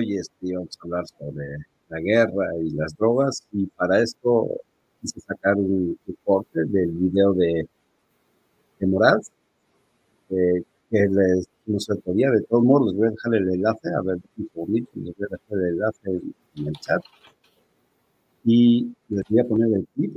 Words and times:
Hoy 0.00 0.16
este, 0.16 0.54
vamos 0.54 0.78
a 0.78 0.84
hablar 0.84 1.04
sobre 1.06 1.58
la 1.90 2.00
guerra 2.00 2.56
y 2.58 2.70
las 2.70 2.96
drogas 2.96 3.46
y 3.52 3.66
para 3.66 4.00
esto 4.00 4.48
quise 4.98 5.20
sacar 5.20 5.56
un 5.56 5.98
corte 6.24 6.64
del 6.64 6.90
video 6.90 7.34
de, 7.34 7.68
de 8.78 8.86
Moraz, 8.86 9.30
eh, 10.30 10.62
que 10.90 11.06
les, 11.06 11.46
no 11.66 11.78
se 11.78 11.96
podía, 11.96 12.30
de 12.30 12.40
todos 12.44 12.64
modos 12.64 12.86
les 12.86 12.96
voy 12.96 13.08
a 13.08 13.10
dejar 13.10 13.34
el 13.34 13.50
enlace, 13.50 13.88
a 13.94 14.00
ver 14.00 14.18
les 14.38 14.48
voy 14.54 14.86
a 14.86 15.36
dejar 15.36 15.58
el 15.58 15.64
enlace 15.66 16.10
en, 16.56 16.66
el 16.66 16.74
chat. 16.76 17.02
Y 18.46 18.90
les 19.10 19.22
voy 19.28 19.40
a 19.40 19.44
poner 19.44 19.68
el 19.76 19.86
clip 19.94 20.16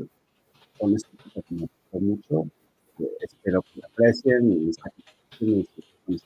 con 0.79 0.95
este 0.95 1.09
que 1.33 1.55
me 1.55 1.61
gustó 1.91 1.99
mucho, 1.99 2.49
espero 3.19 3.61
que 3.63 3.81
lo 3.81 3.87
aprecien 3.87 4.49
y 4.49 4.71
les 6.07 6.23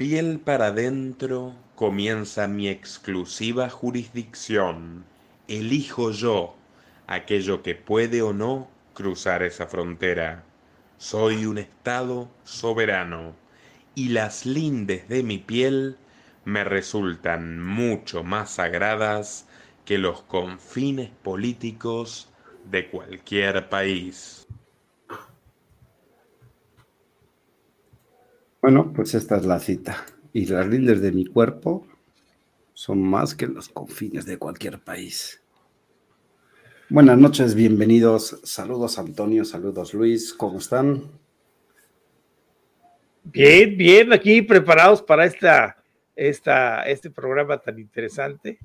Piel 0.00 0.40
para 0.40 0.68
adentro 0.68 1.54
comienza 1.74 2.48
mi 2.48 2.70
exclusiva 2.70 3.68
jurisdicción. 3.68 5.04
Elijo 5.46 6.10
yo 6.10 6.54
aquello 7.06 7.62
que 7.62 7.74
puede 7.74 8.22
o 8.22 8.32
no 8.32 8.70
cruzar 8.94 9.42
esa 9.42 9.66
frontera. 9.66 10.42
Soy 10.96 11.44
un 11.44 11.58
Estado 11.58 12.30
soberano 12.44 13.34
y 13.94 14.08
las 14.08 14.46
lindes 14.46 15.06
de 15.06 15.22
mi 15.22 15.36
piel 15.36 15.98
me 16.46 16.64
resultan 16.64 17.62
mucho 17.62 18.24
más 18.24 18.52
sagradas 18.52 19.46
que 19.84 19.98
los 19.98 20.22
confines 20.22 21.10
políticos 21.22 22.30
de 22.70 22.88
cualquier 22.88 23.68
país. 23.68 24.39
Bueno, 28.62 28.92
pues 28.94 29.14
esta 29.14 29.36
es 29.36 29.46
la 29.46 29.58
cita. 29.58 30.04
Y 30.32 30.46
las 30.46 30.66
lindes 30.66 31.00
de 31.00 31.12
mi 31.12 31.24
cuerpo 31.24 31.86
son 32.74 33.02
más 33.02 33.34
que 33.34 33.46
los 33.46 33.68
confines 33.68 34.26
de 34.26 34.38
cualquier 34.38 34.78
país. 34.78 35.42
Buenas 36.90 37.16
noches, 37.18 37.54
bienvenidos. 37.54 38.40
Saludos 38.44 38.98
Antonio, 38.98 39.44
saludos 39.44 39.94
Luis, 39.94 40.34
¿cómo 40.34 40.58
están? 40.58 41.04
Bien, 43.24 43.76
bien, 43.76 44.12
aquí 44.12 44.42
preparados 44.42 45.00
para 45.00 45.24
esta, 45.24 45.76
esta, 46.16 46.82
este 46.82 47.10
programa 47.10 47.58
tan 47.58 47.78
interesante. 47.78 48.58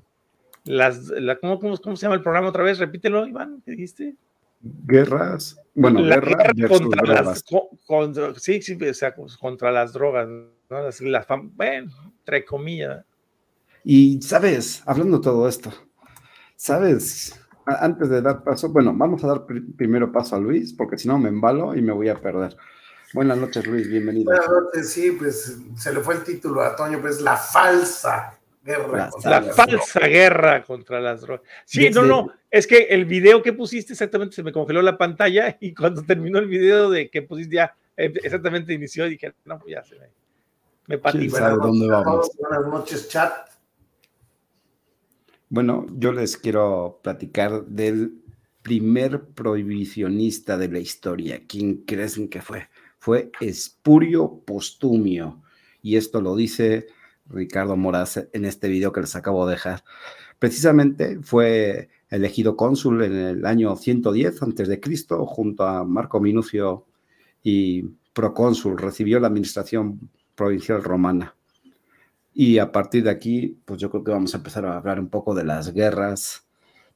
Las, 0.64 1.08
la, 1.08 1.36
¿cómo, 1.36 1.58
cómo, 1.58 1.96
se 1.96 2.02
llama 2.02 2.16
el 2.16 2.22
programa 2.22 2.48
otra 2.48 2.64
vez? 2.64 2.78
Repítelo, 2.78 3.26
Iván, 3.26 3.62
¿qué 3.64 3.70
dijiste? 3.70 4.16
Guerras, 4.60 5.56
bueno, 5.74 6.00
la 6.00 6.16
guerra, 6.16 6.52
contra 6.68 7.22
las, 7.22 7.44
contra, 7.86 8.34
sí, 8.36 8.62
sí, 8.62 8.78
o 8.82 8.94
sea, 8.94 9.14
contra 9.14 9.70
las 9.70 9.92
drogas, 9.92 10.26
¿no? 10.26 10.82
Las, 10.82 11.00
las, 11.02 11.26
bueno, 11.54 11.92
entre 12.18 12.44
comillas. 12.44 13.04
Y 13.84 14.20
sabes, 14.22 14.82
hablando 14.86 15.18
de 15.18 15.22
todo 15.22 15.46
esto, 15.46 15.70
sabes, 16.56 17.38
antes 17.66 18.08
de 18.08 18.22
dar 18.22 18.42
paso, 18.42 18.70
bueno, 18.70 18.94
vamos 18.96 19.22
a 19.22 19.28
dar 19.28 19.46
primero 19.76 20.10
paso 20.10 20.36
a 20.36 20.40
Luis, 20.40 20.72
porque 20.72 20.96
si 20.96 21.08
no 21.08 21.18
me 21.18 21.28
embalo 21.28 21.74
y 21.74 21.82
me 21.82 21.92
voy 21.92 22.08
a 22.08 22.20
perder. 22.20 22.56
Buenas 23.12 23.36
noches, 23.38 23.66
Luis, 23.66 23.86
bienvenido. 23.88 24.30
Buenas 24.30 24.48
noches, 24.48 24.90
sí, 24.90 25.10
pues 25.12 25.58
se 25.76 25.92
le 25.92 26.00
fue 26.00 26.14
el 26.14 26.24
título 26.24 26.62
a 26.62 26.74
Toño, 26.74 27.00
pues 27.00 27.20
la 27.20 27.36
falsa 27.36 28.38
guerra. 28.66 29.10
La, 29.24 29.40
la 29.40 29.42
falsa 29.42 30.00
guerra 30.00 30.62
contra 30.62 31.00
las 31.00 31.22
drogas. 31.22 31.46
Sí, 31.64 31.88
no, 31.90 32.02
no, 32.02 32.32
es 32.50 32.66
que 32.66 32.78
el 32.90 33.04
video 33.04 33.42
que 33.42 33.52
pusiste 33.52 33.92
exactamente 33.92 34.34
se 34.34 34.42
me 34.42 34.52
congeló 34.52 34.82
la 34.82 34.98
pantalla 34.98 35.56
y 35.60 35.72
cuando 35.72 36.02
terminó 36.02 36.38
el 36.38 36.46
video 36.46 36.90
de 36.90 37.08
que 37.08 37.22
pusiste 37.22 37.56
ya 37.56 37.74
eh, 37.96 38.12
exactamente 38.22 38.74
inició 38.74 39.06
y 39.06 39.10
dije, 39.10 39.32
no, 39.44 39.58
pues 39.58 39.72
ya 39.72 39.82
se 39.84 39.94
me, 39.98 40.06
me 40.86 40.98
patí. 40.98 41.28
Buenas, 41.28 41.56
dónde 41.56 41.88
vamos? 41.88 42.30
Buenas 42.38 42.66
noches, 42.66 43.08
chat. 43.08 43.32
Bueno, 45.48 45.86
yo 45.92 46.12
les 46.12 46.36
quiero 46.36 47.00
platicar 47.02 47.64
del 47.66 48.20
primer 48.62 49.26
prohibicionista 49.26 50.58
de 50.58 50.68
la 50.68 50.80
historia. 50.80 51.42
¿Quién 51.46 51.84
creen 51.84 52.28
que 52.28 52.42
fue? 52.42 52.68
Fue 52.98 53.30
Espurio 53.40 54.42
Postumio. 54.44 55.42
Y 55.82 55.96
esto 55.96 56.20
lo 56.20 56.34
dice 56.34 56.88
Ricardo 57.28 57.76
Moraz 57.76 58.28
en 58.32 58.44
este 58.44 58.68
video 58.68 58.92
que 58.92 59.00
les 59.00 59.16
acabo 59.16 59.46
de 59.46 59.52
dejar. 59.52 59.84
Precisamente 60.38 61.18
fue 61.22 61.88
elegido 62.10 62.56
cónsul 62.56 63.02
en 63.02 63.14
el 63.14 63.46
año 63.46 63.74
110 63.76 64.42
a.C. 64.42 64.80
junto 65.08 65.64
a 65.64 65.84
Marco 65.84 66.20
Minucio 66.20 66.86
y 67.42 67.82
procónsul. 68.12 68.78
Recibió 68.78 69.18
la 69.18 69.28
administración 69.28 70.10
provincial 70.34 70.82
romana. 70.84 71.34
Y 72.34 72.58
a 72.58 72.70
partir 72.70 73.04
de 73.04 73.10
aquí, 73.10 73.58
pues 73.64 73.80
yo 73.80 73.90
creo 73.90 74.04
que 74.04 74.10
vamos 74.10 74.34
a 74.34 74.36
empezar 74.36 74.66
a 74.66 74.76
hablar 74.76 75.00
un 75.00 75.08
poco 75.08 75.34
de 75.34 75.44
las 75.44 75.72
guerras, 75.72 76.46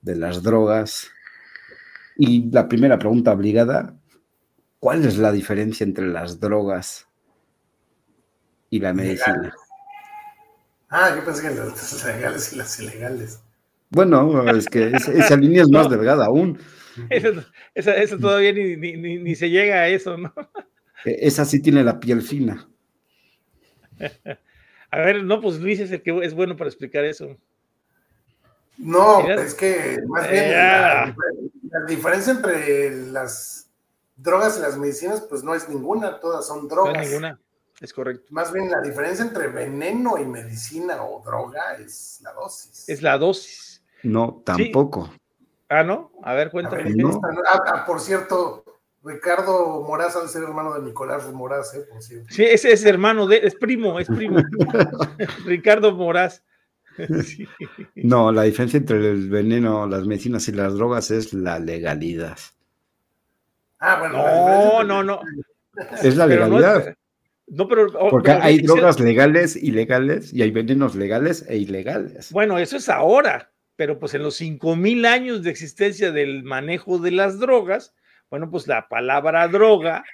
de 0.02 0.16
las 0.16 0.43
drogas. 0.43 1.08
Y 2.16 2.50
la 2.50 2.69
primera 2.69 2.99
pregunta 2.99 3.32
obligada, 3.32 3.96
¿cuál 4.78 5.06
es 5.06 5.16
la 5.16 5.32
diferencia 5.32 5.84
entre 5.84 6.08
las 6.08 6.40
drogas 6.40 7.08
y 8.69 8.81
la 8.81 8.93
medicina? 8.93 9.55
Ah, 10.90 11.14
yo 11.16 11.25
pensé 11.25 11.42
que 11.42 11.54
las 11.54 12.04
legales 12.04 12.52
y 12.52 12.56
las 12.56 12.81
ilegales. 12.81 13.40
Bueno, 13.90 14.48
es 14.50 14.66
que 14.66 14.88
esa, 14.88 15.37
línea 15.37 15.62
es 15.62 15.70
más 15.70 15.88
delgada 15.88 16.26
aún. 16.26 16.58
Eso, 17.08 18.19
todavía 18.19 18.52
ni, 18.52 18.76
ni, 18.76 19.19
ni, 19.19 19.34
se 19.34 19.48
llega 19.48 19.76
a 19.76 19.88
eso, 19.88 20.16
¿no? 20.16 20.32
E, 21.04 21.16
esa 21.26 21.44
sí 21.44 21.62
tiene 21.62 21.84
la 21.84 21.98
piel 21.98 22.22
fina. 22.22 22.69
A 24.92 24.98
ver, 24.98 25.22
no, 25.22 25.40
pues 25.40 25.60
Luis 25.60 25.78
es 25.78 25.92
el 25.92 26.02
que 26.02 26.19
es 26.25 26.34
bueno 26.34 26.56
para 26.56 26.69
explicar 26.69 27.04
eso. 27.04 27.36
No, 28.76 29.28
es 29.31 29.54
que 29.54 29.98
más 30.08 30.28
bien 30.28 30.50
la, 30.50 31.14
diferencia 31.86 32.32
entre 32.32 33.06
las 33.06 33.70
drogas 34.16 34.58
y 34.58 34.62
las 34.62 34.76
medicinas, 34.76 35.20
pues 35.20 35.44
no 35.44 35.54
es 35.54 35.69
ninguna, 35.69 36.19
todas 36.19 36.46
son 36.46 36.66
drogas. 36.66 36.94
No 36.94 37.00
es 37.00 37.08
ninguna, 37.08 37.40
es 37.81 37.94
correcto. 37.94 38.27
Más 38.31 38.53
bien 38.53 38.71
la 38.71 38.81
diferencia 38.82 39.25
entre 39.25 39.49
veneno 39.49 40.19
y 40.19 40.27
medicina 40.27 41.03
o 41.03 41.23
droga 41.25 41.75
es 41.75 42.21
la 42.23 42.32
dosis. 42.32 42.88
Es 42.88 43.03
la 43.03 43.17
dosis. 43.17 43.82
No, 44.03 44.43
tampoco. 44.44 45.11
Ah, 45.69 45.82
¿no? 45.82 46.12
A 46.23 46.35
ver, 46.35 46.50
cuéntame. 46.50 46.94
Ah, 47.49 47.62
ah, 47.67 47.85
por 47.87 48.00
cierto, 48.00 48.65
Ricardo 49.03 49.82
Moraz 49.82 50.17
ha 50.17 50.23
de 50.23 50.29
ser 50.29 50.43
hermano 50.43 50.75
de 50.75 50.82
Nicolás 50.82 51.31
Moraz, 51.32 51.75
¿eh? 51.75 51.87
Por 51.91 52.03
cierto. 52.03 52.27
Sí, 52.29 52.44
ese 52.44 52.73
es 52.73 52.85
hermano 52.85 53.27
de, 53.27 53.38
es 53.38 53.55
primo, 53.55 53.99
es 53.99 54.09
primo. 54.09 54.38
Ricardo 55.47 55.93
Moraz. 55.93 56.43
No, 57.94 58.31
la 58.31 58.43
diferencia 58.43 58.77
entre 58.77 58.99
el 58.99 59.31
veneno, 59.31 59.87
las 59.87 60.06
medicinas 60.06 60.47
y 60.49 60.53
las 60.53 60.75
drogas 60.75 61.11
es 61.11 61.32
la 61.32 61.59
legalidad. 61.59 62.37
Ah, 63.79 63.97
bueno. 64.00 64.19
No, 64.19 64.85
no, 64.85 65.03
no. 65.03 65.21
Es 66.03 66.17
la 66.17 66.27
legalidad. 66.27 66.94
No, 67.50 67.67
pero. 67.67 67.87
Oh, 67.99 68.11
Porque 68.11 68.31
hay 68.31 68.58
drogas 68.58 69.00
legales, 69.00 69.56
ilegales, 69.56 70.32
y 70.32 70.43
hay 70.43 70.52
venenos 70.52 70.94
legales 70.94 71.44
e 71.49 71.56
ilegales. 71.56 72.32
Bueno, 72.32 72.58
eso 72.58 72.76
es 72.76 72.88
ahora, 72.88 73.52
pero 73.75 73.99
pues 73.99 74.14
en 74.14 74.23
los 74.23 74.37
5000 74.37 75.05
años 75.05 75.43
de 75.43 75.50
existencia 75.50 76.12
del 76.12 76.44
manejo 76.44 76.99
de 76.99 77.11
las 77.11 77.41
drogas, 77.41 77.93
bueno, 78.31 78.49
pues 78.50 78.69
la 78.69 78.88
palabra 78.88 79.49
droga, 79.49 80.05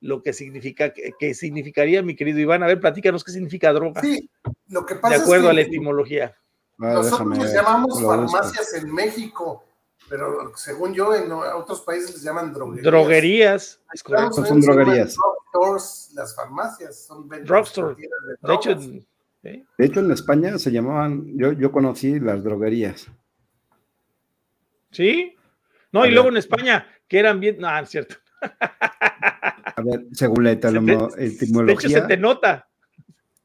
lo 0.00 0.22
que 0.22 0.32
significa, 0.32 0.92
que 0.92 1.34
significaría, 1.34 2.02
mi 2.02 2.16
querido 2.16 2.38
Iván, 2.38 2.62
a 2.62 2.66
ver, 2.66 2.80
platícanos 2.80 3.24
qué 3.24 3.32
significa 3.32 3.74
droga. 3.74 4.00
Sí, 4.00 4.30
lo 4.68 4.86
que 4.86 4.94
pasa 4.94 5.16
De 5.16 5.22
acuerdo 5.22 5.50
a 5.50 5.52
la 5.52 5.60
etimología. 5.60 6.34
Ah, 6.78 6.94
nosotros 6.94 7.38
les 7.38 7.52
llamamos 7.52 8.02
farmacias 8.02 8.74
en 8.74 8.92
México, 8.92 9.64
pero 10.08 10.52
según 10.56 10.94
yo, 10.94 11.14
en 11.14 11.30
otros 11.30 11.82
países 11.82 12.14
les 12.14 12.22
llaman 12.22 12.54
droguerías. 12.54 12.84
Droguerías, 12.84 13.80
es 13.92 14.02
correcto. 14.02 14.46
Son 14.46 14.60
droguerías. 14.60 15.16
Las 16.14 16.34
farmacias 16.34 17.06
son 17.06 17.28
drugstore. 17.28 17.94
De, 17.94 18.08
de, 18.48 18.54
hecho, 18.54 18.74
de 18.74 19.86
hecho, 19.86 20.00
en 20.00 20.10
España 20.10 20.58
se 20.58 20.72
llamaban, 20.72 21.36
yo, 21.36 21.52
yo 21.52 21.70
conocí 21.70 22.18
las 22.20 22.42
droguerías. 22.42 23.08
¿Sí? 24.90 25.36
No, 25.92 26.06
y 26.06 26.10
luego 26.10 26.28
en 26.28 26.36
España, 26.36 26.86
que 27.08 27.18
eran 27.18 27.40
bien. 27.40 27.58
No, 27.58 27.78
es 27.78 27.88
cierto. 27.88 28.16
A 28.40 29.82
ver, 29.82 30.06
según 30.12 30.44
la 30.44 30.52
etimología. 30.52 31.16
De 31.16 31.72
hecho, 31.72 31.88
se 31.88 32.02
te 32.02 32.16
nota. 32.16 32.68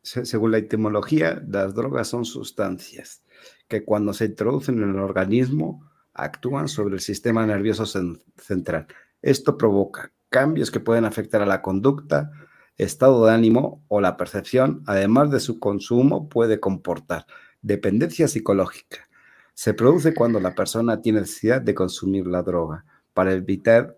Según 0.01 0.51
la 0.51 0.57
etimología, 0.57 1.41
las 1.47 1.75
drogas 1.75 2.07
son 2.07 2.25
sustancias 2.25 3.23
que 3.67 3.85
cuando 3.85 4.13
se 4.13 4.25
introducen 4.25 4.81
en 4.81 4.89
el 4.89 4.99
organismo 4.99 5.89
actúan 6.13 6.67
sobre 6.67 6.95
el 6.95 6.99
sistema 6.99 7.45
nervioso 7.45 7.85
central. 7.85 8.87
Esto 9.21 9.57
provoca 9.57 10.11
cambios 10.31 10.71
que 10.71 10.79
pueden 10.79 11.05
afectar 11.05 11.43
a 11.43 11.45
la 11.45 11.61
conducta, 11.61 12.31
estado 12.77 13.25
de 13.25 13.33
ánimo 13.33 13.83
o 13.89 14.01
la 14.01 14.17
percepción, 14.17 14.81
además 14.87 15.29
de 15.29 15.39
su 15.39 15.59
consumo 15.59 16.29
puede 16.29 16.59
comportar 16.59 17.27
dependencia 17.61 18.27
psicológica. 18.27 19.07
Se 19.53 19.75
produce 19.75 20.15
cuando 20.15 20.39
la 20.39 20.55
persona 20.55 21.01
tiene 21.01 21.19
necesidad 21.19 21.61
de 21.61 21.75
consumir 21.75 22.25
la 22.25 22.41
droga 22.41 22.85
para 23.13 23.33
evitar 23.33 23.97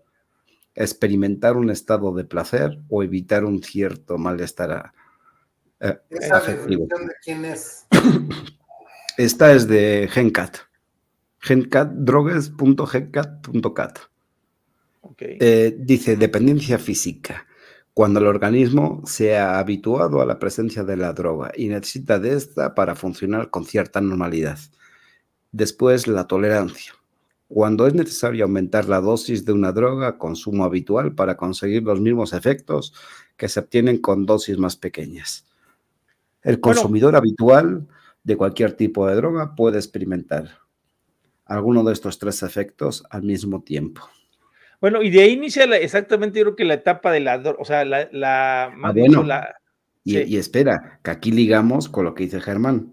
experimentar 0.74 1.56
un 1.56 1.70
estado 1.70 2.12
de 2.12 2.24
placer 2.24 2.78
o 2.88 3.02
evitar 3.02 3.44
un 3.44 3.62
cierto 3.62 4.18
malestar 4.18 4.92
eh, 5.80 5.96
¿Esa 6.10 6.38
afectivo. 6.38 6.86
de 6.86 7.14
quién 7.22 7.44
es? 7.44 7.86
Esta 9.16 9.52
es 9.52 9.68
de 9.68 10.08
GenCat. 10.10 10.58
GenCat, 11.38 11.92
Eh, 15.18 15.76
dice 15.78 16.16
dependencia 16.16 16.78
física. 16.78 17.46
Cuando 17.92 18.20
el 18.20 18.26
organismo 18.26 19.02
se 19.06 19.36
ha 19.36 19.58
habituado 19.58 20.20
a 20.20 20.26
la 20.26 20.38
presencia 20.38 20.82
de 20.82 20.96
la 20.96 21.12
droga 21.12 21.52
y 21.56 21.68
necesita 21.68 22.18
de 22.18 22.34
esta 22.34 22.74
para 22.74 22.96
funcionar 22.96 23.50
con 23.50 23.64
cierta 23.64 24.00
normalidad. 24.00 24.58
Después, 25.52 26.08
la 26.08 26.26
tolerancia. 26.26 26.92
Cuando 27.46 27.86
es 27.86 27.94
necesario 27.94 28.44
aumentar 28.44 28.88
la 28.88 29.00
dosis 29.00 29.44
de 29.44 29.52
una 29.52 29.70
droga, 29.70 30.18
consumo 30.18 30.64
habitual 30.64 31.14
para 31.14 31.36
conseguir 31.36 31.84
los 31.84 32.00
mismos 32.00 32.32
efectos 32.32 32.92
que 33.36 33.48
se 33.48 33.60
obtienen 33.60 33.98
con 33.98 34.26
dosis 34.26 34.58
más 34.58 34.76
pequeñas. 34.76 35.46
El 36.42 36.58
consumidor 36.58 37.14
habitual 37.14 37.86
de 38.24 38.36
cualquier 38.36 38.72
tipo 38.72 39.06
de 39.06 39.14
droga 39.14 39.54
puede 39.54 39.78
experimentar 39.78 40.58
alguno 41.44 41.84
de 41.84 41.92
estos 41.92 42.18
tres 42.18 42.42
efectos 42.42 43.04
al 43.10 43.22
mismo 43.22 43.62
tiempo. 43.62 44.02
Bueno, 44.84 45.02
y 45.02 45.08
de 45.08 45.22
ahí 45.22 45.30
inicia 45.30 45.64
exactamente 45.78 46.38
yo 46.38 46.44
creo 46.44 46.56
que 46.56 46.64
la 46.66 46.74
etapa 46.74 47.10
de 47.10 47.20
la, 47.20 47.36
o 47.58 47.64
sea, 47.64 47.86
la... 47.86 48.06
la, 48.12 48.64
ah, 48.64 49.54
y, 50.04 50.36
espera, 50.36 51.00
que 51.02 51.10
aquí 51.10 51.32
ligamos 51.32 51.88
con 51.88 52.04
lo 52.04 52.14
que 52.14 52.24
dice 52.24 52.38
Germán. 52.38 52.92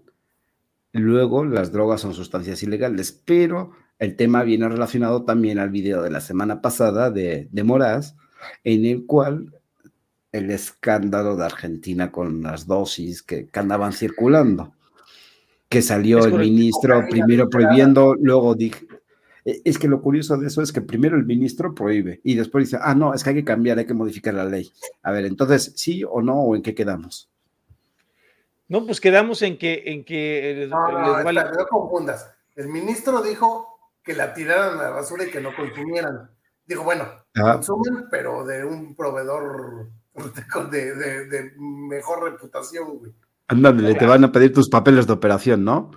Luego, 0.92 1.44
las 1.44 1.70
drogas 1.70 2.00
son 2.00 2.14
sustancias 2.14 2.62
ilegales, 2.62 3.12
pero 3.26 3.72
el 3.98 4.16
tema 4.16 4.42
viene 4.42 4.70
relacionado 4.70 5.26
también 5.26 5.58
al 5.58 5.68
video 5.68 6.00
de 6.00 6.10
la 6.10 6.22
semana 6.22 6.62
pasada 6.62 7.10
de, 7.10 7.48
de 7.52 7.62
Moraz, 7.62 8.16
en 8.64 8.86
el 8.86 9.04
cual 9.04 9.54
el 10.32 10.50
escándalo 10.50 11.36
de 11.36 11.44
Argentina 11.44 12.10
con 12.10 12.42
las 12.42 12.66
dosis 12.66 13.22
que, 13.22 13.48
que 13.48 13.60
andaban 13.60 13.92
circulando, 13.92 14.72
que 15.68 15.82
salió 15.82 16.24
el 16.24 16.32
ministro 16.38 17.04
primero 17.10 17.50
prohibiendo, 17.50 18.14
luego 18.14 18.56
e, 18.58 18.72
es 19.44 19.78
que 19.78 19.88
lo 19.88 20.00
curioso 20.00 20.36
de 20.36 20.46
eso 20.46 20.62
es 20.62 20.72
que 20.72 20.80
primero 20.80 21.16
el 21.16 21.24
ministro 21.24 21.74
prohíbe 21.74 22.20
y 22.22 22.34
después 22.34 22.66
dice, 22.66 22.78
ah, 22.80 22.94
no, 22.94 23.12
es 23.12 23.24
que 23.24 23.30
hay 23.30 23.36
que 23.36 23.44
cambiar, 23.44 23.78
hay 23.78 23.86
que 23.86 23.94
modificar 23.94 24.34
la 24.34 24.44
ley. 24.44 24.72
A 25.02 25.10
ver, 25.10 25.24
entonces, 25.24 25.72
¿sí 25.76 26.04
o 26.08 26.22
no 26.22 26.40
o 26.40 26.54
en 26.54 26.62
qué 26.62 26.74
quedamos? 26.74 27.28
No, 28.68 28.86
pues 28.86 29.00
quedamos 29.00 29.42
en 29.42 29.58
que... 29.58 29.82
En 29.86 30.04
que 30.04 30.66
no, 30.70 30.92
no, 30.92 31.32
no, 31.32 31.66
confundas. 31.68 32.32
El 32.54 32.68
ministro 32.68 33.20
dijo 33.22 33.78
que 34.04 34.14
la 34.14 34.32
tiraran 34.32 34.78
a 34.78 34.82
la 34.82 34.90
basura 34.90 35.24
y 35.24 35.30
que 35.30 35.40
no 35.40 35.54
consumieran. 35.54 36.30
Dijo, 36.66 36.84
bueno, 36.84 37.04
ah. 37.34 37.54
consumen, 37.54 38.06
pero 38.10 38.44
de 38.46 38.64
un 38.64 38.94
proveedor 38.94 39.90
de, 40.70 40.94
de 41.26 41.52
mejor 41.58 42.30
reputación, 42.30 42.98
güey. 42.98 43.12
Ándale, 43.48 43.94
te 43.94 44.06
van 44.06 44.24
a 44.24 44.32
pedir 44.32 44.52
tus 44.52 44.70
papeles 44.70 45.06
de 45.06 45.12
operación, 45.12 45.64
¿no? 45.64 45.90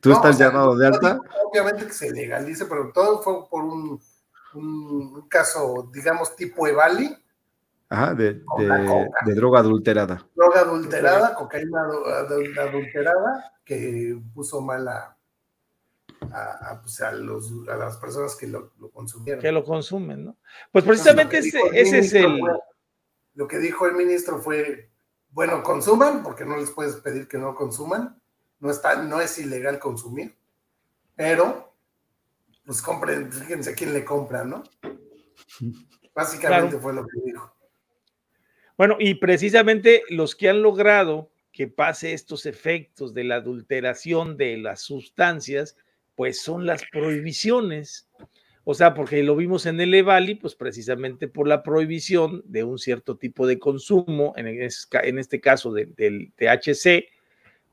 ¿Tú 0.00 0.12
estás 0.12 0.38
llamado 0.38 0.76
de 0.76 0.86
alta? 0.86 1.20
Obviamente 1.44 1.86
que 1.86 1.92
se 1.92 2.10
legalice, 2.10 2.66
pero 2.66 2.92
todo 2.92 3.22
fue 3.22 3.48
por 3.48 3.64
un, 3.64 4.00
un 4.54 5.28
caso, 5.28 5.88
digamos, 5.92 6.34
tipo 6.36 6.66
Evali. 6.66 7.16
Ajá, 7.90 8.14
de, 8.14 8.34
de, 8.58 9.34
droga 9.34 9.60
adulterada. 9.60 10.26
Droga 10.34 10.60
adulterada, 10.60 11.34
cocaína 11.34 11.80
adulterada, 12.60 13.54
que 13.64 14.20
puso 14.34 14.60
mal 14.60 14.86
a, 14.88 15.16
a, 16.20 16.80
pues 16.82 17.00
a, 17.00 17.12
los, 17.12 17.50
a 17.68 17.76
las 17.76 17.96
personas 17.96 18.36
que 18.36 18.46
lo, 18.46 18.72
lo, 18.78 18.90
consumieron. 18.90 19.40
Que 19.40 19.52
lo 19.52 19.64
consumen, 19.64 20.24
¿no? 20.24 20.36
Pues 20.70 20.84
precisamente 20.84 21.38
ese, 21.38 21.60
ese 21.72 21.98
es 22.00 22.12
el... 22.12 22.40
lo 23.34 23.48
que 23.48 23.58
dijo 23.58 23.86
el 23.86 23.94
ministro 23.94 24.38
fue, 24.38 24.90
bueno, 25.30 25.62
consuman, 25.62 26.22
porque 26.22 26.44
no 26.44 26.56
les 26.56 26.70
puedes 26.70 26.96
pedir 26.96 27.26
que 27.26 27.38
no 27.38 27.54
consuman, 27.54 28.20
no, 28.60 28.70
está, 28.70 29.02
no 29.02 29.20
es 29.20 29.38
ilegal 29.38 29.78
consumir, 29.78 30.34
pero 31.14 31.74
pues 32.64 32.82
compren, 32.82 33.32
fíjense 33.32 33.74
quién 33.74 33.94
le 33.94 34.04
compra, 34.04 34.44
¿no? 34.44 34.62
Básicamente 36.14 36.78
fue 36.78 36.92
lo 36.92 37.06
que 37.06 37.20
dijo. 37.24 37.54
Bueno, 38.76 38.96
y 38.98 39.14
precisamente 39.14 40.02
los 40.10 40.36
que 40.36 40.48
han 40.48 40.62
logrado 40.62 41.30
que 41.52 41.66
pase 41.66 42.12
estos 42.12 42.46
efectos 42.46 43.14
de 43.14 43.24
la 43.24 43.36
adulteración 43.36 44.36
de 44.36 44.56
las 44.58 44.82
sustancias, 44.82 45.76
pues 46.14 46.40
son 46.40 46.66
las 46.66 46.84
prohibiciones. 46.92 48.08
O 48.64 48.74
sea, 48.74 48.94
porque 48.94 49.22
lo 49.22 49.34
vimos 49.34 49.66
en 49.66 49.80
el 49.80 49.94
Evali, 49.94 50.34
pues 50.34 50.54
precisamente 50.54 51.26
por 51.26 51.48
la 51.48 51.62
prohibición 51.62 52.42
de 52.44 52.64
un 52.64 52.78
cierto 52.78 53.16
tipo 53.16 53.46
de 53.46 53.58
consumo, 53.58 54.34
en, 54.36 54.48
este 55.18 55.40
caso 55.40 55.72
del 55.72 56.32
THC, 56.36 57.06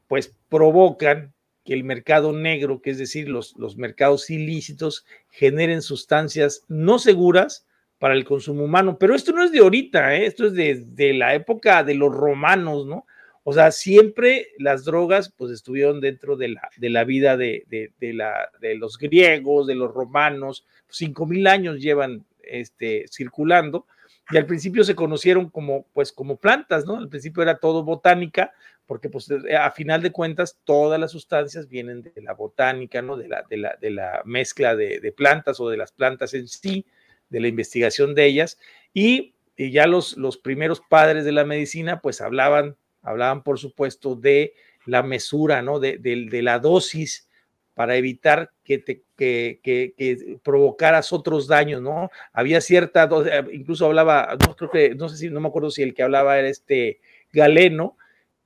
pues 0.07 0.35
provocan 0.49 1.33
que 1.63 1.73
el 1.73 1.83
mercado 1.83 2.31
negro, 2.31 2.81
que 2.81 2.91
es 2.91 2.97
decir, 2.97 3.27
los, 3.27 3.55
los 3.57 3.75
mercados 3.75 4.29
ilícitos, 4.29 5.05
generen 5.29 5.81
sustancias 5.81 6.63
no 6.67 6.99
seguras 6.99 7.65
para 7.97 8.13
el 8.13 8.23
consumo 8.23 8.63
humano. 8.63 8.97
Pero 8.99 9.15
esto 9.15 9.31
no 9.31 9.43
es 9.43 9.51
de 9.51 9.59
ahorita, 9.59 10.15
¿eh? 10.15 10.25
esto 10.27 10.45
es 10.45 10.53
de, 10.53 11.13
la 11.13 11.33
época 11.33 11.83
de 11.83 11.95
los 11.95 12.13
romanos, 12.13 12.85
¿no? 12.85 13.05
O 13.43 13.53
sea, 13.53 13.71
siempre 13.71 14.49
las 14.57 14.85
drogas 14.85 15.31
pues 15.35 15.51
estuvieron 15.51 16.01
dentro 16.01 16.35
de 16.35 16.49
la, 16.49 16.69
de 16.77 16.89
la 16.89 17.03
vida 17.03 17.37
de, 17.37 17.63
de, 17.67 18.13
la, 18.13 18.49
de 18.59 18.75
los 18.75 18.97
griegos, 18.97 19.67
de 19.67 19.75
los 19.75 19.93
romanos, 19.93 20.65
cinco 20.89 21.27
mil 21.27 21.45
años 21.45 21.79
llevan 21.79 22.25
este, 22.41 23.05
circulando 23.07 23.85
y 24.31 24.37
al 24.37 24.45
principio 24.45 24.83
se 24.83 24.95
conocieron 24.95 25.49
como, 25.49 25.85
pues, 25.93 26.11
como 26.11 26.37
plantas, 26.37 26.85
¿no? 26.85 26.97
Al 26.97 27.09
principio 27.09 27.43
era 27.43 27.57
todo 27.57 27.83
botánica, 27.83 28.53
porque 28.87 29.09
pues 29.09 29.29
eh, 29.29 29.55
a 29.55 29.71
final 29.71 30.01
de 30.01 30.11
cuentas 30.11 30.59
todas 30.63 30.99
las 30.99 31.11
sustancias 31.11 31.69
vienen 31.69 32.01
de 32.01 32.21
la 32.21 32.33
botánica, 32.33 33.01
¿no? 33.01 33.17
De 33.17 33.27
la, 33.27 33.43
de 33.49 33.57
la, 33.57 33.77
de 33.79 33.91
la 33.91 34.21
mezcla 34.25 34.75
de, 34.75 35.13
plantas 35.15 35.59
o 35.59 35.69
de 35.69 35.77
las 35.77 35.91
plantas 35.91 36.33
en 36.33 36.47
sí, 36.47 36.85
de 37.29 37.39
la 37.39 37.47
investigación 37.47 38.15
de 38.15 38.25
ellas, 38.25 38.57
y, 38.93 39.33
ya 39.57 39.87
los, 39.87 40.17
los 40.17 40.37
primeros 40.37 40.81
padres 40.81 41.23
de 41.23 41.31
la 41.31 41.45
medicina 41.45 42.01
pues 42.01 42.19
hablaban, 42.19 42.75
hablaban 43.01 43.41
por 43.41 43.57
supuesto 43.57 44.15
de 44.15 44.53
la 44.85 45.01
mesura, 45.01 45.61
¿no? 45.61 45.79
De, 45.79 45.97
de 45.97 46.41
la 46.41 46.59
dosis 46.59 47.29
para 47.75 47.97
evitar 47.97 48.51
que, 48.63 48.79
te, 48.79 49.03
que, 49.17 49.59
que, 49.61 50.37
provocaras 50.41 51.11
otros 51.13 51.45
daños, 51.47 51.81
¿no? 51.81 52.09
Había 52.31 52.61
cierta, 52.61 53.07
eh, 53.25 53.43
incluso 53.51 53.85
hablaba, 53.85 54.37
no 54.47 54.69
que, 54.69 54.95
no 54.95 55.09
sé 55.09 55.17
si, 55.17 55.29
no 55.29 55.41
me 55.41 55.49
acuerdo 55.49 55.69
si 55.69 55.83
el 55.83 55.93
que 55.93 56.01
hablaba 56.01 56.39
era 56.39 56.47
este 56.47 57.01
Galeno, 57.33 57.97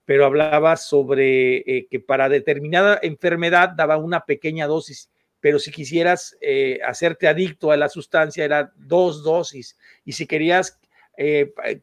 pero 0.04 0.26
hablaba 0.26 0.76
sobre 0.78 1.58
eh, 1.58 1.88
que 1.90 2.00
para 2.00 2.28
determinada 2.28 3.00
enfermedad 3.04 3.70
daba 3.70 3.98
una 3.98 4.26
pequeña 4.26 4.66
dosis, 4.66 5.12
pero 5.40 5.60
si 5.60 5.72
quisieras 5.72 6.36
eh, 6.42 6.80
hacerte 6.84 7.28
adicto 7.28 7.72
a 7.72 7.78
la 7.78 7.88
sustancia 7.88 8.44
era 8.44 8.74
dos 8.78 9.24
dosis, 9.24 9.78
y 10.04 10.12
si 10.12 10.28
querías 10.28 10.80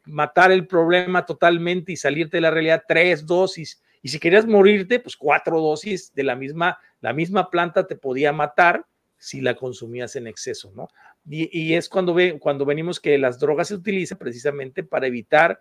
matar 0.05 0.51
el 0.51 0.65
problema 0.65 1.23
totalmente 1.23 1.91
y 1.91 1.95
salirte 1.95 2.37
de 2.37 2.41
la 2.41 2.49
realidad, 2.49 2.83
tres 2.87 3.23
dosis, 3.23 3.83
y 4.01 4.09
si 4.09 4.19
querías 4.19 4.47
morirte, 4.47 4.99
pues 4.99 5.15
cuatro 5.15 5.61
dosis 5.61 6.11
de 6.15 6.23
la 6.23 6.35
misma 6.35 6.79
la 7.01 7.13
misma 7.13 7.49
planta 7.49 7.87
te 7.87 7.95
podía 7.95 8.31
matar 8.33 8.85
si 9.17 9.41
la 9.41 9.55
consumías 9.55 10.15
en 10.15 10.27
exceso, 10.27 10.71
¿no? 10.75 10.87
Y, 11.29 11.73
es 11.73 11.89
cuando, 11.89 12.13
ve, 12.13 12.39
cuando 12.39 12.65
venimos 12.65 12.99
que 12.99 13.17
las 13.17 13.39
drogas 13.39 13.67
se 13.67 13.75
utilizan 13.75 14.17
precisamente 14.17 14.83
para 14.83 15.07
evitar 15.07 15.59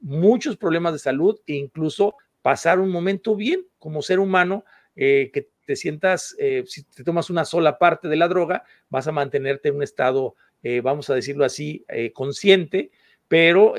muchos 0.00 0.56
problemas 0.56 0.92
de 0.92 0.98
salud 0.98 1.40
e 1.46 1.54
incluso 1.54 2.16
pasar 2.42 2.80
un 2.80 2.90
momento 2.90 3.34
bien 3.34 3.66
como 3.78 4.02
ser 4.02 4.18
humano, 4.18 4.64
eh, 4.94 5.30
que 5.32 5.48
te 5.64 5.74
sientas, 5.74 6.36
eh, 6.38 6.64
si 6.66 6.84
te 6.84 7.02
tomas 7.02 7.30
una 7.30 7.44
sola 7.44 7.78
parte 7.78 8.08
de 8.08 8.16
la 8.16 8.28
droga, 8.28 8.64
vas 8.88 9.08
a 9.08 9.12
mantenerte 9.12 9.70
en 9.70 9.76
un 9.76 9.82
estado, 9.82 10.36
eh, 10.62 10.80
vamos 10.80 11.08
a 11.10 11.14
decirlo 11.14 11.44
así, 11.44 11.84
consciente, 12.12 12.90
pero 13.28 13.74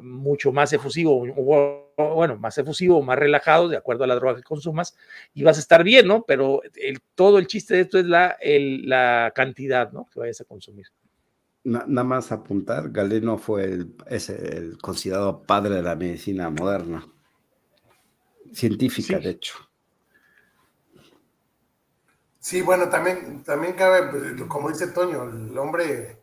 mucho 0.00 0.52
más 0.52 0.72
efusivo, 0.72 1.26
bueno, 1.96 2.36
más 2.36 2.56
efusivo, 2.58 3.02
más 3.02 3.18
relajado, 3.18 3.68
de 3.68 3.76
acuerdo 3.76 4.04
a 4.04 4.06
la 4.06 4.14
droga 4.14 4.36
que 4.36 4.42
consumas, 4.42 4.96
y 5.34 5.42
vas 5.42 5.56
a 5.56 5.60
estar 5.60 5.82
bien, 5.82 6.06
¿no? 6.06 6.22
Pero 6.22 6.62
el, 6.76 7.00
todo 7.14 7.38
el 7.38 7.46
chiste 7.46 7.74
de 7.74 7.80
esto 7.80 7.98
es 7.98 8.06
la, 8.06 8.36
la 8.40 9.32
cantidad, 9.34 9.90
¿no? 9.92 10.08
Que 10.12 10.20
vayas 10.20 10.40
a 10.40 10.44
consumir. 10.44 10.86
nada 11.64 12.04
más 12.04 12.30
apuntar, 12.32 12.90
Galeno 12.90 13.36
fue 13.36 13.64
el, 13.64 13.94
es 14.06 14.30
el 14.30 14.78
considerado 14.78 15.42
padre 15.42 15.76
de 15.76 15.82
la 15.82 15.96
medicina 15.96 16.50
moderna, 16.50 17.06
científica, 18.52 19.18
de 19.18 19.30
hecho. 19.30 19.54
Sí, 22.38 22.62
bueno, 22.62 22.88
también, 22.88 23.42
también 23.42 23.74
cabe, 23.74 24.08
pues, 24.10 24.42
como 24.48 24.70
dice 24.70 24.86
Toño, 24.86 25.24
el 25.24 25.58
hombre 25.58 26.17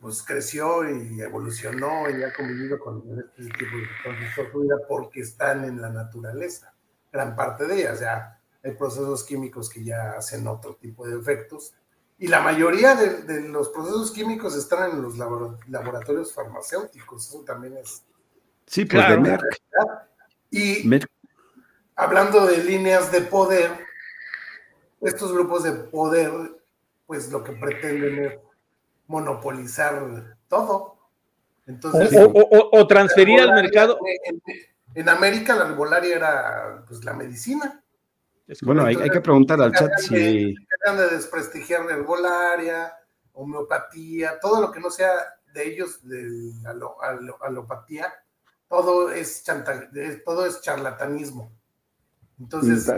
pues 0.00 0.22
creció 0.22 0.88
y 0.88 1.20
evolucionó 1.20 2.08
y 2.08 2.22
ha 2.22 2.32
convivido 2.32 2.78
con 2.78 3.02
este 3.36 3.54
tipo 3.54 4.58
de 4.58 4.64
vida 4.64 4.76
porque 4.88 5.20
están 5.20 5.64
en 5.64 5.80
la 5.80 5.90
naturaleza, 5.90 6.72
gran 7.12 7.36
parte 7.36 7.66
de 7.66 7.80
ellas, 7.80 8.00
ya 8.00 8.40
hay 8.62 8.72
procesos 8.72 9.24
químicos 9.24 9.68
que 9.68 9.84
ya 9.84 10.12
hacen 10.12 10.46
otro 10.46 10.76
tipo 10.76 11.06
de 11.06 11.18
efectos 11.18 11.72
Y 12.18 12.28
la 12.28 12.40
mayoría 12.40 12.94
de, 12.94 13.48
los 13.48 13.70
procesos 13.70 14.10
químicos 14.10 14.56
están 14.56 14.90
en 14.90 15.02
los 15.02 15.16
laboratorios 15.16 16.32
farmacéuticos, 16.34 17.28
eso 17.28 17.42
también 17.44 17.76
es. 17.78 18.02
Sí, 18.66 18.84
pues 18.84 19.08
de 19.08 19.16
Merck. 19.18 19.44
Y 20.50 20.90
hablando 21.94 22.46
de 22.46 22.58
líneas 22.58 23.10
de 23.12 23.22
poder, 23.22 23.70
estos 25.00 25.32
grupos 25.32 25.62
de 25.62 25.72
poder, 25.72 26.30
pues 27.06 27.30
lo 27.30 27.42
que 27.42 27.52
pretenden 27.52 28.24
es 28.24 28.49
monopolizar 29.10 30.38
todo. 30.46 30.96
Entonces, 31.66 32.16
o, 32.16 32.86
transferir 32.86 33.40
al 33.40 33.52
mercado. 33.52 33.98
En, 34.94 35.08
América 35.08 35.54
la 35.54 35.66
herbolaria 35.66 36.16
era 36.16 36.84
pues 36.86 37.04
la 37.04 37.12
medicina. 37.12 37.82
Bueno, 38.62 38.84
hay, 38.84 39.10
que 39.10 39.20
preguntar 39.20 39.60
al 39.60 39.72
chat 39.72 39.90
si. 39.98 40.54
de 40.54 41.08
desprestigiar 41.10 41.84
la 41.84 41.94
herbolaria, 41.94 42.92
homeopatía, 43.32 44.38
todo 44.40 44.60
lo 44.60 44.72
que 44.72 44.80
no 44.80 44.90
sea 44.90 45.10
de 45.52 45.68
ellos, 45.68 46.06
de 46.08 46.52
la 46.62 46.74
alopatía, 47.42 48.12
todo 48.68 49.10
es, 49.10 49.44
todo 50.24 50.46
es 50.46 50.60
charlatanismo. 50.60 51.52
Entonces, 52.38 52.90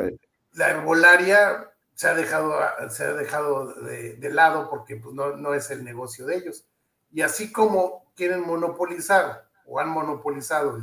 la 0.53 0.71
herbolaria 0.71 1.72
se 2.03 2.09
ha 2.09 2.15
dejado, 2.15 2.53
se 2.91 3.05
ha 3.05 3.13
dejado 3.13 3.75
de, 3.75 4.31
lado 4.31 4.69
porque 4.69 4.97
pues, 4.97 5.15
no, 5.15 5.37
no, 5.37 5.55
es 5.55 5.71
el 5.71 5.85
negocio 5.85 6.27
de 6.27 6.37
ellos. 6.37 6.67
Y 7.13 7.21
así 7.21 7.53
como 7.53 8.11
quieren 8.17 8.41
monopolizar 8.41 9.49
o 9.67 9.79
han 9.79 9.91
monopolizado 9.91 10.83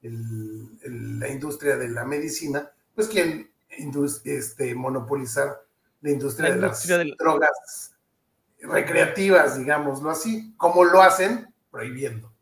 la 0.00 1.28
industria 1.28 1.76
de 1.76 1.88
la 1.88 2.04
medicina, 2.04 2.70
pues 2.94 3.08
quieren 3.08 3.50
este, 4.24 4.76
monopolizar 4.76 5.60
la 6.02 6.10
industria, 6.10 6.54
de 6.54 6.60
las 6.60 6.86
drogas 7.18 7.96
recreativas, 8.60 9.58
digámoslo 9.58 10.08
así, 10.08 10.54
como 10.56 10.84
lo 10.84 11.02
hacen 11.02 11.52
prohibiendo. 11.72 12.32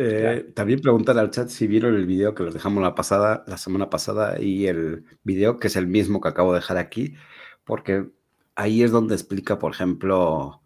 Eh, 0.00 0.52
también 0.54 0.80
preguntar 0.80 1.18
al 1.18 1.32
chat 1.32 1.48
si 1.48 1.66
vieron 1.66 1.96
el 1.96 2.06
video 2.06 2.32
que 2.32 2.44
les 2.44 2.54
dejamos 2.54 2.84
la 2.84 2.94
pasada, 2.94 3.42
la 3.48 3.56
semana 3.56 3.90
pasada, 3.90 4.40
y 4.40 4.68
el 4.68 5.04
video 5.24 5.58
que 5.58 5.66
es 5.66 5.74
el 5.74 5.88
mismo 5.88 6.20
que 6.20 6.28
acabo 6.28 6.52
de 6.52 6.60
dejar 6.60 6.76
aquí, 6.76 7.16
porque 7.64 8.08
ahí 8.54 8.84
es 8.84 8.92
donde 8.92 9.16
explica, 9.16 9.58
por 9.58 9.72
ejemplo, 9.72 10.62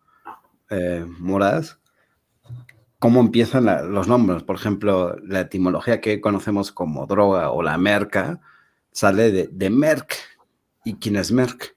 eh, 0.68 1.06
Moraz, 1.18 1.78
cómo 2.98 3.20
empiezan 3.20 3.92
los 3.92 4.06
nombres. 4.06 4.42
Por 4.42 4.56
ejemplo, 4.56 5.16
la 5.24 5.40
etimología 5.40 6.02
que 6.02 6.20
conocemos 6.20 6.70
como 6.70 7.06
droga 7.06 7.50
o 7.52 7.62
la 7.62 7.78
merca 7.78 8.40
sale 8.92 9.32
de, 9.32 9.48
de 9.50 9.70
Merck. 9.70 10.14
¿Y 10.84 10.96
quién 10.96 11.16
es 11.16 11.32
Merck? 11.32 11.74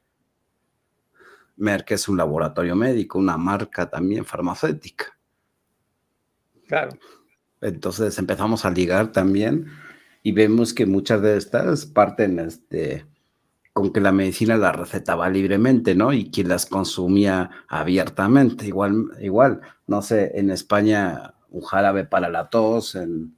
Merck 1.55 1.91
es 1.91 2.09
un 2.09 2.17
laboratorio 2.17 2.75
médico, 2.75 3.17
una 3.17 3.37
marca 3.37 3.89
también 3.89 4.25
farmacéutica. 4.25 5.17
Claro. 6.67 6.91
Entonces 7.65 8.17
empezamos 8.19 8.63
a 8.63 8.69
ligar 8.69 9.11
también 9.11 9.67
y 10.21 10.31
vemos 10.31 10.73
que 10.73 10.85
muchas 10.85 11.21
de 11.21 11.37
estas 11.37 11.85
parten 11.85 12.39
este, 12.39 13.05
con 13.73 13.91
que 13.91 14.01
la 14.01 14.11
medicina 14.11 14.55
la 14.55 14.71
recetaba 14.71 15.29
libremente, 15.29 15.95
¿no? 15.95 16.13
Y 16.13 16.29
quien 16.29 16.47
las 16.47 16.65
consumía 16.67 17.49
abiertamente. 17.67 18.67
Igual, 18.67 19.07
igual, 19.19 19.61
no 19.87 20.01
sé, 20.01 20.31
en 20.35 20.51
España 20.51 21.33
un 21.49 21.61
jarabe 21.61 22.05
para 22.05 22.29
la 22.29 22.49
tos, 22.49 22.95
en, 22.95 23.35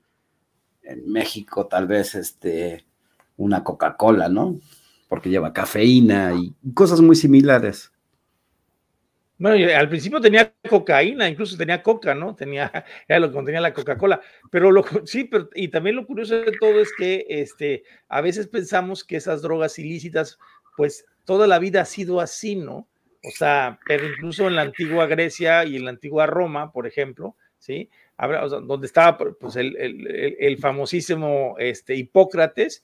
México 1.05 1.67
tal 1.67 1.85
vez 1.85 2.15
este, 2.15 2.85
una 3.35 3.61
Coca-Cola, 3.63 4.29
¿no? 4.29 4.57
Porque 5.09 5.29
lleva 5.29 5.51
cafeína 5.51 6.33
y 6.33 6.55
cosas 6.73 7.01
muy 7.01 7.17
similares. 7.17 7.91
Bueno, 9.39 9.71
al 9.75 9.87
principio 9.87 10.19
tenía 10.19 10.53
cocaína, 10.67 11.29
incluso 11.29 11.57
tenía 11.57 11.83
coca, 11.83 12.15
¿no? 12.15 12.35
Tenía, 12.35 12.71
era 13.07 13.19
lo 13.19 13.27
que 13.27 13.33
contenía 13.33 13.61
la 13.61 13.73
Coca-Cola. 13.73 14.21
Pero 14.51 14.71
lo, 14.71 14.83
sí, 15.05 15.25
pero, 15.25 15.49
y 15.53 15.67
también 15.67 15.95
lo 15.95 16.07
curioso 16.07 16.35
de 16.35 16.51
todo 16.59 16.79
es 16.79 16.91
que 16.97 17.25
este, 17.29 17.83
a 18.07 18.21
veces 18.21 18.47
pensamos 18.47 19.03
que 19.03 19.17
esas 19.17 19.41
drogas 19.41 19.77
ilícitas, 19.77 20.39
pues 20.75 21.05
toda 21.25 21.45
la 21.45 21.59
vida 21.59 21.81
ha 21.81 21.85
sido 21.85 22.19
así, 22.19 22.55
¿no? 22.55 22.87
O 23.23 23.31
sea, 23.31 23.79
pero 23.85 24.07
incluso 24.07 24.47
en 24.47 24.55
la 24.55 24.61
antigua 24.61 25.05
Grecia 25.05 25.65
y 25.65 25.75
en 25.75 25.85
la 25.85 25.91
antigua 25.91 26.25
Roma, 26.25 26.71
por 26.71 26.87
ejemplo, 26.87 27.35
¿sí? 27.57 27.89
donde 28.63 28.87
estaba 28.87 29.17
pues, 29.17 29.55
el, 29.57 29.75
el, 29.77 30.35
el, 30.39 30.57
famosísimo 30.57 31.55
este, 31.59 31.95
Hipócrates, 31.95 32.83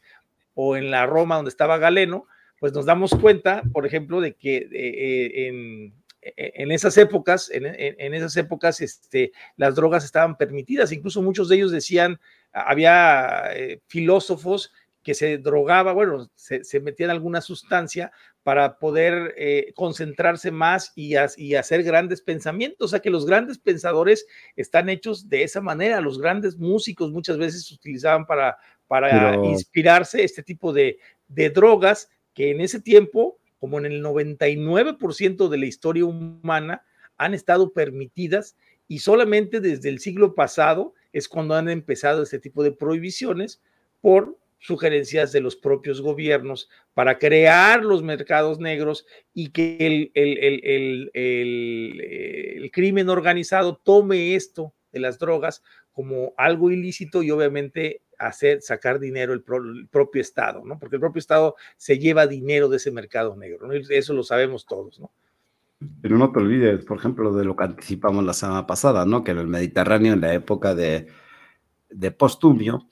o 0.54 0.76
en 0.76 0.92
la 0.92 1.06
Roma 1.06 1.38
donde 1.38 1.50
estaba 1.50 1.78
Galeno, 1.78 2.28
pues 2.60 2.74
nos 2.74 2.86
damos 2.86 3.14
cuenta, 3.16 3.64
por 3.74 3.86
ejemplo, 3.86 4.22
de 4.22 4.36
que 4.36 4.58
eh, 4.58 4.70
eh, 4.72 5.48
en 5.48 5.94
en 6.36 6.72
esas 6.72 6.98
épocas, 6.98 7.50
en, 7.52 8.14
esas 8.14 8.36
épocas, 8.38 8.82
este, 8.82 9.32
las 9.56 9.76
drogas 9.76 10.06
estaban 10.06 10.38
permitidas. 10.38 10.92
Incluso 10.92 11.22
muchos 11.22 11.50
de 11.50 11.56
ellos 11.58 11.72
decían, 11.72 12.20
había 12.52 13.44
eh, 13.54 13.82
filósofos 13.88 14.72
que 15.02 15.14
se 15.14 15.38
drogaba, 15.38 15.92
bueno, 15.92 16.32
se, 16.36 16.80
metían 16.80 17.10
alguna 17.10 17.42
sustancia 17.42 18.12
para 18.42 18.80
poder 18.80 19.34
eh, 19.38 19.74
concentrarse 19.76 20.50
más 20.50 20.94
y, 20.96 21.16
hacer 21.16 21.84
grandes 21.84 22.22
pensamientos. 22.22 22.86
O 22.86 22.88
sea 22.90 23.02
que 23.02 23.10
los 23.10 23.26
grandes 23.26 23.58
pensadores 23.58 24.26
están 24.56 24.88
hechos 24.88 25.28
de 25.28 25.44
esa 25.44 25.60
manera. 25.60 26.00
Los 26.00 26.20
grandes 26.20 26.58
músicos 26.58 27.12
muchas 27.12 27.38
veces 27.38 27.70
utilizaban 27.70 28.26
para, 28.26 28.58
para 28.88 29.36
inspirarse 29.46 30.24
este 30.24 30.42
tipo 30.42 30.72
de, 30.72 30.98
de 31.28 31.50
drogas 31.50 32.10
que 32.34 32.52
en 32.52 32.62
ese 32.62 32.82
tiempo 32.82 33.38
como 33.64 33.78
en 33.78 33.86
el 33.86 34.04
99% 34.04 35.48
de 35.48 35.58
la 35.58 35.66
historia 35.66 36.04
humana, 36.04 36.84
han 37.16 37.34
estado 37.34 37.72
permitidas 37.72 38.58
y 38.90 39.00
solamente 39.00 39.62
desde 39.62 39.88
el 39.88 40.00
siglo 40.00 40.36
pasado 40.36 40.94
es 41.14 41.30
cuando 41.30 41.56
han 41.56 41.70
empezado 41.70 42.24
este 42.24 42.40
tipo 42.40 42.62
de 42.62 42.74
prohibiciones 42.74 43.62
por 44.02 44.38
sugerencias 44.60 45.32
de 45.32 45.40
los 45.40 45.56
propios 45.56 46.02
gobiernos 46.02 46.68
para 46.94 47.18
crear 47.20 47.86
los 47.86 48.04
mercados 48.04 48.60
negros 48.60 49.06
y 49.34 49.52
que 49.52 49.78
el, 49.80 50.12
el, 51.14 52.70
crimen 52.74 53.08
organizado 53.08 53.78
tome 53.78 54.36
esto 54.36 54.74
de 54.92 55.00
las 55.00 55.20
drogas 55.20 55.64
como 55.94 56.34
algo 56.36 56.70
ilícito 56.70 57.24
y 57.24 57.32
obviamente 57.32 58.02
hacer, 58.28 58.62
sacar 58.62 59.00
dinero 59.00 59.34
el, 59.34 59.44
propio 59.90 60.22
Estado, 60.22 60.64
¿no? 60.66 60.80
Porque 60.80 60.96
el 60.96 61.00
propio 61.00 61.20
Estado 61.20 61.56
se 61.78 62.00
lleva 62.00 62.28
dinero 62.28 62.70
de 62.70 62.78
ese 62.78 62.92
mercado 62.92 63.36
negro, 63.36 63.68
¿no? 63.68 63.74
eso 63.74 64.14
lo 64.14 64.24
sabemos 64.24 64.66
todos, 64.66 65.00
¿no? 65.00 65.12
Pero 66.02 66.18
no 66.18 66.32
te 66.32 66.40
olvides, 66.40 66.86
por 66.86 66.98
ejemplo, 66.98 67.34
de 67.34 67.44
lo 67.44 67.56
que 67.56 67.66
anticipamos 67.66 68.24
la 68.24 68.34
semana 68.34 68.66
pasada, 68.66 69.06
¿no? 69.06 69.24
Que 69.24 69.32
en 69.32 69.40
el 69.40 69.48
Mediterráneo, 69.48 70.14
en 70.14 70.22
la 70.22 70.34
época 70.34 70.74
de, 70.74 71.08
de 71.90 72.12
Postumio, 72.12 72.88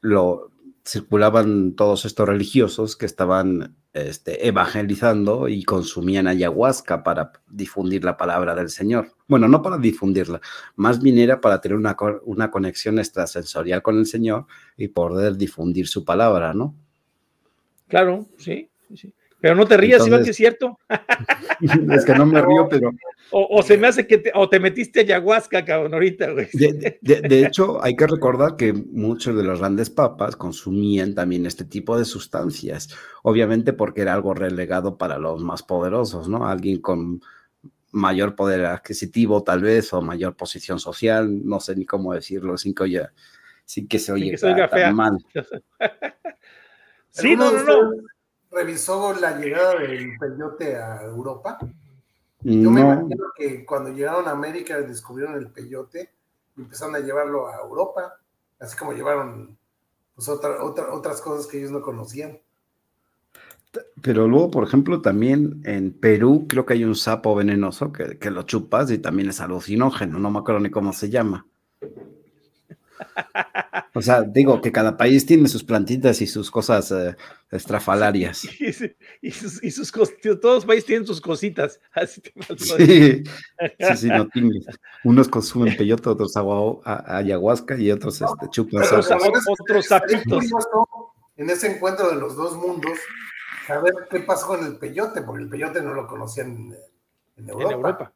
lo, 0.00 0.50
circulaban 0.86 1.74
todos 1.74 2.04
estos 2.04 2.28
religiosos 2.28 2.96
que 2.96 3.06
estaban 3.06 3.76
este, 3.94 4.46
evangelizando 4.48 5.48
y 5.48 5.62
consumían 5.62 6.26
ayahuasca 6.26 7.04
para 7.04 7.32
difundir 7.48 8.04
la 8.04 8.16
palabra 8.16 8.54
del 8.54 8.68
Señor. 8.68 9.12
Bueno, 9.28 9.48
no 9.48 9.62
para 9.62 9.78
difundirla, 9.78 10.40
más 10.74 11.00
bien 11.00 11.18
era 11.18 11.40
para 11.40 11.60
tener 11.60 11.78
una, 11.78 11.96
una 12.24 12.50
conexión 12.50 12.98
extrasensorial 12.98 13.82
con 13.82 13.96
el 13.98 14.06
Señor 14.06 14.46
y 14.76 14.88
poder 14.88 15.36
difundir 15.36 15.86
su 15.86 16.04
palabra, 16.04 16.52
¿no? 16.52 16.74
Claro, 17.86 18.26
sí, 18.36 18.68
sí. 18.94 19.14
Pero 19.44 19.56
no 19.56 19.66
te 19.66 19.76
rías, 19.76 20.06
Iván, 20.06 20.24
que 20.24 20.30
es 20.30 20.36
cierto. 20.36 20.78
es 21.92 22.06
que 22.06 22.14
no 22.14 22.24
me 22.24 22.40
río, 22.40 22.66
pero. 22.66 22.92
O, 23.30 23.62
se 23.62 23.76
me 23.76 23.88
hace 23.88 24.06
que 24.06 24.16
te, 24.16 24.32
o 24.34 24.48
te 24.48 24.58
metiste 24.58 25.00
ayahuasca, 25.00 25.66
cabrón, 25.66 25.92
ahorita, 25.92 26.30
güey. 26.30 26.48
De, 26.54 27.44
hecho, 27.44 27.84
hay 27.84 27.94
que 27.94 28.06
recordar 28.06 28.56
que 28.56 28.72
muchos 28.72 29.36
de 29.36 29.42
los 29.42 29.58
grandes 29.58 29.90
papas 29.90 30.34
consumían 30.34 31.14
también 31.14 31.44
este 31.44 31.66
tipo 31.66 31.98
de 31.98 32.06
sustancias. 32.06 32.88
Obviamente 33.22 33.74
porque 33.74 34.00
era 34.00 34.14
algo 34.14 34.32
relegado 34.32 34.96
para 34.96 35.18
los 35.18 35.42
más 35.42 35.62
poderosos, 35.62 36.26
¿no? 36.26 36.48
Alguien 36.48 36.80
con 36.80 37.20
mayor 37.92 38.36
poder 38.36 38.64
adquisitivo, 38.64 39.42
tal 39.42 39.60
vez, 39.60 39.92
o 39.92 40.00
mayor 40.00 40.36
posición 40.36 40.80
social, 40.80 41.46
no 41.46 41.60
sé 41.60 41.76
ni 41.76 41.84
cómo 41.84 42.14
decirlo, 42.14 42.56
sin 42.56 42.74
que 42.74 42.82
oye, 42.84 43.08
sin 43.66 43.88
que 43.88 43.98
se 43.98 44.10
oye 44.10 44.38
mal. 44.94 45.18
sí, 47.10 47.36
no, 47.36 47.52
no, 47.52 47.62
no 47.62 48.13
revisó 48.54 49.14
la 49.14 49.38
llegada 49.38 49.78
del 49.78 50.16
peyote 50.18 50.76
a 50.76 51.02
Europa? 51.02 51.58
Yo 52.40 52.70
me 52.70 52.82
imagino 52.82 53.26
que 53.36 53.64
cuando 53.64 53.90
llegaron 53.90 54.28
a 54.28 54.32
América 54.32 54.80
descubrieron 54.80 55.34
el 55.36 55.48
peyote 55.48 56.10
y 56.56 56.62
empezaron 56.62 56.94
a 56.94 57.00
llevarlo 57.00 57.48
a 57.48 57.56
Europa, 57.56 58.18
así 58.60 58.76
como 58.76 58.92
llevaron 58.92 59.56
pues, 60.14 60.28
otras 60.28 61.20
cosas 61.22 61.46
que 61.46 61.58
ellos 61.58 61.70
no 61.70 61.80
conocían. 61.80 62.38
Pero 64.02 64.28
luego, 64.28 64.50
por 64.50 64.64
ejemplo, 64.64 65.02
también 65.02 65.62
en 65.64 65.92
Perú 65.92 66.46
creo 66.48 66.64
que 66.64 66.74
hay 66.74 66.84
un 66.84 66.94
sapo 66.94 67.34
venenoso 67.34 67.92
que, 67.92 68.18
que 68.18 68.30
lo 68.30 68.42
chupas 68.42 68.90
y 68.90 68.98
también 68.98 69.30
es 69.30 69.40
alucinógeno, 69.40 70.18
no 70.18 70.30
me 70.30 70.38
acuerdo 70.38 70.60
ni 70.60 70.70
cómo 70.70 70.92
se 70.92 71.10
llama. 71.10 71.46
O 73.96 74.02
sea, 74.02 74.22
digo 74.22 74.60
que 74.60 74.72
cada 74.72 74.96
país 74.96 75.24
tiene 75.24 75.48
sus 75.48 75.62
plantitas 75.62 76.20
y 76.20 76.26
sus 76.26 76.50
cosas 76.50 76.90
eh, 76.90 77.16
estrafalarias. 77.50 78.46
Y, 78.58 79.28
y, 79.28 79.30
sus, 79.30 79.62
y 79.62 79.70
sus 79.70 79.92
todos 80.40 80.56
los 80.56 80.66
países 80.66 80.86
tienen 80.86 81.06
sus 81.06 81.20
cositas. 81.20 81.80
Así 81.92 82.20
te 82.20 82.32
sí, 82.56 83.24
sí, 83.78 83.96
sí, 83.96 84.08
no 84.08 84.28
Unos 85.04 85.28
consumen 85.28 85.76
peyote, 85.76 86.08
otros 86.08 86.36
agua, 86.36 86.80
ayahuasca 86.84 87.76
y 87.76 87.90
otros 87.90 88.20
este, 88.20 88.48
chupan 88.50 88.82
otros, 88.82 89.08
otros 89.60 89.86
sapitos. 89.86 90.44
En 91.36 91.50
ese 91.50 91.74
encuentro 91.74 92.10
de 92.10 92.16
los 92.16 92.36
dos 92.36 92.56
mundos, 92.56 92.98
saber 93.66 93.94
qué 94.10 94.20
pasó 94.20 94.48
con 94.48 94.64
el 94.64 94.76
peyote, 94.76 95.22
porque 95.22 95.44
el 95.44 95.48
peyote 95.48 95.80
no 95.82 95.94
lo 95.94 96.06
conocían 96.06 96.74
en, 97.36 97.48
Europa. 97.48 97.64
En 97.64 97.72
Europa. 97.72 98.12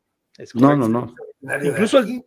no, 0.55 0.77
no, 0.77 0.89
no. 0.89 1.15
Incluso 1.63 1.99
el, 1.99 2.25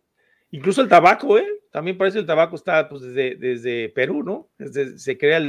incluso 0.52 0.80
el 0.80 0.88
tabaco, 0.88 1.38
¿eh? 1.38 1.46
También 1.72 1.96
parece 1.96 2.18
el 2.18 2.26
tabaco 2.26 2.54
está 2.54 2.86
pues, 2.88 3.00
desde, 3.00 3.34
desde 3.36 3.88
Perú, 3.88 4.22
¿no? 4.22 4.50
se 4.96 5.16
crea 5.16 5.40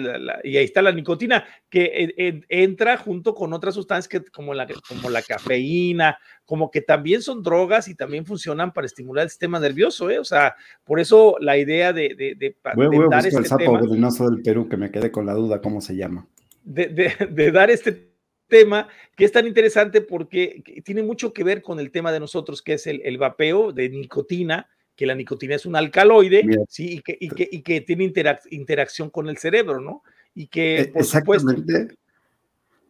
y 0.44 0.56
ahí 0.56 0.64
está 0.64 0.82
la 0.82 0.94
nicotina 0.94 1.46
que 1.70 2.42
entra 2.48 2.96
junto 2.96 3.36
con 3.36 3.52
otras 3.52 3.76
sustancias 3.76 4.08
que, 4.08 4.32
como, 4.32 4.54
la, 4.54 4.66
como 4.88 5.10
la 5.10 5.22
cafeína, 5.22 6.18
como 6.46 6.72
que 6.72 6.82
también 6.82 7.22
son 7.22 7.44
drogas 7.44 7.90
y 7.90 7.96
también 7.96 8.26
funcionan 8.26 8.72
para 8.72 8.88
estimular 8.88 9.26
el 9.26 9.30
sistema 9.30 9.60
nervioso, 9.60 10.10
¿eh? 10.10 10.18
O 10.18 10.26
sea, 10.26 10.56
por 10.86 11.02
eso 11.02 11.36
la 11.42 11.58
idea 11.58 11.92
de, 11.92 12.16
de, 12.16 12.36
de, 12.36 12.56
voy, 12.74 12.88
voy 12.88 13.10
dar 13.10 13.28
este 13.28 13.40
el 13.40 13.46
sapo 13.46 13.78
venenoso 13.78 14.30
del 14.30 14.42
Perú 14.42 14.70
que 14.70 14.78
me 14.78 14.90
quedé 14.90 15.12
con 15.12 15.26
la 15.26 15.34
duda 15.34 15.62
cómo 15.62 15.82
se 15.82 15.98
llama. 15.98 16.26
de 16.64 17.52
dar 17.52 17.70
este 17.70 18.14
tema 18.48 18.88
que 19.16 19.26
es 19.26 19.32
tan 19.32 19.48
interesante 19.48 20.02
porque 20.02 20.64
tiene 20.86 21.04
mucho 21.04 21.34
que 21.34 21.44
ver 21.44 21.62
con 21.62 21.80
el 21.80 21.92
tema 21.92 22.12
de 22.12 22.20
nosotros, 22.20 22.62
que 22.62 22.74
es 22.74 22.88
el, 22.88 23.02
el 23.04 23.18
vapeo 23.18 23.72
de 23.72 23.90
nicotina, 23.90 24.70
que 24.96 25.06
la 25.06 25.16
nicotina 25.16 25.56
es 25.56 25.66
un 25.66 25.76
alcaloide, 25.76 26.44
¿sí? 26.70 26.94
Y 26.94 27.02
que, 27.02 27.18
y 27.20 27.30
que, 27.30 27.50
y 27.52 27.62
que 27.62 27.82
tiene 27.82 28.12
interacción 28.52 29.10
con 29.10 29.28
el 29.28 29.38
cerebro, 29.38 29.80
¿no? 29.80 30.04
Y 30.36 30.48
que, 30.48 30.82
e, 30.82 30.86
por 30.88 31.02
Exactamente. 31.02 31.96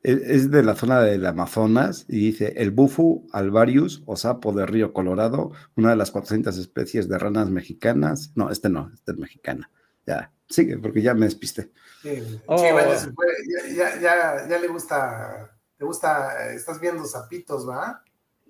E, 0.03 0.21
es 0.25 0.51
de 0.51 0.63
la 0.63 0.75
zona 0.75 1.01
del 1.01 1.25
Amazonas 1.25 2.05
y 2.09 2.19
dice 2.19 2.53
el 2.57 2.71
bufu 2.71 3.25
alvarius 3.31 4.03
o 4.05 4.17
sapo 4.17 4.51
de 4.51 4.65
Río 4.65 4.91
Colorado, 4.91 5.51
una 5.75 5.91
de 5.91 5.95
las 5.95 6.11
400 6.11 6.57
especies 6.57 7.07
de 7.07 7.17
ranas 7.17 7.49
mexicanas. 7.49 8.31
No, 8.35 8.49
este 8.51 8.69
no, 8.69 8.91
este 8.93 9.13
es 9.13 9.17
mexicana. 9.17 9.71
Ya, 10.05 10.33
sigue, 10.49 10.77
porque 10.77 11.01
ya 11.01 11.13
me 11.13 11.25
despisté. 11.25 11.71
Sí, 12.01 12.21
oh. 12.47 12.61
ya, 12.61 14.01
ya, 14.01 14.47
ya, 14.49 14.59
le 14.59 14.67
gusta, 14.67 15.57
te 15.77 15.85
gusta, 15.85 16.53
estás 16.53 16.81
viendo 16.81 17.05
sapitos, 17.05 17.67
¿va? 17.67 18.03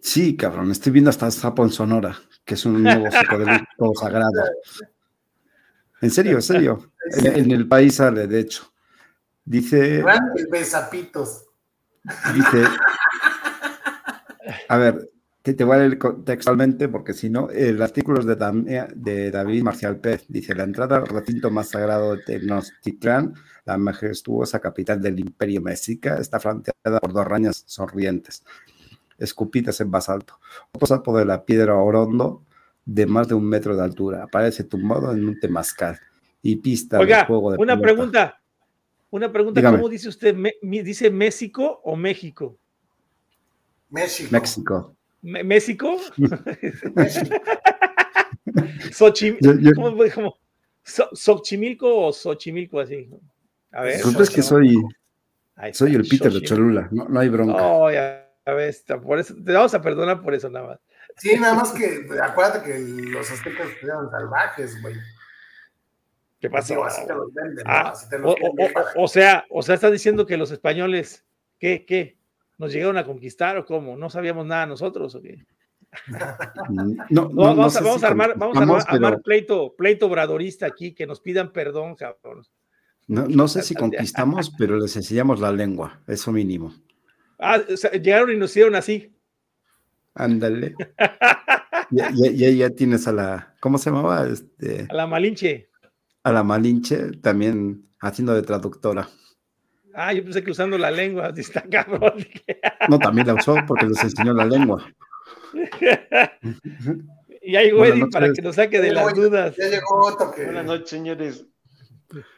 Sí, 0.05 0.35
cabrón, 0.35 0.69
estoy 0.69 0.91
viendo 0.91 1.09
hasta 1.09 1.31
sapo 1.31 1.63
en 1.63 1.69
Sonora 1.71 2.19
que 2.45 2.55
es 2.55 2.65
un 2.65 2.83
nuevo 2.83 3.09
psicodélico 3.09 3.93
sagrado. 3.99 4.31
En 6.01 6.11
serio, 6.11 6.35
en 6.35 6.41
serio. 6.41 6.89
En, 7.05 7.51
el 7.51 7.67
país 7.67 7.95
sale, 7.95 8.27
de 8.27 8.39
hecho. 8.39 8.71
Dice. 9.43 10.01
Besapitos. 10.49 11.47
Dice. 12.33 12.63
A 14.69 14.77
ver, 14.77 15.09
te, 15.41 15.53
te 15.53 15.65
voy 15.65 15.75
a 15.75 15.79
leer 15.79 15.99
textualmente 16.23 16.87
porque 16.87 17.13
si 17.13 17.29
no, 17.29 17.49
el 17.49 17.81
artículo 17.81 18.21
es 18.21 18.25
de, 18.25 18.87
de 18.95 19.31
David 19.31 19.63
Marcial 19.63 19.99
Pérez. 19.99 20.23
Dice: 20.29 20.55
La 20.55 20.63
entrada 20.63 20.95
al 20.95 21.07
recinto 21.07 21.51
más 21.51 21.71
sagrado 21.71 22.15
de 22.15 22.23
Tenochtitlán, 22.23 23.33
la 23.65 23.77
majestuosa 23.77 24.61
capital 24.61 25.01
del 25.01 25.19
Imperio 25.19 25.59
Mexica, 25.59 26.15
está 26.19 26.39
flanqueada 26.39 27.01
por 27.01 27.11
dos 27.11 27.27
rañas 27.27 27.65
sonrientes 27.67 28.45
escupidas 29.23 29.79
en 29.81 29.89
basalto. 29.89 30.39
Otro 30.71 30.87
sapo 30.87 31.17
de 31.17 31.25
la 31.25 31.45
piedra 31.45 31.75
orondo 31.75 32.43
de 32.85 33.05
más 33.05 33.27
de 33.27 33.35
un 33.35 33.47
metro 33.47 33.75
de 33.75 33.83
altura. 33.83 34.23
Aparece 34.23 34.63
tumbado 34.63 35.11
en 35.11 35.27
un 35.27 35.39
temazcal 35.39 35.99
y 36.41 36.57
pista 36.57 36.99
de 36.99 37.25
fuego 37.25 37.51
de 37.51 37.57
una 37.57 37.79
pregunta. 37.79 38.39
Una 39.09 39.31
pregunta, 39.31 39.61
¿cómo 39.61 39.87
dice 39.89 40.09
usted? 40.09 40.35
¿Dice 40.61 41.11
México 41.11 41.81
o 41.83 41.95
México? 41.95 42.57
México. 43.89 44.29
México. 44.31 44.95
¿México? 45.21 45.97
¿Cómo, 49.75 50.37
¿Xochimilco 50.83 52.07
o 52.07 52.11
Xochimilco 52.11 52.79
así? 52.79 53.09
A 53.71 53.83
ver. 53.83 54.01
Pues 54.01 54.19
es 54.19 54.29
que 54.29 54.41
soy, 54.41 54.75
soy 55.71 55.95
el 55.95 56.07
Peter 56.07 56.31
de 56.31 56.41
Cholula, 56.41 56.89
no, 56.91 57.07
no 57.07 57.19
hay 57.19 57.29
bronca. 57.29 57.63
Oh, 57.63 57.91
ya 57.91 58.22
por 58.43 59.19
eso, 59.19 59.35
te 59.35 59.51
vamos 59.51 59.73
a 59.73 59.81
perdonar 59.81 60.21
por 60.21 60.33
eso 60.33 60.49
nada 60.49 60.67
más. 60.67 60.79
Sí, 61.17 61.37
nada 61.39 61.55
más 61.55 61.71
que 61.71 62.07
acuérdate 62.21 62.63
que 62.63 62.79
los 62.79 63.29
aztecas 63.29 63.67
eran 63.81 64.09
salvajes, 64.09 64.81
güey. 64.81 64.95
¿Qué 66.39 66.49
pasó? 66.49 66.81
o, 68.95 69.07
sea, 69.07 69.45
o 69.49 69.61
sea, 69.61 69.75
estás 69.75 69.91
diciendo 69.91 70.25
que 70.25 70.35
los 70.35 70.51
españoles, 70.51 71.25
¿qué, 71.57 71.85
qué? 71.85 72.17
¿Nos 72.57 72.73
llegaron 72.73 72.97
a 72.97 73.05
conquistar 73.05 73.57
o 73.57 73.65
cómo? 73.65 73.95
¿No 73.95 74.09
sabíamos 74.09 74.45
nada 74.45 74.65
nosotros 74.65 75.15
o 75.15 75.21
qué? 75.21 75.45
No, 77.09 77.29
vamos, 77.33 77.75
a, 77.75 78.07
armar, 78.07 78.33
vamos 78.37 78.85
a 78.85 78.91
armar, 78.91 79.21
pleito, 79.21 79.73
pleito 79.75 80.07
obradorista 80.07 80.65
aquí, 80.65 80.93
que 80.93 81.07
nos 81.07 81.21
pidan 81.21 81.53
perdón, 81.53 81.95
cabrón. 81.95 82.45
No, 83.07 83.25
no 83.27 83.47
sé 83.47 83.61
si 83.61 83.75
conquistamos, 83.75 84.51
pero 84.57 84.77
les 84.77 84.95
enseñamos 84.95 85.39
la 85.39 85.51
lengua, 85.51 86.01
eso 86.07 86.31
mínimo. 86.31 86.73
Ah, 87.45 87.59
llegaron 88.01 88.31
y 88.31 88.37
nos 88.37 88.51
hicieron 88.51 88.73
así. 88.75 89.13
Ándale. 90.15 90.75
ya, 91.91 92.09
ya, 92.13 92.49
ya, 92.49 92.69
tienes 92.69 93.05
a 93.05 93.11
la, 93.11 93.55
¿cómo 93.59 93.77
se 93.77 93.89
llamaba? 93.89 94.25
Este, 94.27 94.87
a 94.89 94.93
la 94.93 95.07
Malinche. 95.07 95.69
A 96.23 96.31
la 96.31 96.41
Malinche, 96.41 97.11
también 97.21 97.89
haciendo 97.99 98.33
de 98.33 98.43
traductora. 98.43 99.09
Ah, 99.93 100.13
yo 100.13 100.23
pensé 100.23 100.41
que 100.41 100.51
usando 100.51 100.77
la 100.77 100.89
lengua, 100.89 101.33
está 101.37 101.63
cabrón. 101.63 102.25
no, 102.87 102.97
también 102.97 103.27
la 103.27 103.33
usó 103.33 103.57
porque 103.67 103.87
les 103.87 104.01
enseñó 104.01 104.33
la 104.33 104.45
lengua. 104.45 104.89
y 107.41 107.57
ahí, 107.57 107.71
güey, 107.71 108.09
para 108.09 108.31
que 108.31 108.41
nos 108.41 108.55
saque 108.55 108.79
de 108.79 108.93
las 108.93 109.13
dudas. 109.13 109.53
Ya 109.57 109.67
llegó 109.67 110.07
otro 110.07 110.31
que... 110.31 110.45
Buenas 110.45 110.65
noches, 110.65 110.89
señores. 110.89 111.45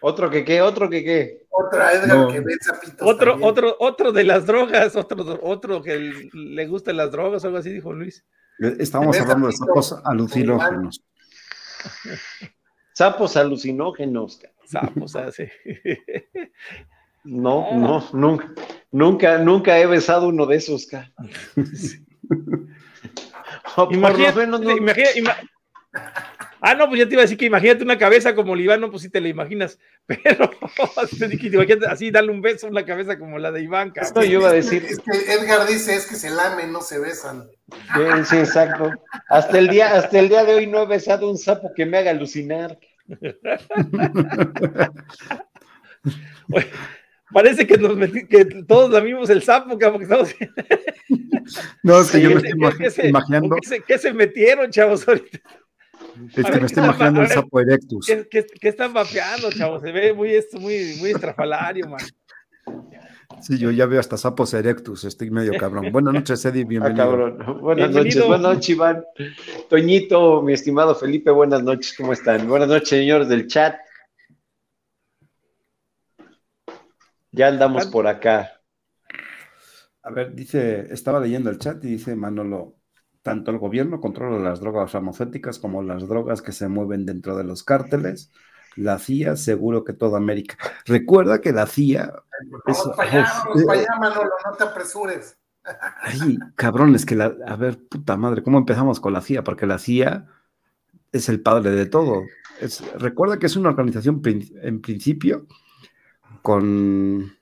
¿Otro 0.02 0.30
que 0.30 0.46
qué? 0.46 0.62
¿Otro 0.62 0.90
que 0.90 1.04
qué? 1.04 1.46
Otra 1.50 1.94
Edgar 1.94 2.28
que 2.32 2.40
ve 2.42 2.56
zapitos. 2.62 3.08
Otro, 3.08 3.38
otro, 3.42 3.76
otro 3.80 4.12
de 4.12 4.24
las 4.24 4.46
drogas, 4.46 4.96
otro, 4.96 5.40
otro 5.42 5.82
que 5.82 6.30
le 6.34 6.68
gustan 6.68 6.98
las 6.98 7.12
drogas, 7.12 7.46
algo 7.46 7.58
así 7.58 7.72
dijo 7.72 7.94
Luis. 7.94 8.26
Estamos 8.60 9.20
hablando 9.20 9.48
de 9.48 9.54
sapos 9.54 9.96
alucinógenos. 10.04 11.04
Sapos 12.94 13.36
alucinógenos. 13.38 14.40
Sapos, 14.66 15.16
así. 15.16 15.44
Ah, 15.44 15.50
no, 17.24 17.72
no, 17.74 18.08
nunca, 18.14 18.54
nunca, 18.92 19.38
nunca 19.40 19.80
he 19.80 19.86
besado 19.88 20.28
uno 20.28 20.46
de 20.46 20.58
esos, 20.58 20.88
imagínate, 23.90 24.48
Ah, 26.68 26.74
no, 26.74 26.88
pues 26.88 26.98
ya 26.98 27.06
te 27.08 27.14
iba 27.14 27.22
a 27.22 27.26
decir 27.26 27.38
que 27.38 27.46
imagínate 27.46 27.84
una 27.84 28.00
cabeza 28.00 28.34
como 28.34 28.58
Iván, 28.58 28.82
no, 28.82 28.90
pues 28.90 29.04
sí 29.04 29.10
te 29.10 29.22
la 29.22 29.28
imaginas, 29.28 29.78
pero 30.08 30.50
así 31.88 32.10
darle 32.10 32.32
un 32.32 32.42
beso 32.42 32.66
a 32.66 32.72
una 32.72 32.84
cabeza 32.84 33.20
como 33.20 33.38
la 33.38 33.52
de 33.52 33.62
Iván. 33.62 33.94
Esto 33.96 34.24
yo 34.24 34.40
iba 34.40 34.50
a 34.50 34.54
decir. 34.54 34.84
Es 34.84 34.98
que 34.98 35.12
Edgar 35.32 35.68
dice 35.68 35.94
es 35.96 36.08
que 36.08 36.16
se 36.16 36.32
lamen, 36.32 36.72
no 36.72 36.82
se 36.82 36.98
besan. 36.98 37.48
Sí, 38.26 38.38
exacto. 38.38 38.90
Hasta 39.30 39.60
el, 39.60 39.68
día, 39.68 39.94
hasta 39.94 40.18
el 40.18 40.28
día 40.28 40.44
de 40.44 40.56
hoy 40.56 40.66
no 40.66 40.82
he 40.82 40.88
besado 40.88 41.30
un 41.30 41.38
sapo 41.38 41.72
que 41.76 41.86
me 41.86 42.00
haga 42.00 42.10
alucinar. 42.10 42.80
parece 47.32 47.68
que, 47.68 47.78
nos 47.78 47.96
que 48.28 48.46
todos 48.68 48.90
la 48.90 49.02
vimos 49.02 49.30
el 49.30 49.44
sapo, 49.44 49.78
que 49.78 49.86
estamos... 49.86 50.34
No, 51.84 52.02
es 52.02 52.10
que 52.10 52.22
yo 52.22 52.32
me 52.32 52.38
estoy 52.38 53.10
imaginando. 53.10 53.56
¿Qué 53.88 54.00
se, 54.00 54.12
metieron, 54.14 54.72
chavos, 54.72 55.08
ahorita? 55.08 55.40
Es 56.36 56.46
que 56.46 56.60
me 56.60 56.66
estoy 56.66 56.84
imaginando 56.84 57.22
el 57.22 57.28
sapo 57.28 57.60
erectus. 57.60 58.08
¿Qué, 58.08 58.46
están 58.62 58.94
vapeando, 58.94 59.52
chavos? 59.52 59.82
Se 59.82 59.92
ve 59.92 60.14
muy, 60.14 60.32
muy, 60.54 60.96
muy 61.00 61.12
estrafalario, 61.12 61.90
man. 61.90 62.02
Sí, 63.42 63.58
yo 63.58 63.72
ya 63.72 63.86
veo 63.86 64.00
hasta 64.00 64.18
sapos 64.18 64.54
erectus, 64.54 65.04
estoy 65.04 65.30
medio 65.30 65.54
cabrón. 65.58 65.92
Buenas 65.92 66.14
noches, 66.14 66.44
Eddie, 66.46 66.64
ah, 66.64 66.68
bienvenido. 66.68 67.60
Buenas 67.60 67.92
noches, 67.92 68.26
buenas 68.26 68.54
noches, 68.54 68.70
Iván. 68.70 69.04
Toñito, 69.70 70.42
mi 70.42 70.54
estimado 70.54 70.96
Felipe, 70.96 71.32
buenas 71.32 71.62
noches, 71.62 71.94
¿cómo 71.98 72.14
están? 72.14 72.48
Buenas 72.48 72.70
noches, 72.70 72.90
señores 72.90 73.28
del 73.28 73.48
chat. 73.48 73.76
Ya 77.32 77.48
andamos 77.48 77.88
por 77.88 78.08
acá. 78.08 78.62
A 80.04 80.12
ver, 80.12 80.34
dice, 80.34 80.88
estaba 80.92 81.20
leyendo 81.20 81.50
el 81.50 81.58
chat 81.58 81.84
y 81.84 81.90
dice 81.90 82.16
Manolo, 82.16 82.78
tanto 83.26 83.50
el 83.50 83.58
gobierno 83.58 84.00
controla 84.00 84.38
las 84.38 84.60
drogas 84.60 84.92
farmacéuticas 84.92 85.58
como 85.58 85.82
las 85.82 86.08
drogas 86.08 86.44
que 86.44 86.52
se 86.52 86.68
mueven 86.68 87.08
dentro 87.08 87.36
de 87.36 87.44
los 87.44 87.64
cárteles. 87.64 88.32
La 88.76 89.00
CIA, 89.00 89.36
seguro 89.36 89.84
que 89.84 89.94
toda 89.94 90.20
América. 90.20 90.58
Recuerda 90.86 91.42
que 91.42 91.52
la 91.52 91.66
CIA. 91.66 92.14
Vamos 92.68 92.92
para 92.96 93.10
allá, 93.10 93.34
vamos 93.48 93.64
para 93.64 93.80
allá, 93.80 93.88
Manolo, 94.00 94.30
no 94.46 94.56
te 94.56 94.64
apresures. 94.66 95.40
Ay, 96.04 96.38
cabrones, 96.56 97.04
que 97.04 97.16
la. 97.16 97.36
A 97.48 97.56
ver, 97.56 97.80
puta 97.88 98.16
madre, 98.16 98.44
¿cómo 98.44 98.60
empezamos 98.60 99.00
con 99.00 99.14
la 99.14 99.22
CIA? 99.22 99.44
Porque 99.44 99.66
la 99.66 99.80
CIA 99.80 100.28
es 101.12 101.28
el 101.28 101.42
padre 101.42 101.72
de 101.72 101.88
todo. 101.88 102.22
recuerda 103.00 103.40
que 103.40 103.48
es 103.48 103.56
una 103.56 103.70
organización 103.70 104.22
en 104.24 104.82
principio 104.82 105.48
con 106.44 107.34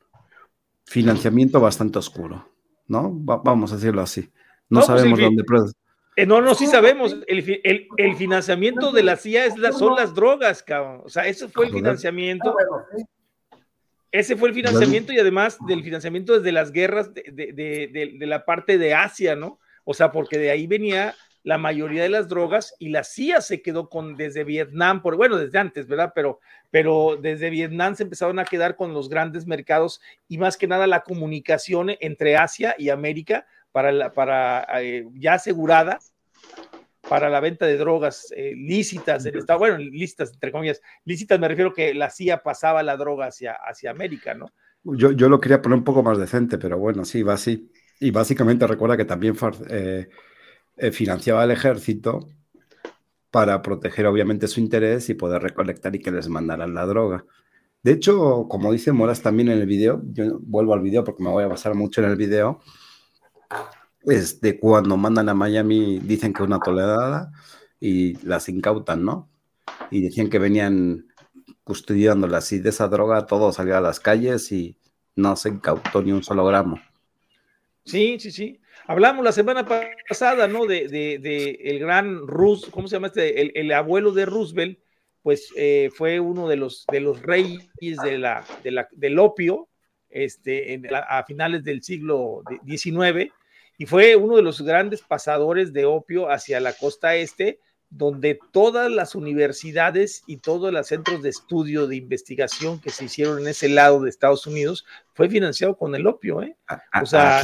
financiamiento 0.86 1.60
bastante 1.60 2.00
oscuro, 2.00 2.54
¿no? 2.88 3.12
vamos 3.14 3.74
a 3.74 3.76
decirlo 3.76 4.02
así. 4.02 4.32
No, 4.70 4.80
pues, 4.80 4.88
sabemos 4.88 5.20
dónde. 5.20 5.44
Eh, 6.16 6.26
no, 6.26 6.42
no, 6.42 6.54
sí 6.54 6.68
sabemos. 6.68 7.16
El, 7.28 7.90
el, 7.98 8.16
financiamiento 8.16 8.92
de 8.92 9.04
la 9.04 9.18
CIA 9.18 9.46
es 9.46 9.56
son 9.78 9.96
las 9.96 10.14
drogas, 10.14 10.62
cabrón. 10.62 11.02
O 11.04 11.10
sea, 11.10 11.28
eso 11.28 11.50
fue 11.50 11.68
el 11.68 11.74
financiamiento. 11.74 12.56
Ese 14.12 14.36
fue 14.36 14.50
el 14.50 14.56
financiamiento 14.56 15.12
y 15.12 15.18
además 15.18 15.58
del 15.68 15.84
financiamiento 15.84 16.38
desde 16.38 16.52
las 16.52 16.72
guerras 16.72 17.14
de, 17.16 17.24
de, 17.32 18.14
de, 18.20 18.28
la 18.28 18.46
parte 18.46 18.78
de 18.78 18.94
Asia, 18.94 19.36
¿no? 19.36 19.60
O 19.86 19.96
sea, 19.96 20.12
porque 20.12 20.38
de 20.38 20.52
ahí 20.52 20.68
venía 20.68 21.16
la 21.42 21.58
mayoría 21.58 22.04
de 22.04 22.10
las 22.10 22.30
drogas 22.30 22.76
y 22.78 22.90
la 22.90 23.04
CIA 23.04 23.42
se 23.42 23.64
quedó 23.64 23.90
con 23.90 24.16
desde 24.16 24.44
Vietnam, 24.44 25.02
por, 25.02 25.18
bueno, 25.18 25.38
desde 25.38 25.58
antes, 25.58 25.88
¿verdad? 25.88 26.14
Pero, 26.14 26.40
pero 26.70 27.18
desde 27.20 27.50
Vietnam 27.50 27.96
se 27.96 28.04
empezaron 28.04 28.38
a 28.38 28.46
quedar 28.46 28.76
con 28.76 28.94
los 28.94 29.10
grandes 29.10 29.48
mercados 29.48 30.00
y 30.28 30.38
más 30.38 30.58
que 30.58 30.68
nada 30.68 30.86
la 30.86 31.02
comunicación 31.02 31.90
entre 32.00 32.38
Asia 32.38 32.76
y 32.78 32.90
América 32.90 33.48
para, 33.74 33.92
la, 33.92 34.14
para 34.14 34.66
eh, 34.82 35.06
ya 35.16 35.34
asegurada 35.34 36.00
para 37.10 37.30
la 37.30 37.42
venta 37.42 37.66
de 37.66 37.76
drogas 37.76 38.32
eh, 38.36 38.54
lícitas 38.56 39.26
en 39.26 39.38
Estado, 39.38 39.60
bueno, 39.60 39.78
lícitas 39.78 40.32
entre 40.32 40.54
comillas, 40.54 40.82
lícitas 41.04 41.38
me 41.38 41.50
refiero 41.50 41.74
que 41.74 41.94
la 41.94 42.10
CIA 42.10 42.42
pasaba 42.42 42.82
la 42.82 42.96
droga 42.96 43.26
hacia, 43.28 43.54
hacia 43.54 43.92
América, 43.92 44.34
¿no? 44.34 44.50
Yo, 44.86 45.12
yo 45.12 45.28
lo 45.28 45.42
quería 45.42 45.62
poner 45.62 45.80
un 45.80 45.84
poco 45.84 46.02
más 46.02 46.18
decente, 46.18 46.58
pero 46.58 46.78
bueno, 46.78 47.04
sí, 47.04 47.24
va 47.24 47.34
así. 47.34 47.70
Y 48.00 48.12
básicamente 48.12 48.68
recuerda 48.68 48.98
que 48.98 49.06
también 49.06 49.36
eh, 49.70 50.08
financiaba 50.92 51.44
al 51.44 51.52
ejército 51.52 52.30
para 53.32 53.62
proteger 53.62 54.06
obviamente 54.06 54.48
su 54.48 54.60
interés 54.60 55.10
y 55.10 55.16
poder 55.16 55.42
recolectar 55.42 55.96
y 55.96 56.00
que 56.00 56.12
les 56.12 56.30
mandaran 56.30 56.74
la 56.74 56.86
droga. 56.86 57.26
De 57.82 57.92
hecho, 57.92 58.48
como 58.50 58.72
dice 58.72 58.94
Moras 58.94 59.22
también 59.22 59.50
en 59.50 59.60
el 59.60 59.66
video, 59.66 60.02
yo 60.06 60.40
vuelvo 60.42 60.74
al 60.74 60.82
video 60.82 61.04
porque 61.04 61.24
me 61.24 61.30
voy 61.30 61.44
a 61.44 61.48
basar 61.48 61.76
mucho 61.76 62.02
en 62.02 62.10
el 62.10 62.16
video, 62.16 62.62
de 64.04 64.60
cuando 64.60 64.98
mandan 64.98 65.30
a 65.30 65.34
Miami 65.34 66.00
dicen 66.00 66.34
que 66.34 66.44
una 66.44 66.60
tolerada 66.60 67.32
y 67.80 68.16
las 68.26 68.50
incautan, 68.50 69.04
¿no? 69.04 69.30
Y 69.92 70.02
decían 70.02 70.30
que 70.30 70.40
venían 70.40 71.08
custodiándolas 71.64 72.52
y 72.52 72.60
de 72.60 72.70
esa 72.70 72.88
droga 72.88 73.26
todo 73.26 73.54
salía 73.54 73.78
a 73.78 73.82
las 73.82 74.00
calles 74.00 74.52
y 74.52 74.78
no 75.16 75.36
se 75.36 75.50
incautó 75.50 76.02
ni 76.02 76.12
un 76.12 76.24
solo 76.24 76.46
gramo. 76.46 76.82
Sí, 77.86 78.18
sí, 78.20 78.32
sí. 78.32 78.60
Hablamos 78.88 79.24
la 79.24 79.32
semana 79.32 79.66
pasada, 79.66 80.48
¿no? 80.48 80.66
De, 80.66 80.88
de, 80.90 81.60
el 81.64 81.80
gran 81.80 82.28
Rus, 82.28 82.68
¿cómo 82.70 82.88
se 82.88 82.98
llama 82.98 83.08
este? 83.08 83.60
El, 83.60 83.72
abuelo 83.72 84.12
de 84.12 84.26
Roosevelt, 84.26 84.80
pues 85.22 85.50
eh, 85.56 85.90
fue 85.96 86.20
uno 86.20 86.50
de 86.50 86.58
los, 86.58 86.86
de 86.92 87.00
reyes 87.22 87.70
de 87.80 88.18
de 88.64 88.86
del 88.92 89.20
opio, 89.20 89.70
este, 90.10 90.82
a 91.08 91.24
finales 91.24 91.64
del 91.64 91.82
siglo 91.82 92.44
XIX 92.66 93.32
y 93.78 93.86
fue 93.86 94.16
uno 94.16 94.36
de 94.36 94.44
los 94.44 94.62
grandes 94.62 95.02
pasadores 95.02 95.74
de 95.74 95.86
opio 95.86 96.30
hacia 96.30 96.60
la 96.60 96.74
costa 96.74 97.16
este, 97.16 97.60
donde 97.90 98.40
todas 98.52 98.92
las 98.92 99.14
universidades 99.14 100.24
y 100.26 100.38
todos 100.38 100.74
los 100.74 100.88
centros 100.88 101.22
de 101.22 101.30
estudio, 101.30 101.88
de 101.88 101.96
investigación 101.96 102.80
que 102.80 102.90
se 102.90 103.06
hicieron 103.06 103.40
en 103.40 103.48
ese 103.48 103.70
lado 103.70 104.02
de 104.02 104.10
Estados 104.10 104.48
Unidos, 104.48 104.86
fue 105.14 105.30
financiado 105.30 105.78
con 105.78 105.94
el 105.94 106.08
opio, 106.08 106.42
¿eh? 106.42 106.56
O 107.02 107.06
sea, 107.06 107.42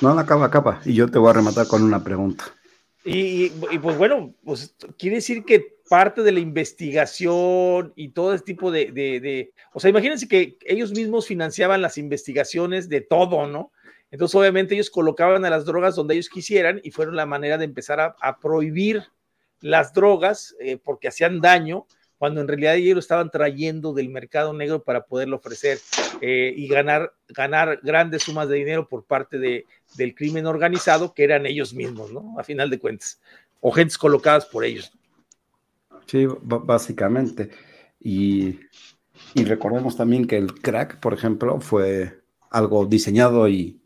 no, 0.00 0.18
acaba, 0.18 0.46
acaba. 0.46 0.80
Y 0.84 0.94
yo 0.94 1.10
te 1.10 1.18
voy 1.18 1.30
a 1.30 1.34
rematar 1.34 1.66
con 1.66 1.82
una 1.82 2.02
pregunta. 2.02 2.44
Y, 3.04 3.50
pues 3.50 3.98
bueno, 3.98 4.34
pues 4.44 4.74
quiere 4.98 5.16
decir 5.16 5.44
que 5.44 5.74
parte 5.90 6.22
de 6.22 6.32
la 6.32 6.40
investigación 6.40 7.92
y 7.96 8.10
todo 8.10 8.32
ese 8.32 8.44
tipo 8.44 8.70
de, 8.70 8.92
de, 8.92 9.52
o 9.74 9.80
sea, 9.80 9.90
imagínense 9.90 10.26
que 10.26 10.56
ellos 10.64 10.92
mismos 10.92 11.26
financiaban 11.26 11.82
las 11.82 11.98
investigaciones 11.98 12.88
de 12.88 13.02
todo, 13.02 13.46
¿no? 13.46 13.72
Entonces, 14.14 14.36
obviamente, 14.36 14.74
ellos 14.74 14.90
colocaban 14.90 15.44
a 15.44 15.50
las 15.50 15.64
drogas 15.64 15.96
donde 15.96 16.14
ellos 16.14 16.28
quisieran 16.28 16.80
y 16.84 16.92
fueron 16.92 17.16
la 17.16 17.26
manera 17.26 17.58
de 17.58 17.64
empezar 17.64 18.14
a, 18.16 18.38
prohibir 18.38 19.02
las 19.60 19.92
drogas 19.92 20.54
eh, 20.60 20.76
porque 20.76 21.08
hacían 21.08 21.40
daño, 21.40 21.84
cuando 22.16 22.40
en 22.40 22.46
realidad 22.46 22.76
ellos 22.76 22.94
lo 22.94 23.00
estaban 23.00 23.28
trayendo 23.32 23.92
del 23.92 24.10
mercado 24.10 24.52
negro 24.52 24.84
para 24.84 25.04
poderlo 25.04 25.38
ofrecer 25.38 25.80
eh, 26.20 26.54
y 26.56 26.68
ganar, 26.68 27.12
ganar 27.26 27.80
grandes 27.82 28.22
sumas 28.22 28.48
de 28.48 28.54
dinero 28.54 28.86
por 28.86 29.04
parte 29.04 29.40
de, 29.40 29.66
del 29.96 30.14
crimen 30.14 30.46
organizado, 30.46 31.12
que 31.12 31.24
eran 31.24 31.44
ellos 31.44 31.74
mismos, 31.74 32.12
¿no? 32.12 32.38
A 32.38 32.44
final 32.44 32.70
de 32.70 32.78
cuentas, 32.78 33.20
o 33.60 33.72
gentes 33.72 33.98
colocadas 33.98 34.46
por 34.46 34.64
ellos. 34.64 34.92
Sí, 36.06 36.28
básicamente. 36.40 37.50
Y, 37.98 38.60
y 39.34 39.44
recordemos 39.44 39.96
también 39.96 40.28
que 40.28 40.36
el 40.36 40.54
crack, 40.54 41.00
por 41.00 41.14
ejemplo, 41.14 41.60
fue 41.60 42.20
algo 42.48 42.86
diseñado 42.86 43.48
y 43.48 43.80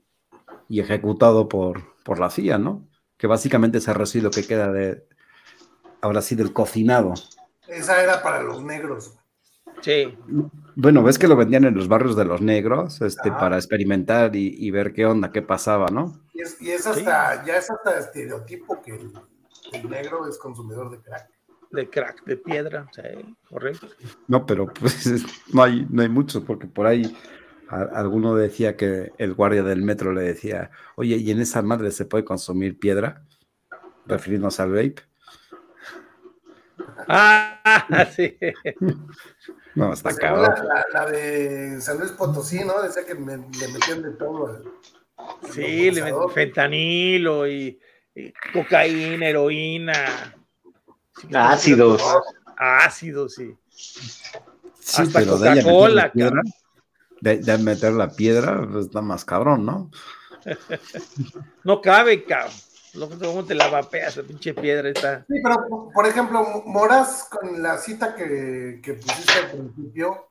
y 0.68 0.80
ejecutado 0.80 1.48
por, 1.48 1.96
por 2.04 2.18
la 2.18 2.30
CIA, 2.30 2.58
¿no? 2.58 2.86
Que 3.16 3.26
básicamente 3.26 3.78
es 3.78 3.88
el 3.88 3.94
residuo 3.94 4.30
que 4.30 4.46
queda 4.46 4.70
de, 4.70 5.06
ahora 6.00 6.22
sí, 6.22 6.34
del 6.34 6.52
cocinado. 6.52 7.14
Esa 7.66 8.02
era 8.02 8.22
para 8.22 8.42
los 8.42 8.62
negros. 8.62 9.14
Sí. 9.80 10.16
Bueno, 10.74 11.02
ves 11.02 11.18
que 11.18 11.28
lo 11.28 11.36
vendían 11.36 11.64
en 11.64 11.74
los 11.74 11.88
barrios 11.88 12.16
de 12.16 12.24
los 12.24 12.40
negros, 12.40 13.00
este, 13.00 13.30
para 13.30 13.56
experimentar 13.56 14.34
y, 14.34 14.70
ver 14.70 14.92
qué 14.92 15.06
onda, 15.06 15.30
qué 15.30 15.42
pasaba, 15.42 15.86
¿no? 15.88 16.20
Y 16.32 16.70
es, 16.70 16.86
hasta, 16.86 17.44
ya 17.44 17.56
es 17.56 17.70
hasta 17.70 17.98
estereotipo 17.98 18.80
que 18.82 18.92
el, 18.92 19.88
negro 19.88 20.28
es 20.28 20.38
consumidor 20.38 20.90
de 20.90 21.00
crack. 21.00 21.28
De 21.70 21.90
crack, 21.90 22.24
de 22.24 22.36
piedra, 22.36 22.88
sí, 22.92 23.36
correcto. 23.48 23.88
No, 24.26 24.46
pero 24.46 24.66
pues 24.66 25.06
no 25.52 25.62
hay, 25.62 25.86
no 25.90 26.02
hay 26.02 26.08
muchos, 26.08 26.42
porque 26.42 26.66
por 26.66 26.86
ahí 26.86 27.14
alguno 27.68 28.34
decía 28.34 28.76
que 28.76 29.12
el 29.18 29.34
guardia 29.34 29.62
del 29.62 29.82
metro 29.82 30.12
le 30.12 30.22
decía, 30.22 30.70
oye, 30.96 31.16
¿y 31.16 31.30
en 31.30 31.40
esa 31.40 31.62
madre 31.62 31.90
se 31.90 32.04
puede 32.04 32.24
consumir 32.24 32.78
piedra? 32.78 33.24
Refiriéndose 34.06 34.62
al 34.62 34.70
vape. 34.70 34.96
Ah, 37.10 38.06
sí. 38.14 38.36
No, 39.74 39.92
está 39.92 40.10
pues 40.10 40.20
La, 40.20 40.84
la, 40.92 41.06
de 41.06 41.80
San 41.80 41.98
Luis 41.98 42.10
Potosí, 42.12 42.64
¿no? 42.64 42.82
Decía 42.82 43.04
que 43.06 43.14
le 43.14 43.68
metían 43.68 44.02
de 44.02 44.10
todo. 44.12 44.62
sí, 45.52 45.90
le 45.90 46.02
metían 46.02 46.30
fentanilo 46.30 47.46
y, 47.46 47.78
cocaína, 48.52 49.28
heroína. 49.28 50.34
Ácidos. 51.32 52.02
Ácidos, 52.56 53.34
sí. 53.34 53.56
sí 53.68 55.02
Hasta 55.02 55.24
Coca-Cola, 55.24 56.12
de, 57.20 57.58
meter 57.58 57.92
la 57.92 58.10
piedra, 58.10 58.66
pues 58.70 58.86
está 58.86 59.00
más 59.00 59.24
cabrón, 59.24 59.64
¿no? 59.64 59.90
no 61.64 61.80
cabe, 61.80 62.24
cabrón. 62.24 62.54
¿Cómo 63.20 63.44
te 63.44 63.54
la 63.54 63.68
vapeas 63.68 64.16
esa 64.16 64.26
pinche 64.26 64.54
piedra 64.54 64.88
está? 64.88 65.20
Sí, 65.28 65.34
pero 65.42 65.90
por 65.94 66.06
ejemplo, 66.06 66.62
Moras, 66.64 67.28
con 67.30 67.62
la 67.62 67.78
cita 67.78 68.14
que, 68.14 68.80
que 68.82 68.94
pusiste 68.94 69.32
al 69.32 69.50
principio, 69.50 70.28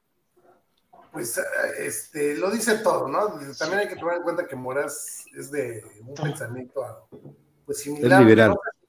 pues 1.11 1.39
este, 1.79 2.35
lo 2.35 2.51
dice 2.51 2.79
todo, 2.79 3.07
¿no? 3.07 3.39
También 3.57 3.79
hay 3.79 3.87
que 3.87 3.95
tomar 3.95 4.17
en 4.17 4.23
cuenta 4.23 4.47
que 4.47 4.55
Moras 4.55 5.25
es 5.37 5.51
de 5.51 5.83
un 6.01 6.13
pensamiento 6.13 7.07
pues 7.65 7.79
similar 7.79 8.23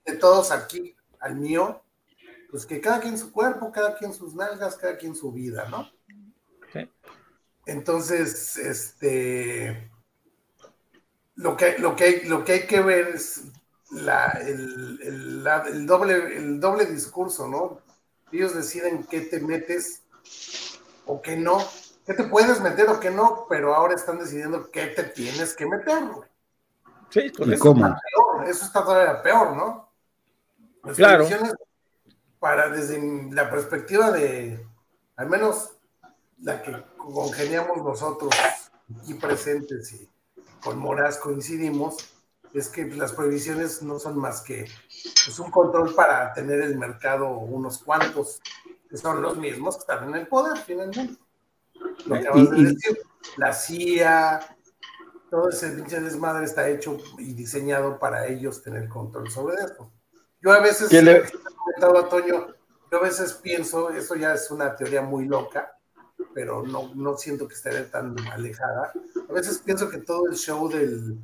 de 0.04 0.14
todos 0.16 0.50
aquí 0.52 0.96
al 1.20 1.36
mío, 1.36 1.82
pues 2.50 2.64
que 2.64 2.80
cada 2.80 3.00
quien 3.00 3.18
su 3.18 3.32
cuerpo, 3.32 3.72
cada 3.72 3.96
quien 3.96 4.12
sus 4.12 4.34
nalgas, 4.34 4.76
cada 4.76 4.96
quien 4.96 5.14
su 5.14 5.32
vida, 5.32 5.68
¿no? 5.70 5.90
Entonces, 7.68 8.56
este, 8.56 9.90
lo 11.34 11.54
que, 11.54 11.78
lo 11.78 11.94
que, 11.94 12.22
lo 12.24 12.42
que 12.42 12.52
hay 12.52 12.66
que 12.66 12.80
ver 12.80 13.08
es 13.08 13.42
el, 14.40 15.44
doble, 15.86 16.38
el 16.38 16.60
doble 16.60 16.86
discurso, 16.86 17.46
¿no? 17.46 17.82
Ellos 18.32 18.54
deciden 18.54 19.04
qué 19.04 19.20
te 19.20 19.40
metes 19.40 20.02
o 21.04 21.20
qué 21.20 21.36
no, 21.36 21.58
qué 22.06 22.14
te 22.14 22.24
puedes 22.24 22.58
meter 22.62 22.88
o 22.88 22.98
qué 22.98 23.10
no, 23.10 23.44
pero 23.50 23.74
ahora 23.74 23.96
están 23.96 24.18
decidiendo 24.18 24.70
qué 24.70 24.86
te 24.86 25.02
tienes 25.04 25.54
que 25.54 25.66
meter, 25.66 26.04
Sí, 27.10 27.20
¿Y 27.38 27.58
cómo? 27.58 27.94
eso 28.46 28.64
está 28.64 28.82
todavía 28.82 29.22
peor, 29.22 29.54
¿no? 29.54 29.90
claro. 30.94 31.26
Para 32.38 32.70
desde 32.70 32.98
la 33.30 33.50
perspectiva 33.50 34.10
de, 34.10 34.66
al 35.16 35.28
menos 35.28 35.72
la 36.40 36.62
que 36.62 36.87
congeniamos 37.12 37.78
nosotros 37.84 38.34
aquí 39.02 39.14
presentes 39.14 39.92
y 39.92 40.08
con 40.62 40.78
Moraz 40.78 41.18
coincidimos, 41.18 41.96
es 42.54 42.68
que 42.68 42.86
las 42.86 43.12
prohibiciones 43.12 43.82
no 43.82 43.98
son 43.98 44.18
más 44.18 44.40
que 44.40 44.66
pues, 45.24 45.38
un 45.38 45.50
control 45.50 45.94
para 45.94 46.32
tener 46.32 46.60
el 46.62 46.76
mercado 46.78 47.28
unos 47.30 47.78
cuantos, 47.82 48.40
que 48.88 48.96
son 48.96 49.20
los 49.20 49.36
mismos 49.36 49.76
que 49.76 49.80
están 49.80 50.08
en 50.08 50.14
el 50.14 50.26
poder 50.26 50.56
finalmente. 50.58 51.16
Lo 52.06 52.14
que 52.14 52.20
acabas 52.20 52.50
de 52.50 52.56
decir, 52.64 52.98
la 53.36 53.52
CIA, 53.52 54.56
todo 55.30 55.50
ese 55.50 55.68
pinche 55.70 56.00
desmadre 56.00 56.46
está 56.46 56.68
hecho 56.68 56.96
y 57.18 57.34
diseñado 57.34 57.98
para 57.98 58.26
ellos 58.26 58.62
tener 58.62 58.88
control 58.88 59.30
sobre 59.30 59.56
esto. 59.62 59.90
Yo 60.40 60.52
a 60.52 60.60
veces, 60.60 60.88
¿Qué 60.88 61.02
le- 61.02 61.30
comentado 61.56 61.98
a 61.98 62.08
Toño, 62.08 62.46
yo 62.90 62.98
a 62.98 63.02
veces 63.02 63.34
pienso, 63.34 63.90
eso 63.90 64.14
ya 64.16 64.32
es 64.34 64.50
una 64.50 64.74
teoría 64.74 65.02
muy 65.02 65.26
loca, 65.26 65.77
pero 66.34 66.62
no, 66.62 66.92
no 66.94 67.16
siento 67.16 67.46
que 67.48 67.54
esté 67.54 67.70
tan 67.84 68.16
alejada. 68.30 68.92
A 69.28 69.32
veces 69.32 69.58
pienso 69.64 69.88
que 69.88 69.98
todo 69.98 70.26
el 70.28 70.36
show 70.36 70.68
del, 70.68 71.18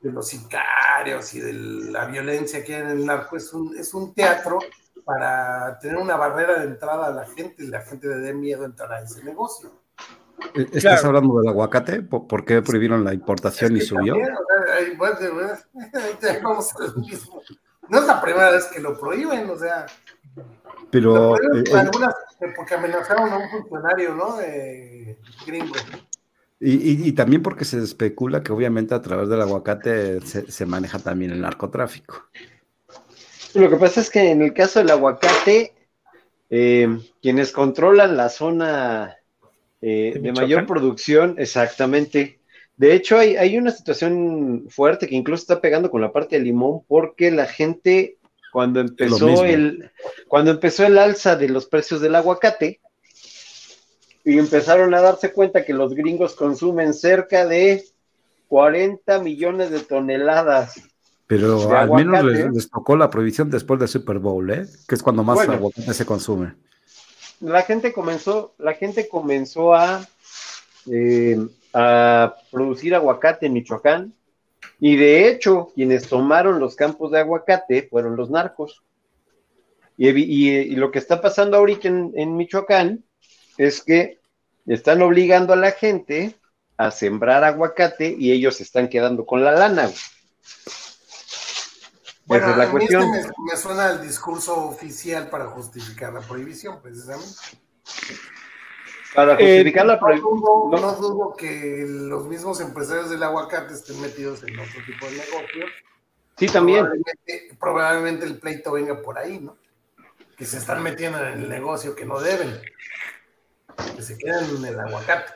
de 0.00 0.12
los 0.12 0.28
sicarios 0.28 1.32
y 1.34 1.40
de 1.40 1.52
la 1.52 2.06
violencia 2.06 2.64
que 2.64 2.74
hay 2.74 2.82
en 2.82 2.88
el 2.90 3.06
narco 3.06 3.36
es 3.36 3.52
un, 3.52 3.76
es 3.76 3.92
un 3.94 4.14
teatro 4.14 4.58
para 5.04 5.78
tener 5.78 5.96
una 5.98 6.16
barrera 6.16 6.58
de 6.60 6.66
entrada 6.66 7.06
a 7.06 7.10
la 7.10 7.26
gente 7.26 7.62
y 7.62 7.68
la 7.68 7.80
gente 7.82 8.08
le 8.08 8.16
dé 8.16 8.34
miedo 8.34 8.64
entrar 8.64 8.92
a 8.92 9.00
ese 9.02 9.22
negocio. 9.22 9.70
Eh, 10.54 10.62
¿Estás 10.72 11.00
Claro. 11.00 11.06
hablando 11.08 11.38
del 11.40 11.48
aguacate? 11.48 12.02
¿Por, 12.02 12.26
por 12.26 12.44
qué 12.44 12.60
prohibieron 12.60 13.04
la 13.04 13.14
importación 13.14 13.72
y 13.76 13.78
Es 13.78 13.84
que 13.84 13.88
subió? 13.90 14.14
también, 14.14 14.34
o 15.00 16.20
sea, 16.20 16.40
vamos 16.42 16.74
a 16.74 16.78
lo 16.84 16.94
mismo. 16.96 17.42
No 17.88 17.98
es 18.00 18.06
la 18.06 18.20
primera 18.20 18.50
vez 18.50 18.64
que 18.66 18.80
lo 18.80 18.98
prohíben, 18.98 19.48
o 19.48 19.56
sea, 19.56 19.86
Pero 20.90 21.14
lo 21.14 21.34
prohíben 21.36 21.58
eh, 21.60 21.70
por 21.70 21.76
eh, 21.76 21.80
algunas- 21.80 22.14
porque 22.54 22.74
amenazaron 22.74 23.32
a 23.32 23.38
un 23.38 23.50
funcionario, 23.50 24.14
¿no? 24.14 24.40
Eh, 24.40 25.16
gringo. 25.46 25.74
y, 26.60 26.72
y- 26.72 27.08
y 27.08 27.12
también 27.12 27.42
porque 27.42 27.64
se 27.64 27.82
especula 27.82 28.42
que 28.42 28.52
obviamente 28.52 28.94
a 28.94 29.02
través 29.02 29.28
del 29.28 29.42
aguacate 29.42 30.20
se, 30.22 30.50
se 30.50 30.66
maneja 30.66 30.98
también 30.98 31.32
el 31.32 31.40
narcotráfico. 31.40 32.24
Lo 33.54 33.70
que 33.70 33.76
pasa 33.76 34.00
es 34.00 34.10
que 34.10 34.30
en 34.30 34.42
el 34.42 34.52
caso 34.52 34.78
del 34.80 34.90
aguacate, 34.90 35.72
eh, 36.50 36.88
quienes 37.22 37.52
controlan 37.52 38.16
la 38.16 38.28
zona 38.28 39.16
eh, 39.80 40.12
¿De 40.14 40.20
de 40.20 40.32
mayor 40.32 40.66
producción, 40.66 41.36
exactamente. 41.38 42.40
De 42.76 42.92
hecho, 42.94 43.18
hay, 43.18 43.36
hay 43.36 43.56
una 43.56 43.70
situación 43.70 44.66
fuerte 44.68 45.06
que 45.08 45.14
incluso 45.14 45.42
está 45.42 45.60
pegando 45.60 45.90
con 45.90 46.00
la 46.02 46.12
parte 46.12 46.36
de 46.36 46.44
limón, 46.44 46.82
porque 46.86 47.30
la 47.30 47.46
gente, 47.46 48.18
cuando 48.56 48.80
empezó 48.80 49.44
el, 49.44 49.90
cuando 50.28 50.50
empezó 50.50 50.86
el 50.86 50.96
alza 50.96 51.36
de 51.36 51.50
los 51.50 51.66
precios 51.66 52.00
del 52.00 52.14
aguacate, 52.14 52.80
y 54.24 54.38
empezaron 54.38 54.94
a 54.94 55.02
darse 55.02 55.30
cuenta 55.30 55.62
que 55.62 55.74
los 55.74 55.92
gringos 55.94 56.34
consumen 56.34 56.94
cerca 56.94 57.44
de 57.44 57.84
40 58.48 59.18
millones 59.18 59.70
de 59.70 59.80
toneladas 59.80 60.80
Pero 61.26 61.68
De 61.68 61.76
al 61.76 61.90
menos 61.90 62.24
les, 62.24 62.50
les 62.50 62.70
tocó 62.70 62.96
la 62.96 63.10
prohibición 63.10 63.50
después 63.50 63.78
del 63.78 63.90
Super 63.90 64.20
Bowl, 64.20 64.50
¿eh? 64.50 64.66
Que 64.88 64.94
es 64.94 65.02
cuando 65.02 65.22
más 65.22 65.36
Bueno. 65.36 65.52
aguacate 65.52 65.92
se 65.92 66.06
consume. 66.06 66.54
la 67.40 67.60
gente 67.60 67.92
comenzó, 67.92 68.54
la 68.56 68.72
gente 68.72 69.06
comenzó 69.06 69.74
a, 69.74 70.08
eh, 70.90 71.46
a 71.74 72.34
producir 72.50 72.94
aguacate 72.94 73.44
en 73.44 73.52
Michoacán, 73.52 74.14
y 74.80 74.96
de 74.96 75.28
hecho, 75.28 75.72
quienes 75.74 76.08
tomaron 76.08 76.58
los 76.60 76.76
campos 76.76 77.10
de 77.12 77.20
aguacate 77.20 77.88
fueron 77.90 78.16
los 78.16 78.30
narcos. 78.30 78.82
Y, 79.96 80.06
evi- 80.08 80.26
y- 80.26 80.50
y 80.72 80.76
lo 80.76 80.90
que 80.90 80.98
está 80.98 81.20
pasando 81.22 81.56
ahorita 81.56 81.88
en, 81.88 82.12
en 82.16 82.36
Michoacán 82.36 83.04
es 83.56 83.82
que 83.82 84.20
están 84.66 85.00
obligando 85.02 85.52
a 85.52 85.56
la 85.56 85.70
gente 85.72 86.34
a 86.76 86.90
sembrar 86.90 87.42
aguacate 87.44 88.14
y 88.18 88.32
ellos 88.32 88.56
se 88.56 88.62
están 88.64 88.88
quedando 88.88 89.24
con 89.24 89.42
la 89.42 89.52
lana. 89.52 89.90
Bueno, 92.26 92.44
Esa 92.44 92.50
es 92.52 92.58
la 92.58 92.64
a 92.64 92.66
mí 92.66 92.72
cuestión. 92.72 93.14
este 93.14 93.28
me, 93.38 93.52
me 93.52 93.56
suena 93.56 93.90
el 93.92 94.02
discurso 94.02 94.56
oficial 94.66 95.30
para 95.30 95.46
justificar 95.46 96.12
la 96.12 96.20
prohibición, 96.20 96.82
precisamente. 96.82 97.30
Para 99.16 99.32
Eh, 99.32 99.36
justificar 99.36 99.86
la 99.86 99.94
No 99.94 100.00
prohibición. 100.00 100.40
no. 100.70 100.78
no 100.78 100.92
dudo 100.96 101.34
que 101.36 101.86
los 101.88 102.26
mismos 102.26 102.60
empresarios 102.60 103.08
del 103.10 103.22
aguacate 103.22 103.74
estén 103.74 104.00
metidos 104.00 104.42
en 104.44 104.58
otro 104.58 104.80
tipo 104.86 105.06
de 105.06 105.12
negocios. 105.12 105.70
Sí, 106.36 106.46
también. 106.48 106.80
Probablemente, 106.84 107.56
probablemente 107.58 108.26
el 108.26 108.38
pleito 108.38 108.72
venga 108.72 109.00
por 109.00 109.18
ahí, 109.18 109.38
¿no? 109.40 109.56
Que 110.36 110.44
se 110.44 110.58
están 110.58 110.82
metiendo 110.82 111.18
en 111.18 111.42
el 111.42 111.48
negocio 111.48 111.96
que 111.96 112.04
no 112.04 112.20
deben. 112.20 112.60
Que 113.96 114.02
se 114.02 114.18
quedan 114.18 114.44
en 114.56 114.64
el 114.66 114.78
aguacate. 114.78 115.32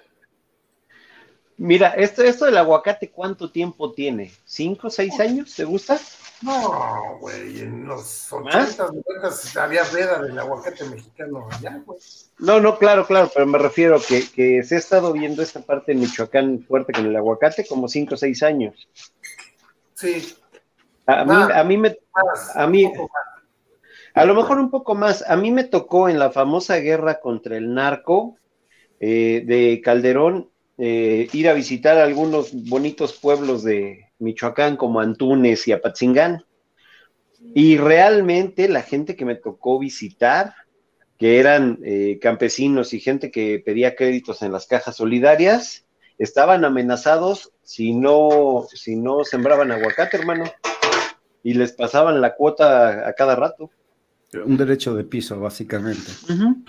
Mira, 1.57 1.89
esto, 1.91 2.23
esto 2.23 2.45
del 2.47 2.59
aguacate, 2.59 3.11
¿cuánto 3.11 3.51
tiempo 3.51 3.93
tiene? 3.93 4.33
¿Cinco, 4.45 4.91
seis 4.91 5.19
años? 5.21 5.55
¿Te 5.55 5.65
gusta? 5.65 5.99
No, 6.43 7.19
güey, 7.21 7.61
en 7.61 7.87
los 7.87 8.29
¿Más? 8.45 8.79
80, 8.81 8.93
90 9.19 9.63
había 9.63 9.83
veda 9.93 10.23
del 10.23 10.39
aguacate 10.39 10.85
mexicano 10.87 11.47
allá, 11.51 11.83
güey. 11.85 11.99
No, 12.39 12.61
no, 12.61 12.79
claro, 12.79 13.07
claro, 13.07 13.31
pero 13.35 13.47
me 13.47 13.59
refiero 13.59 14.01
que, 14.01 14.27
que 14.31 14.63
se 14.63 14.77
ha 14.77 14.79
estado 14.79 15.13
viendo 15.13 15.43
esta 15.43 15.61
parte 15.61 15.93
en 15.93 16.01
Michoacán 16.01 16.65
fuerte 16.67 16.93
con 16.95 17.05
el 17.07 17.17
aguacate 17.17 17.67
como 17.67 17.89
cinco 17.89 18.15
o 18.15 18.19
seis 18.19 18.43
años. 18.43 18.89
Sí, 19.95 20.35
A, 21.05 21.25
mí, 21.25 21.35
a 21.53 21.63
mí 21.65 21.77
me, 21.77 21.99
más, 22.15 22.57
A 22.57 22.67
mí- 22.67 22.91
a 24.15 24.25
lo 24.25 24.35
mejor 24.35 24.59
un 24.59 24.71
poco 24.71 24.95
más. 24.95 25.23
A 25.29 25.37
mí 25.37 25.51
me 25.51 25.65
tocó 25.65 26.09
en 26.09 26.19
la 26.19 26.31
famosa 26.31 26.77
guerra 26.77 27.21
contra 27.21 27.57
el 27.59 27.75
narco 27.75 28.39
eh, 28.99 29.43
de 29.47 29.81
Calderón 29.85 30.51
eh, 30.79 31.29
ir 31.33 31.49
a 31.49 31.53
visitar 31.53 31.99
algunos 31.99 32.51
bonitos 32.69 33.13
pueblos 33.13 33.63
de 33.63 34.10
Michoacán 34.21 34.77
como 34.77 35.01
Antunes 35.01 35.67
y 35.67 35.73
Apatzingán. 35.73 36.45
Y 37.55 37.79
realmente 37.79 38.69
la 38.69 38.83
gente 38.83 39.17
que 39.17 39.25
me 39.25 39.35
tocó 39.35 39.79
visitar, 39.79 40.55
que 41.19 41.41
eran 41.41 41.79
eh, 41.85 42.19
campesinos 42.21 42.93
y 42.93 43.01
gente 43.01 43.31
que 43.31 43.59
pedía 43.59 43.97
créditos 43.97 44.43
en 44.43 44.53
las 44.53 44.67
cajas 44.67 44.97
solidarias, 44.97 45.87
estaban 46.19 46.65
amenazados 46.65 47.53
si 47.63 47.95
no, 47.95 48.67
si 48.73 48.97
no 48.97 49.25
sembraban 49.25 49.73
aguacate, 49.73 50.19
hermano. 50.19 50.45
Y 51.43 51.55
les 51.55 51.73
pasaban 51.73 52.21
la 52.21 52.35
cuota 52.37 53.09
a 53.09 53.13
cada 53.15 53.35
rato. 53.37 53.71
Un 54.33 54.57
derecho 54.57 54.95
de 54.95 55.03
piso, 55.03 55.41
básicamente. 55.41 56.13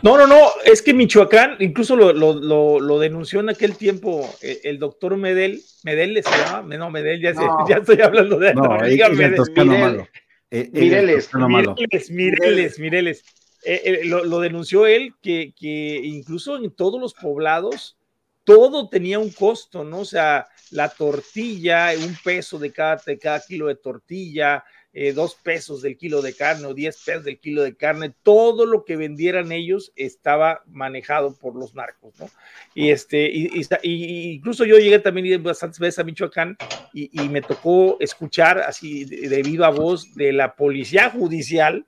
No, 0.01 0.17
no, 0.17 0.25
no, 0.25 0.47
es 0.65 0.81
que 0.81 0.95
Michoacán, 0.95 1.57
incluso 1.59 1.95
lo, 1.95 2.11
lo, 2.11 2.33
lo, 2.33 2.79
lo 2.79 2.97
denunció 2.99 3.39
en 3.39 3.49
aquel 3.49 3.75
tiempo 3.77 4.27
eh, 4.41 4.61
el 4.63 4.79
doctor 4.79 5.15
Medel, 5.15 5.61
Medel 5.83 6.15
le 6.15 6.23
se 6.23 6.31
llama, 6.31 6.75
no, 6.75 6.89
Medel, 6.89 7.21
ya, 7.21 7.33
No. 7.33 7.65
ya 7.69 7.75
estoy 7.75 8.01
hablando 8.01 8.39
de 8.39 8.55
No, 8.55 8.63
no, 8.63 8.83
él 8.83 8.89
diga 8.91 9.05
es 9.05 9.11
el 9.11 9.17
Medel. 9.17 9.35
toscano 9.35 9.71
Mirel. 9.73 9.81
malo. 9.91 10.07
Eh, 10.49 10.69
Mireles, 10.73 11.25
toscano 11.25 11.49
malo. 11.49 11.75
Mireles, 11.77 12.09
Mireles, 12.11 12.79
Mireles. 12.79 13.23
Eh, 13.63 13.81
eh, 13.85 13.99
lo, 14.05 14.23
lo 14.25 14.39
denunció 14.39 14.87
él 14.87 15.13
que, 15.21 15.53
que 15.55 16.01
incluso 16.03 16.57
en 16.57 16.71
todos 16.71 16.99
los 16.99 17.13
poblados 17.13 17.95
todo 18.43 18.89
tenía 18.89 19.19
un 19.19 19.29
costo, 19.31 19.83
¿no? 19.83 19.99
O 19.99 20.05
sea, 20.05 20.47
la 20.71 20.89
tortilla, 20.89 21.91
un 21.95 22.17
peso 22.23 22.57
de 22.57 22.71
cada, 22.71 22.99
de 23.05 23.19
cada 23.19 23.39
kilo 23.39 23.67
de 23.67 23.75
tortilla, 23.75 24.63
eh, 24.93 25.13
dos 25.13 25.35
pesos 25.35 25.81
del 25.81 25.97
kilo 25.97 26.21
de 26.21 26.33
carne 26.33 26.65
o 26.65 26.73
diez 26.73 27.01
pesos 27.03 27.23
del 27.23 27.39
kilo 27.39 27.63
de 27.63 27.75
carne, 27.75 28.13
todo 28.23 28.65
lo 28.65 28.83
que 28.83 28.97
vendieran 28.97 29.51
ellos 29.51 29.93
estaba 29.95 30.63
manejado 30.67 31.33
por 31.37 31.55
los 31.55 31.73
narcos, 31.73 32.13
¿no? 32.19 32.29
Y 32.75 32.89
este, 32.89 33.29
y, 33.31 33.49
y- 33.83 34.31
incluso 34.33 34.65
yo 34.65 34.77
llegué 34.77 34.99
también 34.99 35.41
bastantes 35.41 35.79
veces 35.79 35.99
a 35.99 36.03
Michoacán 36.03 36.57
y, 36.93 37.09
me 37.29 37.41
tocó 37.41 37.97
escuchar 38.01 38.59
así 38.59 39.05
de, 39.05 39.29
de 39.29 39.69
voz 39.69 40.13
de 40.15 40.33
la 40.33 40.55
policía 40.55 41.09
judicial 41.09 41.85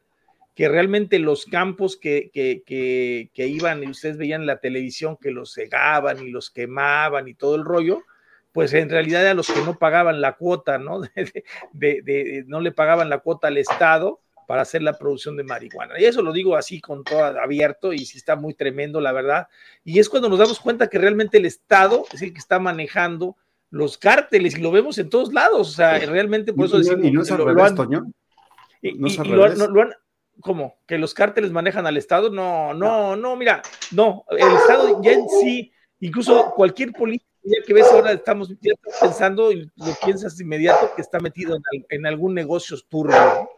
que 0.55 0.69
realmente 0.69 1.19
los 1.19 1.45
campos 1.45 1.97
que, 1.97 2.29
que, 2.33 2.63
que, 2.65 3.31
que 3.33 3.47
iban 3.47 3.83
y 3.83 3.87
ustedes 3.87 4.17
veían 4.17 4.45
la 4.45 4.59
televisión 4.59 5.17
que 5.19 5.31
los 5.31 5.53
cegaban 5.53 6.25
y 6.25 6.29
los 6.29 6.51
quemaban 6.51 7.27
y 7.27 7.33
todo 7.33 7.55
el 7.55 7.65
rollo, 7.65 8.03
pues 8.53 8.73
en 8.73 8.89
realidad 8.89 9.21
eran 9.23 9.37
los 9.37 9.47
que 9.51 9.61
no 9.61 9.77
pagaban 9.77 10.21
la 10.21 10.33
cuota, 10.33 10.77
¿no? 10.77 11.01
De, 11.15 11.43
de- 11.73 12.01
de- 12.03 12.43
no 12.47 12.61
le 12.61 12.71
pagaban 12.71 13.09
la 13.09 13.17
cuota 13.19 13.47
al 13.49 13.57
Estado 13.57 14.21
para 14.47 14.61
hacer 14.61 14.83
la 14.83 14.93
producción 14.97 15.35
de 15.37 15.43
marihuana. 15.43 15.99
Y 15.99 16.05
eso 16.05 16.21
lo 16.21 16.31
digo 16.33 16.55
así 16.55 16.79
con 16.81 17.03
todo 17.03 17.23
abierto 17.23 17.93
y 17.93 17.99
sí 18.05 18.17
está 18.17 18.35
muy 18.35 18.53
tremendo, 18.53 18.99
la 19.01 19.11
verdad. 19.11 19.47
Y 19.83 19.99
es 19.99 20.09
cuando 20.09 20.29
nos 20.29 20.37
damos 20.39 20.59
cuenta 20.59 20.87
que 20.87 20.97
realmente 20.99 21.37
el 21.37 21.45
Estado 21.45 22.05
es 22.13 22.21
el 22.21 22.31
que 22.33 22.39
está 22.39 22.59
manejando 22.59 23.35
los 23.71 23.97
cárteles 23.97 24.57
y 24.57 24.61
lo 24.61 24.71
vemos 24.71 24.97
en 24.99 25.09
todos 25.09 25.33
lados. 25.33 25.69
O 25.69 25.71
sea, 25.71 25.97
realmente 25.99 26.53
por 26.53 26.65
eso 26.67 26.77
decimos 26.77 27.05
y 27.05 27.11
no 27.11 27.21
es 27.23 27.31
al 27.31 27.37
lo- 27.39 27.63
han- 27.63 27.75
Toño. 27.75 28.05
y, 28.81 28.93
No 28.93 29.07
es 29.07 29.15
y- 29.15 29.19
al 29.21 29.27
y 29.27 29.29
lo, 29.31 29.43
han- 29.45 29.51
revés. 29.51 29.57
no- 29.59 29.67
lo 29.73 29.81
han- 29.81 29.93
¿Cómo? 30.41 30.75
¿Que 30.87 30.97
los 30.97 31.13
cárteles 31.13 31.51
manejan 31.51 31.85
al 31.87 31.95
Estado? 31.95 32.29
No, 32.29 32.73
no, 32.73 33.15
no, 33.15 33.35
mira, 33.35 33.61
no, 33.91 34.25
el 34.31 34.51
Estado 34.55 34.99
ya 35.01 35.11
en 35.13 35.29
sí, 35.29 35.71
incluso 35.99 36.51
cualquier 36.55 36.91
político 36.91 37.29
ya 37.43 37.61
que 37.65 37.73
ves 37.73 37.87
ahora, 37.91 38.11
estamos 38.13 38.51
pensando 39.01 39.51
y 39.51 39.69
lo 39.75 39.93
piensas 40.03 40.37
de 40.37 40.43
inmediato 40.43 40.91
que 40.95 41.01
está 41.01 41.19
metido 41.19 41.55
en, 41.55 41.61
al- 41.73 41.85
en 41.89 42.05
algún 42.05 42.33
negocio 42.33 42.77
turbio, 42.89 43.15
¿no? 43.17 43.49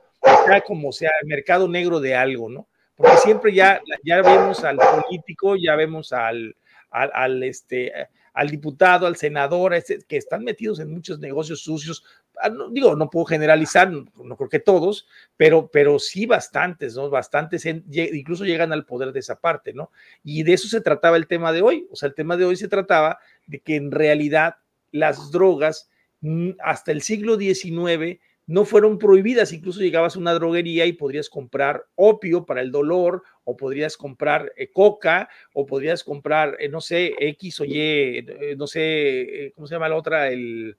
sea 0.45 0.61
como 0.61 0.91
sea, 0.91 1.11
el 1.21 1.27
mercado 1.27 1.67
negro 1.67 1.99
de 1.99 2.15
algo, 2.15 2.49
¿no? 2.49 2.67
Porque 2.95 3.17
siempre 3.17 3.53
ya, 3.53 3.81
ya 4.03 4.21
vemos 4.21 4.63
al 4.63 4.77
político, 4.77 5.55
ya 5.55 5.75
vemos 5.75 6.13
al, 6.13 6.55
al, 6.89 7.43
este, 7.43 7.91
al 8.33 8.49
diputado, 8.49 9.05
al 9.05 9.17
senador, 9.17 9.73
a 9.73 9.77
ese- 9.77 9.99
que 10.07 10.17
están 10.17 10.43
metidos 10.43 10.79
en 10.79 10.91
muchos 10.91 11.19
negocios 11.19 11.61
sucios. 11.61 12.03
Ah, 12.41 12.51
digo, 12.71 12.95
no 12.95 13.09
puedo 13.09 13.25
generalizar, 13.25 13.91
no, 13.91 14.35
creo 14.35 14.49
que 14.49 14.59
todos, 14.59 15.07
pero, 15.37 15.69
pero 15.71 15.99
sí 15.99 16.25
bastantes, 16.25 16.95
¿no? 16.95 17.09
Bastantes, 17.09 17.65
incluso 17.65 18.45
llegan 18.45 18.73
al 18.73 18.85
poder 18.85 19.11
de 19.11 19.19
esa 19.19 19.39
parte, 19.39 19.73
¿no? 19.73 19.91
Y 20.23 20.43
de 20.43 20.53
eso 20.53 20.67
se 20.67 20.81
trataba 20.81 21.17
el 21.17 21.27
tema 21.27 21.51
de 21.51 21.61
hoy. 21.61 21.87
O 21.91 21.95
sea, 21.95 22.07
el 22.07 22.15
tema 22.15 22.37
de 22.37 22.45
hoy 22.45 22.55
se 22.55 22.67
trataba 22.67 23.19
de 23.47 23.59
que 23.59 23.75
en 23.75 23.91
realidad 23.91 24.57
las 24.91 25.31
drogas 25.31 25.89
mm, 26.21 26.51
hasta 26.59 26.91
el 26.91 27.01
siglo 27.01 27.37
XIX 27.37 28.19
no 28.47 28.63
fueron 28.63 28.99
prohibidas, 28.99 29.53
incluso 29.53 29.79
llegabas 29.79 30.15
a 30.15 30.19
una 30.19 30.33
droguería 30.33 30.85
y 30.85 30.93
podrías 30.93 31.29
comprar 31.29 31.85
opio 31.95 32.45
para 32.45 32.61
el 32.61 32.71
dolor, 32.71 33.23
o 33.43 33.57
podrías 33.57 33.97
comprar 33.97 34.51
eh, 34.55 34.71
coca, 34.71 35.29
o 35.53 35.65
podrías 35.65 36.03
comprar, 36.03 36.55
eh, 36.59 36.69
no 36.69 36.81
sé, 36.81 37.13
X 37.19 37.61
o 37.61 37.65
Y, 37.65 37.73
eh, 37.77 38.55
no 38.57 38.67
sé, 38.67 39.51
¿cómo 39.55 39.67
se 39.67 39.75
llama 39.75 39.89
la 39.89 39.95
otra? 39.95 40.29
El, 40.29 40.77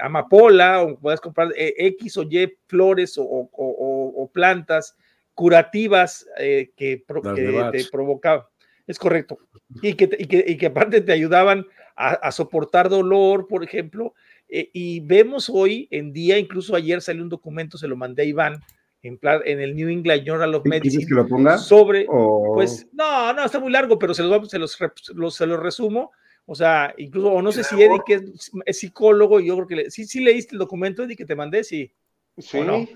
amapola, 0.00 0.82
o 0.82 0.98
puedes 0.98 1.20
comprar 1.20 1.48
X 1.56 2.16
o 2.16 2.22
Y 2.22 2.52
flores 2.66 3.16
o, 3.18 4.30
plantas 4.32 4.96
curativas 5.34 6.26
que, 6.36 7.04
te 7.06 7.84
provocaban. 7.90 8.44
Es 8.86 8.98
correcto. 8.98 9.38
Y 9.80 9.94
que, 9.94 10.10
y 10.18 10.56
que, 10.56 10.66
aparte 10.66 11.00
te 11.00 11.12
ayudaban 11.12 11.66
a 11.96 12.32
soportar 12.32 12.88
dolor, 12.88 13.46
por 13.46 13.64
ejemplo, 13.64 14.14
eh, 14.54 14.68
y 14.74 15.00
vemos 15.00 15.48
hoy 15.48 15.88
en 15.90 16.12
día, 16.12 16.38
incluso 16.38 16.76
ayer 16.76 17.00
salió 17.00 17.22
un 17.22 17.30
documento, 17.30 17.78
se 17.78 17.88
lo 17.88 17.96
mandé 17.96 18.22
a 18.22 18.26
Iván, 18.26 18.60
en, 19.02 19.18
en 19.22 19.60
el 19.60 19.74
New 19.74 19.88
England 19.88 20.24
Journal 20.26 20.54
of 20.54 20.66
Medicine. 20.66 21.06
que 21.06 21.14
lo 21.14 21.26
ponga? 21.26 21.56
Sobre, 21.56 22.04
pues, 22.04 22.86
no, 22.92 23.32
no, 23.32 23.46
está 23.46 23.58
muy 23.58 23.72
largo, 23.72 23.98
pero 23.98 24.12
se 24.12 24.22
los, 24.22 24.48
se 24.48 24.58
los, 24.58 25.34
se 25.34 25.46
los 25.46 25.58
resumo. 25.58 26.12
O 26.46 26.54
sea, 26.54 26.94
incluso, 26.98 27.30
o 27.30 27.42
no 27.42 27.52
sé 27.52 27.62
si 27.64 27.80
Eddie, 27.80 28.02
que 28.04 28.20
es, 28.66 28.78
psicólogo, 28.78 29.40
y 29.40 29.46
yo 29.46 29.54
creo 29.56 29.66
que 29.66 29.76
le, 29.76 29.90
sí, 29.90 30.04
sí 30.04 30.20
leíste 30.20 30.54
el 30.54 30.58
documento, 30.58 31.02
Eddie, 31.02 31.16
que 31.16 31.24
te 31.24 31.36
mandé, 31.36 31.64
sí. 31.64 31.92
Sí. 32.38 32.60
no? 32.60 32.86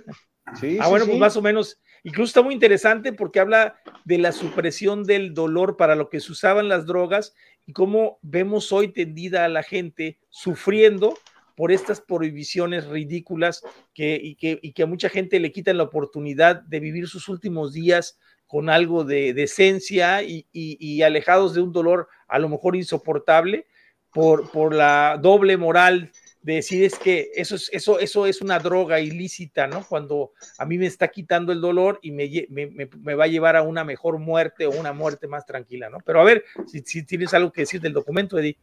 sí 0.59 0.79
ah, 0.81 0.89
bueno, 0.89 1.07
pues 1.07 1.19
más 1.19 1.37
o 1.37 1.43
menos. 1.43 1.79
Incluso 2.03 2.29
está 2.29 2.43
muy 2.43 2.55
interesante 2.55 3.13
porque 3.13 3.41
habla 3.41 3.77
de 4.05 4.19
la 4.19 4.33
supresión 4.33 5.05
del 5.05 5.35
dolor 5.35 5.77
para 5.77 5.97
lo 5.97 6.09
que 6.09 6.21
se 6.21 6.31
usaban 6.33 6.69
las 6.69 6.87
drogas 6.87 7.35
y 7.67 7.73
cómo 7.73 8.19
vemos 8.23 8.73
hoy 8.73 8.89
tendida 8.89 9.45
a 9.45 9.49
la 9.49 9.65
gente 9.65 10.19
sufriendo 10.29 11.19
por 11.57 11.73
estas 11.73 12.01
prohibiciones 12.01 12.87
ridículas 12.87 13.63
que, 13.93 14.21
y, 14.23 14.37
que, 14.37 14.59
y 14.63 14.73
que 14.73 14.83
a 14.85 14.87
mucha 14.87 15.09
gente 15.09 15.41
le 15.41 15.51
quitan 15.51 15.79
la 15.79 15.85
oportunidad 15.85 16.63
de 16.63 16.81
vivir 16.81 17.09
sus 17.09 17.29
últimos 17.29 17.73
días 17.73 18.19
con 18.47 18.71
algo 18.71 19.05
de 19.05 19.35
decencia 19.35 20.23
y, 20.23 20.47
y, 20.53 21.03
alejados 21.03 21.55
de 21.55 21.63
un 21.63 21.73
dolor 21.73 22.09
a 22.29 22.39
lo 22.39 22.49
mejor 22.49 22.77
insoportable 22.77 23.67
por, 24.13 24.51
por 24.51 24.75
la 24.75 25.19
doble 25.21 25.57
moral 25.57 26.13
de 26.43 26.55
decir 26.55 26.85
es 26.85 26.97
que 26.97 27.33
eso 27.35 27.57
es, 27.57 27.69
eso, 27.73 27.99
eso 27.99 28.25
es 28.25 28.41
una 28.41 28.61
droga 28.61 29.01
ilícita, 29.01 29.67
¿no? 29.67 29.85
Cuando 29.85 30.31
a 30.59 30.65
mí 30.65 30.79
me 30.79 30.87
está 30.87 31.09
quitando 31.09 31.53
el 31.53 31.61
dolor 31.61 31.99
y 32.03 32.13
me, 32.13 32.47
me, 32.49 32.69
me 32.69 33.15
va 33.17 33.25
a 33.25 33.29
llevar 33.29 33.57
a 33.57 33.63
una 33.63 33.83
mejor 33.83 34.19
muerte 34.19 34.65
o 34.65 34.71
una 34.71 34.93
muerte 34.93 35.27
más 35.27 35.45
tranquila, 35.45 35.91
¿no? 35.91 35.99
Pero 36.07 36.21
a 36.21 36.25
ver, 36.25 36.45
si, 36.69 36.83
si 36.83 37.05
tienes 37.05 37.35
algo 37.35 37.51
que 37.51 37.63
decir 37.63 37.81
del 37.81 37.93
documento, 37.93 38.39
Edith. 38.39 38.59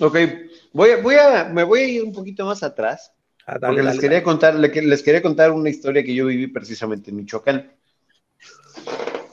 Ok, 0.00 0.18
voy, 0.72 0.90
voy 1.00 1.14
a, 1.14 1.44
me 1.44 1.62
voy 1.62 1.80
a 1.80 1.84
ir 1.84 2.02
un 2.02 2.12
poquito 2.12 2.44
más 2.44 2.64
atrás. 2.64 3.12
Ah, 3.46 3.58
porque 3.60 3.82
les, 3.82 4.00
quería 4.00 4.22
Contar, 4.24 4.56
les 4.56 5.02
quería 5.02 5.22
contar 5.22 5.52
una 5.52 5.70
historia 5.70 6.02
que 6.02 6.14
yo 6.14 6.26
viví 6.26 6.48
precisamente 6.48 7.10
en 7.10 7.16
Michoacán. 7.16 7.77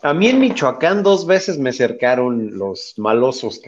A 0.01 0.13
mí 0.13 0.27
en 0.27 0.39
Michoacán 0.39 1.01
dos 1.01 1.25
veces 1.25 1.58
me 1.58 1.73
cercaron 1.73 2.58
los 2.58 2.93
malosos, 2.97 3.60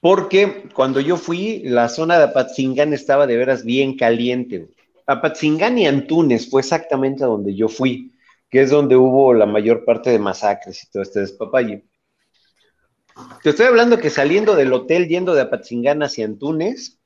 Porque 0.00 0.68
cuando 0.74 1.00
yo 1.00 1.16
fui, 1.16 1.62
la 1.64 1.88
zona 1.88 2.18
de 2.18 2.24
Apatzingán 2.24 2.92
estaba 2.92 3.26
de 3.26 3.36
veras 3.36 3.64
bien 3.64 3.96
caliente. 3.96 4.68
Apatzingán 5.06 5.78
y 5.78 5.86
Antunes 5.86 6.50
fue 6.50 6.60
exactamente 6.60 7.24
a 7.24 7.28
donde 7.28 7.54
yo 7.54 7.68
fui, 7.68 8.12
que 8.50 8.60
es 8.60 8.70
donde 8.70 8.96
hubo 8.96 9.32
la 9.32 9.46
mayor 9.46 9.84
parte 9.84 10.10
de 10.10 10.18
masacres 10.18 10.84
y 10.84 10.90
todo 10.90 11.02
este 11.02 11.20
despapalle. 11.20 11.84
Te 13.42 13.50
estoy 13.50 13.66
hablando 13.66 13.98
que 13.98 14.10
saliendo 14.10 14.56
del 14.56 14.72
hotel, 14.72 15.08
yendo 15.08 15.34
de 15.34 15.42
Apatzingán 15.42 16.02
hacia 16.02 16.26
Antunes, 16.26 17.00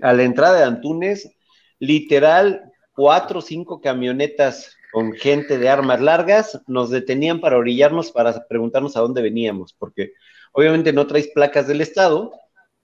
a 0.00 0.12
la 0.12 0.24
entrada 0.24 0.58
de 0.58 0.64
Antunes, 0.64 1.30
literal, 1.78 2.72
cuatro 2.94 3.38
o 3.38 3.42
cinco 3.42 3.80
camionetas 3.80 4.76
con 4.92 5.12
gente 5.12 5.58
de 5.58 5.68
armas 5.68 6.00
largas 6.00 6.60
nos 6.66 6.90
detenían 6.90 7.40
para 7.40 7.58
orillarnos 7.58 8.12
para 8.12 8.46
preguntarnos 8.46 8.96
a 8.96 9.00
dónde 9.00 9.22
veníamos, 9.22 9.72
porque 9.72 10.12
obviamente 10.52 10.92
no 10.92 11.06
traes 11.06 11.28
placas 11.28 11.66
del 11.66 11.80
estado, 11.80 12.32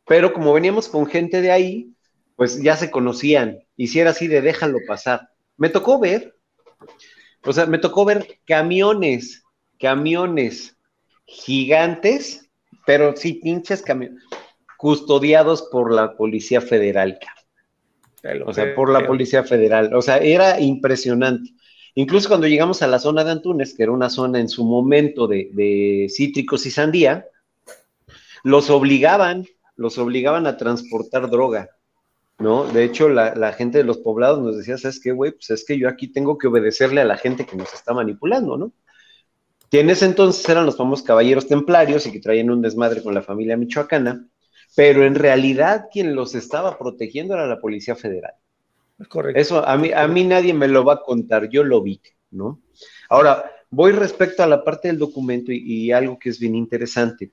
pero 0.07 0.33
como 0.33 0.53
veníamos 0.53 0.89
con 0.89 1.07
gente 1.07 1.41
de 1.43 1.51
ahí, 1.51 1.93
pues 2.35 2.63
ya 2.63 2.77
se 2.77 2.91
conocían, 2.91 3.59
y 3.77 3.89
si 3.89 4.01
era 4.01 4.11
así 4.11 4.27
de 4.27 4.41
déjalo 4.41 4.79
pasar. 4.87 5.29
Me 5.57 5.69
tocó 5.69 5.99
ver, 5.99 6.35
o 7.45 7.53
sea, 7.53 7.67
me 7.67 7.79
tocó 7.79 8.05
ver 8.05 8.39
camiones, 8.47 9.45
camiones 9.79 10.77
gigantes 11.27 12.49
pero 12.89 13.15
sí, 13.15 13.35
pinches 13.35 13.83
camiones, 13.83 14.23
custodiados 14.79 15.61
por 15.71 15.93
la 15.93 16.17
Policía 16.17 16.63
Federal. 16.63 17.19
O 18.47 18.55
sea, 18.55 18.75
por 18.75 18.91
la 18.91 19.07
Policía 19.07 19.45
Federal. 19.45 19.93
O 19.95 20.01
sea, 20.01 20.17
era 20.17 20.59
impresionante. 20.59 21.51
Incluso 21.95 22.29
cuando 22.29 22.47
llegamos 22.47 22.83
a 22.83 22.87
la 22.87 22.99
zona 22.99 23.25
de 23.25 23.33
Antunes, 23.33 23.75
que 23.75 23.83
era 23.83 23.93
una 23.93 24.11
zona 24.11 24.41
en 24.41 24.49
su 24.49 24.65
momento 24.65 25.27
de, 25.27 26.07
cítricos 26.11 26.67
y 26.67 26.71
sandía, 26.71 27.27
los 28.45 28.71
obligaban, 28.71 29.47
los 29.77 29.99
obligaban 29.99 30.47
a 30.47 30.57
transportar 30.57 31.29
droga, 31.31 31.71
¿no? 32.39 32.65
De 32.65 32.85
hecho, 32.85 33.09
la, 33.09 33.35
la 33.35 33.53
gente 33.53 33.79
de 33.79 33.85
los 33.85 33.99
poblados 33.99 34.41
nos 34.41 34.57
decía, 34.57 34.79
¿sabes 34.79 35.01
qué, 35.01 35.13
güey? 35.13 35.33
Pues 35.33 35.51
es 35.51 35.65
que 35.65 35.79
yo 35.79 35.89
aquí 35.89 36.09
tengo 36.09 36.39
que 36.39 36.47
obedecerle 36.47 37.01
a 37.01 37.05
la 37.05 37.17
gente 37.17 37.47
que 37.47 37.57
nos 37.57 37.73
está 37.75 37.93
manipulando, 37.93 38.57
¿no? 38.57 38.73
que 39.71 39.81
en 39.81 39.91
ese 39.91 40.07
entonces 40.07 40.49
eran 40.49 40.67
los 40.67 40.77
famosos 40.77 41.05
caballeros 41.05 41.47
templarios 41.47 42.07
y 42.07 42.13
que 42.13 42.21
traían 42.21 42.51
un 42.51 42.63
desmadre 42.63 43.03
con 43.03 43.15
la 43.15 43.23
familia 43.23 43.57
michoacana, 43.57 44.27
pero 44.75 45.05
en 45.05 45.15
realidad 45.15 45.87
quien 45.93 46.15
los 46.15 46.35
estaba 46.35 46.79
protegiendo 46.79 47.35
era 47.35 47.47
la 47.47 47.61
Policía 47.61 47.95
Federal. 47.95 48.33
Correcto. 49.07 49.41
Eso 49.41 49.67
a 49.67 49.77
mí, 49.77 49.93
a 49.93 50.09
mí 50.09 50.25
nadie 50.25 50.53
me 50.53 50.67
lo 50.69 50.85
va 50.85 50.95
a 50.95 51.03
contar, 51.03 51.49
yo 51.49 51.63
lo 51.63 51.83
vi, 51.83 52.01
¿no? 52.31 52.61
Ahora, 53.09 53.51
voy 53.71 53.93
respecto 53.93 54.43
a 54.43 54.47
la 54.47 54.65
parte 54.65 54.89
del 54.89 54.99
documento 54.99 55.53
y, 55.53 55.93
algo 55.93 56.19
que 56.19 56.31
es 56.31 56.39
bien 56.39 56.55
interesante. 56.55 57.31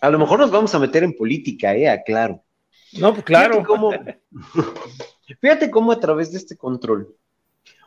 A 0.00 0.10
lo 0.10 0.18
mejor 0.18 0.40
nos 0.40 0.50
vamos 0.50 0.74
a 0.74 0.78
meter 0.78 1.02
en 1.04 1.16
política, 1.16 1.74
¿eh? 1.74 1.88
Aclaro. 1.88 2.42
No, 2.98 3.12
pues 3.12 3.24
claro. 3.24 3.62
fíjate 5.40 5.70
cómo 5.70 5.92
a 5.92 6.00
través 6.00 6.32
de 6.32 6.38
este 6.38 6.56
control 6.56 7.14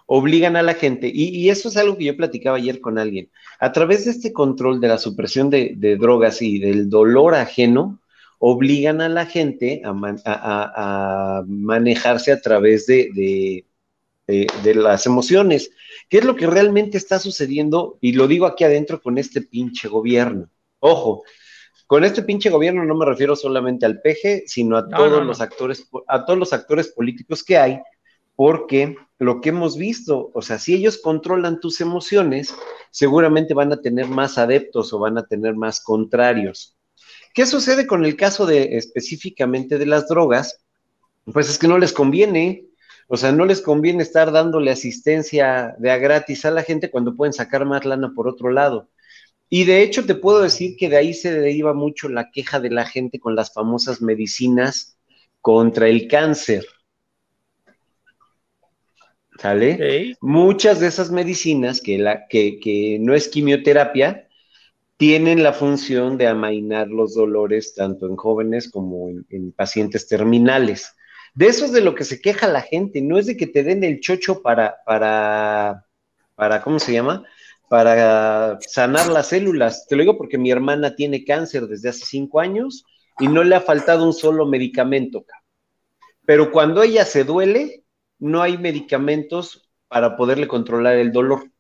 obligan 0.06 0.56
a 0.56 0.62
la 0.62 0.74
gente, 0.74 1.10
y, 1.14 1.50
eso 1.50 1.70
es 1.70 1.78
algo 1.78 1.98
que 1.98 2.06
yo 2.06 2.18
platicaba 2.18 2.58
ayer 2.58 2.82
con 2.82 3.00
alguien, 3.00 3.30
a 3.60 3.72
través 3.72 4.06
de 4.06 4.12
este 4.12 4.34
control 4.34 4.80
de 4.82 4.90
la 4.90 4.98
supresión 4.98 5.50
de, 5.50 5.98
drogas 6.00 6.42
y 6.42 6.60
del 6.60 6.90
dolor 6.90 7.36
ajeno, 7.36 8.00
obligan 8.46 9.00
a 9.00 9.08
la 9.08 9.26
gente 9.26 9.82
a, 9.86 11.44
manejarse 11.48 12.34
a 12.34 12.42
través 12.42 12.86
de, 12.86 13.64
de, 14.28 14.76
las 14.76 15.06
emociones. 15.06 15.72
¿Qué 16.10 16.18
es 16.18 16.26
lo 16.26 16.36
que 16.36 16.46
realmente 16.46 16.98
está 16.98 17.20
sucediendo? 17.20 17.98
Y 18.02 18.12
lo 18.12 18.28
digo 18.28 18.46
aquí 18.46 18.66
adentro 18.66 19.02
con 19.02 19.18
este 19.18 19.44
pinche 19.44 19.88
gobierno. 19.88 20.50
Ojo, 20.80 21.24
con 21.88 22.04
este 22.04 22.22
pinche 22.22 22.50
gobierno 22.50 22.84
no 22.84 22.96
me 22.96 23.06
refiero 23.06 23.38
solamente 23.38 23.86
al 23.86 24.02
PG, 24.02 24.44
sino 24.48 24.76
a 24.76 24.90
todos 24.90 25.26
los 25.26 25.40
actores, 25.40 25.88
a 26.10 26.26
todos 26.26 26.38
los 26.38 26.52
actores 26.52 26.90
políticos 26.90 27.46
que 27.46 27.58
hay 27.58 27.80
porque 28.36 28.98
lo 29.20 29.40
que 29.40 29.50
hemos 29.50 29.78
visto, 29.78 30.32
o 30.34 30.42
sea, 30.42 30.60
si 30.60 30.74
ellos 30.74 30.98
controlan 31.02 31.62
tus 31.62 31.80
emociones, 31.80 32.54
seguramente 32.92 33.54
van 33.54 33.72
a 33.72 33.80
tener 33.80 34.08
más 34.08 34.38
adeptos 34.38 34.92
o 34.92 35.00
van 35.00 35.18
a 35.18 35.26
tener 35.26 35.56
más 35.56 35.80
contrarios. 35.80 36.76
¿Qué 37.34 37.46
sucede 37.46 37.88
con 37.88 38.06
el 38.06 38.16
caso 38.16 38.46
de 38.46 38.78
específicamente 38.78 39.78
de 39.78 39.86
las 39.86 40.08
drogas? 40.08 40.64
Pues 41.32 41.50
es 41.50 41.58
que 41.58 41.68
no 41.68 41.78
les 41.78 41.92
conviene, 41.92 42.66
o 43.08 43.18
sea, 43.18 43.32
no 43.32 43.46
les 43.46 43.62
conviene 43.62 44.04
estar 44.04 44.32
dándole 44.32 44.72
asistencia 44.72 45.76
de 45.80 45.92
a 45.92 45.98
gratis 45.98 46.46
a 46.46 46.52
la 46.52 46.64
gente 46.64 46.92
cuando 46.92 47.16
pueden 47.16 47.34
sacar 47.34 47.66
más 47.66 47.86
lana 47.86 48.12
por 48.16 48.28
otro 48.28 48.52
lado. 48.52 48.90
Y 49.50 49.66
de 49.66 49.82
hecho 49.82 50.06
te 50.06 50.16
puedo 50.16 50.42
decir 50.42 50.76
que 50.78 50.90
de 50.90 50.98
ahí 50.98 51.14
se 51.14 51.32
deriva 51.32 51.74
mucho 51.74 52.10
la 52.10 52.32
queja 52.32 52.60
de 52.60 52.70
la 52.70 52.86
gente 52.86 53.20
con 53.20 53.36
las 53.36 53.54
famosas 53.54 54.02
medicinas 54.02 54.98
contra 55.42 55.88
el 55.88 56.08
cáncer. 56.08 56.66
¿Sale? 59.40 60.16
Muchas 60.22 60.80
de 60.80 60.88
esas 60.88 61.12
medicinas 61.12 61.82
que, 61.82 61.98
la, 61.98 62.28
que, 62.28 62.98
no 63.02 63.14
es 63.14 63.28
quimioterapia 63.28 64.28
tienen 65.06 65.44
la 65.44 65.52
función 65.52 66.18
de 66.18 66.28
amainar 66.28 66.88
los 66.88 67.14
dolores 67.14 67.76
tanto 67.76 68.08
en 68.08 68.16
jóvenes 68.16 68.72
como 68.72 69.10
en, 69.10 69.52
pacientes 69.52 70.08
terminales. 70.08 70.96
De 71.34 71.48
eso 71.48 71.66
es 71.66 71.74
de 71.74 71.82
lo 71.82 71.94
que 71.94 72.06
se 72.06 72.22
queja 72.22 72.48
la 72.48 72.62
gente, 72.62 73.02
no 73.02 73.18
es 73.18 73.26
de 73.26 73.36
que 73.36 73.48
te 73.48 73.64
den 73.64 73.84
el 73.84 74.00
chocho 74.00 74.42
para, 74.42 74.78
para, 74.86 75.88
para, 76.36 76.62
¿cómo 76.62 76.80
se 76.80 76.94
llama? 76.94 77.26
Para 77.68 78.58
sanar 78.62 79.08
las 79.08 79.28
células. 79.28 79.88
Te 79.90 79.98
lo 79.98 80.04
digo 80.04 80.18
porque 80.18 80.38
mi 80.38 80.52
hermana 80.52 80.96
tiene 80.96 81.26
cáncer 81.26 81.68
desde 81.68 81.90
hace 81.90 82.06
cinco 82.06 82.40
años 82.40 82.86
y 83.20 83.28
no 83.28 83.44
le 83.44 83.56
ha 83.56 83.60
faltado 83.62 84.06
un 84.06 84.14
solo 84.14 84.46
medicamento. 84.46 85.26
Pero 86.26 86.50
cuando 86.50 86.82
ella 86.82 87.04
se 87.04 87.26
duele, 87.26 87.84
no 88.20 88.42
hay 88.42 88.58
medicamentos 88.58 89.70
para 89.90 90.16
poderle 90.16 90.48
controlar 90.48 90.96
el 90.96 91.12
dolor. 91.12 91.52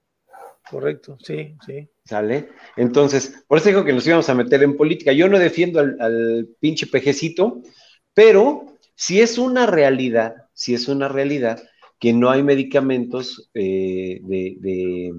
Correcto, 0.69 1.17
sí, 1.19 1.57
sí. 1.65 1.89
¿Sale? 2.05 2.49
Entonces, 2.75 3.43
por 3.47 3.57
eso 3.57 3.69
digo 3.69 3.85
que 3.85 3.93
nos 3.93 4.05
íbamos 4.05 4.29
a 4.29 4.35
meter 4.35 4.61
en 4.63 4.75
política. 4.75 5.13
Yo 5.13 5.29
no 5.29 5.39
defiendo 5.39 5.79
al, 5.79 6.49
pinche 6.59 6.87
pejecito, 6.87 7.61
pero 8.13 8.69
Si 8.95 9.21
es 9.21 9.37
una 9.39 9.65
realidad, 9.65 10.35
si 10.53 10.75
es 10.75 10.87
una 10.87 11.07
realidad 11.07 11.63
que 11.99 12.13
no 12.13 12.29
hay 12.29 12.43
medicamentos 12.43 13.49
eh, 13.55 14.19
de, 14.23 15.11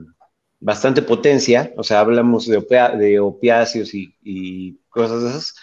bastante 0.60 1.02
potencia, 1.02 1.72
o 1.76 1.82
sea, 1.82 2.00
hablamos 2.00 2.46
de, 2.46 2.64
de 2.98 3.20
opiáceos 3.20 3.92
y, 3.94 4.78
cosas 4.90 5.22
de 5.22 5.28
esas, 5.30 5.54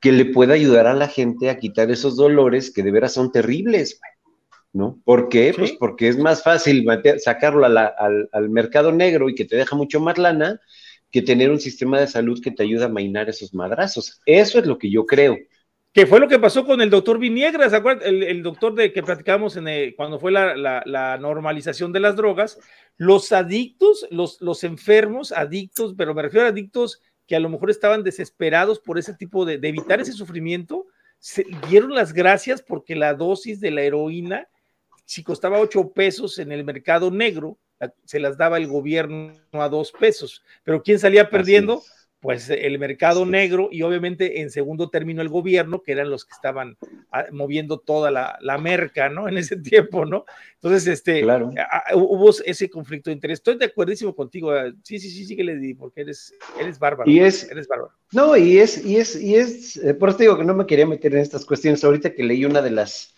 que 0.00 0.12
le 0.12 0.24
pueda 0.26 0.54
ayudar 0.54 0.86
a 0.88 0.94
la 0.94 1.06
gente 1.06 1.48
a 1.50 1.58
quitar 1.58 1.90
esos 1.90 2.16
dolores 2.16 2.72
que 2.72 2.82
de 2.82 2.90
veras 2.90 3.12
son 3.12 3.30
terribles, 3.30 4.00
¿no? 4.72 5.00
¿Por 5.04 5.28
qué? 5.28 5.52
Pues 5.56 5.72
porque 5.72 6.08
es 6.08 6.18
más 6.18 6.42
fácil 6.42 6.86
sacarlo 7.18 7.64
al, 7.64 7.76
al, 8.32 8.50
mercado 8.50 8.92
negro 8.92 9.28
y 9.28 9.34
que 9.34 9.44
te 9.44 9.56
deja 9.56 9.76
mucho 9.76 10.00
más 10.00 10.18
lana 10.18 10.60
que 11.10 11.22
tener 11.22 11.50
un 11.50 11.58
sistema 11.58 11.98
de 11.98 12.06
salud 12.06 12.40
que 12.42 12.52
te 12.52 12.62
ayuda 12.62 12.86
a 12.86 12.90
mainar 12.90 13.28
esos 13.28 13.52
madrazos. 13.52 14.20
Eso 14.26 14.58
es 14.58 14.66
lo 14.66 14.78
que 14.78 14.90
yo 14.90 15.06
creo. 15.06 15.36
Que 15.92 16.06
fue 16.06 16.20
lo 16.20 16.28
que 16.28 16.38
pasó 16.38 16.64
con 16.64 16.80
el 16.80 16.88
doctor 16.88 17.18
Viniegra, 17.18 17.68
¿se 17.68 17.74
acuerdan? 17.74 18.06
El, 18.06 18.44
doctor 18.44 18.74
de 18.74 18.92
que 18.92 19.02
platicamos 19.02 19.56
en 19.56 19.92
cuando 19.96 20.20
fue 20.20 20.30
la, 20.30 21.18
normalización 21.20 21.92
de 21.92 21.98
las 21.98 22.14
drogas. 22.14 22.60
Los 22.96 23.32
adictos, 23.32 24.06
los, 24.10 24.40
los 24.40 24.62
enfermos, 24.62 25.32
adictos, 25.32 25.94
pero 25.98 26.14
me 26.14 26.22
refiero 26.22 26.46
a 26.46 26.50
adictos 26.50 27.02
que 27.26 27.34
a 27.34 27.40
lo 27.40 27.48
mejor 27.48 27.70
estaban 27.70 28.04
desesperados 28.04 28.78
por 28.78 28.98
ese 28.98 29.14
tipo 29.14 29.44
de, 29.44 29.58
de 29.58 29.68
evitar 29.68 30.00
ese 30.00 30.12
sufrimiento, 30.12 30.86
se 31.20 31.44
dieron 31.68 31.94
las 31.94 32.12
gracias 32.12 32.62
porque 32.62 32.96
la 32.96 33.14
dosis 33.14 33.60
de 33.60 33.70
la 33.70 33.82
heroína, 33.82 34.48
si 35.10 35.24
costaba 35.24 35.58
ocho 35.58 35.90
pesos 35.90 36.38
en 36.38 36.52
el 36.52 36.62
mercado 36.62 37.10
negro, 37.10 37.58
se 38.04 38.20
las 38.20 38.38
daba 38.38 38.58
el 38.58 38.68
gobierno 38.68 39.32
a 39.50 39.68
dos 39.68 39.90
pesos. 39.90 40.44
Pero 40.62 40.84
¿quién 40.84 41.00
salía 41.00 41.28
perdiendo? 41.28 41.82
Pues 42.20 42.48
el 42.48 42.78
mercado 42.78 43.26
negro 43.26 43.70
y 43.72 43.82
obviamente 43.82 44.40
en 44.40 44.50
segundo 44.50 44.88
término 44.88 45.20
el 45.20 45.28
gobierno, 45.28 45.82
que 45.82 45.90
eran 45.90 46.10
los 46.10 46.24
que 46.24 46.34
estaban 46.34 46.76
ah, 47.10 47.24
moviendo 47.32 47.78
toda 47.78 48.12
la, 48.12 48.58
merca, 48.58 49.08
¿no? 49.08 49.26
En 49.28 49.36
ese 49.36 49.56
tiempo, 49.56 50.06
¿no? 50.06 50.26
Entonces, 50.54 50.86
este, 50.86 51.22
claro. 51.22 51.50
hubo 51.94 52.30
ese 52.44 52.70
conflicto 52.70 53.10
de 53.10 53.14
interés. 53.14 53.40
Estoy 53.40 53.58
de 53.58 53.64
acuerdísimo 53.64 54.14
contigo. 54.14 54.52
Ah, 54.52 54.70
sí, 54.84 55.00
sí, 55.00 55.10
sí, 55.10 55.24
sí 55.24 55.34
que 55.34 55.42
le 55.42 55.56
di, 55.56 55.74
porque 55.74 56.02
eres, 56.02 56.32
eres 56.60 56.78
bárbaro. 56.78 57.10
Y 57.10 57.18
es, 57.18 57.50
eres 57.50 57.66
bárbaro. 57.66 57.94
No, 58.12 58.36
y 58.36 58.60
es, 58.60 58.84
y 58.86 58.98
es, 58.98 59.20
y 59.20 59.34
es, 59.34 59.76
eh, 59.78 59.92
por 59.92 60.10
eso 60.10 60.18
digo 60.18 60.38
que 60.38 60.44
no 60.44 60.54
me 60.54 60.66
quería 60.66 60.86
meter 60.86 61.12
en 61.14 61.22
estas 61.22 61.44
cuestiones. 61.44 61.82
Ahorita 61.82 62.14
que 62.14 62.22
leí 62.22 62.44
una 62.44 62.62
de 62.62 62.70
las, 62.70 63.16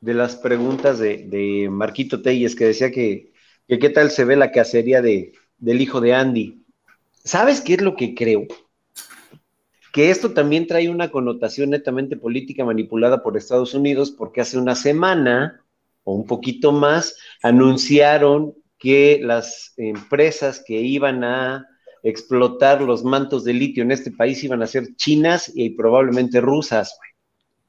de 0.00 0.14
las 0.14 0.36
preguntas 0.36 0.98
de, 0.98 1.68
Marquito 1.70 2.22
Telles 2.22 2.56
que 2.56 2.66
decía 2.66 2.90
que 2.90 3.30
que 3.70 3.78
qué 3.78 3.88
tal 3.88 4.10
se 4.10 4.24
ve 4.24 4.34
la 4.34 4.50
cacería 4.50 5.00
de, 5.00 5.32
del 5.58 5.80
hijo 5.80 6.00
de 6.00 6.12
Andy. 6.12 6.64
¿Sabes 7.22 7.60
qué 7.60 7.74
es 7.74 7.80
lo 7.80 7.94
que 7.94 8.16
creo? 8.16 8.48
Que 9.92 10.10
esto 10.10 10.32
también 10.32 10.66
trae 10.66 10.88
una 10.88 11.12
connotación 11.12 11.70
netamente 11.70 12.16
política 12.16 12.64
manipulada 12.64 13.22
por 13.22 13.36
Estados 13.36 13.72
Unidos, 13.72 14.10
porque 14.10 14.40
hace 14.40 14.58
una 14.58 14.74
semana 14.74 15.64
o 16.02 16.14
un 16.14 16.26
poquito 16.26 16.72
más 16.72 17.16
anunciaron 17.44 18.54
que 18.76 19.20
las 19.22 19.72
empresas 19.76 20.64
que 20.66 20.80
iban 20.80 21.22
a 21.22 21.64
explotar 22.02 22.82
los 22.82 23.04
mantos 23.04 23.44
de 23.44 23.52
litio 23.52 23.84
en 23.84 23.92
este 23.92 24.10
país 24.10 24.42
iban 24.42 24.62
a 24.62 24.66
ser 24.66 24.96
chinas 24.96 25.48
y 25.54 25.70
probablemente 25.70 26.40
rusas. 26.40 26.98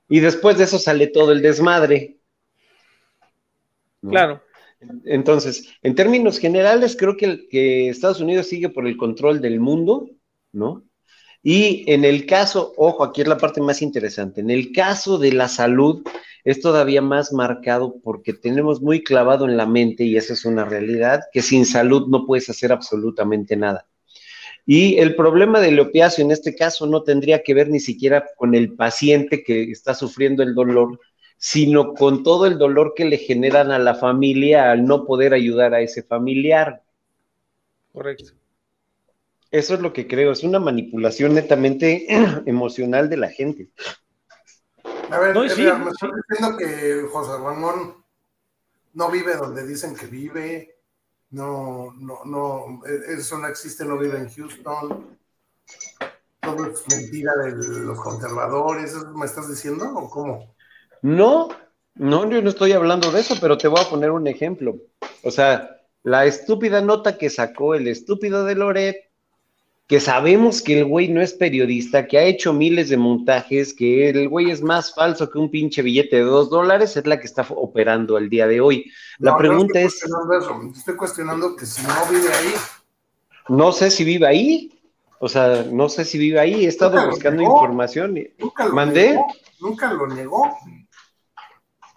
Y 0.09 0.19
después 0.19 0.57
de 0.57 0.63
eso 0.63 0.79
sale 0.79 1.05
todo 1.05 1.31
el 1.31 1.43
desmadre. 1.43 2.17
Claro. 4.01 4.41
Entonces, 5.05 5.69
en 5.83 5.95
términos 5.95 6.39
generales, 6.39 6.95
creo 6.97 7.15
que, 7.15 7.89
Estados 7.89 8.19
Unidos 8.19 8.47
sigue 8.47 8.69
por 8.69 8.87
el 8.87 8.97
control 8.97 9.41
del 9.41 9.59
mundo, 9.59 10.09
¿no? 10.51 10.83
Y 11.43 11.91
en 11.91 12.05
el 12.05 12.25
caso, 12.25 12.73
ojo, 12.77 13.03
aquí 13.03 13.21
es 13.21 13.27
la 13.27 13.37
parte 13.37 13.61
más 13.61 13.81
interesante, 13.81 14.41
en 14.41 14.49
el 14.49 14.71
caso 14.71 15.17
de 15.17 15.33
la 15.33 15.47
salud 15.47 16.03
es 16.43 16.61
todavía 16.61 17.01
más 17.01 17.33
marcado 17.33 17.95
porque 18.03 18.33
tenemos 18.33 18.81
muy 18.81 19.03
clavado 19.03 19.45
en 19.45 19.57
la 19.57 19.65
mente, 19.65 20.03
y 20.03 20.17
esa 20.17 20.33
es 20.33 20.45
una 20.45 20.65
realidad, 20.65 21.21
que 21.31 21.41
sin 21.41 21.65
salud 21.65 22.07
no 22.07 22.25
puedes 22.25 22.49
hacer 22.49 22.71
absolutamente 22.71 23.55
nada. 23.55 23.87
Y 24.65 24.97
el 24.97 25.15
problema 25.15 25.59
del 25.59 25.79
opiáceo 25.79 26.23
en 26.23 26.31
este 26.31 26.55
caso 26.55 26.85
no 26.85 27.03
tendría 27.03 27.43
que 27.43 27.53
ver 27.53 27.69
ni 27.69 27.79
siquiera 27.79 28.25
con 28.37 28.53
el 28.53 28.75
paciente 28.75 29.43
que 29.43 29.63
está 29.71 29.93
sufriendo 29.93 30.43
el 30.43 30.53
dolor, 30.53 30.99
sino 31.43 31.95
con 31.95 32.21
todo 32.21 32.45
el 32.45 32.59
dolor 32.59 32.93
que 32.95 33.03
le 33.03 33.17
generan 33.17 33.71
a 33.71 33.79
la 33.79 33.95
familia 33.95 34.69
al 34.69 34.85
no 34.85 35.05
poder 35.05 35.33
ayudar 35.33 35.73
a 35.73 35.81
ese 35.81 36.03
familiar. 36.03 36.83
Correcto. 37.91 38.33
Eso 39.49 39.73
es 39.73 39.79
lo 39.79 39.91
que 39.91 40.07
creo, 40.07 40.31
es 40.31 40.43
una 40.43 40.59
manipulación 40.59 41.33
netamente 41.33 42.05
emocional 42.45 43.09
de 43.09 43.17
la 43.17 43.29
gente. 43.29 43.71
A 45.09 45.17
ver, 45.17 45.35
me 45.35 45.47
estás 45.47 45.57
diciendo 45.57 46.57
que 46.59 47.07
José 47.11 47.31
Ramón 47.31 48.05
no 48.93 49.09
vive 49.09 49.35
donde 49.35 49.65
dicen 49.65 49.95
que 49.95 50.05
vive, 50.05 50.75
no, 51.31 51.91
no, 51.97 52.23
no, 52.23 52.81
eso 52.85 53.39
no 53.39 53.47
existe, 53.47 53.83
no 53.83 53.97
vive 53.97 54.19
en 54.19 54.29
Houston, 54.29 55.17
todo 56.39 56.67
es 56.67 56.83
mentira 56.87 57.33
de 57.37 57.51
los 57.79 57.99
conservadores, 57.99 58.95
¿me 59.15 59.25
estás 59.25 59.49
diciendo 59.49 59.91
o 59.95 60.07
cómo? 60.07 60.60
No, 61.01 61.49
no, 61.95 62.29
yo 62.29 62.41
no 62.41 62.49
estoy 62.49 62.71
hablando 62.73 63.11
de 63.11 63.21
eso, 63.21 63.35
pero 63.39 63.57
te 63.57 63.67
voy 63.67 63.81
a 63.81 63.89
poner 63.89 64.11
un 64.11 64.27
ejemplo. 64.27 64.77
O 65.23 65.31
sea, 65.31 65.77
la 66.03 66.25
estúpida 66.25 66.81
nota 66.81 67.17
que 67.17 67.29
sacó 67.29 67.75
el 67.75 67.87
estúpido 67.87 68.45
de 68.45 68.55
Loret, 68.55 69.11
que 69.87 69.99
sabemos 69.99 70.61
que 70.61 70.79
el 70.79 70.85
güey 70.85 71.09
no 71.09 71.21
es 71.21 71.33
periodista, 71.33 72.07
que 72.07 72.17
ha 72.17 72.23
hecho 72.23 72.53
miles 72.53 72.87
de 72.89 72.95
montajes, 72.95 73.73
que 73.73 74.09
el 74.09 74.29
güey 74.29 74.49
es 74.49 74.61
más 74.61 74.95
falso 74.95 75.29
que 75.29 75.37
un 75.37 75.51
pinche 75.51 75.81
billete 75.81 76.15
de 76.15 76.21
dos 76.21 76.49
dólares, 76.49 76.95
es 76.95 77.05
la 77.05 77.19
que 77.19 77.25
está 77.25 77.45
operando 77.49 78.17
el 78.17 78.29
día 78.29 78.47
de 78.47 78.61
hoy. 78.61 78.89
La 79.19 79.37
pregunta 79.37 79.81
no 79.81 79.87
estoy 79.87 80.09
es... 80.09 80.43
Eso. 80.43 80.61
Estoy 80.73 80.95
cuestionando 80.95 81.55
que 81.57 81.65
si 81.65 81.81
no 81.83 81.93
vive 82.09 82.33
ahí. 82.33 82.53
No 83.49 83.71
sé 83.73 83.91
si 83.91 84.05
vive 84.05 84.27
ahí. 84.27 84.81
O 85.19 85.27
sea, 85.27 85.65
no 85.69 85.89
sé 85.89 86.05
si 86.05 86.17
vive 86.17 86.39
ahí. 86.39 86.65
He 86.65 86.69
estado 86.69 87.09
buscando 87.09 87.43
información. 87.43 88.17
Nunca 88.39 88.65
lo 88.65 88.73
¿Mandé? 88.73 89.09
Negó. 89.09 89.27
Nunca 89.59 89.93
lo 89.93 90.07
negó. 90.07 90.57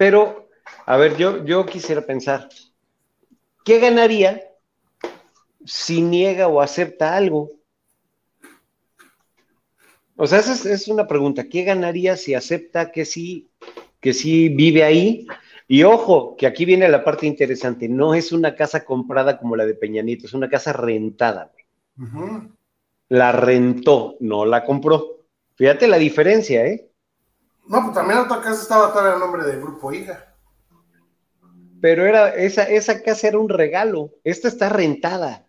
Pero, 0.04 0.50
a 0.84 0.98
ver, 0.98 1.16
yo, 1.16 1.46
yo 1.46 1.64
quisiera 1.64 2.02
pensar, 2.02 2.50
¿qué 3.64 3.78
ganaría 3.78 4.42
si 5.64 6.02
niega 6.02 6.46
o 6.46 6.60
acepta 6.60 7.16
algo? 7.16 7.48
O 10.14 10.26
sea, 10.26 10.40
esa 10.40 10.70
es, 10.70 10.88
una 10.88 11.06
pregunta. 11.06 11.48
¿Qué 11.48 11.64
ganaría 11.64 12.18
si 12.18 12.34
acepta 12.34 12.92
que 12.92 13.06
sí, 13.06 13.48
que 13.98 14.12
sí 14.12 14.50
vive 14.50 14.84
ahí? 14.84 15.26
Y 15.68 15.84
ojo, 15.84 16.36
que 16.36 16.46
aquí 16.46 16.66
viene 16.66 16.86
la 16.90 17.02
parte 17.02 17.26
interesante. 17.26 17.88
No 17.88 18.14
es 18.14 18.30
una 18.30 18.54
casa 18.54 18.84
comprada 18.84 19.38
como 19.38 19.56
la 19.56 19.64
de 19.64 19.72
Peñanito, 19.72 20.26
es 20.26 20.34
una 20.34 20.50
casa 20.50 20.74
rentada. 20.74 21.50
La 23.08 23.32
rentó, 23.32 24.18
no 24.20 24.44
la 24.44 24.66
compró. 24.66 25.24
Fíjate 25.54 25.88
la 25.88 25.96
diferencia, 25.96 26.66
¿eh? 26.66 26.90
No, 27.66 27.82
pues 27.82 27.94
también 27.94 28.20
otra 28.20 28.40
casa 28.40 28.62
estaba 28.62 28.92
todavía 28.92 29.14
el 29.14 29.20
nombre 29.20 29.44
del 29.44 29.60
grupo 29.60 29.92
hija. 29.92 30.34
Pero 31.80 32.06
era, 32.06 32.34
esa, 32.34 32.64
esa 32.64 33.02
casa 33.02 33.28
era 33.28 33.38
un 33.38 33.48
regalo. 33.48 34.10
Esta 34.24 34.48
está 34.48 34.68
rentada. 34.68 35.46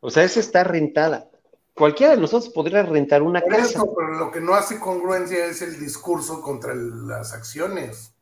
O 0.00 0.10
sea, 0.10 0.24
esa 0.24 0.40
está 0.40 0.64
rentada. 0.64 1.30
Cualquiera 1.74 2.14
de 2.14 2.20
nosotros 2.20 2.52
podría 2.52 2.82
rentar 2.82 3.22
una 3.22 3.42
casa. 3.42 3.82
pero 3.96 4.12
lo 4.12 4.30
que 4.30 4.40
no 4.40 4.54
hace 4.54 4.78
congruencia 4.78 5.46
es 5.46 5.62
el 5.62 5.80
discurso 5.80 6.40
contra 6.40 6.74
las 6.74 7.32
acciones. 7.32 8.14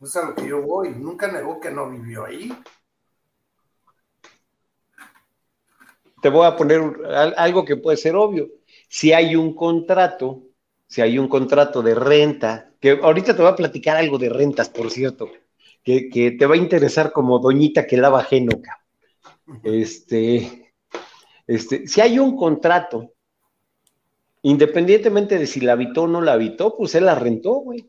Eso 0.00 0.06
es 0.06 0.16
a 0.16 0.26
lo 0.26 0.34
que 0.34 0.46
yo 0.46 0.62
voy. 0.62 0.90
Nunca 0.90 1.26
negó 1.28 1.58
que 1.58 1.70
no 1.70 1.90
vivió 1.90 2.24
ahí. 2.24 2.56
Te 6.22 6.28
voy 6.28 6.46
a 6.46 6.56
poner 6.56 6.80
algo 7.36 7.64
que 7.64 7.76
puede 7.76 7.96
ser 7.96 8.16
obvio. 8.16 8.48
Si 8.88 9.12
hay 9.12 9.36
un 9.36 9.54
contrato, 9.54 10.42
si 10.86 11.00
hay 11.00 11.18
un 11.18 11.28
contrato 11.28 11.82
de 11.82 11.94
renta, 11.94 12.70
que 12.80 12.98
ahorita 13.02 13.34
te 13.34 13.42
voy 13.42 13.50
a 13.50 13.56
platicar 13.56 13.96
algo 13.96 14.18
de 14.18 14.28
rentas, 14.28 14.68
por 14.68 14.90
cierto, 14.90 15.30
que, 15.84 16.36
te 16.38 16.46
va 16.46 16.54
a 16.54 16.58
interesar 16.58 17.12
como 17.12 17.38
doñita 17.38 17.86
que 17.86 17.96
lava 17.96 18.22
génoca. 18.22 18.84
Este, 19.62 20.72
este, 21.46 21.86
si 21.88 22.00
hay 22.00 22.18
un 22.18 22.36
contrato, 22.36 23.12
independientemente 24.42 25.38
de 25.38 25.46
si 25.46 25.60
la 25.60 25.72
habitó 25.72 26.02
o 26.02 26.08
no 26.08 26.20
la 26.20 26.34
habitó, 26.34 26.76
pues 26.76 26.94
él 26.94 27.06
la 27.06 27.14
rentó, 27.14 27.54
güey. 27.54 27.88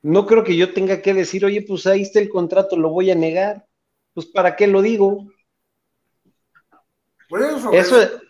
No 0.00 0.26
creo 0.26 0.42
que 0.42 0.56
yo 0.56 0.72
tenga 0.72 1.00
que 1.00 1.14
decir, 1.14 1.44
oye, 1.44 1.62
pues 1.62 1.86
ahí 1.86 2.02
está 2.02 2.18
el 2.18 2.28
contrato, 2.28 2.76
lo 2.76 2.90
voy 2.90 3.10
a 3.10 3.14
negar. 3.14 3.66
Pues, 4.14 4.26
¿para 4.26 4.56
qué 4.56 4.66
lo 4.66 4.82
digo? 4.82 5.28
Eso, 7.40 7.72
eso, 7.72 8.20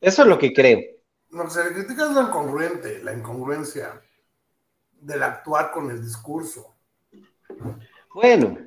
es, 0.00 0.18
lo 0.18 0.38
que 0.38 0.52
creo. 0.52 0.80
Lo 1.30 1.44
que 1.44 1.50
se 1.50 1.64
le 1.64 1.72
critica 1.72 2.04
es 2.04 2.10
lo 2.12 2.22
incongruente, 2.22 3.02
la 3.02 3.12
incongruencia 3.12 4.00
del 4.92 5.22
actuar 5.22 5.70
con 5.70 5.90
el 5.90 6.02
discurso. 6.02 6.74
Bueno, 8.12 8.58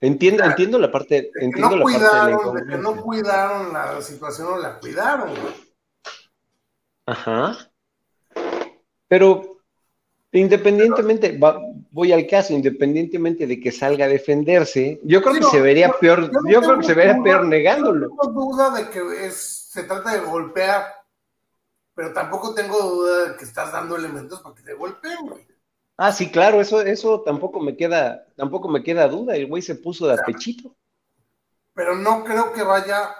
entiendo, 0.00 0.44
entiendo 0.44 0.78
la 0.78 0.90
parte, 0.90 1.30
entiendo 1.34 1.70
no 1.70 1.76
la 1.76 1.82
cuidaron, 1.82 2.40
parte 2.40 2.64
de, 2.64 2.70
que 2.70 2.78
no 2.78 2.96
cuidaron 2.96 3.72
la 3.72 4.00
situación 4.02 4.48
o 4.48 4.56
la 4.58 4.78
cuidaron. 4.78 5.30
Ajá. 7.06 7.70
Pero 9.08 9.58
independientemente, 10.32 11.36
voy 11.92 12.12
al 12.12 12.26
caso, 12.26 12.52
independientemente 12.52 13.46
de 13.46 13.60
que 13.60 13.72
salga 13.72 14.04
a 14.04 14.08
defenderse, 14.08 15.00
yo 15.04 15.22
creo 15.22 15.34
que 15.34 15.42
se 15.44 15.60
vería 15.60 15.92
peor, 15.92 16.30
yo, 16.48 16.60
creo 16.60 16.78
que 16.78 16.86
se 16.86 16.94
vería 16.94 17.22
peor 17.22 17.46
negándolo. 17.46 18.08
No 18.08 18.16
tengo 18.22 18.52
duda 18.52 18.70
de 18.70 18.90
que 18.90 19.26
es, 19.26 19.36
se 19.70 19.84
trata 19.84 20.12
de 20.12 20.20
golpear, 20.20 20.86
pero 21.94 22.12
tampoco 22.12 22.54
tengo 22.54 22.80
duda 22.80 23.30
de 23.30 23.36
que 23.36 23.44
estás 23.44 23.72
dando 23.72 23.96
elementos 23.96 24.40
para 24.40 24.54
que 24.54 24.62
te 24.62 24.74
golpeen, 24.74 25.26
güey. 25.26 25.46
Ah, 25.96 26.12
sí, 26.12 26.30
claro, 26.30 26.60
eso, 26.60 26.80
eso 26.80 27.20
tampoco 27.20 27.60
me 27.60 27.76
queda, 27.76 28.26
tampoco 28.34 28.68
me 28.68 28.82
queda 28.82 29.06
duda, 29.06 29.36
el 29.36 29.46
güey 29.46 29.60
se 29.60 29.74
puso 29.74 30.06
de 30.06 30.14
apechito. 30.14 30.74
Pero 31.74 31.94
no 31.94 32.24
creo 32.24 32.52
que 32.52 32.62
vaya 32.62 33.16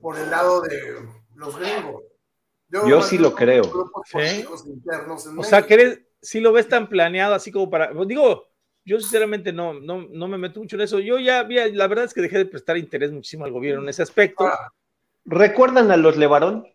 por 0.00 0.18
el 0.18 0.30
lado 0.30 0.62
de 0.62 1.08
los 1.34 1.58
gringos. 1.58 2.02
Yo, 2.68 3.02
sí 3.02 3.18
lo 3.18 3.34
creo. 3.34 3.64
O 5.36 5.44
sea, 5.44 5.66
que 5.66 6.06
si 6.22 6.40
lo 6.40 6.52
ves 6.52 6.68
tan 6.68 6.88
planeado 6.88 7.34
así 7.34 7.50
como 7.50 7.68
para, 7.68 7.92
pues, 7.92 8.08
digo, 8.08 8.48
yo 8.84 9.00
sinceramente 9.00 9.52
no, 9.52 9.74
no, 9.74 10.06
no 10.08 10.28
me 10.28 10.38
meto 10.38 10.60
mucho 10.60 10.76
en 10.76 10.82
eso. 10.82 11.00
Yo 11.00 11.18
ya, 11.18 11.46
la 11.72 11.86
verdad 11.88 12.04
es 12.04 12.14
que 12.14 12.22
dejé 12.22 12.38
de 12.38 12.46
prestar 12.46 12.78
interés 12.78 13.12
muchísimo 13.12 13.44
al 13.44 13.52
gobierno 13.52 13.82
en 13.82 13.88
ese 13.88 14.02
aspecto. 14.02 14.44
Ah. 14.46 14.72
¿Recuerdan 15.24 15.90
a 15.90 15.96
los 15.96 16.16
Levarón? 16.16 16.66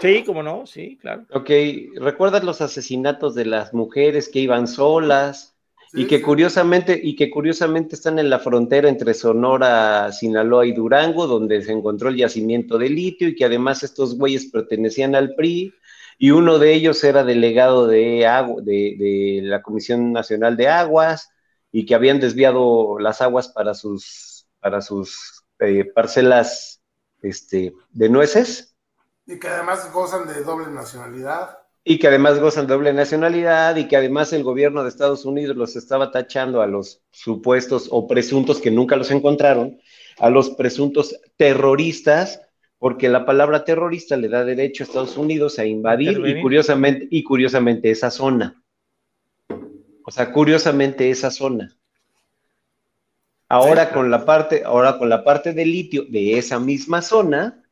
Sí, 0.00 0.24
como 0.24 0.42
no, 0.42 0.66
sí, 0.66 0.96
claro. 1.00 1.26
Ok, 1.30 1.50
¿recuerdas 1.96 2.44
los 2.44 2.60
asesinatos 2.60 3.34
de 3.34 3.44
las 3.44 3.74
mujeres 3.74 4.28
que 4.28 4.40
iban 4.40 4.66
solas 4.66 5.54
y 5.92 6.06
que 6.06 6.20
curiosamente 6.20 6.98
y 7.02 7.16
que 7.16 7.30
curiosamente 7.30 7.94
están 7.94 8.18
en 8.18 8.30
la 8.30 8.38
frontera 8.38 8.88
entre 8.88 9.14
Sonora, 9.14 10.10
Sinaloa 10.12 10.66
y 10.66 10.72
Durango, 10.72 11.26
donde 11.26 11.62
se 11.62 11.72
encontró 11.72 12.08
el 12.08 12.16
yacimiento 12.16 12.78
de 12.78 12.88
litio 12.88 13.28
y 13.28 13.34
que 13.34 13.44
además 13.44 13.82
estos 13.82 14.16
güeyes 14.16 14.46
pertenecían 14.46 15.14
al 15.14 15.34
PRI 15.34 15.74
y 16.18 16.30
uno 16.30 16.58
de 16.58 16.72
ellos 16.74 17.02
era 17.04 17.24
delegado 17.24 17.86
de, 17.86 18.26
agua, 18.26 18.62
de, 18.62 19.40
la 19.42 19.62
Comisión 19.62 20.12
Nacional 20.12 20.56
de 20.56 20.68
Aguas 20.68 21.30
y 21.72 21.86
que 21.86 21.94
habían 21.94 22.20
desviado 22.20 22.98
las 22.98 23.20
aguas 23.20 23.48
para 23.48 23.74
sus 23.74 24.46
para 24.60 24.80
sus 24.80 25.44
eh, 25.60 25.84
parcelas 25.84 26.80
este, 27.22 27.72
de 27.90 28.08
nueces 28.08 28.76
y 29.26 29.38
que 29.38 29.48
además 29.48 29.92
gozan 29.92 30.26
de 30.28 30.42
doble 30.42 30.70
nacionalidad. 30.70 31.58
Y 31.82 31.98
que 31.98 32.08
además 32.08 32.40
gozan 32.40 32.66
de 32.66 32.74
doble 32.74 32.92
nacionalidad 32.92 33.76
y 33.76 33.86
que 33.86 33.96
además 33.96 34.32
el 34.32 34.42
gobierno 34.42 34.82
de 34.82 34.88
Estados 34.88 35.24
Unidos 35.24 35.56
los 35.56 35.76
estaba 35.76 36.10
tachando 36.10 36.62
a 36.62 36.66
los 36.66 37.02
supuestos 37.10 37.88
o 37.90 38.06
presuntos 38.08 38.60
que 38.60 38.70
nunca 38.70 38.96
los 38.96 39.10
encontraron, 39.10 39.78
a 40.18 40.30
los 40.30 40.50
presuntos 40.50 41.16
terroristas, 41.36 42.40
porque 42.78 43.08
la 43.08 43.24
palabra 43.24 43.64
terrorista 43.64 44.16
le 44.16 44.28
da 44.28 44.44
derecho 44.44 44.82
a 44.82 44.86
Estados 44.86 45.16
Unidos 45.16 45.58
a 45.58 45.64
invadir 45.64 46.20
y 46.26 46.40
curiosamente, 46.40 47.08
y 47.10 47.22
curiosamente 47.22 47.90
esa 47.90 48.10
zona. 48.10 48.62
O 50.04 50.10
sea, 50.10 50.32
curiosamente 50.32 51.10
esa 51.10 51.30
zona. 51.30 51.76
Ahora 53.48 53.90
con 53.92 54.10
la 54.10 54.24
parte, 54.24 54.62
ahora 54.64 54.98
con 54.98 55.08
la 55.08 55.24
parte 55.24 55.52
de 55.52 55.64
litio 55.64 56.04
de 56.08 56.36
esa 56.38 56.58
misma 56.58 57.00
zona, 57.00 57.62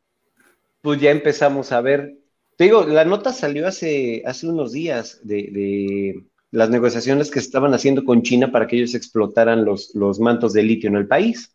pues 0.80 1.00
ya 1.00 1.10
empezamos 1.10 1.72
a 1.72 1.80
ver. 1.80 2.18
Te 2.56 2.64
digo, 2.64 2.84
la 2.84 3.04
nota 3.04 3.32
salió 3.32 3.66
hace, 3.66 4.22
hace 4.24 4.48
unos 4.48 4.72
días 4.72 5.20
de, 5.24 6.22
las 6.52 6.70
negociaciones 6.70 7.30
que 7.30 7.40
se 7.40 7.46
estaban 7.46 7.74
haciendo 7.74 8.04
con 8.04 8.22
China 8.22 8.52
para 8.52 8.68
que 8.68 8.76
ellos 8.76 8.94
explotaran 8.94 9.64
los, 9.64 9.92
los 9.96 10.20
mantos 10.20 10.52
de 10.52 10.62
litio 10.62 10.88
en 10.88 10.94
el 10.96 11.08
país, 11.08 11.52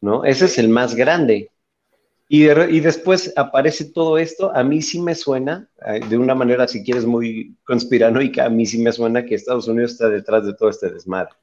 ¿no? 0.00 0.24
Ese 0.24 0.46
es 0.46 0.58
el 0.58 0.68
más 0.68 0.96
grande. 0.96 1.50
Y, 2.32 2.48
y, 2.48 2.78
después 2.78 3.32
aparece 3.34 3.86
todo 3.86 4.16
esto, 4.16 4.54
a 4.54 4.62
mí 4.62 4.82
sí 4.82 5.00
me 5.00 5.16
suena, 5.16 5.68
eh, 5.84 5.98
de 6.08 6.16
una 6.16 6.32
manera, 6.32 6.68
si 6.68 6.84
quieres, 6.84 7.04
muy 7.04 7.58
conspiranoica, 7.64 8.44
a 8.44 8.48
mí 8.48 8.66
sí 8.66 8.80
me 8.80 8.92
suena 8.92 9.26
que 9.26 9.34
Estados 9.34 9.66
Unidos 9.66 9.90
está 9.90 10.08
detrás 10.08 10.46
de 10.46 10.54
todo 10.54 10.70
este 10.70 10.90
desmadre. 10.90 11.34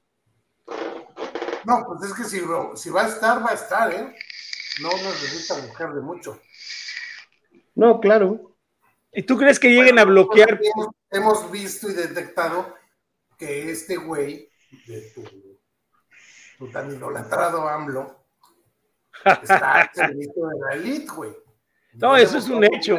No, 1.65 1.85
pues 1.85 2.09
es 2.09 2.13
que 2.15 2.23
si, 2.23 2.39
si 2.75 2.89
va 2.89 3.03
a 3.03 3.09
estar, 3.09 3.45
va 3.45 3.51
a 3.51 3.55
estar, 3.55 3.91
¿eh? 3.91 4.15
No 4.81 4.87
necesita 4.91 5.57
mujer 5.67 5.91
de 5.91 5.99
mucho. 5.99 6.39
No, 7.75 7.99
claro. 7.99 8.55
¿Y 9.11 9.23
tú 9.23 9.35
crees 9.35 9.59
que 9.59 9.67
lleguen 9.67 9.99
a 9.99 10.05
bloquear? 10.05 10.57
Hemos, 11.11 11.51
visto 11.51 11.89
y 11.89 11.95
detectado 11.95 12.73
que 13.37 13.71
este 13.71 13.97
güey, 13.97 14.49
de 14.87 15.01
tu, 15.11 16.71
tan 16.71 16.95
idolatrado 16.95 17.67
AMLO, 17.67 18.23
está 19.25 19.81
al 19.81 19.89
servicio 19.93 20.47
de 20.47 20.59
la 20.59 20.75
elite, 20.75 21.07
güey. 21.15 21.31
No, 21.93 22.15
eso 22.15 22.37
es 22.37 22.47
un 22.49 22.63
hecho. 22.63 22.97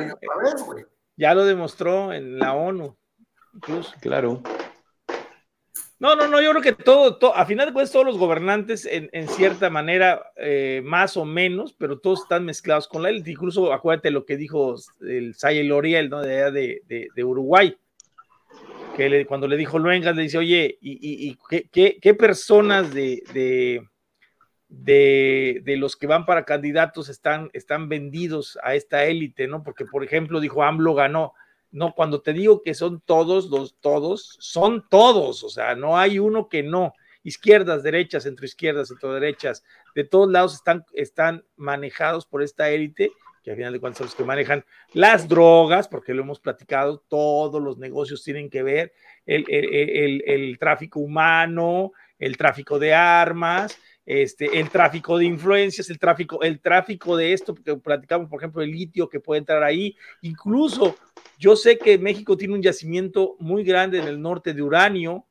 ya 1.16 1.34
lo 1.34 1.44
demostró 1.44 2.12
en 2.12 2.38
la 2.38 2.54
ONU, 2.54 2.96
incluso. 3.54 3.94
Claro. 4.00 4.42
No, 6.00 6.14
no, 6.14 6.28
no, 6.28 6.40
yo 6.40 6.50
creo 6.50 6.62
que 6.62 6.72
todo, 6.72 7.34
a 7.34 7.44
final 7.44 7.66
de 7.66 7.72
cuentas 7.72 7.90
todos 7.90 8.06
los 8.06 8.18
gobernantes 8.18 8.88
en, 8.88 9.28
cierta 9.28 9.68
manera, 9.68 10.30
eh, 10.36 10.80
más 10.84 11.16
o 11.16 11.24
menos, 11.24 11.74
pero 11.76 11.98
todos 11.98 12.22
están 12.22 12.44
mezclados 12.44 12.86
con 12.86 13.02
la 13.02 13.10
élite. 13.10 13.32
Incluso 13.32 13.72
acuérdate 13.72 14.12
lo 14.12 14.24
que 14.24 14.36
dijo 14.36 14.76
el 15.00 15.34
Saye 15.34 15.64
Loriel, 15.64 16.08
¿no? 16.08 16.22
De, 16.22 16.82
de, 16.86 17.24
Uruguay, 17.24 17.76
que 18.96 19.26
cuando 19.26 19.48
le 19.48 19.56
dijo 19.56 19.80
Luengas, 19.80 20.14
le 20.14 20.22
dice, 20.22 20.38
oye, 20.38 20.78
¿y, 20.80 21.36
qué, 21.72 22.14
personas 22.14 22.94
de, 22.94 23.82
de, 24.68 25.62
los 25.78 25.96
que 25.96 26.06
van 26.06 26.26
para 26.26 26.44
candidatos 26.44 27.08
están, 27.08 27.50
están 27.52 27.88
vendidos 27.88 28.58
a 28.62 28.74
esta 28.74 29.04
élite, 29.04 29.46
¿no? 29.46 29.62
Porque, 29.62 29.84
por 29.84 30.04
ejemplo, 30.04 30.40
dijo 30.40 30.62
AMLO 30.62 30.94
ganó 30.94 31.34
no, 31.70 31.94
cuando 31.94 32.22
te 32.22 32.32
digo 32.32 32.62
que 32.62 32.74
son 32.74 33.00
todos, 33.00 33.50
los 33.50 33.76
todos, 33.80 34.36
son 34.40 34.86
todos, 34.88 35.44
o 35.44 35.50
sea, 35.50 35.74
no 35.74 35.98
hay 35.98 36.18
uno 36.18 36.48
que 36.48 36.62
no. 36.62 36.94
Izquierdas, 37.22 37.82
derechas, 37.82 38.22
centroizquierdas, 38.22 38.94
derechas, 39.02 39.64
de 39.94 40.04
todos 40.04 40.30
lados 40.30 40.54
están, 40.54 40.84
están 40.94 41.44
manejados 41.56 42.24
por 42.24 42.42
esta 42.42 42.70
élite, 42.70 43.10
que 43.42 43.50
al 43.50 43.56
final 43.56 43.72
de 43.72 43.80
cuentas 43.80 43.98
son 43.98 44.06
los 44.06 44.14
que 44.14 44.24
manejan 44.24 44.64
las 44.94 45.28
drogas, 45.28 45.88
porque 45.88 46.14
lo 46.14 46.22
hemos 46.22 46.40
platicado, 46.40 47.04
todos 47.08 47.60
los 47.62 47.76
negocios 47.76 48.24
tienen 48.24 48.48
que 48.48 48.62
ver, 48.62 48.94
el, 49.26 49.44
el 49.50 50.58
tráfico 50.58 51.00
humano, 51.00 51.92
el 52.18 52.36
tráfico 52.38 52.78
de 52.78 52.94
armas, 52.94 53.78
este, 54.10 54.58
el 54.58 54.70
tráfico 54.70 55.18
de 55.18 55.26
influencias, 55.26 55.90
el 55.90 55.98
tráfico, 55.98 56.40
el 56.42 56.60
tráfico 56.60 57.14
de 57.14 57.34
esto, 57.34 57.54
porque 57.54 57.76
platicamos, 57.76 58.30
por 58.30 58.40
ejemplo, 58.40 58.62
el 58.62 58.70
litio 58.70 59.06
que 59.06 59.20
puede 59.20 59.40
entrar 59.40 59.62
ahí. 59.62 59.94
Incluso 60.22 60.96
yo 61.38 61.56
sé 61.56 61.76
que 61.76 61.98
México 61.98 62.34
tiene 62.34 62.54
un 62.54 62.62
yacimiento 62.62 63.36
muy 63.38 63.64
grande 63.64 63.98
en 63.98 64.08
el 64.08 64.18
norte 64.18 64.54
de 64.54 64.62
uranio 64.62 65.26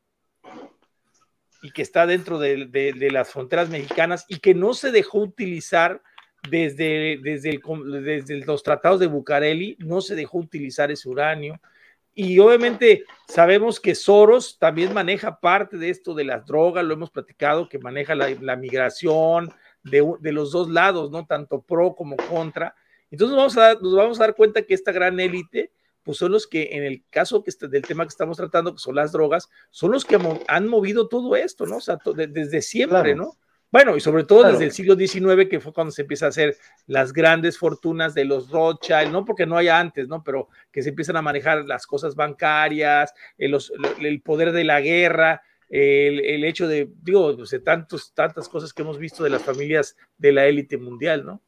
y 1.64 1.72
que 1.72 1.82
está 1.82 2.06
dentro 2.06 2.38
de, 2.38 3.10
las 3.12 3.32
fronteras 3.32 3.68
mexicanas 3.68 4.26
y 4.30 4.38
que 4.38 4.54
no 4.54 4.76
se 4.76 4.92
dejó 4.92 5.22
utilizar 5.22 6.04
desde, 6.48 7.18
desde, 7.24 7.60
desde 8.04 8.46
los 8.46 8.62
tratados 8.62 9.00
de 9.00 9.08
Bucareli, 9.08 9.76
no 9.80 10.02
se 10.02 10.14
dejó 10.14 10.38
utilizar 10.38 10.92
ese 10.92 11.10
uranio. 11.10 11.60
Y 12.20 12.40
obviamente 12.40 13.06
sabemos 13.28 13.80
que 13.80 13.94
Soros 13.94 14.58
también 14.58 14.92
maneja 14.92 15.40
parte 15.40 15.78
de 15.78 15.92
esto 15.92 16.16
de 16.16 16.24
las 16.24 16.48
drogas, 16.48 16.84
lo 16.84 16.96
hemos 16.96 17.12
platicado, 17.12 17.70
que 17.70 17.78
maneja 17.78 18.16
la, 18.16 18.56
migración 18.56 19.54
de, 19.84 20.32
los 20.32 20.52
dos 20.52 20.68
lados, 20.68 21.12
¿no? 21.12 21.28
Tanto 21.28 21.62
pro 21.62 21.94
como 21.94 22.16
contra. 22.18 22.74
Entonces 23.12 23.36
nos 23.36 23.38
vamos 23.38 23.58
a 23.58 23.62
dar, 23.62 23.82
nos 23.84 23.96
vamos 23.96 24.20
a 24.20 24.24
dar 24.24 24.36
cuenta 24.36 24.64
que 24.64 24.74
esta 24.74 24.92
gran 24.92 25.20
élite, 25.20 25.72
pues 26.02 26.18
son 26.18 26.32
los 26.32 26.48
que 26.48 26.70
en 26.72 26.86
el 26.86 27.04
caso 27.12 27.44
que 27.44 27.52
del 27.68 27.84
tema 27.84 28.04
que 28.04 28.10
estamos 28.10 28.38
tratando, 28.38 28.74
que 28.74 28.80
son 28.80 28.96
las 28.96 29.12
drogas, 29.12 29.48
son 29.70 29.92
los 29.92 30.04
que 30.04 30.18
han 30.48 30.68
movido 30.68 31.08
todo 31.10 31.36
esto, 31.36 31.68
¿no? 31.68 31.78
O 31.78 31.82
sea, 31.82 32.00
desde 32.16 32.64
siempre, 32.64 33.14
¿no? 33.14 33.38
Bueno, 33.72 33.98
y 33.98 34.00
sobre 34.00 34.24
todo 34.24 34.50
desde 34.50 34.66
el 34.66 34.72
siglo 34.72 34.96
XIX, 34.96 35.50
que 35.50 35.60
fue 35.60 35.74
cuando 35.74 35.92
se 35.92 36.04
empieza 36.04 36.26
a 36.26 36.30
hacer 36.30 36.56
las 36.86 37.12
grandes 37.12 37.58
fortunas 37.58 38.14
de 38.14 38.24
los 38.24 38.50
Rothschild, 38.50 39.12
no 39.12 39.26
porque 39.26 39.46
no 39.46 39.58
haya 39.58 39.78
antes, 39.80 40.08
¿no? 40.08 40.24
Pero 40.24 40.48
que 40.72 40.82
se 40.82 40.90
empiezan 40.90 41.18
a 41.18 41.22
manejar 41.22 41.66
las 41.66 41.86
cosas 41.86 42.16
bancarias, 42.16 43.14
el, 43.38 43.58
el 44.00 44.22
poder 44.22 44.54
de 44.54 44.64
la 44.64 44.80
guerra, 44.80 45.42
el, 45.70 46.44
hecho 46.44 46.68
de, 46.68 46.90
digo, 47.02 47.36
pues, 47.36 47.50
de 47.50 47.60
tantos, 47.60 48.14
tantas 48.14 48.48
cosas 48.48 48.74
que 48.74 48.84
hemos 48.84 48.98
visto 48.98 49.24
de 49.24 49.30
las 49.30 49.44
familias 49.44 49.98
de 50.18 50.32
la 50.32 50.46
élite 50.46 50.78
mundial, 50.78 51.26
¿no? 51.26 51.42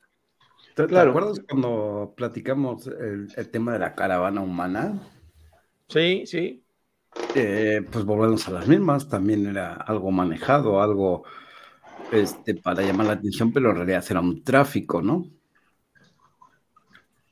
¿Te, 0.75 0.85
claro. 0.87 1.11
acuerdas 1.11 1.39
cuando 1.47 2.13
platicamos 2.15 2.87
el, 2.87 3.49
tema 3.49 3.73
de 3.73 3.79
la 3.79 3.95
caravana 3.95 4.41
humana? 4.41 4.99
Sí, 5.87 6.23
sí. 6.25 6.63
Eh, 7.35 7.81
pues 7.91 8.05
volvemos 8.05 8.47
a 8.47 8.51
las 8.51 8.67
mismas, 8.67 9.09
también 9.09 9.47
era 9.47 9.73
algo 9.73 10.11
manejado, 10.11 10.81
algo 10.81 11.23
este, 12.11 12.55
para 12.55 12.81
llamar 12.81 13.07
la 13.07 13.13
atención, 13.13 13.51
pero 13.51 13.71
en 13.71 13.77
realidad 13.77 14.05
era 14.09 14.19
un 14.19 14.43
tráfico, 14.43 15.01
¿no? 15.01 15.25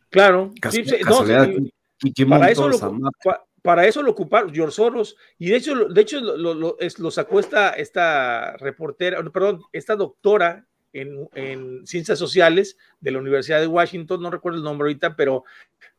Claro. 0.09 0.53
para, 2.29 2.51
eso 2.51 2.69
lo, 2.69 2.79
para, 3.61 3.85
eso 3.85 4.01
lo, 4.01 4.11
ocuparon 4.11 4.53
George 4.53 4.75
Soros, 4.75 5.17
y 5.37 5.49
de 5.49 5.57
hecho, 5.57 5.75
de 5.89 6.01
hecho 6.01 6.21
lo, 6.21 6.53
lo, 6.53 7.11
sacó 7.11 7.39
esta, 7.39 7.71
esta 7.71 8.55
reportera, 8.57 9.21
perdón, 9.31 9.61
esta 9.73 9.95
doctora 9.95 10.65
en, 10.93 11.85
ciencias 11.85 12.17
sociales 12.17 12.77
de 12.99 13.11
la 13.11 13.19
Universidad 13.19 13.59
de 13.59 13.67
Washington, 13.67 14.21
no 14.21 14.31
recuerdo 14.31 14.57
el 14.57 14.63
nombre 14.63 14.87
ahorita, 14.87 15.15
pero, 15.15 15.43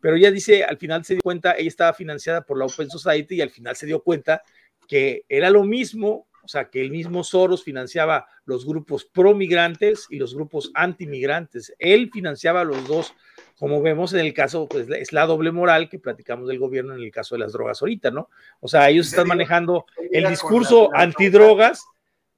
pero 0.01 0.17
ella 0.17 0.31
dice, 0.31 0.65
al 0.65 0.79
final 0.79 1.05
se 1.05 1.15
dio 1.15 1.23
cuenta, 1.23 1.53
ella 1.53 1.69
estaba 1.69 1.93
financiada 1.93 2.43
por 2.43 2.59
la 2.59 2.67
Open 2.67 2.91
Society 2.91 3.37
y 3.37 3.41
al 3.41 3.51
final 3.51 3.77
se 3.77 3.87
dio 3.87 4.03
cuenta 4.03 4.43
que 4.89 5.25
era 5.29 5.51
lo 5.51 5.65
mismo, 5.65 6.28
o 6.49 6.51
sea, 6.51 6.71
que 6.71 6.81
el 6.81 6.91
mismo 6.91 7.25
Soros 7.25 7.63
financiaba 7.63 8.27
los 8.47 8.65
grupos 8.65 9.05
pro 9.05 9.35
migrantes 9.35 10.07
y 10.09 10.17
los 10.17 10.35
grupos 10.35 10.71
anti 10.73 11.07
migrantes. 11.07 11.75
Él 11.79 12.09
financiaba 12.11 12.65
los 12.65 12.89
dos, 12.89 13.13
como 13.59 13.83
vemos 13.83 14.15
en 14.15 14.21
el 14.21 14.33
caso, 14.33 14.67
pues 14.67 14.89
es 14.89 15.13
la 15.13 15.27
doble 15.27 15.53
moral 15.53 15.91
que 15.91 15.99
platicamos 15.99 16.49
del 16.49 16.59
gobierno 16.59 16.95
en 16.95 17.03
el 17.03 17.11
caso 17.11 17.35
de 17.35 17.41
las 17.41 17.53
drogas 17.53 17.83
ahorita, 17.83 18.11
¿no? 18.11 18.31
O 18.61 18.69
sea, 18.69 18.89
ellos 18.89 19.09
están 19.09 19.29
manejando 19.29 19.85
el 20.11 20.27
discurso 20.27 20.89
antidrogas 20.95 21.85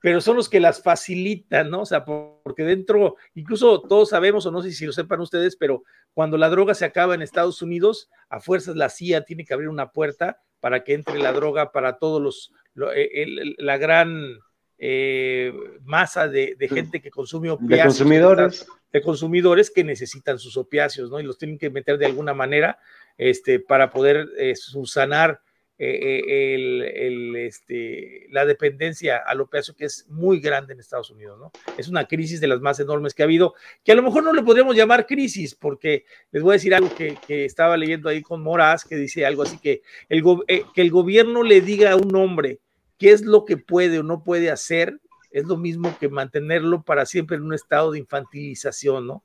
pero 0.03 0.23
son 0.23 0.37
los 0.37 0.49
que 0.49 0.61
las 0.61 0.83
facilitan, 0.83 1.69
¿no? 1.69 1.83
O 1.83 1.87
sea, 1.87 2.07
porque 2.07 2.65
dentro, 2.65 3.17
incluso 3.35 3.83
todos 3.83 4.09
sabemos, 4.09 4.47
o 4.47 4.51
no 4.51 4.63
sé 4.63 4.73
si 4.73 4.87
lo 4.87 4.93
sepan 4.93 5.21
ustedes, 5.21 5.57
pero 5.57 5.85
cuando 6.15 6.39
la 6.39 6.49
droga 6.49 6.73
se 6.73 6.87
acaba 6.87 7.15
en 7.15 7.21
Estados 7.21 7.61
Unidos, 7.61 8.09
a 8.31 8.41
fuerzas 8.41 8.77
la 8.77 8.89
CIA 8.89 9.27
tiene 9.27 9.45
que 9.45 9.53
abrir 9.53 9.69
una 9.69 9.93
puerta 9.93 10.41
para 10.61 10.85
que 10.85 10.95
entre 10.95 11.19
la 11.19 11.33
droga 11.33 11.73
para 11.73 11.99
todos 11.99 12.21
los, 12.23 12.53
eh, 12.95 13.27
la 13.59 13.79
gran 13.79 14.39
eh, 14.79 15.53
masa 15.85 16.29
de, 16.29 16.57
gente 16.69 17.01
que 17.01 17.11
consume 17.11 17.51
opiáceos. 17.51 17.79
De 17.79 17.85
consumidores. 17.85 18.67
De 18.93 19.03
consumidores 19.03 19.71
que 19.71 19.85
necesitan 19.85 20.39
sus 20.39 20.57
opiáceos, 20.57 21.11
¿no? 21.11 21.21
Y 21.21 21.23
los 21.23 21.39
tienen 21.39 21.59
que 21.59 21.71
meter 21.71 21.99
de 21.99 22.07
alguna 22.07 22.35
manera 22.35 22.79
este, 23.19 23.61
para 23.61 23.91
poder 23.91 24.29
eh, 24.39 24.57
subsanar 24.57 25.41
eh, 25.83 26.23
eh, 26.29 27.47
este, 27.47 28.27
la 28.29 28.45
dependencia 28.45 29.17
al 29.17 29.41
opiáceo 29.41 29.75
que 29.75 29.87
es 29.87 30.07
muy 30.11 30.39
grande 30.39 30.75
en 30.75 30.81
Estados 30.81 31.11
Unidos, 31.11 31.39
¿no? 31.39 31.51
Es 31.79 31.89
una 31.89 32.05
crisis 32.05 32.39
de 32.39 32.49
las 32.49 32.61
más 32.61 32.79
enormes 32.81 33.15
que 33.15 33.23
ha 33.23 33.25
habido, 33.25 33.55
que 33.83 33.93
a 33.93 33.95
lo 33.95 34.03
mejor 34.03 34.23
no 34.23 34.35
le 34.35 34.43
podríamos 34.43 34.77
llamar 34.77 35.07
crisis, 35.07 35.55
porque 35.55 36.05
les 36.33 36.43
voy 36.43 36.51
a 36.51 36.59
decir 36.59 36.75
algo 36.75 36.95
que, 36.95 37.17
estaba 37.47 37.79
leyendo 37.79 38.11
ahí 38.11 38.21
con 38.21 38.43
Moraz, 38.43 38.85
que 38.85 38.97
dice 38.97 39.25
algo 39.25 39.43
así, 39.43 39.59
que 39.59 39.81
el, 40.11 40.23
eh, 40.49 40.65
que 40.75 40.83
el 40.83 40.91
gobierno 40.91 41.43
le 41.43 41.63
diga 41.63 41.93
a 41.93 41.97
un 41.97 42.15
hombre 42.15 42.61
qué 42.99 43.13
es 43.13 43.23
lo 43.23 43.47
que 43.47 43.57
puede 43.57 44.01
o 44.01 44.03
no 44.03 44.23
puede 44.23 44.51
hacer, 44.51 45.01
es 45.31 45.47
lo 45.47 45.57
mismo 45.57 45.97
que 45.99 46.11
mantenerlo 46.11 46.83
para 46.83 47.07
siempre 47.07 47.39
en 47.39 47.45
un 47.45 47.55
estado 47.55 47.93
de 47.93 48.01
infantilización, 48.01 49.07
¿no? 49.07 49.25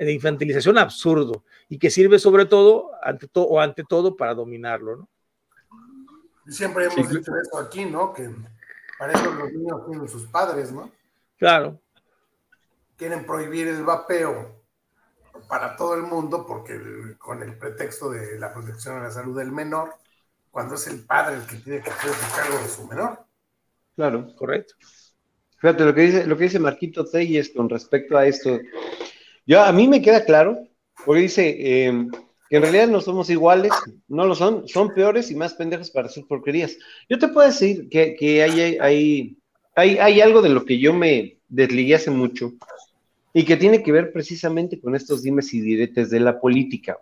De 0.00 0.12
infantilización 0.12 0.78
absurdo 0.78 1.44
y 1.68 1.78
que 1.78 1.90
sirve 1.90 2.18
sobre 2.18 2.44
todo, 2.44 2.90
ante 3.04 3.28
todo 3.28 3.44
o 3.46 3.60
ante 3.60 3.84
todo, 3.84 4.16
para 4.16 4.34
dominarlo, 4.34 4.96
¿no? 4.96 5.08
Siempre 6.48 6.86
hemos 6.86 7.08
dicho 7.08 7.32
eso 7.36 7.58
aquí, 7.58 7.84
¿no? 7.84 8.12
Que 8.12 8.30
para 8.98 9.12
eso 9.12 9.30
los 9.32 9.52
niños 9.52 9.86
tienen 9.86 10.08
sus 10.08 10.26
padres, 10.26 10.72
¿no? 10.72 10.90
Claro. 11.38 11.80
Quieren 12.96 13.24
prohibir 13.24 13.68
el 13.68 13.84
vapeo 13.84 14.62
para 15.48 15.76
todo 15.76 15.94
el 15.94 16.02
mundo 16.02 16.46
porque 16.46 16.78
con 17.18 17.42
el 17.42 17.56
pretexto 17.56 18.10
de 18.10 18.38
la 18.38 18.52
protección 18.52 18.96
de 18.96 19.02
la 19.02 19.10
salud 19.10 19.36
del 19.38 19.50
menor, 19.50 19.94
cuando 20.50 20.74
es 20.74 20.86
el 20.86 21.04
padre 21.04 21.36
el 21.36 21.46
que 21.46 21.56
tiene 21.56 21.82
que 21.82 21.90
hacerse 21.90 22.36
cargo 22.36 22.58
de 22.58 22.68
su 22.68 22.86
menor. 22.86 23.24
Claro. 23.94 24.34
Correcto. 24.36 24.74
Fíjate 25.58 25.84
lo 25.84 25.94
que 25.94 26.00
dice, 26.00 26.26
lo 26.26 26.36
que 26.36 26.44
dice 26.44 26.58
Marquito 26.58 27.04
Telles 27.04 27.52
con 27.54 27.68
respecto 27.68 28.16
a 28.18 28.26
esto. 28.26 28.58
Yo, 29.46 29.62
a 29.62 29.72
mí 29.72 29.86
me 29.86 30.02
queda 30.02 30.24
claro, 30.24 30.58
porque 31.04 31.22
dice, 31.22 31.56
eh, 31.58 32.06
que 32.52 32.56
en 32.56 32.64
realidad 32.64 32.88
no 32.88 33.00
somos 33.00 33.30
iguales, 33.30 33.72
no 34.08 34.26
lo 34.26 34.34
son, 34.34 34.68
son 34.68 34.92
peores 34.92 35.30
y 35.30 35.34
más 35.34 35.54
pendejos 35.54 35.90
para 35.90 36.10
sus 36.10 36.24
porquerías. 36.24 36.76
Yo 37.08 37.18
te 37.18 37.28
puedo 37.28 37.46
decir 37.46 37.88
que, 37.88 38.42
hay, 38.42 38.76
hay, 38.78 39.38
hay, 39.74 39.96
hay, 39.96 40.20
algo 40.20 40.42
de 40.42 40.50
lo 40.50 40.66
que 40.66 40.78
yo 40.78 40.92
me 40.92 41.38
desligué 41.48 41.94
hace 41.94 42.10
mucho 42.10 42.52
y 43.32 43.46
que 43.46 43.56
tiene 43.56 43.82
que 43.82 43.90
ver 43.90 44.12
precisamente 44.12 44.78
con 44.78 44.94
estos 44.94 45.22
dimes 45.22 45.54
y 45.54 45.62
diretes 45.62 46.10
de 46.10 46.20
la 46.20 46.42
política. 46.42 46.98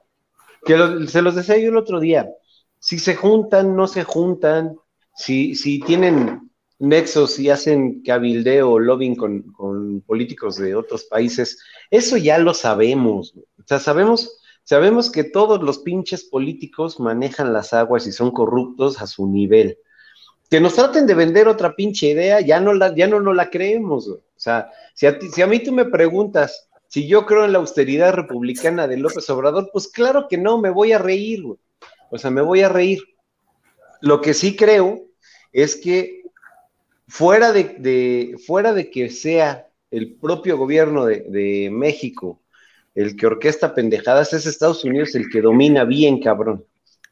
Que 0.65 0.79
se 1.09 1.21
los 1.21 1.35
decía 1.35 1.59
yo 1.59 1.71
el 1.71 1.77
otro 1.77 1.99
día, 1.99 2.31
si 2.79 3.01
se 3.01 3.17
juntan, 3.17 3.75
no 3.75 3.89
se 3.89 4.05
juntan, 4.05 4.77
si, 5.17 5.57
si 5.57 5.81
tienen 5.81 6.49
nexos 6.79 7.41
y 7.41 7.51
hacen 7.51 8.03
cabildeo 8.03 8.71
o 8.71 8.79
lobbying 8.79 9.17
con, 9.17 9.43
con 9.51 10.01
políticos 10.03 10.59
de 10.59 10.77
otros 10.77 11.07
países, 11.07 11.61
eso 11.91 12.17
ya 12.17 12.39
lo 12.39 12.55
sabemos. 12.55 13.35
O 13.59 13.65
sea, 13.67 13.81
sabemos 13.81 14.40
Sabemos 14.65 15.11
que 15.11 15.25
todos 15.25 15.63
los 15.63 15.79
pinches 15.79 16.25
políticos 16.25 17.01
manejan 17.01 17.53
las 17.53 17.73
aguas 17.73 18.07
y 18.07 18.13
son 18.13 18.31
corruptos 18.31 19.01
a 19.01 19.07
su 19.07 19.27
nivel. 19.27 19.79
Que 20.49 20.61
nos 20.61 20.75
traten 20.75 21.07
de 21.07 21.15
vender 21.15 21.49
otra 21.49 21.75
pinche 21.75 22.09
idea, 22.09 22.41
ya 22.41 22.61
no 22.61 22.73
la, 22.73 22.95
ya 22.95 23.07
no, 23.07 23.21
la 23.33 23.51
creemos. 23.51 24.09
O 24.09 24.21
sea, 24.37 24.71
si 24.95 25.07
a, 25.07 25.19
a 25.43 25.47
mí 25.47 25.63
tú 25.63 25.73
me 25.73 25.85
preguntas 25.85 26.69
si 26.89 27.07
yo 27.07 27.25
creo 27.25 27.45
en 27.45 27.53
la 27.53 27.59
austeridad 27.59 28.13
republicana 28.15 28.89
de 28.89 28.97
López 28.97 29.31
Obrador, 29.31 29.71
pues 29.73 29.87
claro 29.87 30.27
que 30.29 30.37
no, 30.37 30.59
me 30.59 30.71
voy 30.71 30.91
a 30.91 30.99
reír, 30.99 31.45
O 32.11 32.19
sea, 32.19 32.31
me 32.31 32.41
voy 32.43 32.63
a 32.63 32.69
reír. 32.69 33.01
Lo 34.01 34.21
que 34.21 34.35
sí 34.35 34.57
creo 34.57 35.05
es 35.53 35.77
que 35.77 36.25
fuera 37.07 37.53
de, 37.53 38.37
fuera 38.45 38.73
de 38.73 38.91
que 38.91 39.09
sea 39.09 39.69
el 39.93 40.15
propio 40.15 40.59
gobierno 40.59 41.07
de 41.07 41.69
México 41.71 42.40
el 42.95 43.17
que 43.17 43.27
orquesta 43.27 43.75
pendejadas 43.75 44.33
es 44.33 44.47
Estados 44.47 44.85
Unidos 44.85 45.15
el 45.15 45.29
que 45.31 45.41
domina 45.41 45.85
bien, 45.85 46.21
cabrón. 46.21 46.65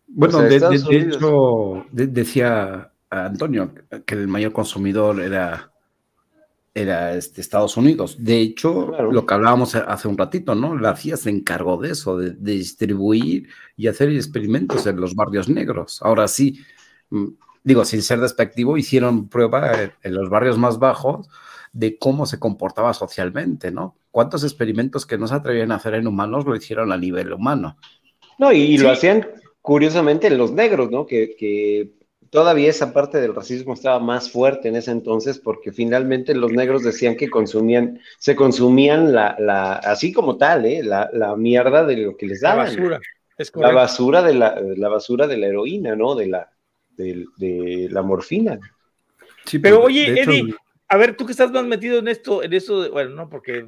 Bueno, 0.06 0.40
de, 0.40 0.56
hecho, 0.56 1.84
decía 1.92 2.90
Antonio 3.10 3.72
que 4.06 4.14
el 4.14 4.26
mayor 4.26 4.52
consumidor 4.52 5.20
era, 5.20 5.70
era 6.74 7.14
este, 7.14 7.42
Estados 7.42 7.76
Unidos. 7.76 8.16
De 8.18 8.40
hecho, 8.40 8.92
lo 9.12 9.26
que 9.26 9.34
hablábamos 9.34 9.74
hace 9.74 10.08
un 10.08 10.16
ratito, 10.16 10.54
¿no? 10.54 10.78
La 10.78 10.96
CIA 10.96 11.18
se 11.18 11.30
encargó 11.30 11.76
de 11.76 11.90
eso, 11.90 12.16
de, 12.16 12.30
distribuir 12.32 13.48
y 13.76 13.86
hacer 13.86 14.08
experimentos 14.10 14.86
en 14.86 14.98
los 14.98 15.14
barrios 15.14 15.48
negros. 15.48 16.00
Ahora 16.02 16.26
sí, 16.26 16.60
mm, 17.10 17.26
digo, 17.62 17.84
sin 17.84 18.00
ser 18.00 18.20
despectivo, 18.20 18.78
hicieron 18.78 19.28
prueba 19.28 19.72
en 20.02 20.14
los 20.14 20.30
barrios 20.30 20.56
más 20.56 20.78
bajos 20.78 21.28
de 21.72 21.98
cómo 21.98 22.24
se 22.24 22.38
comportaba 22.38 22.94
socialmente, 22.94 23.70
¿no? 23.70 23.97
¿Cuántos 24.10 24.42
experimentos 24.44 25.06
que 25.06 25.18
no 25.18 25.26
se 25.26 25.34
atrevían 25.34 25.72
a 25.72 25.76
hacer 25.76 25.94
en 25.94 26.06
humanos 26.06 26.46
lo 26.46 26.56
hicieron 26.56 26.92
a 26.92 26.96
nivel 26.96 27.32
humano? 27.32 27.76
No, 28.38 28.52
y, 28.52 28.78
lo 28.78 28.90
hacían 28.90 29.26
curiosamente 29.60 30.30
los 30.30 30.52
negros, 30.52 30.90
¿no? 30.90 31.06
Que, 31.06 31.90
todavía 32.30 32.68
esa 32.68 32.92
parte 32.92 33.20
del 33.20 33.34
racismo 33.34 33.72
estaba 33.72 33.98
más 34.00 34.30
fuerte 34.30 34.68
en 34.68 34.76
ese 34.76 34.90
entonces 34.90 35.38
porque 35.38 35.72
finalmente 35.72 36.34
los 36.34 36.52
negros 36.52 36.82
decían 36.82 37.16
que 37.16 37.30
consumían, 37.30 38.00
se 38.18 38.36
consumían 38.36 39.14
la, 39.14 39.34
la 39.38 39.72
así 39.76 40.12
como 40.12 40.36
tal, 40.36 40.66
¿eh? 40.66 40.82
la, 40.82 41.08
la 41.14 41.36
mierda 41.36 41.86
de 41.86 41.96
lo 41.96 42.16
que 42.18 42.26
les 42.26 42.42
daban. 42.42 42.66
La 42.66 42.82
basura, 42.82 43.00
es 43.38 43.52
La 43.54 43.72
basura 43.72 44.22
de 44.22 44.34
la, 44.34 44.60
la 44.60 44.88
basura 44.88 45.26
de 45.26 45.36
la 45.38 45.46
heroína, 45.46 45.96
¿no? 45.96 46.14
De 46.14 46.26
la, 46.26 46.50
de, 46.96 47.88
la 47.90 48.02
morfina. 48.02 48.58
Sí, 49.44 49.58
pero, 49.58 49.82
oye, 49.82 50.20
Eddie, 50.20 50.54
a 50.90 50.96
ver, 50.96 51.16
tú 51.16 51.26
que 51.26 51.32
estás 51.32 51.50
más 51.50 51.64
metido 51.64 51.98
en 51.98 52.08
esto, 52.08 52.42
en 52.42 52.54
eso, 52.54 52.90
bueno, 52.90 53.10
no, 53.10 53.28
porque 53.28 53.66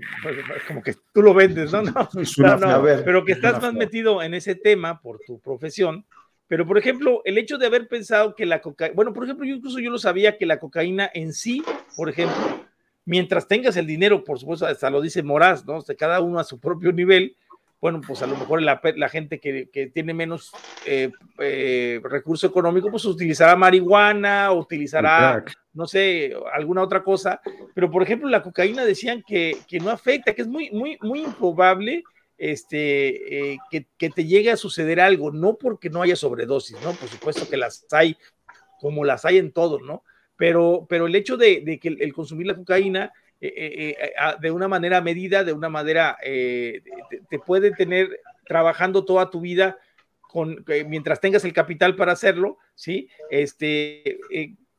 como 0.67 0.83
que 0.83 0.95
tú 1.13 1.21
lo 1.21 1.35
vendes, 1.35 1.71
¿no? 1.71 1.83
No, 1.83 2.57
no, 2.57 2.83
pero 3.05 3.25
que 3.25 3.33
estás 3.33 3.61
más 3.61 3.75
metido 3.75 4.23
en 4.23 4.33
ese 4.33 4.55
tema 4.55 5.01
por 5.01 5.21
tu 5.27 5.39
profesión. 5.39 6.07
Pero, 6.49 6.67
por 6.67 6.79
ejemplo, 6.79 7.23
el 7.25 7.39
hecho 7.39 7.59
de 7.59 7.67
haber 7.67 7.87
pensado 7.87 8.35
que 8.35 8.45
la 8.47 8.61
cocaína, 8.61 8.95
bueno, 8.97 9.13
por 9.13 9.23
ejemplo, 9.23 9.45
yo 9.45 9.55
incluso 9.55 9.79
yo 9.79 9.91
lo 9.91 9.99
sabía 9.99 10.37
que 10.37 10.47
la 10.47 10.59
cocaína 10.59 11.09
en 11.15 11.33
sí, 11.33 11.63
por 11.95 12.09
ejemplo, 12.09 12.67
mientras 13.05 13.47
tengas 13.47 13.77
el 13.77 13.87
dinero, 13.87 14.25
por 14.25 14.39
supuesto, 14.39 14.67
hasta 14.67 14.91
lo 14.91 15.01
dice 15.01 15.23
Moraz, 15.23 15.65
¿no? 15.67 15.77
O 15.77 15.85
cada 15.97 16.21
uno 16.21 16.41
a 16.41 16.45
su 16.45 16.59
propio 16.59 16.91
nivel, 16.91 17.37
bueno, 17.81 18.01
pues 18.05 18.23
a 18.23 18.27
lo 18.27 18.37
mejor 18.37 18.63
la, 18.63 18.81
la 18.97 19.09
gente 19.09 19.39
que, 19.39 19.69
que, 19.71 19.89
tiene 19.89 20.13
menos 20.13 20.53
eh, 20.87 21.13
eh, 21.39 22.01
recurso 22.03 22.47
económico, 22.47 22.91
pues 22.91 23.05
utilizará 23.05 23.55
marihuana, 23.55 24.53
utilizará 24.53 25.45
no 25.73 25.87
sé, 25.87 26.35
alguna 26.53 26.83
otra 26.83 27.03
cosa, 27.03 27.41
pero 27.75 27.91
por 27.91 28.03
ejemplo 28.03 28.29
la 28.29 28.43
cocaína 28.43 28.85
decían 28.85 29.23
que, 29.27 29.57
no 29.83 29.91
afecta, 29.91 30.35
que 30.35 30.43
es 30.43 30.49
muy, 30.49 30.71
muy, 30.71 30.99
muy 31.01 31.23
improbable 31.23 32.03
este, 32.37 33.53
eh, 33.53 33.59
que, 33.71 34.11
te 34.11 34.25
llegue 34.25 34.51
a 34.51 34.57
suceder 34.57 35.01
algo, 35.01 35.31
no 35.31 35.57
porque 35.57 35.91
no 35.91 36.03
haya 36.03 36.17
sobredosis, 36.17 36.77
¿no? 36.83 36.93
Por 36.93 37.09
supuesto 37.09 37.49
que 37.49 37.57
las 37.57 37.87
hay, 37.93 38.17
como 38.81 39.05
las 39.05 39.25
hay 39.25 39.39
en 39.39 39.53
todo, 39.53 39.79
¿no? 39.79 40.05
Pero, 40.37 40.87
pero 40.89 41.07
el 41.07 41.15
hecho 41.15 41.37
de, 41.37 41.79
que 41.81 41.89
el, 41.89 42.13
consumir 42.15 42.47
la 42.47 42.57
cocaína 42.57 43.13
eh, 43.43 43.95
eh, 43.99 44.11
de 44.41 44.51
una 44.51 44.69
manera 44.69 45.01
medida, 45.03 45.45
de 45.45 45.53
una 45.53 45.69
manera, 45.69 46.17
te, 46.23 46.83
te, 47.29 47.39
puede 47.39 47.73
tener 47.73 48.21
trabajando 48.47 49.05
toda 49.05 49.31
tu 49.31 49.41
vida 49.41 49.77
con, 50.21 50.65
mientras 50.87 51.21
tengas 51.21 51.45
el 51.45 51.53
capital 51.53 51.95
para 51.95 52.13
hacerlo, 52.13 52.59
¿sí? 52.75 53.09
Este, 53.31 54.19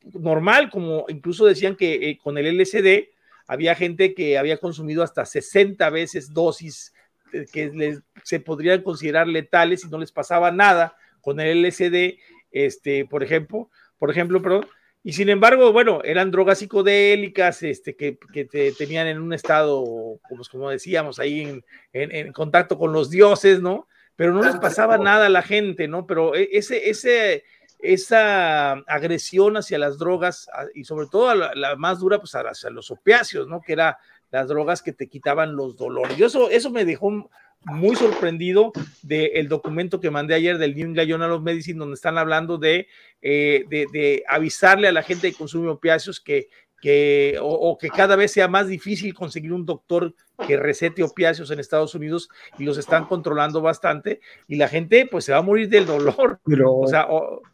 normal, 0.03 0.69
como 0.69 1.05
incluso 1.09 1.45
decían 1.45 1.75
que 1.75 2.09
eh, 2.09 2.17
con 2.17 2.37
el 2.37 2.57
LSD 2.57 3.09
había 3.47 3.75
gente 3.75 4.13
que 4.13 4.37
había 4.37 4.57
consumido 4.57 5.03
hasta 5.03 5.25
60 5.25 5.89
veces 5.89 6.33
dosis 6.33 6.93
eh, 7.33 7.45
que 7.51 7.99
se 8.23 8.39
podrían 8.39 8.81
considerar 8.81 9.27
letales 9.27 9.83
y 9.83 9.89
no 9.89 9.97
les 9.97 10.11
pasaba 10.11 10.51
nada 10.51 10.95
con 11.21 11.39
el 11.39 11.61
LSD, 11.61 12.17
este, 12.51 13.05
por 13.05 13.23
ejemplo, 13.23 13.69
por 13.97 14.09
ejemplo, 14.09 14.41
perdón, 14.41 14.67
Y 15.03 15.13
sin 15.13 15.29
embargo, 15.29 15.71
bueno, 15.71 16.01
eran 16.03 16.31
drogas 16.31 16.59
psicodélicas, 16.59 17.63
este, 17.63 17.95
que, 17.95 18.17
que 18.33 18.45
te 18.45 18.71
tenían 18.71 19.07
en 19.07 19.19
un 19.19 19.33
estado, 19.33 20.19
pues, 20.29 20.49
como 20.49 20.69
decíamos, 20.69 21.19
ahí 21.19 21.41
en, 21.41 21.63
en, 21.93 22.31
contacto 22.33 22.77
con 22.77 22.93
los 22.93 23.09
dioses, 23.09 23.61
¿no? 23.61 23.87
Pero 24.15 24.33
no 24.33 24.43
les 24.43 24.57
pasaba 24.57 24.97
nada 24.97 25.25
a 25.25 25.29
la 25.29 25.41
gente, 25.41 25.87
¿no? 25.87 26.05
Pero 26.05 26.35
e, 26.35 26.49
ese, 26.51 26.89
ese, 26.89 27.43
esa 27.81 28.71
agresión 28.71 29.57
hacia 29.57 29.79
las 29.79 29.97
drogas 29.97 30.49
y 30.73 30.83
sobre 30.83 31.07
todo 31.07 31.33
la, 31.35 31.75
más 31.75 31.99
dura, 31.99 32.19
pues 32.19 32.33
hacia 32.33 32.69
los 32.69 32.91
opiáceos, 32.91 33.47
¿no? 33.47 33.61
Que 33.61 33.73
era 33.73 33.97
las 34.31 34.47
drogas 34.47 34.81
que 34.81 34.93
te 34.93 35.07
quitaban 35.07 35.55
los 35.55 35.75
dolores. 35.75 36.17
Yo 36.17 36.27
eso, 36.27 36.49
eso 36.49 36.69
me 36.69 36.85
dejó 36.85 37.29
muy 37.63 37.95
sorprendido 37.95 38.71
del 39.03 39.47
documento 39.47 39.99
que 39.99 40.09
mandé 40.09 40.33
ayer 40.33 40.57
del 40.57 40.75
New 40.75 40.87
England 40.87 41.09
Journal 41.09 41.31
of 41.31 41.43
Medicine, 41.43 41.77
donde 41.77 41.93
están 41.93 42.17
hablando 42.17 42.57
de, 42.57 42.87
eh, 43.21 43.65
de, 43.69 44.23
avisarle 44.27 44.87
a 44.87 44.91
la 44.91 45.03
gente 45.03 45.31
que 45.31 45.37
consume 45.37 45.69
opiáceos 45.69 46.19
que, 46.19 46.49
que 46.81 47.37
o, 47.39 47.77
que 47.77 47.89
cada 47.89 48.15
vez 48.15 48.31
sea 48.31 48.47
más 48.47 48.67
difícil 48.67 49.13
conseguir 49.13 49.53
un 49.53 49.65
doctor 49.65 50.13
que 50.47 50.57
recete 50.57 51.03
opiáceos 51.03 51.51
en 51.51 51.59
Estados 51.59 51.95
Unidos 51.95 52.29
y 52.57 52.63
los 52.63 52.77
están 52.77 53.05
controlando 53.05 53.61
bastante 53.61 54.19
y 54.47 54.55
la 54.55 54.67
gente 54.67 55.07
pues 55.09 55.25
se 55.25 55.31
va 55.31 55.37
a 55.37 55.43
morir 55.43 55.69
del 55.69 55.85
dolor, 55.85 56.39
o 56.67 56.87
sea, 56.87 57.07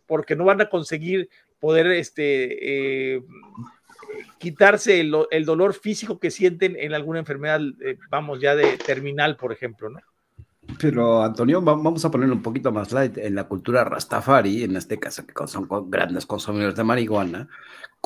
porque 0.08 0.36
no 0.36 0.46
van 0.46 0.62
a 0.62 0.70
conseguir 0.70 1.30
poder 1.60 1.88
este 1.88 3.16
eh, 3.16 3.24
quitarse 4.38 5.02
el, 5.02 5.46
dolor 5.46 5.74
físico 5.74 6.20
que 6.20 6.32
sienten 6.32 6.76
en 6.80 6.94
alguna 6.94 7.20
enfermedad, 7.20 7.60
eh, 7.82 7.98
vamos, 8.10 8.40
ya 8.40 8.56
de 8.56 8.78
terminal, 8.78 9.36
por 9.36 9.52
ejemplo, 9.52 9.90
¿no? 9.90 10.00
Pero 10.80 11.24
Antonio, 11.24 11.62
vamos 11.62 12.04
a 12.04 12.12
ponerlo 12.12 12.36
un 12.36 12.42
poquito 12.42 12.72
más 12.72 12.92
light. 12.92 13.18
En 13.18 13.36
la 13.36 13.46
cultura 13.46 13.86
Rastafari, 13.86 14.64
en 14.64 14.76
este 14.76 15.00
caso, 15.00 15.26
que 15.26 15.48
son 15.48 15.68
grandes 15.90 16.26
consumidores 16.26 16.76
de 16.76 16.84
marihuana, 16.84 17.48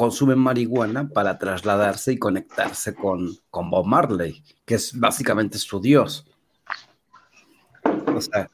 consumen 0.02 0.39
marihuana 0.39 1.08
para 1.10 1.38
trasladarse 1.38 2.14
y 2.14 2.18
conectarse 2.18 2.95
con, 2.95 3.38
con 3.52 3.70
Bob 3.70 3.86
Marley, 3.86 4.43
que 4.66 4.74
es 4.74 4.99
básicamente 4.99 5.60
su 5.60 5.80
dios. 5.80 6.26
O 7.84 8.20
sea, 8.20 8.49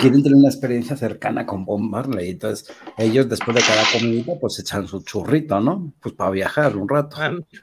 quieren 0.00 0.20
tener 0.20 0.36
una 0.36 0.48
experiencia 0.48 0.96
cercana 0.96 1.46
con 1.46 1.64
Bob 1.64 1.78
Marley. 1.78 2.30
Entonces, 2.30 2.74
ellos 2.98 3.28
después 3.28 3.54
de 3.54 3.62
cada 3.62 3.84
comida, 3.92 4.32
pues 4.40 4.58
echan 4.58 4.88
su 4.88 5.00
churrito, 5.04 5.60
¿no? 5.60 5.94
Pues 6.02 6.12
para 6.16 6.32
viajar 6.32 6.76
un 6.76 6.88
rato. 6.88 7.18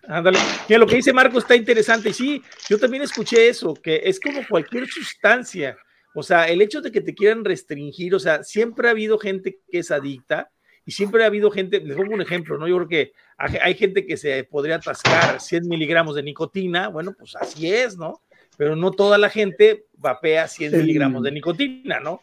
Ándale. 0.07 0.39
Mira, 0.69 0.80
lo 0.80 0.88
que 0.88 0.95
dice 0.95 1.11
Marco 1.11 1.39
está 1.39 1.53
interesante. 1.53 2.13
Sí, 2.13 2.41
yo 2.69 2.80
también 2.80 3.03
escuché 3.03 3.49
eso, 3.49 3.73
que 3.73 4.03
es 4.05 4.21
como 4.21 4.39
cualquier 4.47 4.88
sustancia. 4.88 5.75
O 6.15 6.23
sea, 6.23 6.47
el 6.47 6.61
hecho 6.61 6.80
de 6.80 6.93
que 6.93 7.01
te 7.01 7.13
quieran 7.13 7.43
restringir, 7.43 8.15
o 8.15 8.19
sea, 8.19 8.45
siempre 8.45 8.88
ha 8.88 8.91
habido 8.91 9.19
gente 9.19 9.59
que 9.69 9.80
es 9.80 9.91
adicta 9.91 10.49
y 10.88 10.91
siempre 10.91 11.23
ha 11.23 11.27
habido 11.27 11.51
gente, 11.51 11.79
les 11.81 11.95
pongo 11.95 12.15
un 12.15 12.21
ejemplo, 12.21 12.57
¿no? 12.57 12.67
Yo 12.67 12.77
creo 12.77 12.88
que 12.88 13.11
hay 13.38 13.75
gente 13.75 14.07
que 14.07 14.17
se 14.17 14.43
podría 14.45 14.77
atascar 14.77 15.39
100 15.39 15.67
miligramos 15.67 16.15
de 16.15 16.23
nicotina, 16.23 16.88
bueno, 16.88 17.13
pues 17.15 17.35
así 17.35 17.71
es, 17.71 17.97
¿no? 17.97 18.23
pero 18.57 18.75
no 18.75 18.91
toda 18.91 19.19
la 19.19 19.29
gente 19.29 19.85
vapea 19.93 20.47
100 20.47 20.71
miligramos 20.77 21.23
de 21.23 21.31
nicotina, 21.31 21.99
¿no? 21.99 22.21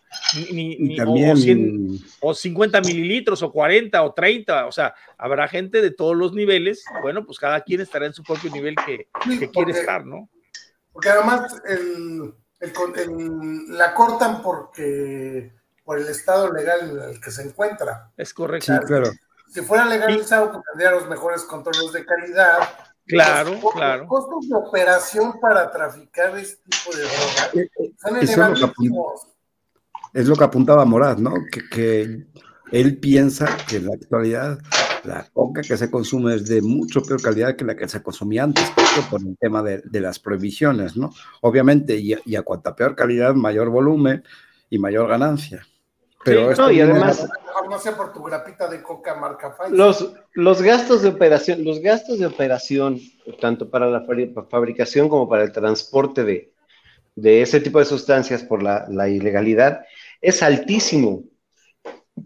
Ni, 0.50 0.98
o, 2.20 2.34
50 2.34 2.80
mililitros, 2.80 3.42
o 3.42 3.52
40, 3.52 4.02
o 4.02 4.12
30, 4.12 4.66
o 4.66 4.72
sea, 4.72 4.94
habrá 5.16 5.46
gente 5.46 5.80
de 5.80 5.92
todos 5.92 6.16
los 6.16 6.32
niveles, 6.32 6.84
bueno, 7.02 7.24
pues 7.24 7.38
cada 7.38 7.60
quien 7.60 7.80
estará 7.80 8.06
en 8.06 8.12
su 8.12 8.24
propio 8.24 8.50
nivel 8.50 8.74
que, 8.84 9.08
quiere 9.52 9.70
estar, 9.70 10.04
¿no? 10.04 10.28
Porque 10.92 11.08
además 11.08 11.56
la 13.68 13.94
cortan 13.94 14.42
porque 14.42 15.52
por 15.84 15.98
el 15.98 16.08
estado 16.08 16.52
legal 16.52 16.90
en 16.90 17.10
el 17.10 17.20
que 17.20 17.30
se 17.30 17.42
encuentra. 17.42 18.10
Es 18.16 18.32
correcto. 18.32 18.72
Si 19.52 19.60
fuera 19.60 19.84
legalizado, 19.84 20.50
pues 20.52 20.64
tendría 20.72 20.90
los 20.90 21.08
mejores 21.08 21.42
controles 21.44 21.92
de 21.92 22.04
calidad, 22.04 22.58
Claro, 23.06 23.60
claro. 23.74 23.98
Los 24.04 24.08
costos 24.08 24.48
de 24.48 24.56
operación 24.56 25.38
para 25.40 25.70
traficar 25.70 26.36
este 26.38 26.62
tipo 26.70 26.96
de 26.96 27.02
drogas 27.02 27.50
eh, 27.54 27.70
eh, 27.78 27.92
son 28.00 28.16
elevadísimos. 28.16 29.26
Es 30.12 30.26
lo 30.26 30.36
que 30.36 30.44
apuntaba 30.44 30.84
Morad, 30.84 31.18
¿no? 31.18 31.34
Que, 31.70 32.26
él 32.72 32.98
piensa 32.98 33.46
que 33.68 33.76
en 33.76 33.86
la 33.86 33.94
actualidad 33.94 34.58
la 35.04 35.28
coca 35.32 35.60
que 35.60 35.76
se 35.76 35.90
consume 35.90 36.34
es 36.34 36.46
de 36.48 36.62
mucho 36.62 37.02
peor 37.02 37.20
calidad 37.20 37.54
que 37.56 37.64
la 37.64 37.76
que 37.76 37.86
se 37.86 38.02
consumía 38.02 38.42
antes, 38.42 38.64
por 39.10 39.20
el 39.20 39.36
tema 39.38 39.62
de, 39.62 40.00
las 40.00 40.18
prohibiciones, 40.18 40.96
¿no? 40.96 41.12
Obviamente, 41.42 41.96
y, 41.96 42.16
y, 42.24 42.36
a 42.36 42.42
cuanta 42.42 42.74
peor 42.74 42.96
calidad, 42.96 43.34
mayor 43.34 43.68
volumen 43.68 44.24
y 44.70 44.78
mayor 44.78 45.08
ganancia. 45.08 45.64
Pero 46.24 46.50
esto 46.50 46.70
y 46.70 46.80
además 46.80 47.28
no 47.68 47.78
sé 47.78 47.92
por 47.92 48.12
tu 48.12 48.22
grapita 48.22 48.68
de 48.68 48.82
coca 48.82 49.14
marca 49.14 49.56
Los, 49.70 50.12
los 50.32 50.62
gastos 50.62 51.02
de 51.02 51.08
operación, 51.08 51.64
los 51.64 51.80
gastos 51.80 52.18
de 52.18 52.26
operación, 52.26 53.00
tanto 53.40 53.70
para 53.70 53.86
la 53.86 54.04
fabricación 54.50 55.08
como 55.08 55.28
para 55.28 55.44
el 55.44 55.52
transporte 55.52 56.24
de, 56.24 56.52
de 57.14 57.42
ese 57.42 57.60
tipo 57.60 57.78
de 57.78 57.84
sustancias 57.84 58.42
por 58.42 58.62
la, 58.62 58.86
la, 58.88 59.08
ilegalidad, 59.08 59.84
es 60.20 60.42
altísimo. 60.42 61.24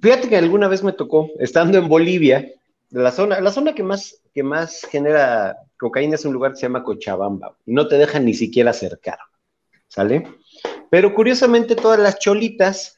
Fíjate 0.00 0.28
que 0.28 0.36
alguna 0.36 0.68
vez 0.68 0.82
me 0.82 0.92
tocó, 0.92 1.30
estando 1.38 1.78
en 1.78 1.88
Bolivia, 1.88 2.46
la 2.90 3.12
zona, 3.12 3.40
la 3.40 3.52
zona 3.52 3.74
que 3.74 3.82
más, 3.82 4.20
que 4.34 4.42
más 4.42 4.82
genera 4.90 5.56
cocaína 5.78 6.16
es 6.16 6.24
un 6.24 6.32
lugar 6.32 6.52
que 6.52 6.56
se 6.56 6.62
llama 6.62 6.84
Cochabamba, 6.84 7.56
y 7.64 7.72
no 7.72 7.86
te 7.86 7.96
dejan 7.96 8.24
ni 8.24 8.34
siquiera 8.34 8.70
acercar, 8.70 9.18
¿sale? 9.88 10.26
Pero 10.90 11.14
curiosamente 11.14 11.76
todas 11.76 11.98
las 11.98 12.18
cholitas 12.18 12.97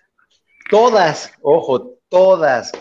Todas, 0.71 1.33
ojo, 1.43 1.99
todas, 2.09 2.73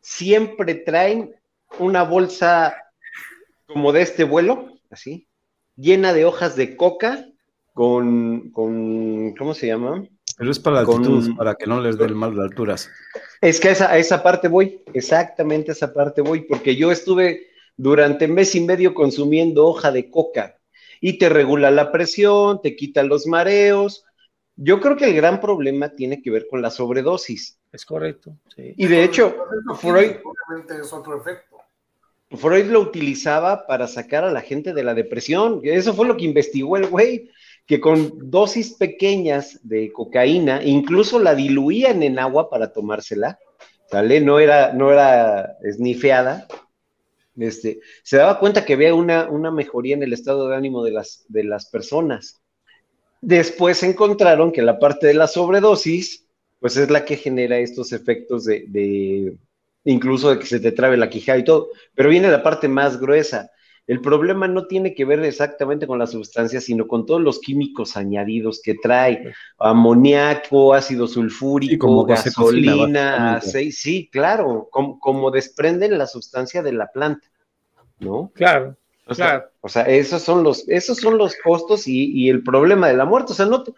siempre 0.00 0.74
traen 0.76 1.34
una 1.80 2.04
bolsa 2.04 2.76
como 3.66 3.92
de 3.92 4.02
este 4.02 4.24
vuelo, 4.24 4.78
así, 4.90 5.26
llena 5.76 6.12
de 6.12 6.24
hojas 6.24 6.54
de 6.56 6.76
coca 6.76 7.26
con, 7.74 8.50
con 8.52 9.34
¿cómo 9.34 9.54
se 9.54 9.66
llama? 9.66 10.06
Pero 10.38 10.50
es 10.50 10.60
para 10.60 10.76
la 10.76 10.80
altitud, 10.82 11.36
para 11.36 11.54
que 11.56 11.66
no 11.66 11.80
les 11.80 11.98
dé 11.98 12.08
mal 12.08 12.34
de 12.34 12.42
alturas. 12.42 12.88
Es 13.40 13.58
que 13.58 13.68
a 13.68 13.72
esa, 13.72 13.90
a 13.90 13.98
esa 13.98 14.22
parte 14.22 14.48
voy, 14.48 14.82
exactamente 14.94 15.72
a 15.72 15.74
esa 15.74 15.92
parte 15.92 16.22
voy, 16.22 16.42
porque 16.42 16.76
yo 16.76 16.92
estuve 16.92 17.48
durante 17.76 18.28
mes 18.28 18.54
y 18.54 18.60
medio 18.60 18.94
consumiendo 18.94 19.66
hoja 19.66 19.90
de 19.90 20.08
coca 20.10 20.58
y 21.00 21.18
te 21.18 21.28
regula 21.28 21.70
la 21.70 21.90
presión, 21.90 22.62
te 22.62 22.76
quita 22.76 23.02
los 23.02 23.26
mareos, 23.26 24.05
yo 24.56 24.80
creo 24.80 24.96
que 24.96 25.04
el 25.04 25.14
gran 25.14 25.40
problema 25.40 25.90
tiene 25.90 26.22
que 26.22 26.30
ver 26.30 26.46
con 26.48 26.62
la 26.62 26.70
sobredosis. 26.70 27.58
Es 27.72 27.84
correcto. 27.84 28.36
Sí. 28.54 28.74
Y 28.76 28.86
de 28.86 29.04
hecho, 29.04 29.36
Freud, 29.78 30.16
es 30.80 30.92
otro 30.92 31.20
efecto. 31.20 31.58
Freud 32.30 32.66
lo 32.66 32.80
utilizaba 32.80 33.66
para 33.66 33.86
sacar 33.86 34.24
a 34.24 34.32
la 34.32 34.40
gente 34.40 34.72
de 34.72 34.82
la 34.82 34.94
depresión. 34.94 35.60
Eso 35.62 35.94
fue 35.94 36.08
lo 36.08 36.16
que 36.16 36.24
investigó 36.24 36.76
el 36.76 36.86
güey, 36.86 37.30
que 37.66 37.80
con 37.80 38.30
dosis 38.30 38.74
pequeñas 38.74 39.60
de 39.62 39.92
cocaína, 39.92 40.62
incluso 40.64 41.18
la 41.18 41.34
diluían 41.34 42.02
en 42.02 42.18
agua 42.18 42.50
para 42.50 42.72
tomársela, 42.72 43.38
¿sale? 43.90 44.20
No 44.20 44.40
era, 44.40 44.72
no 44.72 44.90
era 44.90 45.56
esnifeada. 45.62 46.48
Este, 47.36 47.80
se 48.02 48.16
daba 48.16 48.40
cuenta 48.40 48.64
que 48.64 48.72
había 48.72 48.94
una, 48.94 49.28
una 49.28 49.50
mejoría 49.50 49.94
en 49.94 50.02
el 50.02 50.14
estado 50.14 50.48
de 50.48 50.56
ánimo 50.56 50.82
de 50.82 50.92
las, 50.92 51.26
de 51.28 51.44
las 51.44 51.68
personas. 51.68 52.40
Después 53.20 53.82
encontraron 53.82 54.52
que 54.52 54.62
la 54.62 54.78
parte 54.78 55.06
de 55.06 55.14
la 55.14 55.26
sobredosis, 55.26 56.26
pues 56.60 56.76
es 56.76 56.90
la 56.90 57.04
que 57.04 57.16
genera 57.16 57.58
estos 57.58 57.92
efectos 57.92 58.44
de, 58.44 59.36
incluso 59.84 60.30
de 60.30 60.38
que 60.38 60.46
se 60.46 60.60
te 60.60 60.72
trabe 60.72 60.96
la 60.96 61.10
quijada 61.10 61.38
y 61.38 61.44
todo, 61.44 61.68
pero 61.94 62.08
viene 62.08 62.30
la 62.30 62.42
parte 62.42 62.68
más 62.68 63.00
gruesa. 63.00 63.50
El 63.86 64.00
problema 64.00 64.48
no 64.48 64.66
tiene 64.66 64.94
que 64.94 65.04
ver 65.04 65.24
exactamente 65.24 65.86
con 65.86 66.00
la 66.00 66.08
sustancia, 66.08 66.60
sino 66.60 66.88
con 66.88 67.06
todos 67.06 67.20
los 67.20 67.38
químicos 67.38 67.96
añadidos 67.96 68.60
que 68.60 68.74
trae, 68.74 69.32
amoníaco, 69.58 70.74
ácido 70.74 71.06
sulfúrico, 71.06 72.04
gasolina, 72.04 73.36
aceite, 73.36 73.70
sí, 73.70 74.08
claro, 74.10 74.68
como, 74.72 74.98
como 74.98 75.30
desprenden 75.30 75.96
la 75.98 76.08
sustancia 76.08 76.64
de 76.64 76.72
la 76.72 76.88
planta, 76.88 77.28
¿no? 78.00 78.32
Claro. 78.34 78.76
O 79.08 79.14
sea, 79.14 79.48
o 79.60 79.68
sea, 79.68 79.82
esos 79.82 80.22
son 80.22 80.42
los, 80.42 80.68
esos 80.68 80.98
son 80.98 81.16
los 81.16 81.36
costos 81.36 81.86
y, 81.86 82.28
el 82.28 82.42
problema 82.42 82.88
de 82.88 82.96
la 82.96 83.04
muerte. 83.04 83.32
O 83.32 83.34
sea, 83.36 83.46
no 83.46 83.62
te, 83.62 83.72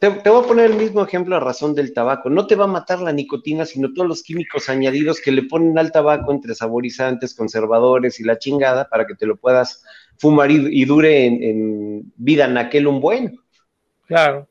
te, 0.00 0.30
voy 0.30 0.44
a 0.44 0.46
poner 0.46 0.70
el 0.70 0.76
mismo 0.76 1.04
ejemplo 1.04 1.36
a 1.36 1.40
razón 1.40 1.74
del 1.74 1.92
tabaco. 1.92 2.30
No 2.30 2.46
te 2.46 2.54
va 2.54 2.64
a 2.64 2.68
matar 2.68 3.00
la 3.00 3.12
nicotina, 3.12 3.66
sino 3.66 3.92
todos 3.92 4.08
los 4.08 4.22
químicos 4.22 4.68
añadidos 4.68 5.20
que 5.20 5.32
le 5.32 5.42
ponen 5.42 5.78
al 5.78 5.90
tabaco 5.90 6.32
entre 6.32 6.54
saborizantes, 6.54 7.34
conservadores 7.34 8.20
y 8.20 8.24
la 8.24 8.38
chingada 8.38 8.88
para 8.88 9.04
que 9.04 9.16
te 9.16 9.26
lo 9.26 9.36
puedas 9.36 9.84
fumar 10.16 10.50
y, 10.50 10.84
dure 10.84 11.26
en, 11.26 11.42
en, 11.42 12.12
vida 12.16 12.44
en 12.44 12.56
aquel 12.56 12.86
un 12.86 13.00
buen. 13.00 13.36
Claro. 14.06 14.48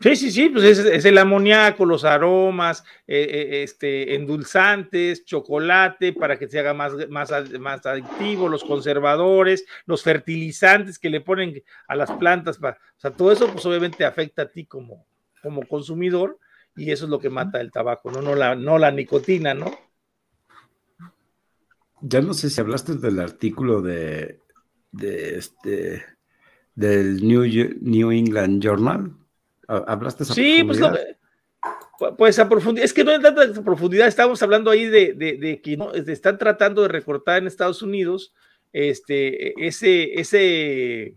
Sí, 0.00 0.16
sí, 0.16 0.30
sí, 0.30 0.48
pues 0.48 0.78
es, 0.78 1.04
el 1.04 1.18
amoníaco, 1.18 1.84
los 1.84 2.04
aromas, 2.04 2.82
eh, 3.06 3.28
eh, 3.30 3.62
este, 3.62 4.14
endulzantes, 4.14 5.26
chocolate 5.26 6.14
para 6.14 6.38
que 6.38 6.48
se 6.48 6.58
haga 6.58 6.72
más, 6.72 6.92
más, 7.10 7.30
más 7.58 7.84
adictivo, 7.84 8.48
los 8.48 8.64
conservadores, 8.64 9.66
los 9.84 10.02
fertilizantes 10.02 10.98
que 10.98 11.10
le 11.10 11.20
ponen 11.20 11.62
a 11.86 11.96
las 11.96 12.10
plantas, 12.12 12.58
o 12.58 12.74
sea, 12.96 13.10
todo 13.10 13.30
eso 13.30 13.52
pues 13.52 13.66
obviamente 13.66 14.06
afecta 14.06 14.42
a 14.42 14.48
ti 14.48 14.64
como, 14.64 15.06
como 15.42 15.66
consumidor 15.66 16.38
y 16.74 16.90
eso 16.90 17.04
es 17.04 17.10
lo 17.10 17.18
que 17.18 17.28
mata 17.28 17.60
el 17.60 17.70
tabaco, 17.70 18.10
¿no? 18.10 18.22
No 18.22 18.34
la, 18.34 18.54
no 18.54 18.78
la 18.78 18.90
nicotina, 18.90 19.52
¿no? 19.52 19.70
ya 22.00 22.20
no 22.20 22.34
sé 22.34 22.50
si 22.50 22.60
hablaste 22.60 22.94
del 22.94 23.20
artículo 23.20 23.82
de, 23.82 24.40
de 24.90 25.38
este 25.38 26.04
del 26.74 27.26
New, 27.26 27.44
New 27.80 28.10
England 28.10 28.62
Journal. 28.62 29.14
¿Hablaste 29.86 30.24
esa 30.24 30.34
Sí, 30.34 30.64
pues, 30.64 30.80
pues 32.16 32.38
a 32.38 32.48
profundidad, 32.48 32.84
es 32.84 32.92
que 32.92 33.04
no 33.04 33.12
hay 33.12 33.20
tanta 33.20 33.62
profundidad, 33.62 34.08
estamos 34.08 34.42
hablando 34.42 34.70
ahí 34.70 34.86
de, 34.86 35.12
de, 35.14 35.60
que 35.60 35.76
¿no? 35.76 35.92
están 35.92 36.38
tratando 36.38 36.82
de 36.82 36.88
recortar 36.88 37.38
en 37.38 37.46
Estados 37.46 37.82
Unidos 37.82 38.32
este, 38.72 39.66
ese, 39.66 40.18
ese, 40.18 41.02
e, 41.02 41.14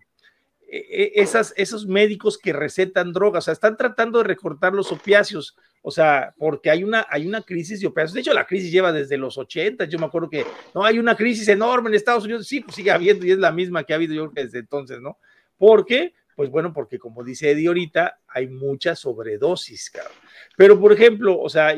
e, 0.70 1.12
esas, 1.16 1.54
esos 1.56 1.88
médicos 1.88 2.38
que 2.38 2.52
recetan 2.52 3.14
drogas, 3.14 3.44
o 3.44 3.46
sea, 3.46 3.54
están 3.54 3.78
tratando 3.78 4.20
de 4.20 4.26
recortar 4.26 4.74
los 4.74 4.92
opiáceos, 4.92 5.56
o 5.82 5.92
sea, 5.92 6.34
porque 6.38 6.70
hay 6.70 6.84
una, 6.84 7.06
hay 7.10 7.28
una 7.28 7.42
crisis 7.42 7.80
de 7.80 7.88
opiáceos. 7.88 8.14
De 8.14 8.22
hecho, 8.22 8.34
la 8.34 8.48
crisis 8.48 8.72
lleva 8.72 8.94
desde 8.94 9.18
los 9.18 9.38
80. 9.38 9.84
Yo 9.86 10.00
me 10.00 10.06
acuerdo 10.06 10.30
que 10.30 10.46
no 10.74 10.86
hay 10.86 10.98
una 10.98 11.16
crisis 11.16 11.48
enorme 11.50 11.90
en 11.90 11.96
Estados 11.96 12.24
Unidos. 12.24 12.48
Sí, 12.48 12.62
pues 12.62 12.78
sigue 12.78 12.90
habiendo 12.90 13.26
y 13.26 13.32
es 13.32 13.38
la 13.38 13.52
misma 13.52 13.84
que 13.84 13.92
ha 13.92 13.98
habido 13.98 14.14
yo 14.14 14.32
desde 14.34 14.60
entonces, 14.60 15.02
¿no? 15.02 15.18
¿Por 15.58 15.86
qué? 15.86 16.14
Pues 16.36 16.50
bueno, 16.50 16.74
porque 16.74 17.00
como 17.00 17.24
dice 17.24 17.52
Eddie 17.52 17.68
ahorita, 17.68 18.20
hay 18.28 18.48
mucha 18.48 18.96
sobredosis, 18.96 19.90
cabrón. 19.92 20.14
Pero, 20.56 20.80
por 20.80 20.92
ejemplo, 20.94 21.40
o 21.40 21.50
sea, 21.50 21.76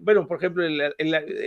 bueno, 0.00 0.26
por 0.26 0.38
ejemplo, 0.38 0.64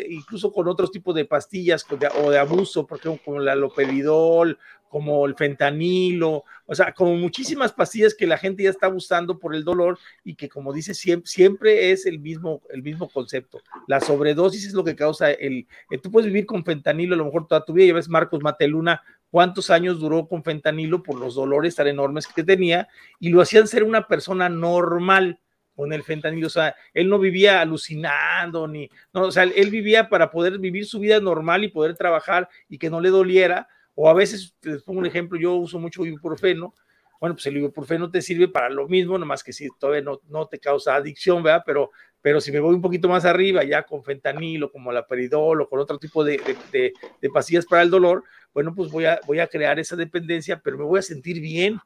incluso 0.10 0.52
con 0.52 0.68
otros 0.68 0.92
tipos 0.92 1.16
de 1.16 1.26
pastillas 1.26 1.86
o 2.24 2.30
de 2.32 2.38
abuso, 2.38 2.86
por 2.86 3.00
ejemplo, 3.00 3.22
como 3.24 3.42
el 3.42 3.50
aloperidol, 3.50 4.58
como 4.90 5.26
el 5.28 5.36
fentanilo, 5.36 6.44
o 6.66 6.76
sea, 6.76 6.94
como 6.94 7.16
muchísimas 7.16 7.72
pastillas 7.72 8.16
que 8.16 8.26
la 8.28 8.38
gente 8.38 8.64
ya 8.64 8.72
está 8.72 8.88
abusando 8.88 9.38
por 9.38 9.56
el 9.56 9.64
dolor 9.64 10.00
y 10.24 10.36
que, 10.36 10.50
como 10.50 10.74
dice, 10.74 10.94
siempre, 10.94 11.30
siempre 11.30 11.92
es 11.92 12.06
el 12.06 12.20
mismo, 12.20 12.64
el 12.70 12.82
mismo 12.82 13.08
concepto. 13.08 13.62
La 13.88 14.02
sobredosis 14.02 14.66
es 14.66 14.74
lo 14.74 14.84
que 14.84 14.96
causa 14.96 15.32
el, 15.32 15.68
eh, 15.92 15.98
Tú 16.00 16.12
puedes 16.12 16.28
vivir 16.28 16.46
con 16.46 16.66
fentanilo 16.66 17.14
a 17.14 17.18
lo 17.18 17.26
mejor 17.26 17.48
toda 17.48 17.64
tu 17.64 17.74
vida, 17.74 17.88
ya 17.88 17.94
ves 17.94 18.10
Marcos 18.10 18.42
Mateluna, 18.42 19.04
cuántos 19.32 19.70
años 19.70 20.00
duró 20.00 20.28
con 20.28 20.44
fentanilo 20.44 21.04
por 21.04 21.20
los 21.20 21.36
dolores 21.36 21.76
tan 21.76 21.88
enormes 21.88 22.28
que 22.28 22.44
tenía 22.44 22.88
y 23.20 23.30
lo 23.30 23.42
hacían 23.42 23.68
ser 23.68 23.84
una 23.84 24.08
persona 24.08 24.50
normal 24.50 25.40
con 25.76 25.94
el 25.94 26.04
fentanilo, 26.04 26.48
o 26.48 26.50
sea, 26.50 26.76
él 26.94 27.08
no 27.08 27.20
vivía 27.20 27.62
alucinando, 27.62 28.68
ni, 28.68 28.90
no, 29.14 29.22
o 29.22 29.32
sea, 29.32 29.44
él 29.44 29.70
vivía 29.70 30.10
para 30.10 30.30
poder 30.30 30.60
vivir 30.60 30.86
su 30.86 31.00
vida 31.00 31.22
normal 31.22 31.64
y 31.64 31.70
poder 31.70 31.96
trabajar 31.96 32.50
y 32.68 32.78
que 32.78 32.90
no 32.90 33.00
le 33.00 33.10
doliera, 33.10 33.66
o 33.96 34.10
a 34.10 34.14
veces, 34.14 34.54
les 34.62 34.84
pongo 34.84 35.00
un 35.00 35.06
ejemplo, 35.06 35.40
yo 35.40 35.56
uso 35.56 35.80
mucho 35.80 36.06
ibuprofeno, 36.06 36.74
bueno, 37.20 37.36
pues 37.36 37.46
el 37.48 37.58
ibuprofeno 37.58 38.10
te 38.10 38.22
sirve 38.22 38.48
para 38.48 38.70
lo 38.70 38.88
mismo, 38.88 39.18
nomás 39.18 39.44
que 39.44 39.52
si 39.52 39.68
todavía 39.78 40.02
no, 40.02 40.22
no 40.30 40.48
te 40.48 40.60
causa 40.60 40.96
adicción, 40.96 41.44
¿verdad? 41.44 41.64
Pero, 41.66 41.92
pero 42.22 42.40
si 42.40 42.52
me 42.52 42.60
voy 42.60 42.76
un 42.76 42.82
poquito 42.82 43.10
más 43.10 43.26
arriba, 43.26 43.64
ya 43.64 43.84
con 43.84 44.04
fentanilo, 44.04 44.72
como 44.72 44.92
la 44.92 45.06
peridol 45.06 45.62
o 45.62 45.70
con 45.70 45.80
otro 45.80 45.98
tipo 45.98 46.24
de, 46.24 46.38
de, 46.72 46.94
de, 47.22 47.30
pastillas 47.30 47.66
para 47.66 47.82
el 47.82 47.90
dolor, 47.90 48.24
bueno, 48.54 48.74
pues 48.76 48.92
voy 48.92 49.06
a, 49.06 49.20
voy 49.26 49.40
a 49.40 49.48
crear 49.48 49.80
esa 49.80 49.96
dependencia, 49.96 50.60
pero 50.64 50.78
me 50.78 50.84
voy 50.84 51.00
a 51.00 51.04
sentir 51.04 51.40
bien. 51.40 51.80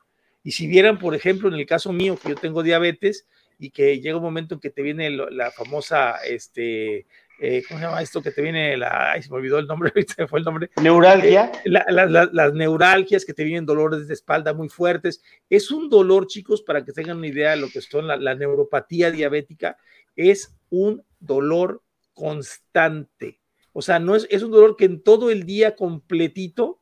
Y 0.43 0.51
si 0.51 0.68
vieran, 0.68 0.99
por 0.99 1.16
ejemplo, 1.16 1.47
en 1.47 1.55
el 1.55 1.66
caso 1.66 1.93
mío, 1.93 2.18
que 2.22 2.30
yo 2.30 2.36
tengo 2.36 2.64
diabetes, 2.64 3.28
y 3.59 3.70
que 3.70 3.99
llega 4.01 4.18
un 4.18 4.24
momento 4.24 4.55
en 4.55 4.59
que 4.59 4.70
te 4.70 4.82
viene 4.82 5.09
la 5.09 5.51
famosa, 5.51 6.18
este, 6.26 7.05
eh, 7.39 7.64
¿cómo 7.68 7.80
se 7.80 7.86
llama 7.86 8.01
esto? 8.01 8.22
Que 8.22 8.32
te 8.32 8.41
viene 8.41 8.78
la, 8.78 9.14
ay, 9.14 9.24
se 9.24 9.30
me 9.30 9.38
olvidó 9.38 9.59
el 9.59 9.68
nombre, 9.68 9.91
se 10.16 10.28
fue 10.28 10.39
el 10.39 10.45
nombre. 10.45 10.70
Neuralgia. 10.82 11.51
Eh, 11.64 11.70
las 11.70 12.53
neuralgias, 12.53 13.26
que 13.26 13.34
te 13.34 13.43
vienen 13.43 13.66
dolores 13.66 14.07
de 14.07 14.14
espalda 14.14 14.53
muy 14.53 14.70
fuertes. 14.70 15.24
Es 15.49 15.72
un 15.72 15.89
dolor, 15.89 16.28
chicos, 16.28 16.61
para 16.61 16.84
que 16.84 16.91
tengan 16.91 17.18
una 17.18 17.28
idea 17.28 17.51
de 17.51 17.57
lo 17.57 17.70
que 17.70 17.82
son 17.82 18.07
la, 18.07 18.36
neuropatía 18.36 19.11
diabética, 19.11 19.78
es 20.16 20.55
un 20.70 21.03
dolor 21.20 21.82
constante. 22.14 23.39
O 23.74 23.82
sea, 23.82 23.99
no 23.99 24.15
es, 24.15 24.28
es 24.30 24.43
un 24.43 24.51
dolor 24.51 24.78
que 24.78 24.86
en 24.86 25.01
todo 25.01 25.30
el 25.30 25.45
día 25.45 25.76
completito 25.76 26.80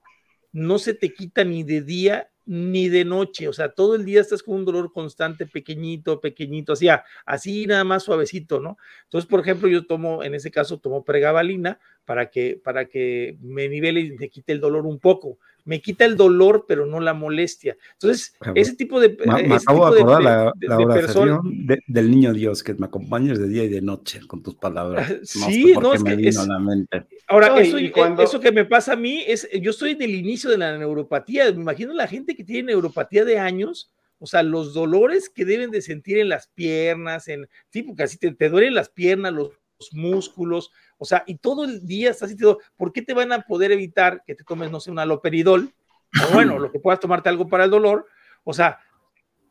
no 0.52 0.78
se 0.78 0.94
te 0.94 1.14
quita 1.14 1.44
ni 1.44 1.64
de 1.64 1.82
día 1.82 2.32
ni 2.46 2.89
de 2.89 3.06
noche, 3.06 3.48
o 3.48 3.54
sea, 3.54 3.70
todo 3.70 3.96
el 3.96 4.04
día 4.04 4.20
estás 4.20 4.44
con 4.44 4.56
un 4.56 4.66
dolor 4.66 4.92
constante, 4.92 5.46
pequeñito, 5.46 6.20
pequeñito, 6.20 6.74
así, 6.74 6.88
así 7.26 7.66
nada 7.68 7.84
más 7.84 8.04
suavecito, 8.04 8.60
¿no? 8.60 8.78
Entonces, 9.04 9.30
por 9.30 9.39
ejemplo, 9.39 9.70
yo 9.70 9.86
tomo, 9.86 10.24
en 10.24 10.34
ese 10.34 10.52
caso, 10.52 10.80
tomo 10.80 11.06
pregabalina 11.06 11.80
para 12.06 12.30
que, 12.30 12.60
para 12.64 12.86
que 12.86 13.38
me 13.41 13.70
nivele 13.70 14.02
y 14.02 14.12
me 14.14 14.30
quite 14.30 14.54
el 14.54 14.60
dolor 14.60 14.86
un 14.86 14.99
poco. 14.99 15.38
Me 15.64 15.80
quita 15.80 16.06
el 16.06 16.18
dolor, 16.18 16.66
pero 16.68 16.88
no 16.88 16.99
la 16.99 17.14
molestia. 17.14 17.78
Entonces, 17.93 18.36
ese 18.56 18.76
tipo 18.76 18.99
de. 18.99 19.16
Me, 19.26 19.56
acabo 19.56 19.93
de 19.93 20.02
acordar 20.02 20.24
la, 20.24 20.54
la 20.60 20.78
oración 20.80 21.39
del 21.88 22.10
niño 22.10 22.34
Dios, 22.34 22.64
que 22.64 22.74
me 22.74 22.88
acompañes 22.88 23.38
de 23.38 23.47
día 23.47 23.64
y 23.64 23.70
de 23.70 23.82
noche 23.82 24.22
con 24.26 24.41
tus 24.41 24.56
palabras. 24.56 25.14
Sí, 25.24 25.74
no, 25.80 25.93
es 25.93 26.04
que 26.04 26.14
es, 26.28 26.38
Ahora, 27.28 27.62
eso, 27.62 27.78
eso, 27.78 28.39
que 28.39 28.52
me 28.52 28.66
pasa 28.66 28.93
a 28.93 28.95
mí 28.95 29.24
es, 29.28 29.47
yo 29.62 29.70
estoy 29.70 29.91
en 29.91 30.02
el 30.02 30.16
inicio 30.16 30.49
de 30.49 30.58
la 30.58 30.78
neuropatía. 30.78 31.52
Me 31.52 31.62
imagino 31.62 31.93
la 31.93 32.08
gente 32.08 32.36
que 32.36 32.43
tiene 32.43 32.72
neuropatía 32.72 33.24
de 33.24 33.38
años, 33.38 33.91
o 34.18 34.26
sea, 34.26 34.41
los 34.41 34.74
dolores 34.74 35.30
que 35.30 35.45
deben 35.45 35.70
de 35.70 35.82
sentir 35.82 36.18
en 36.18 36.30
las 36.30 36.47
piernas, 36.47 37.28
en 37.28 37.47
tipo, 37.70 37.95
casi 37.95 38.18
te, 38.18 38.32
te 38.34 38.49
duelen 38.49 38.74
las 38.74 38.89
piernas, 38.89 39.32
los 39.32 39.52
músculos, 39.94 40.72
o 40.98 41.06
sea, 41.06 41.24
y 41.26 41.36
todo 41.36 41.64
el 41.66 41.86
día 41.86 42.12
estás 42.12 42.30
sintiendo, 42.30 42.60
¿por 42.78 42.94
qué 42.94 43.02
te 43.02 43.14
van 43.14 43.32
a 43.32 43.42
poder 43.42 43.72
evitar 43.72 44.24
que 44.26 44.36
te 44.36 44.44
tomes, 44.44 44.72
no 44.72 44.80
sé, 44.80 44.92
un 44.92 45.00
aloperidol? 45.00 45.74
O 46.30 46.34
bueno, 46.34 46.60
lo 46.60 46.72
que 46.72 46.80
puedas 46.80 47.00
tomarte 47.00 47.30
algo 47.30 47.48
para 47.48 47.66
el 47.66 47.72
dolor, 47.72 48.06
o 48.44 48.54
sea, 48.54 48.80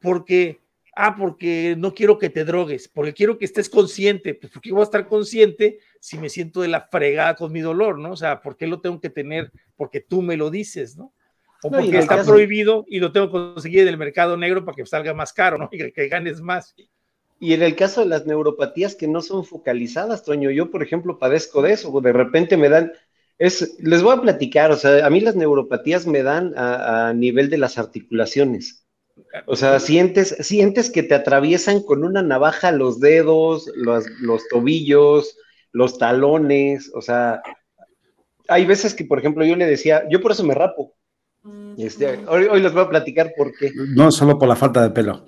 porque, 0.01 0.61
ah, 0.95 1.17
porque 1.17 1.75
no 1.79 1.95
quiero 1.95 2.19
que 2.19 2.31
te 2.31 2.45
drogues, 2.45 2.89
porque 2.89 3.15
quiero 3.15 3.39
que 3.39 3.45
estés 3.45 3.69
consciente, 3.69 4.35
pues 4.35 4.53
porque 4.53 4.73
voy 4.73 4.81
a 4.81 4.85
estar 4.85 5.07
consciente 5.07 5.79
si 6.01 6.19
me 6.19 6.29
siento 6.29 6.61
de 6.61 6.69
la 6.69 6.83
fregada 6.83 7.35
con 7.35 7.53
mi 7.53 7.61
dolor, 7.61 7.99
¿no? 7.99 8.13
O 8.13 8.17
sea, 8.17 8.41
¿por 8.41 8.57
qué 8.57 8.67
lo 8.67 8.81
tengo 8.81 9.01
que 9.01 9.11
tener? 9.11 9.51
Porque 9.77 10.01
tú 10.01 10.23
me 10.23 10.37
lo 10.37 10.51
dices, 10.51 10.97
¿no? 10.97 11.13
O 11.63 11.71
porque 11.71 11.99
está 11.99 12.25
prohibido 12.25 12.85
y 12.89 13.01
lo 13.01 13.13
tengo 13.13 13.27
que 13.27 13.33
conseguir 13.33 13.81
en 13.81 13.89
el 13.89 13.99
mercado 13.99 14.37
negro 14.37 14.65
para 14.65 14.77
que 14.77 14.87
salga 14.87 15.13
más 15.13 15.33
caro, 15.33 15.59
¿no? 15.59 15.69
Y 15.73 15.93
que 15.93 16.09
ganes 16.09 16.41
más. 16.41 16.75
Y 17.43 17.55
en 17.55 17.63
el 17.63 17.75
caso 17.75 18.03
de 18.03 18.07
las 18.07 18.27
neuropatías 18.27 18.95
que 18.95 19.09
no 19.09 19.23
son 19.23 19.47
focalizadas, 19.47 20.23
Toño, 20.23 20.51
yo 20.51 20.71
por 20.71 20.83
ejemplo 20.83 21.19
padezco 21.19 21.63
de 21.63 21.73
eso, 21.73 21.99
de 22.03 22.13
repente 22.13 22.59
me 22.59 22.69
dan, 22.69 22.93
es, 23.39 23.79
les 23.81 24.03
voy 24.03 24.15
a 24.15 24.21
platicar, 24.21 24.71
o 24.71 24.77
sea, 24.77 25.07
a 25.07 25.09
mí 25.09 25.21
las 25.21 25.37
neuropatías 25.37 26.07
me 26.07 26.23
dan 26.23 26.53
a, 26.55 27.15
nivel 27.15 27.49
de 27.49 27.57
las 27.57 27.79
articulaciones. 27.79 28.85
O 29.47 29.57
sea, 29.57 29.81
sientes, 29.81 30.37
sientes 30.41 30.91
que 30.91 31.03
te 31.03 31.15
atraviesan 31.15 31.83
con 31.83 32.05
una 32.05 32.21
navaja 32.21 32.73
los 32.73 33.01
dedos, 33.01 33.71
los, 33.75 34.05
los 34.21 34.47
tobillos, 34.49 35.35
los 35.73 35.97
talones, 35.97 36.91
o 36.95 37.01
sea, 37.01 37.41
hay 38.49 38.67
veces 38.67 38.95
que, 38.95 39.05
por 39.05 39.19
ejemplo, 39.19 39.47
yo 39.47 39.57
le 39.57 39.65
decía, 39.65 40.07
yo 40.11 40.21
por 40.21 40.33
eso 40.33 40.45
me 40.45 40.55
rapo. 40.55 40.95
Este, 41.79 42.19
hoy, 42.27 42.45
hoy 42.51 42.61
les 42.61 42.73
voy 42.73 42.83
a 42.83 42.89
platicar 42.91 43.33
por 43.35 43.57
qué. 43.57 43.73
No 43.95 44.11
solo 44.11 44.39
por 44.39 44.49
la 44.49 44.57
falta 44.57 44.83
de 44.83 44.91
pelo. 44.91 45.25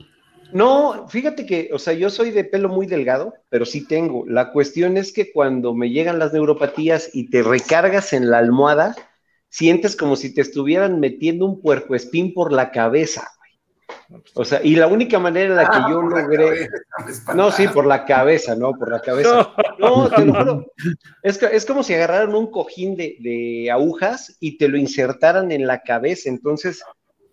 No, 0.53 1.09
fíjate 1.09 1.47
que, 1.47 1.71
o 1.73 1.79
sea, 1.79 1.95
yo 1.95 2.11
soy 2.11 2.31
de 2.31 2.45
pelo 2.45 2.69
muy 2.69 2.87
delgado, 2.87 3.35
pero 3.49 3.65
sí 3.65 3.87
tengo. 3.87 4.25
La 4.27 4.53
cuestión 4.53 4.97
es 4.97 5.13
que 5.13 5.33
cuando 5.33 5.75
me 5.75 5.91
llegan 5.91 6.19
las 6.19 6.33
neuropatías 6.33 7.11
y 7.13 7.31
te 7.31 7.43
recargas 7.43 8.13
en 8.13 8.31
la 8.31 8.39
almohada, 8.39 8.95
sientes 9.49 9.97
como 9.97 10.17
si 10.17 10.35
te 10.35 10.41
estuvieran 10.41 11.01
metiendo 11.01 11.47
un 11.47 11.61
puercoespín 11.61 12.35
por 12.35 12.53
la 12.53 12.71
cabeza. 12.71 13.31
O 14.35 14.45
sea, 14.45 14.61
y 14.63 14.77
la 14.77 14.87
única 14.87 15.19
manera 15.19 15.47
en 15.47 15.57
la 15.57 15.65
que 15.65 15.77
ah, 15.77 15.87
yo 15.89 16.03
logré. 16.03 16.69
no, 17.35 17.51
sí, 17.51 17.69
por 17.69 17.87
la 17.87 18.05
cabeza, 18.05 18.55
no, 18.55 18.73
por 18.73 18.91
la 18.91 19.01
cabeza. 19.01 19.53
No, 19.79 20.09
te 20.11 20.25
lo 20.25 20.35
juro. 20.39 20.73
Es, 21.23 21.43
es 21.43 21.65
como 21.65 21.83
si 21.83 21.95
agarraran 21.95 22.35
un 22.35 22.51
cojín 22.51 22.97
de, 22.97 23.17
de 23.21 23.71
agujas 23.71 24.37
y 24.41 24.59
te 24.59 24.69
lo 24.69 24.77
insertaran 24.77 25.51
en 25.51 25.67
la 25.67 25.83
cabeza. 25.83 26.29
Entonces, 26.29 26.83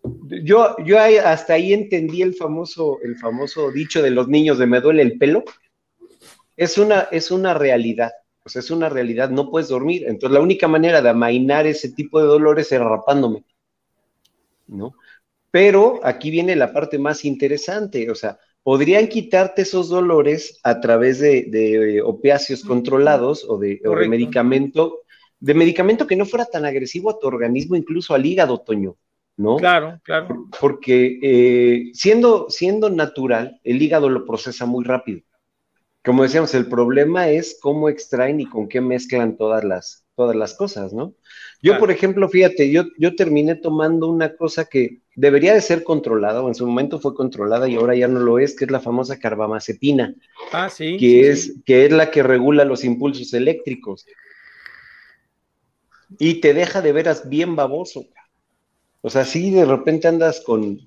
yo, 0.04 0.76
yo 0.86 0.98
hasta 1.00 1.54
ahí 1.54 1.74
entendí 1.74 2.22
el 2.22 2.34
famoso, 2.36 3.00
el 3.04 3.18
famoso 3.18 3.72
dicho 3.72 4.02
de 4.02 4.12
los 4.12 4.28
niños 4.28 4.58
de 4.58 4.68
me 4.68 4.82
duele 4.82 5.02
el 5.02 5.18
pelo. 5.18 5.44
Es 6.56 6.78
una, 6.78 7.08
es 7.12 7.32
una 7.32 7.54
realidad, 7.54 8.12
o 8.44 8.50
sea, 8.50 8.60
es 8.60 8.72
una 8.72 8.90
realidad, 8.90 9.30
no 9.30 9.50
puedes 9.50 9.70
dormir. 9.70 10.04
Entonces, 10.08 10.34
la 10.34 10.42
única 10.42 10.68
manera 10.68 11.02
de 11.02 11.10
amainar 11.10 11.68
ese 11.68 11.92
tipo 11.92 12.20
de 12.20 12.28
dolores 12.28 12.72
es 12.72 12.80
rapándome, 12.80 13.44
¿no? 14.68 14.94
Pero 15.52 16.00
aquí 16.04 16.30
viene 16.30 16.56
la 16.56 16.74
parte 16.74 17.00
más 17.00 17.26
interesante, 17.26 18.12
o 18.12 18.16
sea, 18.16 18.38
podrían 18.62 19.08
quitarte 19.08 19.64
esos 19.64 19.90
dolores 19.90 20.60
a 20.64 20.80
través 20.80 21.20
de, 21.20 22.02
opiáceos 22.06 22.64
controlados 22.64 23.46
o 23.48 23.58
de, 23.58 23.82
o 23.86 23.96
de, 23.96 24.08
medicamento, 24.08 25.00
de 25.40 25.54
medicamento 25.54 26.06
que 26.06 26.16
no 26.16 26.26
fuera 26.26 26.46
tan 26.46 26.66
agresivo 26.66 27.10
a 27.10 27.18
tu 27.18 27.28
organismo, 27.28 27.76
incluso 27.76 28.14
al 28.14 28.26
hígado, 28.26 28.60
Toño. 28.60 28.98
¿No? 29.40 29.56
Claro, 29.56 30.02
claro. 30.04 30.48
Porque 30.60 31.18
eh, 31.22 31.92
siendo, 31.94 32.50
siendo 32.50 32.90
natural, 32.90 33.62
el 33.64 33.82
hígado 33.82 34.10
lo 34.10 34.26
procesa 34.26 34.66
muy 34.66 34.84
rápido. 34.84 35.22
Como 36.04 36.24
decíamos, 36.24 36.54
el 36.56 36.68
problema 36.68 37.30
es 37.30 37.58
cómo 37.62 37.88
extraen 37.88 38.42
y 38.42 38.46
con 38.46 38.68
qué 38.68 38.82
mezclan 38.82 39.38
todas 39.38 39.64
las, 39.64 40.06
todas 40.16 40.36
las 40.36 40.56
cosas, 40.56 40.92
¿no? 40.92 41.14
Yo, 41.62 41.78
por 41.78 41.90
ejemplo, 41.90 42.28
fíjate, 42.28 42.70
yo, 42.70 42.84
yo 42.98 43.16
terminé 43.16 43.56
tomando 43.56 44.08
una 44.08 44.36
cosa 44.36 44.66
que 44.66 45.02
debería 45.16 45.54
de 45.54 45.62
ser 45.62 45.84
controlada, 45.84 46.42
o 46.42 46.48
en 46.50 46.56
su 46.56 46.66
momento 46.68 47.00
fue 47.00 47.16
controlada 47.16 47.68
y 47.70 47.76
ahora 47.76 47.96
ya 47.96 48.08
no 48.10 48.20
lo 48.20 48.40
es, 48.40 48.56
que 48.56 48.66
es 48.66 48.72
la 48.72 48.80
famosa 48.82 49.20
carbamazepina. 49.20 50.16
Ah, 50.52 50.70
sí. 50.70 50.98
Que, 50.98 51.30
es, 51.30 51.56
que 51.66 51.86
es 51.86 51.92
la 51.92 52.12
que 52.12 52.24
regula 52.24 52.66
los 52.66 52.84
impulsos 52.84 53.34
eléctricos. 53.34 54.06
y 56.18 56.42
te 56.42 56.54
deja 56.54 56.82
de 56.82 56.92
veras 56.92 57.30
bien 57.30 57.56
baboso. 57.56 58.06
O 59.02 59.10
sea, 59.10 59.26
sí, 59.26 59.52
de 59.52 59.66
repente 59.66 60.08
andas 60.08 60.42
con, 60.42 60.80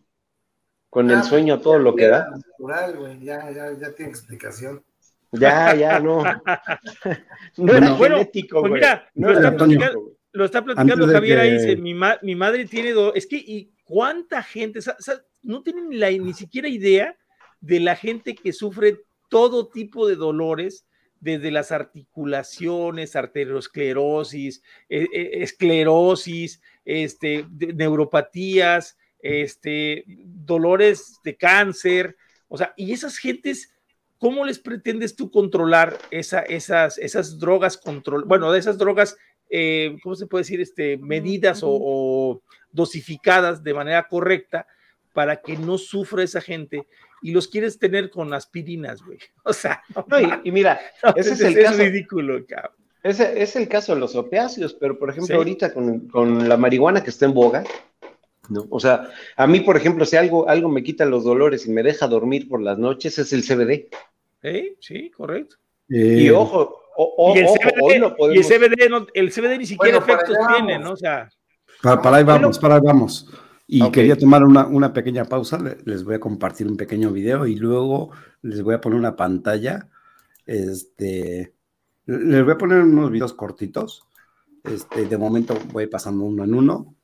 con 0.90 1.10
el 1.10 1.18
Ah, 1.18 1.22
sueño 1.22 1.54
a 1.54 1.60
todo 1.60 1.78
lo 1.78 1.94
que 1.96 2.06
da. 2.08 2.28
Natural, 2.30 2.96
güey, 2.96 3.20
ya, 3.24 3.50
ya, 3.50 3.72
ya 3.78 3.92
tiene 3.94 4.10
explicación. 4.10 4.84
Ya, 5.32 5.74
ya, 5.74 5.98
no. 5.98 6.22
No 7.56 7.72
era 7.74 7.94
Bueno, 7.94 8.16
genético, 8.16 8.60
pues 8.60 8.70
güey. 8.70 8.80
mira, 8.80 9.10
No 9.14 9.28
lo 9.28 9.32
era 9.32 9.38
está 9.40 9.48
Antonio. 9.48 9.78
genético, 9.78 10.00
güey. 10.02 10.16
Lo 10.34 10.44
está 10.46 10.64
platicando 10.64 11.06
Javier 11.08 11.40
ahí, 11.40 11.52
dice, 11.52 11.76
mi, 11.76 11.92
ma- 11.94 12.18
mi 12.22 12.34
madre 12.34 12.64
tiene 12.66 12.92
dos, 12.92 13.12
es 13.14 13.26
que, 13.26 13.36
¿y 13.36 13.70
cuánta 13.84 14.42
gente? 14.42 14.80
Sa- 14.80 14.96
sa- 14.98 15.22
no 15.42 15.62
tienen 15.62 15.90
ni, 15.90 15.96
la- 15.98 16.10
ni 16.10 16.32
siquiera 16.32 16.68
idea 16.68 17.16
de 17.60 17.80
la 17.80 17.96
gente 17.96 18.34
que 18.34 18.52
sufre 18.52 19.00
todo 19.28 19.68
tipo 19.68 20.06
de 20.08 20.16
dolores, 20.16 20.86
desde 21.20 21.50
las 21.50 21.70
articulaciones, 21.70 23.14
arteriosclerosis, 23.14 24.62
eh, 24.88 25.06
eh, 25.12 25.30
esclerosis, 25.42 26.60
este, 26.84 27.46
de- 27.50 27.72
neuropatías, 27.74 28.96
este, 29.20 30.04
dolores 30.06 31.18
de 31.24 31.36
cáncer, 31.36 32.16
o 32.48 32.58
sea, 32.58 32.74
y 32.76 32.92
esas 32.92 33.18
gentes, 33.18 33.74
¿cómo 34.18 34.44
les 34.44 34.58
pretendes 34.58 35.16
tú 35.16 35.30
controlar 35.30 35.96
esa, 36.10 36.40
esas, 36.40 36.98
esas 36.98 37.38
drogas 37.38 37.76
control, 37.78 38.24
bueno, 38.24 38.50
de 38.52 38.58
esas 38.58 38.78
drogas, 38.78 39.16
eh, 39.50 39.96
¿cómo 40.02 40.14
se 40.14 40.26
puede 40.26 40.42
decir? 40.42 40.60
Este, 40.60 40.96
medidas 40.98 41.62
o, 41.62 41.68
o 41.70 42.42
dosificadas 42.70 43.62
de 43.62 43.74
manera 43.74 44.08
correcta 44.08 44.66
para 45.12 45.36
que 45.42 45.56
no 45.58 45.76
sufra 45.78 46.22
esa 46.22 46.40
gente 46.40 46.86
y 47.20 47.32
los 47.32 47.46
quieres 47.48 47.78
tener 47.78 48.10
con 48.10 48.32
aspirinas, 48.34 49.02
güey. 49.02 49.18
O 49.44 49.52
sea, 49.52 49.82
no, 49.94 50.06
No, 50.08 50.20
y, 50.20 50.48
y 50.48 50.52
mira, 50.52 50.80
ese 51.16 51.32
es 51.34 51.40
el 51.42 51.56
es 51.58 51.64
caso. 51.64 51.78
ridículo, 51.78 52.44
cabrón. 52.46 52.76
Ese 53.02 53.42
es 53.42 53.56
el 53.56 53.68
caso 53.68 53.94
de 53.94 54.00
los 54.00 54.14
opiáceos, 54.14 54.74
pero 54.74 54.98
por 54.98 55.10
ejemplo, 55.10 55.26
Sí. 55.26 55.32
ahorita 55.34 55.74
con, 55.74 56.08
con 56.08 56.48
la 56.48 56.56
marihuana 56.56 57.02
que 57.02 57.10
está 57.10 57.24
en 57.26 57.34
boga, 57.34 57.64
¿no? 58.48 58.66
O 58.70 58.78
sea, 58.78 59.08
a 59.36 59.46
mí, 59.46 59.60
por 59.60 59.76
ejemplo, 59.76 60.04
si 60.04 60.16
algo, 60.16 60.48
algo 60.48 60.68
me 60.68 60.82
quita 60.84 61.04
los 61.04 61.24
dolores 61.24 61.66
y 61.66 61.70
me 61.70 61.82
deja 61.82 62.06
dormir 62.06 62.48
por 62.48 62.60
las 62.62 62.78
noches, 62.78 63.18
es 63.18 63.32
el 63.32 63.42
CBD. 63.42 63.88
¿Eh? 64.44 64.76
Sí, 64.80 65.10
correcto. 65.10 65.56
Y 65.88 66.26
Eh, 66.28 66.32
ojo, 66.32 66.80
o- 66.96 67.14
o- 67.16 67.34
y, 67.36 67.40
el 67.40 67.46
ojo, 67.46 67.56
CBD, 67.56 67.80
hoy 67.82 67.98
no 67.98 68.06
y 68.06 68.10
el 68.10 68.16
podemos. 68.16 68.46
CBD, 68.48 68.88
no- 68.88 69.06
el 69.14 69.32
CBD 69.32 69.58
ni 69.58 69.66
siquiera 69.66 69.98
Bueno, 69.98 70.12
efectos 70.14 70.36
tiene. 70.54 70.78
¿no? 70.78 70.92
O 70.92 70.96
sea, 70.96 71.28
Para, 71.82 72.00
para 72.02 72.16
ahí 72.18 72.24
vamos, 72.24 72.58
para 72.58 72.74
ahí 72.76 72.80
vamos. 72.84 73.28
Y 73.66 73.90
quería 73.90 74.16
tomar 74.16 74.44
una, 74.44 74.66
una 74.66 74.92
pequeña 74.92 75.24
pausa, 75.24 75.58
le- 75.58 75.78
les 75.84 76.04
voy 76.04 76.14
a 76.16 76.20
compartir 76.20 76.66
un 76.68 76.76
pequeño 76.76 77.10
video 77.10 77.46
y 77.46 77.56
luego 77.56 78.10
les 78.42 78.62
voy 78.62 78.74
a 78.74 78.80
poner 78.80 78.98
una 78.98 79.16
pantalla. 79.16 79.88
Este, 80.46 81.52
les 82.06 82.42
voy 82.44 82.52
a 82.54 82.58
poner 82.58 82.80
unos 82.80 83.10
videos 83.10 83.32
cortitos. 83.32 84.04
Este, 84.64 85.06
de 85.06 85.18
momento 85.18 85.56
voy 85.72 85.86
pasando 85.88 86.24
uno 86.24 86.44
en 86.44 86.54
uno 86.54 86.94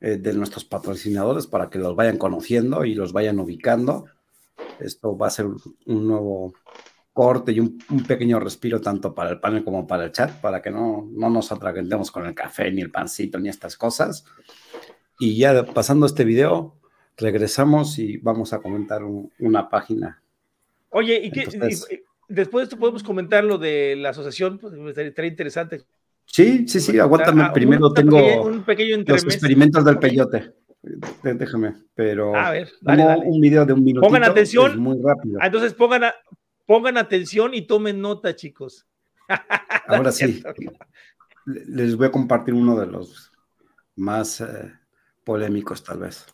eh, 0.00 0.16
de 0.16 0.32
nuestros 0.32 0.64
patrocinadores 0.64 1.46
para 1.46 1.68
que 1.68 1.78
los 1.78 1.94
vayan 1.94 2.16
conociendo 2.18 2.84
y 2.84 2.94
los 2.94 3.12
vayan 3.12 3.38
ubicando. 3.38 4.06
Esto 4.78 5.16
va 5.16 5.26
a 5.26 5.30
ser 5.30 5.46
un, 5.46 6.06
nuevo 6.06 6.54
corte 7.12 7.52
y 7.52 7.60
un, 7.60 7.78
un 7.90 8.02
pequeño 8.04 8.38
respiro 8.40 8.80
tanto 8.80 9.14
para 9.14 9.30
el 9.30 9.40
panel 9.40 9.64
como 9.64 9.86
para 9.86 10.04
el 10.04 10.12
chat, 10.12 10.40
para 10.40 10.60
que 10.60 10.70
no, 10.70 11.08
no 11.12 11.30
nos 11.30 11.50
atragantemos 11.52 12.10
con 12.10 12.26
el 12.26 12.34
café, 12.34 12.70
ni 12.70 12.82
el 12.82 12.90
pancito, 12.90 13.38
ni 13.38 13.48
estas 13.48 13.76
cosas. 13.76 14.24
Y 15.18 15.36
ya 15.38 15.64
pasando 15.64 16.04
este 16.06 16.24
video, 16.24 16.76
regresamos 17.16 17.98
y 17.98 18.18
vamos 18.18 18.52
a 18.52 18.58
comentar 18.60 19.02
un- 19.02 19.32
una 19.38 19.68
página. 19.70 20.22
Oye, 20.90 21.24
¿y 21.24 21.30
qué? 21.30 21.42
Entonces- 21.44 21.86
y- 21.90 22.05
después 22.28 22.62
de 22.62 22.64
esto 22.64 22.78
podemos 22.78 23.02
comentar 23.02 23.44
lo 23.44 23.58
de 23.58 23.96
la 23.96 24.10
asociación, 24.10 24.58
pues 24.58 24.72
estaría 24.74 25.08
estaría 25.10 25.30
interesante. 25.30 25.84
Sí, 26.26 26.66
sí, 26.66 26.80
sí, 26.80 26.98
aguántame. 26.98 27.42
Ah, 27.42 27.52
Primero 27.52 27.86
una 27.86 27.94
tengo 27.94 28.42
un 28.42 28.64
pequeño 28.64 28.96
los 29.06 29.24
experimentos 29.24 29.84
del 29.84 29.98
peyote. 29.98 30.52
Déjame, 31.22 31.74
pero 31.94 32.34
A 32.36 32.50
ver, 32.52 32.70
dale, 32.80 33.02
dale. 33.04 33.22
un 33.26 33.40
video 33.40 33.64
de 33.64 33.72
un 33.72 33.82
minuto. 33.82 34.06
Pongan 34.06 34.24
atención. 34.24 34.78
muy 34.78 34.96
rápido. 35.02 35.38
Ah, 35.40 35.46
Entonces 35.46 35.74
pongan, 35.74 36.04
a- 36.04 36.14
pongan 36.64 36.96
atención 36.96 37.54
y 37.54 37.66
tomen 37.66 38.00
nota, 38.00 38.36
chicos. 38.36 38.86
Ahora 39.88 40.12
sí, 40.12 40.42
le- 41.46 41.64
les 41.66 41.96
voy 41.96 42.06
a 42.06 42.12
compartir 42.12 42.54
uno 42.54 42.78
de 42.78 42.86
los 42.86 43.32
más 43.96 44.40
eh, 44.40 44.72
polémicos, 45.24 45.82
tal 45.82 45.98
vez. 46.00 46.26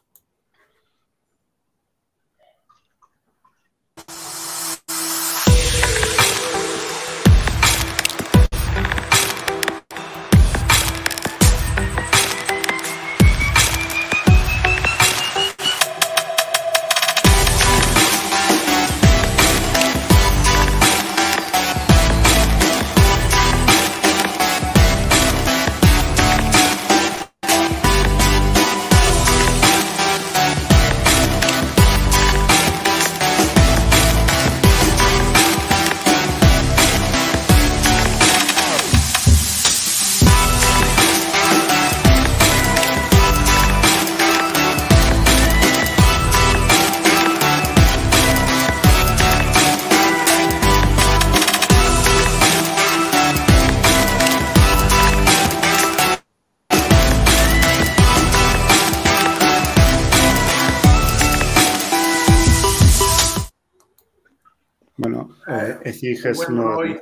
Ese 65.99 66.12
es 66.12 66.24
el 66.24 66.34
buen 66.34 66.59
uno 66.59 66.74
Roy. 66.74 67.01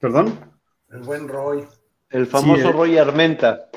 ¿Perdón? 0.00 0.52
El 0.90 1.00
buen 1.00 1.28
Roy. 1.28 1.66
El 2.10 2.26
famoso 2.26 2.62
Sí, 2.62 2.68
eh. 2.68 2.72
Roy 2.72 2.98
Armenta. 2.98 3.68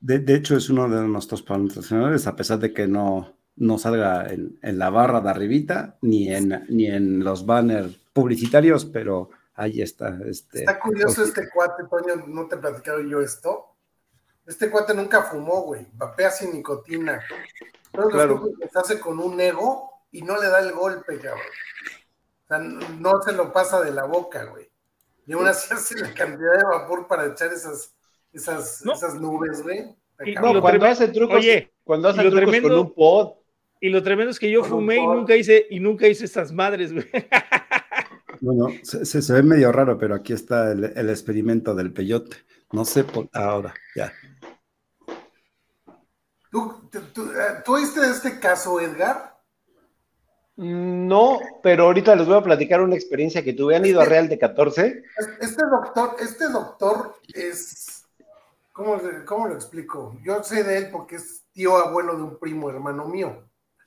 De, 0.00 0.18
de 0.20 0.34
hecho, 0.34 0.56
es 0.56 0.70
uno 0.70 0.88
de 0.88 1.06
nuestros 1.08 1.42
patrocinadores, 1.42 2.26
a 2.26 2.36
pesar 2.36 2.58
de 2.58 2.72
que 2.72 2.86
no, 2.86 3.36
no 3.56 3.78
salga 3.78 4.32
en, 4.32 4.58
en 4.62 4.78
la 4.78 4.90
barra 4.90 5.20
de 5.20 5.30
arribita, 5.30 5.96
ni 6.02 6.32
en, 6.32 6.64
ni 6.68 6.86
en 6.86 7.24
los 7.24 7.44
banners 7.44 7.94
publicitarios, 8.12 8.84
pero 8.84 9.30
ahí 9.54 9.82
está. 9.82 10.18
Este, 10.26 10.60
Está 10.60 10.78
curioso 10.78 11.16
pues, 11.16 11.28
este 11.28 11.48
cuate, 11.52 11.84
Toño, 11.90 12.24
no 12.26 12.46
te 12.46 12.54
he 12.54 12.58
platicado 12.58 13.00
yo 13.02 13.20
esto. 13.20 13.74
Este 14.46 14.70
cuate 14.70 14.94
nunca 14.94 15.22
fumó, 15.22 15.62
güey. 15.62 15.86
Vapea 15.94 16.30
sin 16.30 16.52
nicotina. 16.52 17.20
Todos 17.90 18.12
Claro. 18.12 18.42
los 18.60 18.76
hace 18.76 19.00
con 19.00 19.18
un 19.18 19.40
ego 19.40 19.90
y 20.12 20.22
no 20.22 20.40
le 20.40 20.48
da 20.48 20.60
el 20.60 20.72
golpe, 20.72 21.18
cabrón. 21.18 21.40
O 22.46 22.48
sea, 22.48 22.58
no 22.58 23.22
se 23.22 23.32
lo 23.32 23.52
pasa 23.52 23.80
de 23.82 23.90
la 23.90 24.04
boca, 24.04 24.44
güey. 24.44 24.68
Y 25.26 25.32
aún 25.32 25.46
así 25.48 25.74
hace 25.74 25.98
la 25.98 26.14
cantidad 26.14 26.52
de 26.56 26.64
vapor 26.64 27.08
para 27.08 27.26
echar 27.26 27.52
esas, 27.52 27.94
esas, 28.32 28.82
No. 28.84 28.92
esas 28.92 29.14
nubes, 29.16 29.62
güey. 29.62 29.96
No, 30.40 30.60
cuando 30.60 30.86
hace 30.86 31.08
trucos, 31.08 31.38
Oye, 31.38 31.72
cuando 31.84 32.08
hace 32.08 32.20
trucos 32.22 32.38
tremendo- 32.40 32.68
con 32.68 32.78
un 32.78 32.94
pod. 32.94 33.32
Y 33.80 33.90
lo 33.90 34.02
tremendo 34.02 34.30
es 34.30 34.38
que 34.38 34.50
yo 34.50 34.64
fumé 34.64 34.96
y 34.96 35.06
nunca 35.06 35.36
hice, 35.36 35.66
y 35.68 35.80
nunca 35.80 36.06
hice 36.08 36.24
estas 36.24 36.52
madres, 36.52 36.92
güey. 36.92 37.06
Bueno, 38.40 38.66
se, 38.82 39.06
se- 39.06 39.22
se 39.22 39.32
ve 39.32 39.42
medio 39.42 39.72
raro, 39.72 39.96
pero 39.98 40.14
aquí 40.14 40.34
está 40.34 40.70
el, 40.70 40.84
el 40.84 41.08
experimento 41.08 41.74
del 41.74 41.90
peyote. 41.92 42.36
No 42.70 42.84
sé 42.84 43.02
por 43.02 43.28
ahora, 43.32 43.72
ya. 43.94 44.12
¿Tú, 46.50 46.88
tú, 46.90 47.00
tú, 47.14 47.22
eh, 47.32 47.62
¿tú 47.64 47.74
oíste 47.74 48.00
de 48.00 48.10
este 48.10 48.38
caso, 48.38 48.78
Edgar? 48.80 49.35
No, 50.56 51.38
pero 51.62 51.84
ahorita 51.84 52.16
les 52.16 52.26
voy 52.26 52.38
a 52.38 52.42
platicar 52.42 52.80
una 52.80 52.94
experiencia 52.94 53.44
que 53.44 53.52
tuve. 53.52 53.76
¿Han 53.76 53.84
ido 53.84 54.00
a 54.00 54.06
Real 54.06 54.28
de 54.28 54.38
14? 54.38 55.02
Este 55.40 55.62
doctor, 55.66 56.16
este 56.18 56.48
doctor 56.48 57.16
es, 57.34 58.06
¿cómo, 58.72 58.98
cómo 59.26 59.48
lo 59.48 59.54
explico? 59.54 60.16
Yo 60.22 60.42
sé 60.42 60.64
de 60.64 60.78
él 60.78 60.88
porque 60.90 61.16
es 61.16 61.44
tío 61.52 61.76
abuelo 61.76 62.16
de 62.16 62.22
un 62.22 62.38
primo 62.38 62.70
hermano 62.70 63.06
mío. 63.06 63.44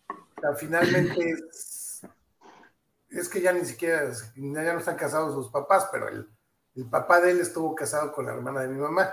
O 0.10 0.42
sea, 0.42 0.54
finalmente 0.54 1.20
es, 1.50 2.02
es 3.10 3.30
que 3.30 3.42
ya 3.42 3.52
ni 3.52 3.66
siquiera, 3.66 4.12
ya 4.36 4.74
no 4.74 4.80
están 4.80 4.96
casados 4.96 5.34
sus 5.34 5.50
papás, 5.52 5.90
pero 5.92 6.08
el, 6.08 6.30
el 6.76 6.86
papá 6.88 7.20
de 7.20 7.32
él 7.32 7.40
estuvo 7.40 7.74
casado 7.74 8.12
con 8.12 8.28
la 8.28 8.34
hermana 8.34 8.62
de 8.62 8.68
mi 8.68 8.80
mamá. 8.80 9.12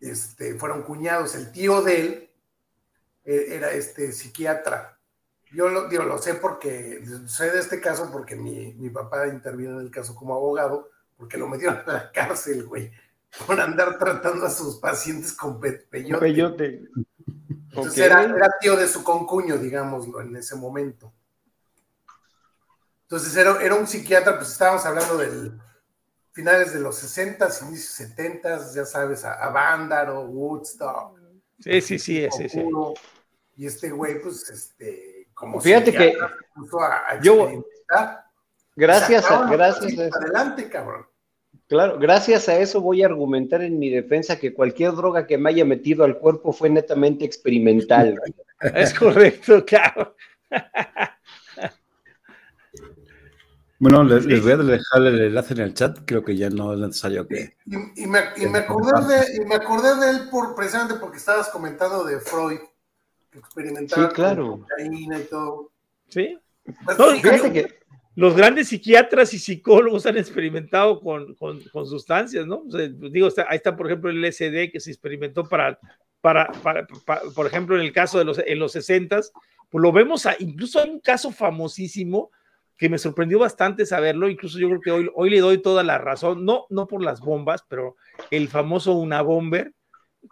Este, 0.00 0.54
fueron 0.54 0.82
cuñados. 0.82 1.34
El 1.34 1.50
tío 1.50 1.82
de 1.82 2.00
él 2.00 2.30
eh, 3.24 3.46
era 3.50 3.72
este 3.72 4.12
psiquiatra. 4.12 4.95
Yo 5.52 5.68
lo, 5.68 5.88
digo, 5.88 6.02
lo 6.02 6.18
sé 6.18 6.34
porque 6.34 7.02
sé 7.26 7.50
de 7.50 7.60
este 7.60 7.80
caso 7.80 8.10
porque 8.12 8.36
mi, 8.36 8.74
mi 8.74 8.90
papá 8.90 9.28
intervino 9.28 9.80
en 9.80 9.86
el 9.86 9.90
caso 9.90 10.14
como 10.14 10.34
abogado, 10.34 10.90
porque 11.16 11.38
lo 11.38 11.48
metieron 11.48 11.82
a 11.86 11.92
la 11.92 12.12
cárcel, 12.12 12.64
güey. 12.66 12.90
por 13.46 13.60
andar 13.60 13.98
tratando 13.98 14.44
a 14.46 14.50
sus 14.50 14.76
pacientes 14.76 15.32
con 15.32 15.60
pe- 15.60 15.72
peyote. 15.90 16.20
Peyote. 16.20 16.82
Entonces 17.48 17.98
era, 17.98 18.22
era 18.24 18.48
tío 18.60 18.76
de 18.76 18.88
su 18.88 19.04
concuño, 19.04 19.58
digámoslo, 19.58 20.20
en 20.20 20.34
ese 20.36 20.56
momento. 20.56 21.12
Entonces 23.02 23.36
era, 23.36 23.62
era 23.62 23.74
un 23.74 23.86
psiquiatra, 23.86 24.36
pues 24.36 24.50
estábamos 24.50 24.84
hablando 24.84 25.16
del 25.18 25.60
finales 26.32 26.72
de 26.74 26.80
los 26.80 26.96
60, 26.96 27.48
inicios 27.68 27.92
70, 27.94 28.72
ya 28.74 28.84
sabes, 28.84 29.24
a, 29.24 29.34
a 29.34 29.48
Vándaro, 29.50 30.22
Woodstock, 30.22 31.16
Sí, 31.58 31.80
sí, 31.80 31.98
sí, 31.98 32.28
sí, 32.30 32.48
sí. 32.50 32.58
Oscuro, 32.58 32.92
y 33.56 33.64
este 33.66 33.90
güey, 33.90 34.20
pues, 34.20 34.50
este, 34.50 35.15
como 35.36 35.60
Fíjate 35.60 35.92
que 35.92 36.12
psiquiatra, 36.12 36.28
se 36.28 36.44
puso 36.54 36.80
a, 36.80 36.96
a 37.10 37.20
yo-. 37.20 37.64
Gracias 38.74 39.30
a, 39.30 39.50
gracias 39.50 39.98
a 39.98 40.06
eso. 40.06 40.16
Adelante, 40.16 40.68
cabrón. 40.68 41.06
Claro, 41.68 41.98
gracias 41.98 42.48
a 42.48 42.58
eso 42.58 42.80
voy 42.80 43.02
a 43.02 43.06
argumentar 43.06 43.60
en 43.62 43.78
mi 43.78 43.90
defensa 43.90 44.38
que 44.38 44.54
cualquier 44.54 44.92
droga 44.92 45.26
que 45.26 45.36
me 45.36 45.50
haya 45.50 45.64
metido 45.64 46.04
al 46.04 46.18
cuerpo 46.18 46.52
fue 46.52 46.70
netamente 46.70 47.24
experimental. 47.24 48.18
Es 48.74 48.94
correcto, 48.94 49.64
claro. 49.64 50.16
Bueno, 53.78 54.02
les, 54.04 54.24
les 54.24 54.42
voy 54.42 54.52
a 54.52 54.56
dejar 54.56 55.02
el 55.02 55.20
enlace 55.20 55.52
en 55.52 55.60
el 55.60 55.74
chat, 55.74 55.98
creo 56.06 56.24
que 56.24 56.34
ya 56.34 56.48
no 56.48 56.72
es 56.72 56.78
necesario 56.78 57.28
que... 57.28 57.58
Y, 57.66 58.04
y 58.04 58.06
me, 58.06 58.20
y 58.38 58.46
me 58.46 58.60
acordé 58.60 58.92
de, 59.06 59.36
y 59.36 59.44
me 59.44 59.56
acordé 59.56 59.94
de 59.96 60.10
él 60.12 60.28
por, 60.30 60.54
precisamente 60.54 60.94
porque 60.98 61.18
estabas 61.18 61.50
comentando 61.50 62.02
de 62.02 62.18
Freud, 62.18 62.58
que 63.40 63.46
experimentaba 63.46 64.08
Sí, 64.08 64.14
claro. 64.14 64.50
con 64.50 64.60
cocaína 64.62 65.18
y 65.20 65.24
todo. 65.24 65.70
Sí. 66.08 66.38
Pues, 66.84 66.98
No, 66.98 67.06
Fíjate 67.10 67.52
que 67.52 67.78
Los 68.18 68.34
grandes 68.34 68.68
psiquiatras 68.68 69.34
y 69.34 69.38
psicólogos 69.38 70.06
han 70.06 70.16
experimentado 70.16 71.00
con, 71.00 71.34
con- 71.34 71.60
con 71.70 71.86
sustancias, 71.86 72.46
¿no? 72.46 72.64
O 72.66 72.70
sea, 72.70 72.88
digo, 72.88 73.28
está- 73.28 73.44
ahí 73.48 73.56
está, 73.56 73.76
por 73.76 73.86
ejemplo, 73.86 74.08
el 74.10 74.24
LSD 74.24 74.70
que 74.72 74.80
se 74.80 74.90
experimentó 74.90 75.44
para, 75.44 75.78
para, 76.22 76.50
para- 76.62 76.86
pa- 77.04 77.20
por 77.34 77.46
ejemplo, 77.46 77.76
en 77.76 77.82
el 77.82 77.92
caso 77.92 78.18
de 78.18 78.24
los, 78.24 78.38
en 78.38 78.58
los 78.58 78.72
60 78.72 79.20
pues 79.68 79.82
lo 79.82 79.92
vemos, 79.92 80.24
a- 80.24 80.34
incluso 80.38 80.80
hay 80.80 80.88
un 80.88 81.00
caso 81.00 81.30
famosísimo 81.30 82.30
que 82.78 82.88
me 82.88 82.96
sorprendió 82.98 83.38
bastante 83.38 83.84
saberlo, 83.84 84.28
incluso 84.30 84.58
yo 84.58 84.68
creo 84.68 84.80
que 84.80 84.90
hoy, 84.92 85.10
hoy 85.14 85.28
le 85.30 85.40
doy 85.40 85.58
toda 85.58 85.82
la 85.82 85.98
razón, 85.98 86.44
no, 86.46 86.64
no 86.70 86.86
por 86.86 87.02
las 87.02 87.20
bombas, 87.20 87.64
pero 87.68 87.96
el 88.30 88.48
famoso 88.48 88.92
Una 88.94 89.20
Bomber 89.22 89.72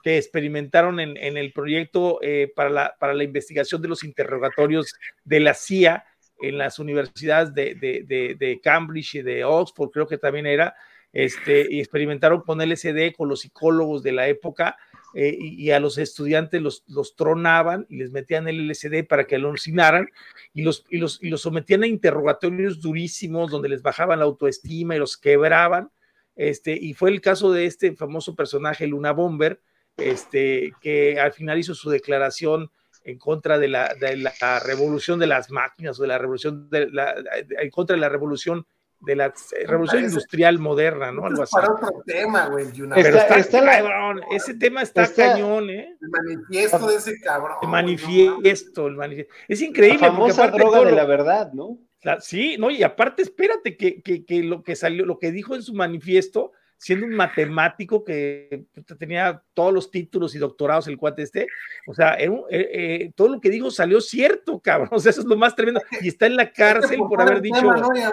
que 0.05 0.19
experimentaron 0.19 1.01
en, 1.01 1.17
en 1.17 1.39
el 1.39 1.53
proyecto 1.55 2.19
eh, 2.21 2.53
para, 2.55 2.69
la, 2.69 2.95
para 3.01 3.15
la 3.15 3.25
investigación 3.25 3.81
de 3.81 3.89
los 3.89 4.05
interrogatorios 4.05 4.95
de 5.25 5.41
la 5.41 5.55
CIA 5.55 6.05
en 6.43 6.59
las 6.59 6.79
universidades 6.79 7.55
de, 7.55 7.75
de, 7.75 8.05
de, 8.07 8.37
de 8.39 8.61
Cambridge 8.61 9.15
y 9.15 9.23
de 9.23 9.45
Oxford, 9.45 9.91
creo 9.91 10.07
que 10.07 10.19
también 10.19 10.45
era, 10.45 10.75
este, 11.11 11.67
y 11.71 11.81
experimentaron 11.81 12.43
con 12.43 12.61
LSD, 12.61 13.15
con 13.17 13.31
los 13.31 13.41
psicólogos 13.41 14.03
de 14.03 14.13
la 14.13 14.29
época, 14.29 14.77
eh, 15.15 15.35
y, 15.39 15.69
y, 15.69 15.71
a 15.71 15.81
los 15.81 15.97
estudiantes 15.97 16.61
los, 16.61 16.85
los, 16.87 17.17
tronaban 17.17 17.87
y 17.89 17.97
les 17.97 18.11
metían 18.11 18.47
el 18.47 18.69
LSD 18.69 19.07
para 19.09 19.27
que 19.27 19.37
alucinaran 19.37 20.09
y 20.53 20.63
los, 20.63 20.85
y, 20.91 20.99
los, 20.99 21.23
y 21.23 21.31
los 21.31 21.41
sometían 21.41 21.85
a 21.85 21.87
interrogatorios 21.87 22.81
durísimos 22.81 23.51
donde 23.51 23.69
les 23.71 23.81
bajaban 23.81 24.19
la 24.19 24.25
autoestima 24.25 24.97
y 24.97 24.99
los 24.99 25.17
quebraban. 25.17 25.91
Este, 26.37 26.77
y 26.77 26.93
fue 26.93 27.11
el 27.11 27.21
caso 27.21 27.53
de 27.53 27.65
este 27.65 27.95
famoso 27.95 28.35
personaje, 28.35 28.89
Luna 28.89 29.13
Bomber, 29.13 29.61
este, 29.97 30.73
que 30.81 31.21
al 31.21 31.33
final 31.33 31.59
hizo 31.59 31.75
su 31.75 31.91
declaración 31.91 32.71
en 33.05 33.19
contra 33.19 33.59
de 33.59 33.69
la, 33.69 33.95
de 33.95 34.17
la 34.17 34.33
revolución 34.65 35.19
de 35.19 35.27
las 35.27 35.51
máquinas 35.51 35.99
o 35.99 36.03
de 36.03 36.09
la 36.09 36.19
revolución, 36.19 36.71
de 36.71 36.89
la, 36.91 37.15
en 37.61 37.71
contra 37.71 37.95
de 37.95 38.01
la 38.01 38.09
revolución 38.09 38.67
de 39.01 39.17
la 39.17 39.35
revolución 39.67 40.03
industrial 40.05 40.59
moderna, 40.59 41.13
¿no? 41.13 41.27
Algo 41.27 41.43
es 41.43 41.51
así. 41.53 41.57
para 41.57 41.75
otro 41.75 42.03
tema, 42.07 42.47
güey, 42.49 42.69
Pero 42.73 42.97
Está- 42.97 43.21
está, 43.21 43.37
está 43.39 43.61
la- 43.61 43.73
cabrón, 43.83 44.21
ese 44.31 44.55
tema 44.55 44.81
está, 44.81 45.03
está- 45.03 45.33
cañón, 45.35 45.69
¿eh? 45.69 45.95
el 46.01 46.09
manifiesto 46.09 46.87
de 46.89 46.97
ese 46.97 47.21
cabrón. 47.21 47.59
El 47.61 47.67
no 47.67 47.73
manifiesto, 47.73 48.87
el 48.87 48.95
manifiesto. 48.97 49.35
Es 49.47 49.61
la 49.61 49.67
increíble. 49.67 49.99
porque 49.99 50.11
famosa 50.11 50.45
aparte 50.45 50.59
droga 50.59 50.79
de 50.79 50.91
lo- 50.93 50.97
la 50.97 51.05
verdad, 51.05 51.53
¿no? 51.53 51.77
la- 52.03 52.21
sí, 52.23 52.57
no, 52.59 52.71
y 52.71 52.83
aparte, 52.83 53.21
espérate, 53.23 53.77
que, 53.77 54.01
que, 54.01 54.25
que 54.25 54.43
lo 54.43 54.63
que 54.63 54.75
salió, 54.75 55.05
lo 55.05 55.19
que 55.19 55.33
dijo 55.33 55.55
en 55.55 55.63
su 55.63 55.75
manifiesto, 55.75 56.53
siendo 56.77 57.07
un 57.07 57.15
matemático 57.15 58.05
que 58.05 58.65
tenía 58.99 59.43
todos 59.55 59.73
los 59.73 59.91
títulos 59.91 60.35
y 60.35 60.39
doctorados, 60.39 60.87
el 60.89 60.99
cuate 60.99 61.23
este, 61.23 61.47
o 61.87 61.95
sea, 61.95 62.15
era 62.15 62.31
un- 62.31 62.45
eh, 62.51 62.69
eh, 62.73 63.13
todo 63.15 63.29
lo 63.29 63.41
que 63.41 63.49
dijo 63.51 63.71
salió 63.71 64.01
cierto, 64.01 64.61
cabrón, 64.61 64.89
o 64.93 64.99
sea, 64.99 65.11
eso 65.11 65.21
es 65.23 65.27
lo 65.27 65.37
más 65.37 65.55
tremendo, 65.57 65.81
y 66.01 66.09
está 66.09 66.27
en 66.27 66.37
la 66.37 66.45
mames. 66.45 66.57
cárcel 66.57 66.99
por 67.09 67.21
haber 67.23 67.41
dicho 67.41 67.61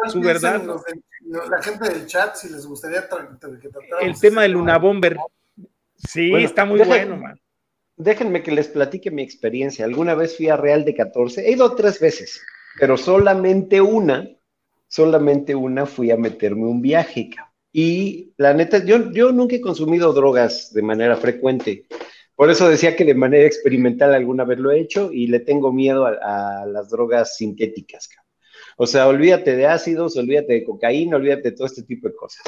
su 0.09 0.21
verdad. 0.21 0.63
los 0.63 0.83
del- 0.85 1.01
la 1.49 1.61
gente 1.61 1.89
del 1.89 2.05
chat, 2.07 2.35
si 2.35 2.49
les 2.49 2.65
gustaría 2.65 3.07
tra- 3.09 3.37
que 3.59 3.67
El 4.05 4.19
tema 4.19 4.41
ese 4.41 4.41
de 4.41 4.47
Luna 4.49 4.77
Bomber. 4.77 5.17
Sí, 5.95 6.31
Bueno, 6.31 6.45
está 6.47 6.65
muy 6.65 6.79
bueno, 6.81 7.15
man. 7.17 7.39
Déjenme 7.95 8.41
que 8.41 8.51
les 8.51 8.67
platique 8.67 9.11
mi 9.11 9.21
experiencia. 9.21 9.85
Alguna 9.85 10.15
vez 10.15 10.35
fui 10.35 10.49
a 10.49 10.57
Real 10.57 10.83
de 10.83 10.95
14, 10.95 11.47
he 11.47 11.51
ido 11.51 11.75
tres 11.75 11.99
veces, 11.99 12.41
pero 12.79 12.97
solamente 12.97 13.79
una, 13.81 14.27
solamente 14.87 15.53
una 15.53 15.85
fui 15.85 16.09
a 16.09 16.17
meterme 16.17 16.63
un 16.65 16.81
viaje. 16.81 17.29
cabrón. 17.29 17.50
Y 17.73 18.33
la 18.37 18.53
neta, 18.53 18.83
yo, 18.83 19.11
yo 19.11 19.31
nunca 19.31 19.55
he 19.55 19.61
consumido 19.61 20.11
drogas 20.13 20.73
de 20.73 20.81
manera 20.81 21.15
frecuente. 21.15 21.85
Por 22.35 22.49
eso 22.49 22.67
decía 22.67 22.95
que 22.95 23.05
de 23.05 23.15
manera 23.15 23.45
experimental 23.45 24.13
alguna 24.13 24.43
vez 24.43 24.59
lo 24.59 24.71
he 24.71 24.79
hecho 24.79 25.11
y 25.11 25.27
le 25.27 25.39
tengo 25.39 25.71
miedo 25.71 26.05
a, 26.05 26.65
las 26.65 26.89
drogas 26.89 27.37
sintéticas. 27.37 28.09
O 28.77 28.87
sea, 28.87 29.07
olvídate 29.07 29.55
de 29.55 29.67
ácidos, 29.67 30.17
olvídate 30.17 30.53
de 30.53 30.63
cocaína, 30.63 31.17
olvídate 31.17 31.51
de 31.51 31.51
todo 31.51 31.67
este 31.67 31.83
tipo 31.83 32.07
de 32.07 32.15
cosas. 32.15 32.43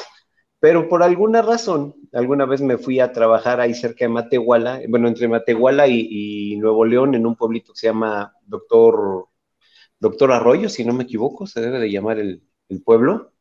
Pero 0.60 0.90
por 0.90 1.04
alguna 1.04 1.42
razón, 1.42 1.96
alguna 2.14 2.46
vez 2.46 2.62
me 2.62 2.78
fui 2.78 3.00
a 3.00 3.12
trabajar 3.12 3.60
ahí 3.60 3.74
cerca 3.74 4.06
de 4.06 4.10
Matehuala, 4.10 4.82
bueno, 4.90 5.08
entre 5.08 5.28
Matehuala 5.28 5.88
y, 5.88 6.56
Nuevo 6.58 6.86
León, 6.86 7.16
en 7.16 7.26
un 7.28 7.36
pueblito 7.36 7.74
que 7.74 7.80
se 7.80 7.88
llama 7.88 8.34
Doctor, 8.46 9.28
Doctor 10.00 10.32
Arroyo, 10.32 10.70
si 10.70 10.86
no 10.86 10.94
me 10.94 11.04
equivoco, 11.04 11.46
se 11.48 11.62
debe 11.62 11.80
de 11.80 11.92
llamar 11.92 12.20
el 12.20 12.42
pueblo. 12.84 13.33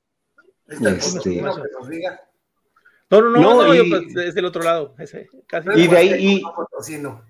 Este- 0.80 1.36
que 1.36 1.42
nos 1.42 1.88
diga. 1.88 2.20
No, 3.10 3.20
no, 3.20 3.30
no, 3.30 3.40
No, 3.40 3.62
no, 3.66 3.74
y- 3.74 3.90
pues, 3.90 4.16
es 4.26 4.34
del 4.34 4.44
otro 4.46 4.62
lado. 4.62 4.94
Ese, 4.98 5.28
casi. 5.46 5.68
Y 5.76 5.86
de 5.86 5.96
ahí- 5.96 6.14
y- 6.18 6.42
Potosino. 6.42 7.22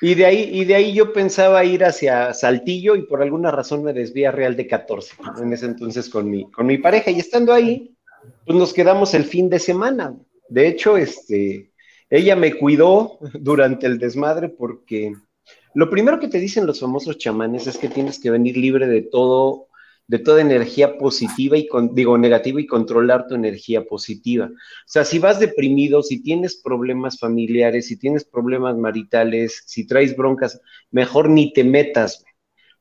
Y 0.00 0.14
de 0.14 0.26
ahí, 0.26 0.50
y 0.52 0.64
de 0.64 0.74
ahí 0.74 0.92
yo 0.92 1.12
pensaba 1.12 1.64
ir 1.64 1.84
hacia 1.84 2.34
Saltillo 2.34 2.94
y 2.94 3.02
por 3.06 3.22
alguna 3.22 3.50
razón 3.50 3.82
me 3.82 3.92
desvía 3.92 4.30
Real 4.32 4.54
de 4.54 4.66
14, 4.66 5.14
en 5.40 5.52
ese 5.52 5.66
entonces 5.66 6.10
con 6.10 6.28
mi, 6.28 6.50
con 6.50 6.66
mi 6.66 6.76
pareja. 6.78 7.10
Y 7.10 7.20
estando 7.20 7.52
ahí, 7.54 7.96
pues 8.44 8.58
nos 8.58 8.74
quedamos 8.74 9.14
el 9.14 9.24
fin 9.24 9.48
de 9.48 9.58
semana. 9.58 10.14
De 10.48 10.68
hecho, 10.68 10.96
este, 10.98 11.70
ella 12.10 12.36
me 12.36 12.54
cuidó 12.54 13.18
durante 13.34 13.86
el 13.86 13.98
desmadre 13.98 14.50
porque 14.50 15.14
lo 15.74 15.88
primero 15.88 16.20
que 16.20 16.28
te 16.28 16.38
dicen 16.38 16.66
los 16.66 16.80
famosos 16.80 17.16
chamanes 17.16 17.66
es 17.66 17.78
que 17.78 17.88
tienes 17.88 18.20
que 18.20 18.30
venir 18.30 18.56
libre 18.58 18.86
de 18.86 19.02
todo, 19.02 19.68
de 20.06 20.18
toda 20.18 20.40
energía 20.42 20.98
positiva 20.98 21.56
y 21.56 21.66
con, 21.66 21.94
digo 21.94 22.18
negativa 22.18 22.60
y 22.60 22.66
controlar 22.66 23.26
tu 23.26 23.34
energía 23.34 23.84
positiva. 23.84 24.46
O 24.46 24.86
sea, 24.86 25.04
si 25.04 25.18
vas 25.18 25.40
deprimido, 25.40 26.02
si 26.02 26.22
tienes 26.22 26.56
problemas 26.56 27.18
familiares, 27.18 27.86
si 27.88 27.98
tienes 27.98 28.24
problemas 28.24 28.76
maritales, 28.76 29.62
si 29.66 29.86
traes 29.86 30.16
broncas, 30.16 30.60
mejor 30.90 31.30
ni 31.30 31.52
te 31.52 31.64
metas, 31.64 32.24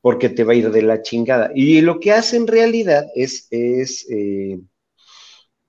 porque 0.01 0.29
te 0.29 0.43
va 0.43 0.53
a 0.53 0.55
ir 0.55 0.71
de 0.71 0.81
la 0.81 1.01
chingada. 1.01 1.51
Y 1.55 1.81
lo 1.81 1.99
que 1.99 2.11
hace 2.11 2.35
en 2.37 2.47
realidad 2.47 3.05
es, 3.15 3.47
es 3.51 4.05
eh, 4.11 4.59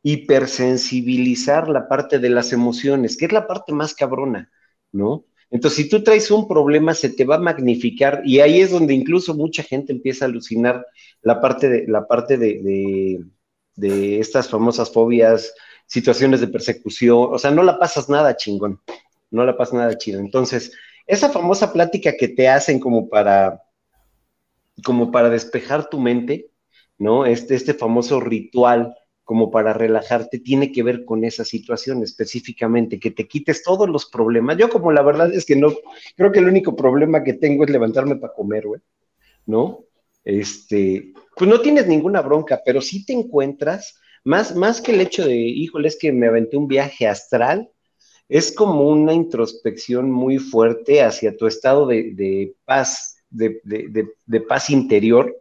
hipersensibilizar 0.02 1.68
la 1.68 1.88
parte 1.88 2.18
de 2.18 2.30
las 2.30 2.52
emociones, 2.52 3.16
que 3.16 3.26
es 3.26 3.32
la 3.32 3.46
parte 3.46 3.72
más 3.72 3.94
cabrona, 3.94 4.50
¿no? 4.92 5.24
Entonces, 5.54 5.84
si 5.84 5.88
tú 5.88 6.02
traes 6.02 6.32
un 6.32 6.48
problema, 6.48 6.94
se 6.94 7.10
te 7.10 7.24
va 7.24 7.36
a 7.36 7.38
magnificar 7.38 8.22
y 8.24 8.40
ahí 8.40 8.60
es 8.60 8.72
donde 8.72 8.92
incluso 8.92 9.34
mucha 9.34 9.62
gente 9.62 9.92
empieza 9.92 10.24
a 10.24 10.28
alucinar 10.28 10.84
la 11.22 11.40
parte 11.40 11.68
de, 11.68 11.86
la 11.86 12.08
parte 12.08 12.36
de, 12.36 13.20
de, 13.76 14.18
estas 14.18 14.50
famosas 14.50 14.90
fobias, 14.90 15.54
situaciones 15.86 16.40
de 16.40 16.48
persecución, 16.48 17.28
o 17.30 17.38
sea, 17.38 17.52
no 17.52 17.62
la 17.62 17.78
pasas 17.78 18.08
nada 18.08 18.36
chingón, 18.36 18.80
no 19.30 19.46
la 19.46 19.56
pasas 19.56 19.74
nada 19.74 19.96
chido. 19.96 20.18
Entonces, 20.18 20.72
esa 21.06 21.30
famosa 21.30 21.72
plática 21.72 22.14
que 22.18 22.26
te 22.26 22.48
hacen 22.48 22.80
como 22.80 23.08
para, 23.08 23.62
como 24.84 25.12
para 25.12 25.30
despejar 25.30 25.88
tu 25.88 26.00
mente, 26.00 26.50
¿no? 26.98 27.26
Este, 27.26 27.54
este 27.54 27.74
famoso 27.74 28.18
ritual 28.18 28.92
como 29.24 29.50
para 29.50 29.72
relajarte, 29.72 30.38
tiene 30.38 30.70
que 30.70 30.82
ver 30.82 31.04
con 31.04 31.24
esa 31.24 31.44
situación 31.44 32.02
específicamente, 32.02 33.00
que 33.00 33.10
te 33.10 33.26
quites 33.26 33.62
todos 33.62 33.88
los 33.88 34.06
problemas. 34.06 34.58
Yo 34.58 34.68
como 34.68 34.92
la 34.92 35.02
verdad 35.02 35.32
es 35.32 35.46
que 35.46 35.56
no, 35.56 35.72
creo 36.14 36.30
que 36.30 36.40
el 36.40 36.48
único 36.48 36.76
problema 36.76 37.24
que 37.24 37.32
tengo 37.32 37.64
es 37.64 37.70
levantarme 37.70 38.16
para 38.16 38.34
comer, 38.34 38.66
güey, 38.66 38.82
¿no? 39.46 39.86
Este, 40.24 41.12
pues 41.36 41.50
no 41.50 41.60
tienes 41.60 41.86
ninguna 41.86 42.20
bronca, 42.20 42.60
pero 42.64 42.82
sí 42.82 43.04
te 43.04 43.14
encuentras, 43.14 43.98
más, 44.24 44.54
más 44.54 44.80
que 44.82 44.92
el 44.92 45.00
hecho 45.00 45.26
de, 45.26 45.36
híjole, 45.36 45.88
es 45.88 45.98
que 45.98 46.12
me 46.12 46.26
aventé 46.26 46.58
un 46.58 46.68
viaje 46.68 47.06
astral, 47.06 47.70
es 48.28 48.52
como 48.52 48.88
una 48.88 49.14
introspección 49.14 50.10
muy 50.10 50.38
fuerte 50.38 51.02
hacia 51.02 51.36
tu 51.36 51.46
estado 51.46 51.86
de, 51.86 52.54
paz, 52.64 53.16
de 53.30 54.40
paz 54.48 54.70
interior, 54.70 55.34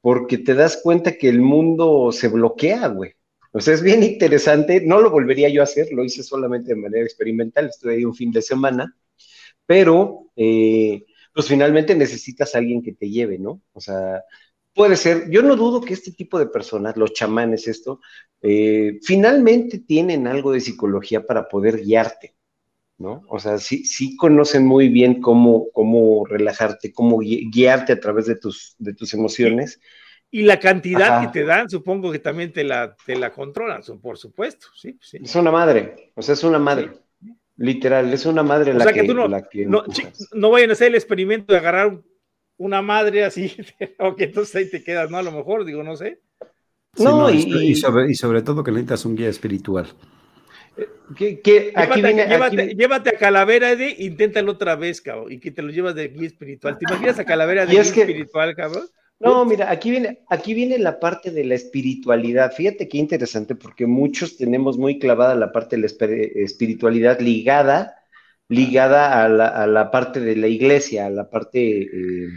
porque 0.00 0.38
te 0.38 0.54
das 0.54 0.80
cuenta 0.82 1.16
que 1.16 1.28
el 1.28 1.40
mundo 1.40 2.12
se 2.12 2.28
bloquea, 2.28 2.88
güey. 2.88 3.17
Sea, 3.60 3.74
es 3.74 3.82
bien 3.82 4.02
interesante, 4.02 4.80
no 4.84 5.00
lo 5.00 5.10
volvería 5.10 5.48
yo 5.48 5.60
a 5.60 5.64
hacer, 5.64 5.92
lo 5.92 6.04
hice 6.04 6.22
solamente 6.22 6.74
de 6.74 6.80
manera 6.80 7.04
experimental, 7.04 7.66
estuve 7.66 7.94
ahí 7.94 8.04
un 8.04 8.14
fin 8.14 8.30
de 8.32 8.42
semana, 8.42 8.96
pero 9.66 10.30
eh, 10.36 11.04
pues 11.34 11.48
finalmente 11.48 11.94
necesitas 11.94 12.54
a 12.54 12.58
alguien 12.58 12.82
que 12.82 12.92
te 12.92 13.10
lleve, 13.10 13.38
¿no? 13.38 13.62
O 13.72 13.80
sea, 13.80 14.22
puede 14.74 14.96
ser, 14.96 15.30
yo 15.30 15.42
no 15.42 15.56
dudo 15.56 15.80
que 15.80 15.94
este 15.94 16.12
tipo 16.12 16.38
de 16.38 16.46
personas, 16.46 16.96
los 16.96 17.12
chamanes, 17.12 17.68
esto, 17.68 18.00
eh, 18.42 18.98
finalmente 19.02 19.80
tienen 19.80 20.26
algo 20.26 20.52
de 20.52 20.60
psicología 20.60 21.26
para 21.26 21.48
poder 21.48 21.82
guiarte, 21.82 22.34
¿no? 22.98 23.22
O 23.28 23.38
sea, 23.38 23.58
sí, 23.58 23.84
sí 23.84 24.16
conocen 24.16 24.66
muy 24.66 24.88
bien 24.88 25.20
cómo, 25.20 25.68
cómo 25.72 26.24
relajarte, 26.26 26.92
cómo 26.92 27.18
guiarte 27.18 27.92
a 27.92 28.00
través 28.00 28.26
de 28.26 28.36
tus, 28.36 28.74
de 28.78 28.94
tus 28.94 29.14
emociones. 29.14 29.80
Y 30.30 30.42
la 30.42 30.60
cantidad 30.60 31.22
que 31.22 31.28
te 31.28 31.44
dan, 31.44 31.70
supongo 31.70 32.12
que 32.12 32.18
también 32.18 32.52
te 32.52 32.62
la, 32.62 32.94
te 33.06 33.16
la 33.16 33.32
controlan, 33.32 33.82
por 34.00 34.18
supuesto. 34.18 34.66
Sí, 34.74 34.98
sí. 35.00 35.18
Es 35.22 35.34
una 35.34 35.50
madre, 35.50 36.12
o 36.14 36.22
sea, 36.22 36.34
es 36.34 36.44
una 36.44 36.58
madre. 36.58 36.90
Literal, 37.56 38.12
es 38.12 38.24
una 38.26 38.42
madre 38.42 38.72
la, 38.72 38.92
que, 38.92 39.02
no, 39.02 39.26
la 39.26 39.48
que 39.48 39.66
no, 39.66 39.82
no, 40.32 40.50
vayan 40.50 40.70
a 40.70 40.74
hacer 40.74 40.88
el 40.88 40.94
experimento 40.94 41.52
de 41.52 41.58
agarrar 41.58 41.98
una 42.56 42.82
madre 42.82 43.24
así, 43.24 43.52
o 43.98 44.14
que 44.14 44.24
entonces 44.24 44.54
ahí 44.54 44.70
te 44.70 44.84
quedas, 44.84 45.10
¿no? 45.10 45.16
A 45.16 45.22
lo 45.22 45.32
mejor, 45.32 45.64
digo, 45.64 45.82
no 45.82 45.96
sé. 45.96 46.20
no, 46.98 47.30
y, 47.30 47.70
y, 47.70 47.74
sobre, 47.74 48.10
y, 48.10 48.14
sobre, 48.14 48.42
todo 48.42 48.62
que 48.62 48.70
necesitas 48.70 49.04
un 49.06 49.16
guía 49.16 49.28
espiritual. 49.28 49.88
Que, 51.16 51.40
que 51.40 51.72
aquí 51.74 52.00
llévate, 52.00 52.14
viene, 52.14 52.28
llévate, 52.28 52.62
aquí... 52.62 52.74
llévate, 52.76 53.10
a 53.10 53.18
Calavera 53.18 53.74
de, 53.74 53.96
inténtalo 53.98 54.52
otra 54.52 54.76
vez, 54.76 55.00
cabrón, 55.00 55.32
y 55.32 55.40
que 55.40 55.50
te 55.50 55.62
lo 55.62 55.70
llevas 55.70 55.96
de 55.96 56.08
guía 56.08 56.28
espiritual. 56.28 56.78
¿Te 56.78 56.84
imaginas 56.88 57.18
a 57.18 57.24
Calavera 57.24 57.66
de 57.66 57.76
es 57.76 57.92
guía 57.92 57.94
que, 57.94 58.00
espiritual, 58.02 58.54
cabrón? 58.54 58.86
No, 59.20 59.44
mira, 59.44 59.70
aquí 59.70 59.90
viene, 59.90 60.20
aquí 60.28 60.54
viene 60.54 60.78
la 60.78 61.00
parte 61.00 61.32
de 61.32 61.44
la 61.44 61.56
espiritualidad. 61.56 62.52
Fíjate 62.52 62.88
qué 62.88 62.98
interesante, 62.98 63.56
porque 63.56 63.86
muchos 63.86 64.36
tenemos 64.36 64.78
muy 64.78 64.98
clavada 65.00 65.34
la 65.34 65.50
parte 65.50 65.76
de 65.76 65.82
la 65.82 65.88
espiritualidad 66.44 67.18
ligada, 67.20 67.96
ligada 68.48 69.24
a 69.24 69.28
la, 69.28 69.48
a 69.48 69.66
la 69.66 69.90
parte 69.90 70.20
de 70.20 70.36
la 70.36 70.46
iglesia, 70.46 71.06
a 71.06 71.10
la 71.10 71.28
parte 71.28 71.82
eh, 71.82 72.28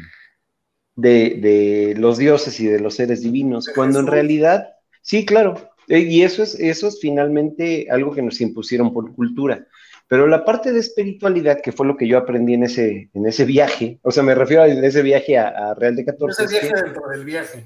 de, 0.96 1.38
de, 1.40 1.96
los 1.98 2.18
dioses 2.18 2.60
y 2.60 2.66
de 2.66 2.80
los 2.80 2.96
seres 2.96 3.22
divinos, 3.22 3.70
cuando 3.74 4.00
en 4.00 4.08
realidad, 4.08 4.70
sí, 5.04 5.24
claro, 5.24 5.72
y 5.88 6.24
eso 6.24 6.42
es, 6.42 6.60
eso 6.60 6.88
es 6.88 7.00
finalmente 7.00 7.88
algo 7.92 8.14
que 8.14 8.22
nos 8.24 8.42
impusieron 8.42 8.92
por 8.92 9.14
cultura. 9.14 9.68
Pero 10.12 10.28
la 10.28 10.44
parte 10.44 10.74
de 10.74 10.80
espiritualidad, 10.82 11.62
que 11.62 11.72
fue 11.72 11.88
lo 11.88 11.96
que 11.96 12.06
yo 12.06 12.18
aprendí 12.18 12.54
en 12.54 12.64
ese, 12.64 13.10
en 13.14 13.26
ese 13.26 13.46
viaje, 13.46 13.98
o 14.02 14.12
sea, 14.12 14.24
me 14.24 14.36
refiero 14.36 14.64
a 14.64 14.68
ese 14.68 15.02
viaje 15.02 15.38
a, 15.38 15.48
a 15.48 15.74
Real 15.74 15.96
de 15.96 16.04
14. 16.04 16.44
Ese 16.44 16.52
viaje 16.52 16.68
que, 16.68 16.84
dentro 16.84 17.08
del 17.08 17.24
viaje. 17.24 17.64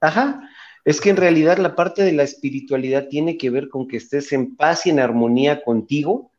Ajá, 0.00 0.48
es 0.84 1.00
que 1.00 1.10
en 1.10 1.16
realidad 1.16 1.58
la 1.58 1.74
parte 1.74 2.04
de 2.04 2.12
la 2.12 2.22
espiritualidad 2.22 3.08
tiene 3.08 3.36
que 3.36 3.50
ver 3.50 3.68
con 3.68 3.88
que 3.88 3.96
estés 3.96 4.32
en 4.32 4.54
paz 4.54 4.86
y 4.86 4.90
en 4.90 5.00
armonía 5.00 5.64
contigo 5.64 6.30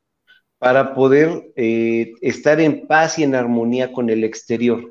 para 0.58 0.94
poder 0.94 1.52
eh, 1.58 2.14
estar 2.22 2.62
en 2.62 2.88
paz 2.88 3.20
y 3.20 3.24
en 3.24 3.36
armonía 3.36 3.92
con 3.92 4.10
el 4.10 4.24
exterior, 4.24 4.90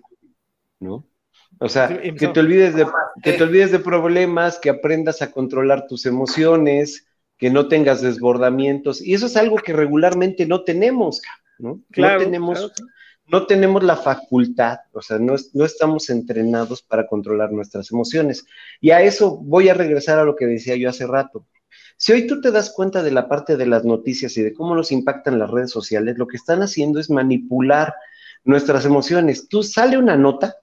¿no? 0.78 1.06
O 1.58 1.70
sea, 1.70 1.88
que 1.88 2.12
te, 2.12 2.38
olvides 2.38 2.74
de, 2.74 2.86
que 3.22 3.32
te 3.32 3.44
olvides 3.44 3.72
de 3.72 3.78
problemas, 3.78 4.58
que 4.58 4.68
aprendas 4.68 5.22
a 5.22 5.30
controlar 5.30 5.86
tus 5.86 6.04
emociones, 6.04 7.06
que 7.40 7.50
no 7.50 7.68
tengas 7.68 8.02
desbordamientos. 8.02 9.00
Y 9.00 9.14
eso 9.14 9.26
es 9.26 9.36
algo 9.36 9.56
que 9.56 9.72
regularmente 9.72 10.46
no 10.46 10.62
tenemos, 10.62 11.22
¿no? 11.58 11.80
Claro, 11.90 12.18
no 12.18 12.24
tenemos, 12.26 12.58
claro. 12.58 12.90
no 13.28 13.46
tenemos 13.46 13.82
la 13.82 13.96
facultad, 13.96 14.80
o 14.92 15.00
sea, 15.00 15.18
no, 15.18 15.34
no, 15.54 15.64
estamos 15.64 16.10
entrenados 16.10 16.82
para 16.82 17.06
controlar 17.06 17.50
nuestras 17.50 17.90
emociones. 17.90 18.44
Y 18.78 18.90
a 18.90 19.00
eso 19.00 19.38
voy 19.38 19.70
a 19.70 19.74
regresar 19.74 20.18
a 20.18 20.24
lo 20.24 20.36
que 20.36 20.46
decía 20.46 20.76
yo 20.76 20.90
hace 20.90 21.06
rato. 21.06 21.46
Si 21.96 22.12
hoy 22.12 22.26
tú 22.26 22.42
te 22.42 22.50
das 22.50 22.72
cuenta 22.74 23.02
de 23.02 23.10
la 23.10 23.26
parte 23.26 23.56
de 23.56 23.66
las 23.66 23.86
noticias 23.86 24.36
y 24.36 24.42
de 24.42 24.52
cómo 24.52 24.74
nos 24.74 24.92
impactan 24.92 25.38
las 25.38 25.50
redes 25.50 25.70
sociales, 25.70 26.18
lo 26.18 26.26
que 26.26 26.36
están 26.36 26.60
haciendo 26.60 27.00
es 27.00 27.08
manipular 27.08 27.94
nuestras 28.44 28.84
emociones. 28.84 29.48
Tú 29.48 29.62
sale 29.62 29.96
una 29.96 30.16
nota, 30.16 30.56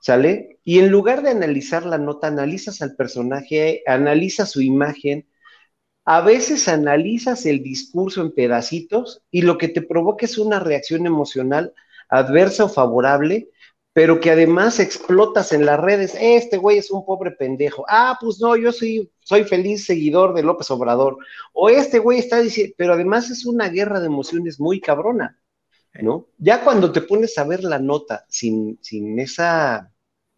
¿sale? 0.00 0.58
Y 0.64 0.80
en 0.80 0.90
lugar 0.90 1.22
de 1.22 1.30
analizar 1.30 1.86
la 1.86 1.98
nota, 1.98 2.26
analizas 2.26 2.82
al 2.82 2.96
personaje, 2.96 3.82
analizas 3.86 4.50
su 4.50 4.60
imagen, 4.60 5.26
a 6.06 6.20
veces 6.20 6.68
analizas 6.68 7.46
el 7.46 7.64
discurso 7.64 8.22
en 8.22 8.32
pedacitos 8.32 9.22
y 9.32 9.42
lo 9.42 9.58
que 9.58 9.66
te 9.66 9.82
provoca 9.82 10.24
es 10.24 10.38
una 10.38 10.60
reacción 10.60 11.04
emocional 11.04 11.74
adversa 12.08 12.66
o 12.66 12.68
favorable, 12.68 13.50
pero 13.92 14.20
que 14.20 14.30
además 14.30 14.78
explotas 14.78 15.52
en 15.52 15.66
las 15.66 15.80
redes. 15.80 16.16
Este 16.20 16.58
güey 16.58 16.78
es 16.78 16.92
un 16.92 17.04
pobre 17.04 17.32
pendejo. 17.32 17.84
Ah, 17.88 18.16
pues 18.20 18.38
no, 18.40 18.54
yo 18.56 18.70
soy, 18.70 19.10
feliz 19.48 19.84
seguidor 19.84 20.32
de 20.32 20.44
López 20.44 20.70
Obrador. 20.70 21.18
O 21.52 21.68
este 21.70 21.98
güey 21.98 22.20
está 22.20 22.40
diciendo, 22.40 22.72
pero 22.78 22.92
además 22.92 23.28
es 23.30 23.44
una 23.44 23.68
guerra 23.68 23.98
de 23.98 24.06
emociones 24.06 24.60
muy 24.60 24.80
cabrona, 24.80 25.40
¿no? 25.94 26.28
Ya 26.38 26.62
cuando 26.62 26.92
te 26.92 27.00
pones 27.00 27.36
a 27.36 27.44
ver 27.44 27.64
la 27.64 27.80
nota 27.80 28.26
sin, 28.28 28.78
sin 28.80 29.18
esa 29.18 29.92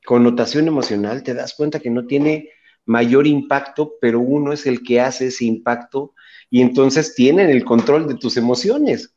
connotación 0.06 0.66
emocional, 0.66 1.22
te 1.22 1.34
das 1.34 1.52
cuenta 1.52 1.78
que 1.78 1.90
no 1.90 2.06
tiene 2.06 2.48
mayor 2.88 3.26
impacto, 3.26 3.94
pero 4.00 4.18
uno 4.18 4.52
es 4.52 4.66
el 4.66 4.82
que 4.82 5.00
hace 5.00 5.26
ese 5.26 5.44
impacto 5.44 6.14
y 6.48 6.62
entonces 6.62 7.14
tienen 7.14 7.50
el 7.50 7.64
control 7.64 8.08
de 8.08 8.14
tus 8.14 8.38
emociones. 8.38 9.14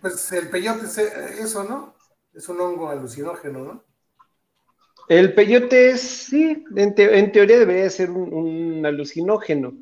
Pues 0.00 0.30
el 0.32 0.48
peyote 0.48 0.84
es 0.84 0.98
eso, 0.98 1.64
¿no? 1.64 1.94
Es 2.34 2.48
un 2.48 2.60
hongo 2.60 2.90
alucinógeno, 2.90 3.64
¿no? 3.64 3.84
El 5.08 5.32
peyote 5.32 5.90
es, 5.90 6.02
sí, 6.02 6.64
en, 6.76 6.94
te, 6.94 7.18
en 7.18 7.32
teoría 7.32 7.58
debería 7.58 7.88
ser 7.88 8.10
un, 8.10 8.32
un, 8.32 8.86
alucinógeno, 8.86 9.72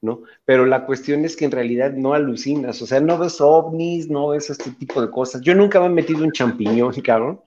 ¿no? 0.00 0.22
Pero 0.44 0.64
la 0.64 0.86
cuestión 0.86 1.24
es 1.24 1.34
que 1.34 1.44
en 1.44 1.50
realidad 1.50 1.92
no 1.92 2.14
alucinas, 2.14 2.80
o 2.80 2.86
sea, 2.86 3.00
no 3.00 3.18
ves 3.18 3.40
ovnis, 3.40 4.08
no 4.08 4.28
ves 4.28 4.48
este 4.48 4.70
tipo 4.70 5.02
de 5.02 5.10
cosas. 5.10 5.42
Yo 5.42 5.56
nunca 5.56 5.80
me 5.80 5.86
he 5.86 5.90
metido 5.90 6.22
un 6.22 6.30
champiñón, 6.30 6.94
cabrón, 7.04 7.40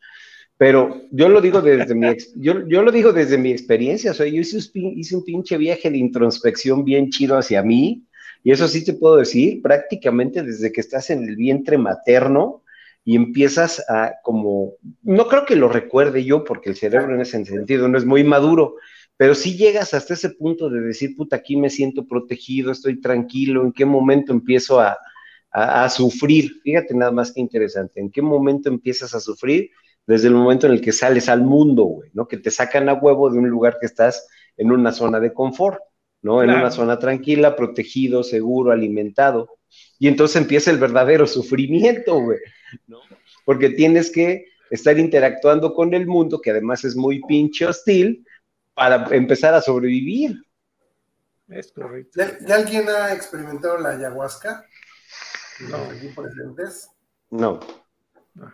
pero 0.60 1.03
yo 1.11 1.30
lo 1.30 1.40
digo 1.40 1.61
desde 1.61 1.95
mi, 1.95 2.07
yo, 2.36 2.68
yo 2.68 2.81
lo 2.81 2.91
digo 2.91 3.14
desde 3.14 3.38
mi 3.38 3.49
experiencia, 3.49 4.11
o 4.11 4.14
sea, 4.14 4.27
yo 4.27 4.41
hice, 4.41 4.57
hice 4.73 5.15
un 5.15 5.23
pinche 5.23 5.56
viaje 5.56 5.90
de 5.90 5.98
introspección 5.98 6.84
bien 6.84 7.11
chido 7.11 7.38
hacia 7.38 7.64
mí, 7.64 8.03
y 8.44 8.52
eso 8.52 8.68
sí 8.68 8.84
te 8.84 8.91
puedo 8.91 9.15
decir, 9.15 9.61
prácticamente 9.61 10.44
desde 10.44 10.73
que 10.73 10.81
estás 10.81 11.11
en 11.11 11.23
el 11.23 11.38
vientre 11.38 11.77
materno 11.77 12.64
y 13.06 13.15
empiezas 13.15 13.86
a 13.90 14.15
como, 14.22 14.73
no 15.02 15.30
creo 15.30 15.45
que 15.45 15.56
lo 15.56 15.69
recuerde 15.69 16.26
yo, 16.26 16.44
porque 16.44 16.72
el 16.72 16.76
cerebro 16.76 17.15
en 17.15 17.22
ese 17.22 17.45
sentido 17.45 17.88
no 17.88 17.98
es 17.98 18.03
muy 18.03 18.26
maduro, 18.26 18.76
pero 19.15 19.36
sí 19.36 19.56
llegas 19.56 19.94
hasta 19.94 20.14
ese 20.14 20.31
punto 20.31 20.69
de 20.69 20.81
decir, 20.81 21.15
puta, 21.15 21.38
aquí 21.38 21.56
me 21.56 21.69
siento 21.69 22.06
protegido, 22.06 22.73
estoy 22.73 22.99
tranquilo, 22.99 23.64
en 23.64 23.72
qué 23.72 23.86
momento 23.86 24.34
empiezo 24.34 24.81
a, 24.81 24.98
a, 25.52 25.86
a 25.86 25.90
sufrir, 25.90 26.52
fíjate 26.64 26.94
nada 26.95 27.14
más 27.14 27.31
que 27.31 27.40
interesante, 27.40 28.02
en 28.02 28.11
qué 28.11 28.22
momento 28.22 28.68
empiezas 28.68 29.15
a 29.15 29.22
sufrir 29.22 29.69
desde 30.10 30.27
el 30.27 30.34
momento 30.34 30.65
en 30.65 30.73
el 30.73 30.81
que 30.81 30.91
sales 30.91 31.30
al 31.30 31.44
mundo, 31.44 31.84
güey, 31.84 32.10
¿no? 32.15 32.27
Que 32.27 32.38
te 32.38 32.49
sacan 32.49 32.90
a 32.90 32.95
huevo 32.95 33.30
de 33.30 33.38
un 33.38 33.48
lugar 33.48 33.77
que 33.80 33.86
estás 33.86 34.27
en 34.57 34.72
una 34.72 34.91
zona 34.91 35.19
de 35.19 35.36
confort, 35.36 35.80
¿no? 36.23 36.41
En 36.41 36.49
una 36.49 36.72
zona 36.72 36.98
tranquila, 36.98 37.56
protegido, 37.56 38.23
seguro, 38.23 38.72
alimentado. 38.72 39.60
Y 39.99 40.07
entonces 40.07 40.41
empieza 40.41 40.72
el 40.72 40.80
verdadero 40.80 41.27
sufrimiento, 41.27 42.19
güey, 42.19 42.40
¿no? 42.88 42.98
Porque 43.45 43.69
tienes 43.69 44.11
que 44.11 44.48
estar 44.72 44.98
interactuando 44.98 45.76
con 45.76 45.94
el 45.94 46.07
mundo, 46.07 46.41
que 46.41 46.49
además 46.49 46.84
es 46.86 46.95
muy 46.95 47.22
pinche 47.27 47.68
hostil, 47.68 48.26
para 48.73 49.15
empezar 49.15 49.53
a 49.53 49.61
sobrevivir. 49.61 50.41
Es 51.49 51.72
correcto. 51.72 52.19
¿Ya, 52.19 52.36
¿Ya 52.48 52.56
alguien 52.56 52.90
ha 52.90 53.14
experimentado 53.14 53.77
la 53.77 53.90
ayahuasca? 53.90 54.65
No. 55.69 55.77
¿Aquí 55.77 56.07
presentes? 56.07 56.90
No. 57.30 57.60
no. 58.34 58.52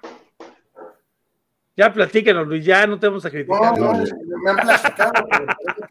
Ya 1.77 1.91
platícanos, 1.91 2.47
Luis, 2.47 2.64
ya 2.64 2.88
no 2.88 2.97
te 2.97 3.07
vamos 3.07 3.26
a 3.26 3.30
criticar. 3.30 3.77
No, 3.77 3.93
no, 3.93 4.03
me 4.43 4.49
han 4.49 4.57
platicado, 4.57 5.11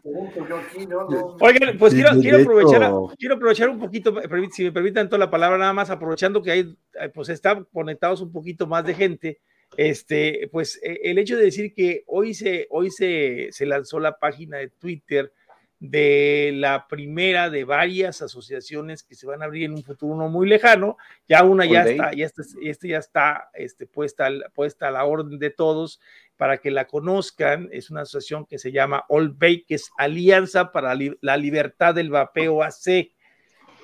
pero 0.03 0.49
yo 0.49 0.57
aquí, 0.57 0.87
no, 0.87 1.07
no. 1.07 1.37
Oigan, 1.39 1.77
pues 1.77 1.93
quiero, 1.93 2.09
quiero, 2.19 2.41
aprovechar, 2.41 2.91
quiero 3.19 3.35
aprovechar 3.35 3.69
un 3.69 3.77
poquito, 3.77 4.15
si 4.51 4.63
me 4.63 4.71
permiten 4.71 5.07
toda 5.07 5.19
la 5.19 5.29
palabra, 5.29 5.59
nada 5.59 5.73
más 5.73 5.91
aprovechando 5.91 6.41
que 6.41 6.51
hay, 6.51 6.77
pues 7.13 7.29
están 7.29 7.67
conectados 7.71 8.21
un 8.21 8.31
poquito 8.31 8.65
más 8.65 8.83
de 8.83 8.95
gente. 8.95 9.39
Este, 9.77 10.49
pues 10.51 10.79
el 10.81 11.19
hecho 11.19 11.37
de 11.37 11.43
decir 11.43 11.73
que 11.73 12.03
hoy 12.07 12.33
se, 12.33 12.65
hoy 12.71 12.89
se, 12.89 13.49
se 13.51 13.65
lanzó 13.67 13.99
la 13.99 14.17
página 14.17 14.57
de 14.57 14.69
Twitter 14.69 15.31
de 15.79 16.51
la 16.55 16.87
primera 16.87 17.49
de 17.49 17.63
varias 17.63 18.21
asociaciones 18.21 19.03
que 19.03 19.15
se 19.15 19.27
van 19.27 19.41
a 19.41 19.45
abrir 19.45 19.65
en 19.65 19.73
un 19.73 19.83
futuro 19.83 20.15
no 20.15 20.29
muy 20.29 20.47
lejano. 20.47 20.97
Ya 21.27 21.43
una 21.43 21.65
ya 21.65 21.83
está, 21.83 22.13
ya 22.13 22.25
está, 22.25 22.43
este 22.61 22.87
ya 22.87 22.97
está 22.97 23.49
este, 23.53 23.85
puesta, 23.85 24.29
puesta 24.53 24.87
a 24.87 24.91
la 24.91 25.05
orden 25.05 25.37
de 25.37 25.49
todos 25.49 25.99
para 26.37 26.57
que 26.57 26.71
la 26.71 26.85
conozcan. 26.87 27.69
Es 27.71 27.89
una 27.89 28.01
asociación 28.01 28.45
que 28.45 28.57
se 28.57 28.71
llama 28.71 29.05
All 29.09 29.29
Bay, 29.29 29.63
que 29.63 29.75
es 29.75 29.91
Alianza 29.97 30.71
para 30.71 30.95
la 31.21 31.37
Libertad 31.37 31.93
del 31.93 32.09
Vapeo 32.09 32.63
AC. 32.63 33.11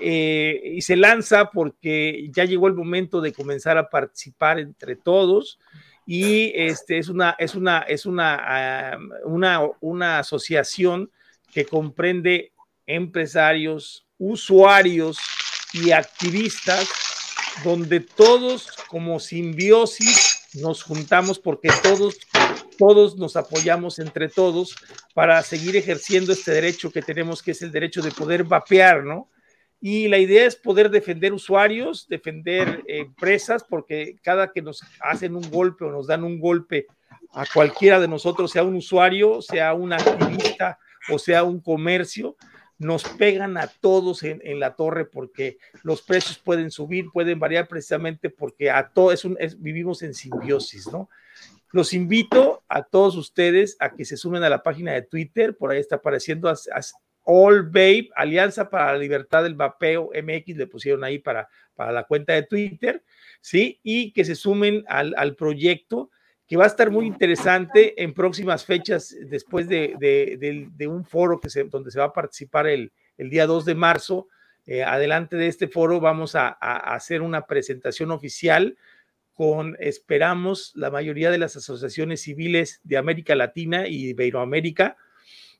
Eh, 0.03 0.61
y 0.63 0.81
se 0.81 0.95
lanza 0.95 1.51
porque 1.51 2.27
ya 2.31 2.45
llegó 2.45 2.68
el 2.68 2.73
momento 2.73 3.22
de 3.22 3.34
comenzar 3.34 3.77
a 3.77 3.89
participar 3.89 4.57
entre 4.57 4.95
todos 4.95 5.59
y 6.07 6.51
este, 6.55 6.97
es, 6.97 7.07
una, 7.09 7.35
es, 7.38 7.53
una, 7.53 7.80
es 7.81 8.07
una, 8.07 8.39
ah, 8.41 8.97
una, 9.26 9.61
una 9.80 10.18
asociación 10.18 11.11
que 11.51 11.65
comprende 11.65 12.53
empresarios, 12.85 14.05
usuarios 14.17 15.17
y 15.73 15.91
activistas, 15.91 16.89
donde 17.63 17.99
todos 17.99 18.71
como 18.87 19.19
simbiosis 19.19 20.41
nos 20.61 20.83
juntamos 20.83 21.39
porque 21.39 21.69
todos, 21.81 22.17
todos 22.77 23.17
nos 23.17 23.35
apoyamos 23.35 23.99
entre 23.99 24.27
todos 24.27 24.75
para 25.13 25.41
seguir 25.43 25.77
ejerciendo 25.77 26.33
este 26.33 26.51
derecho 26.51 26.91
que 26.91 27.01
tenemos, 27.01 27.41
que 27.41 27.51
es 27.51 27.61
el 27.61 27.71
derecho 27.71 28.01
de 28.01 28.11
poder 28.11 28.43
vapear, 28.43 29.03
¿no? 29.03 29.29
Y 29.79 30.07
la 30.07 30.19
idea 30.19 30.45
es 30.45 30.55
poder 30.55 30.91
defender 30.91 31.33
usuarios, 31.33 32.07
defender 32.07 32.83
empresas, 32.87 33.63
porque 33.67 34.15
cada 34.21 34.51
que 34.51 34.61
nos 34.61 34.83
hacen 34.99 35.35
un 35.35 35.49
golpe 35.49 35.85
o 35.85 35.91
nos 35.91 36.05
dan 36.05 36.23
un 36.23 36.39
golpe 36.39 36.85
a 37.33 37.45
cualquiera 37.51 37.99
de 37.99 38.07
nosotros, 38.07 38.51
sea 38.51 38.63
un 38.63 38.75
usuario, 38.75 39.41
sea 39.41 39.73
un 39.73 39.93
activista 39.93 40.77
o 41.09 41.19
sea 41.19 41.43
un 41.43 41.59
comercio, 41.59 42.35
nos 42.81 43.03
pegan 43.03 43.57
a 43.57 43.67
todos 43.67 44.23
en, 44.23 44.59
la 44.59 44.75
torre 44.75 45.05
porque 45.05 45.59
los 45.83 46.01
precios 46.01 46.39
pueden 46.39 46.71
subir, 46.71 47.05
pueden 47.13 47.39
variar 47.39 47.67
precisamente 47.67 48.31
porque 48.31 48.71
a 48.71 48.89
todos 48.89 49.27
vivimos 49.59 50.01
en 50.01 50.15
simbiosis, 50.15 50.91
¿no? 50.91 51.07
Los 51.71 51.93
invito 51.93 52.63
a 52.67 52.83
todos 52.83 53.15
ustedes 53.15 53.77
a 53.79 53.93
que 53.93 54.03
se 54.03 54.17
sumen 54.17 54.43
a 54.43 54.49
la 54.49 54.63
página 54.63 54.93
de 54.93 55.03
Twitter, 55.03 55.55
por 55.55 55.71
ahí 55.71 55.79
está 55.79 55.97
apareciendo 55.97 56.51
All 57.23 57.63
Babe, 57.69 58.09
Alianza 58.15 58.69
para 58.69 58.93
la 58.93 58.97
Libertad 58.97 59.43
del 59.43 59.55
Vapeo 59.55 60.09
MX, 60.13 60.57
le 60.57 60.67
pusieron 60.67 61.03
ahí 61.03 61.19
para, 61.19 61.47
para 61.75 61.91
la 61.91 62.05
cuenta 62.05 62.33
de 62.33 62.43
Twitter, 62.43 63.03
¿sí? 63.41 63.79
Y 63.83 64.11
que 64.11 64.25
se 64.25 64.33
sumen 64.33 64.83
al, 64.87 65.13
al 65.17 65.35
proyecto, 65.35 66.09
que 66.51 66.57
va 66.57 66.65
a 66.65 66.67
estar 66.67 66.91
muy 66.91 67.05
interesante 67.05 68.03
en 68.03 68.13
próximas 68.13 68.65
fechas, 68.65 69.15
después 69.29 69.69
de, 69.69 70.67
un 70.85 71.05
foro 71.05 71.39
que 71.39 71.49
se, 71.49 71.63
donde 71.63 71.91
se 71.91 71.99
va 71.99 72.07
a 72.07 72.13
participar 72.13 72.67
el, 72.67 72.91
el 73.17 73.29
día 73.29 73.47
2 73.47 73.63
de 73.63 73.73
marzo. 73.73 74.27
Eh, 74.65 74.83
adelante 74.83 75.37
de 75.37 75.47
este 75.47 75.69
foro 75.69 76.01
vamos 76.01 76.35
a, 76.35 76.49
a 76.49 76.93
hacer 76.93 77.21
una 77.21 77.45
presentación 77.45 78.11
oficial 78.11 78.77
con, 79.33 79.77
esperamos, 79.79 80.73
la 80.75 80.91
mayoría 80.91 81.31
de 81.31 81.37
las 81.37 81.55
asociaciones 81.55 82.23
civiles 82.23 82.81
de 82.83 82.97
América 82.97 83.33
Latina 83.33 83.87
y 83.87 84.09
Iberoamérica, 84.09 84.97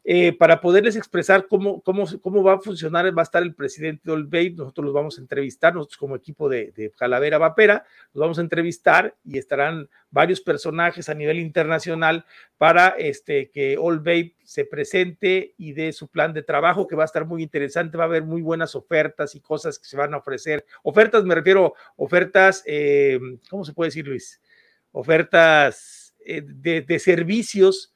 eh, 0.04 0.34
para 0.34 0.62
poderles 0.62 0.96
expresar 0.96 1.48
cómo, 1.48 1.82
cómo, 1.82 2.06
cómo 2.22 2.42
va 2.42 2.56
a 2.56 2.60
funcionar, 2.60 3.06
va 3.16 3.22
a 3.22 3.24
estar 3.24 3.44
el 3.44 3.54
presidente 3.54 4.10
de 4.10 4.50
nosotros 4.58 4.86
los 4.86 4.94
vamos 4.96 5.18
a 5.18 5.22
entrevistar, 5.22 5.76
nosotros 5.76 5.98
como 5.98 6.16
equipo 6.16 6.50
de, 6.50 6.72
de 6.72 6.90
Calavera 6.90 7.38
Vapera, 7.38 7.86
los 8.14 8.22
vamos 8.22 8.40
a 8.40 8.42
entrevistar 8.42 9.16
y 9.24 9.38
estarán 9.38 9.90
varios 10.10 10.42
personajes 10.42 11.08
a 11.08 11.14
nivel 11.14 11.38
internacional 11.38 12.26
para 12.58 12.90
este, 12.98 13.52
que 13.52 13.78
Babe 13.78 14.34
se 14.44 14.66
presente 14.66 15.54
y 15.58 15.74
dé 15.74 15.94
su 15.94 16.08
plan 16.08 16.34
de 16.34 16.42
trabajo, 16.42 16.88
que 16.88 16.96
va 16.96 17.04
a 17.04 17.06
estar 17.06 17.26
muy 17.26 17.44
interesante, 17.44 17.96
va 17.96 18.06
a 18.06 18.08
haber 18.08 18.24
muy 18.24 18.42
buenas 18.42 18.76
ofertas 18.76 19.36
y 19.36 19.40
cosas 19.40 19.78
que 19.78 19.86
se 19.86 19.98
van 19.98 20.16
a 20.16 20.18
ofrecer. 20.18 20.66
Ofertas, 20.82 21.24
me 21.26 21.36
refiero, 21.36 21.76
ofertas, 21.96 22.64
eh, 22.66 23.20
¿cómo 23.52 23.64
se 23.64 23.74
puede 23.74 23.90
decir, 23.90 24.08
Luis? 24.08 24.42
Ofertas 24.92 26.16
eh, 26.26 26.42
de, 26.44 26.82
de, 26.82 27.00
servicios 27.00 27.94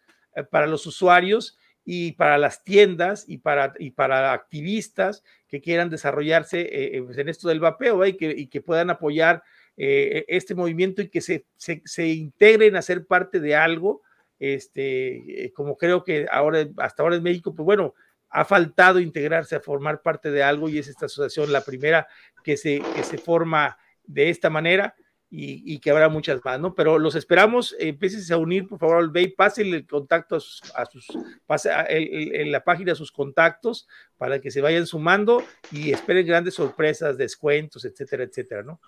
para 0.52 0.68
los 0.68 0.86
usuarios 0.86 1.58
y 1.86 2.14
para 2.14 2.40
las 2.40 2.64
tiendas 2.64 3.26
y 3.28 3.38
para, 3.38 3.74
y 3.78 3.92
para 3.92 4.34
activistas 4.34 5.24
que 5.48 5.62
quieran 5.62 5.92
desarrollarse 5.92 6.62
eh, 6.62 6.98
eh, 6.98 7.04
pues, 7.04 7.18
en 7.20 7.30
esto 7.30 7.48
del 7.48 7.60
vapeo 7.60 8.04
y, 8.06 8.18
que, 8.18 8.32
y, 8.32 8.48
que, 8.48 8.60
puedan 8.60 8.90
apoyar 8.90 9.44
eh, 9.78 10.26
este 10.28 10.56
movimiento 10.56 11.04
y 11.04 11.10
que 11.10 11.22
se, 11.22 11.46
se, 11.56 11.84
se, 11.86 12.08
integren 12.08 12.76
a 12.76 12.82
ser 12.82 13.06
parte 13.06 13.40
de 13.40 13.56
algo, 13.56 14.02
este, 14.40 15.54
como 15.56 15.78
creo 15.78 16.04
que 16.04 16.26
ahora, 16.32 16.68
hasta 16.78 17.04
ahora 17.04 17.18
en 17.18 17.24
México, 17.24 17.54
pues 17.54 17.66
bueno, 17.66 17.94
ha 18.30 18.44
faltado 18.44 19.00
integrarse 19.00 19.56
a 19.56 19.62
formar 19.62 20.02
parte 20.02 20.32
de 20.32 20.42
algo 20.42 20.68
y 20.68 20.80
es 20.80 20.88
esta 20.88 21.06
asociación 21.06 21.54
la 21.54 21.62
primera 21.62 22.08
que 22.44 22.58
se, 22.58 22.82
que 22.96 23.04
se 23.04 23.20
forma 23.20 23.78
de 24.04 24.30
esta 24.30 24.50
manera 24.50 24.96
y, 25.38 25.80
que 25.80 25.92
habrá 25.92 26.10
muchas 26.10 26.40
más, 26.44 26.60
¿no? 26.60 26.74
Pero 26.74 26.98
los 26.98 27.16
esperamos, 27.16 27.76
empieces 27.80 28.32
a 28.32 28.38
unir, 28.38 28.68
por 28.68 28.80
favor, 28.80 28.98
al 28.98 29.10
Bay, 29.10 29.28
pasen 29.28 29.74
el 29.74 29.86
contacto 29.86 30.38
a 30.38 30.40
sus, 30.40 30.62
a 30.76 30.86
sus 30.86 31.08
pase 31.46 31.70
en 31.90 32.52
la 32.52 32.64
página 32.64 32.94
a 32.94 32.96
sus 32.96 33.12
contactos 33.12 33.88
para 34.18 34.40
que 34.40 34.52
se 34.52 34.62
vayan 34.62 34.88
sumando 34.88 35.44
y 35.72 35.92
esperen 35.92 36.26
grandes 36.26 36.54
sorpresas, 36.54 37.18
descuentos, 37.18 37.86
etcétera, 37.86 38.24
etcétera, 38.24 38.64
¿no? 38.64 38.80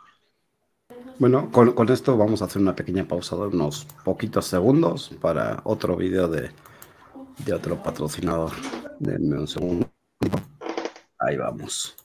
Bueno, 1.19 1.51
con, 1.51 1.73
con 1.73 1.89
esto 1.91 2.15
vamos 2.15 2.41
a 2.41 2.45
hacer 2.45 2.61
una 2.61 2.75
pequeña 2.75 3.07
pausa 3.07 3.35
de 3.35 3.47
unos 3.47 3.85
poquitos 4.03 4.45
segundos 4.45 5.11
para 5.19 5.61
otro 5.63 5.95
video 5.95 6.27
de, 6.27 6.51
de 7.45 7.53
otro 7.53 7.81
patrocinador. 7.81 8.51
Denme 8.99 9.39
un 9.39 9.47
segundo. 9.47 9.89
Ahí 11.19 11.37
vamos. 11.37 11.95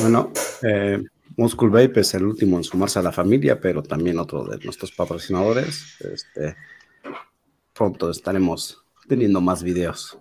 Bueno, 0.00 0.32
eh, 0.62 1.02
Muscle 1.36 1.68
Vape 1.68 2.00
es 2.00 2.14
el 2.14 2.24
último 2.24 2.56
en 2.56 2.64
sumarse 2.64 2.98
a 2.98 3.02
la 3.02 3.12
familia, 3.12 3.60
pero 3.60 3.82
también 3.82 4.18
otro 4.18 4.44
de 4.44 4.58
nuestros 4.64 4.92
patrocinadores. 4.92 6.00
Este, 6.00 6.56
pronto 7.74 8.10
estaremos 8.10 8.82
teniendo 9.06 9.42
más 9.42 9.62
videos. 9.62 10.18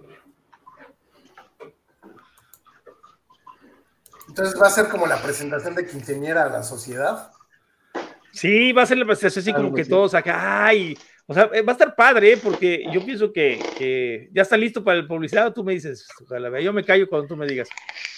Entonces 4.28 4.62
va 4.62 4.68
a 4.68 4.72
ser 4.72 4.90
como 4.90 5.08
la 5.08 5.22
presentación 5.22 5.76
de 5.76 5.88
quinceañera 5.88 6.44
a 6.44 6.50
la 6.50 6.64
sociedad. 6.64 7.32
Sí, 8.34 8.74
va 8.74 8.84
a 8.84 8.86
ser 8.86 8.98
la 8.98 9.06
presentación 9.06 9.44
así 9.44 9.54
como 9.54 9.74
que 9.74 9.86
todos 9.86 10.14
acá, 10.14 10.66
ay, 10.66 10.98
o 11.30 11.34
sea, 11.36 11.46
va 11.46 11.62
a 11.68 11.72
estar 11.74 11.96
padre, 11.96 12.38
porque 12.38 12.86
yo 12.92 13.06
pienso 13.06 13.32
que, 13.32 13.64
que, 13.78 14.30
ya 14.34 14.42
está 14.42 14.58
listo 14.58 14.84
para 14.84 14.98
el 14.98 15.06
publicidad, 15.06 15.54
tú 15.54 15.64
me 15.64 15.74
dices, 15.74 16.08
ojalá, 16.24 16.60
yo 16.60 16.74
me 16.74 16.84
callo 16.84 17.08
cuando 17.08 17.28
tú 17.28 17.38
me 17.38 17.46
digas. 17.46 17.70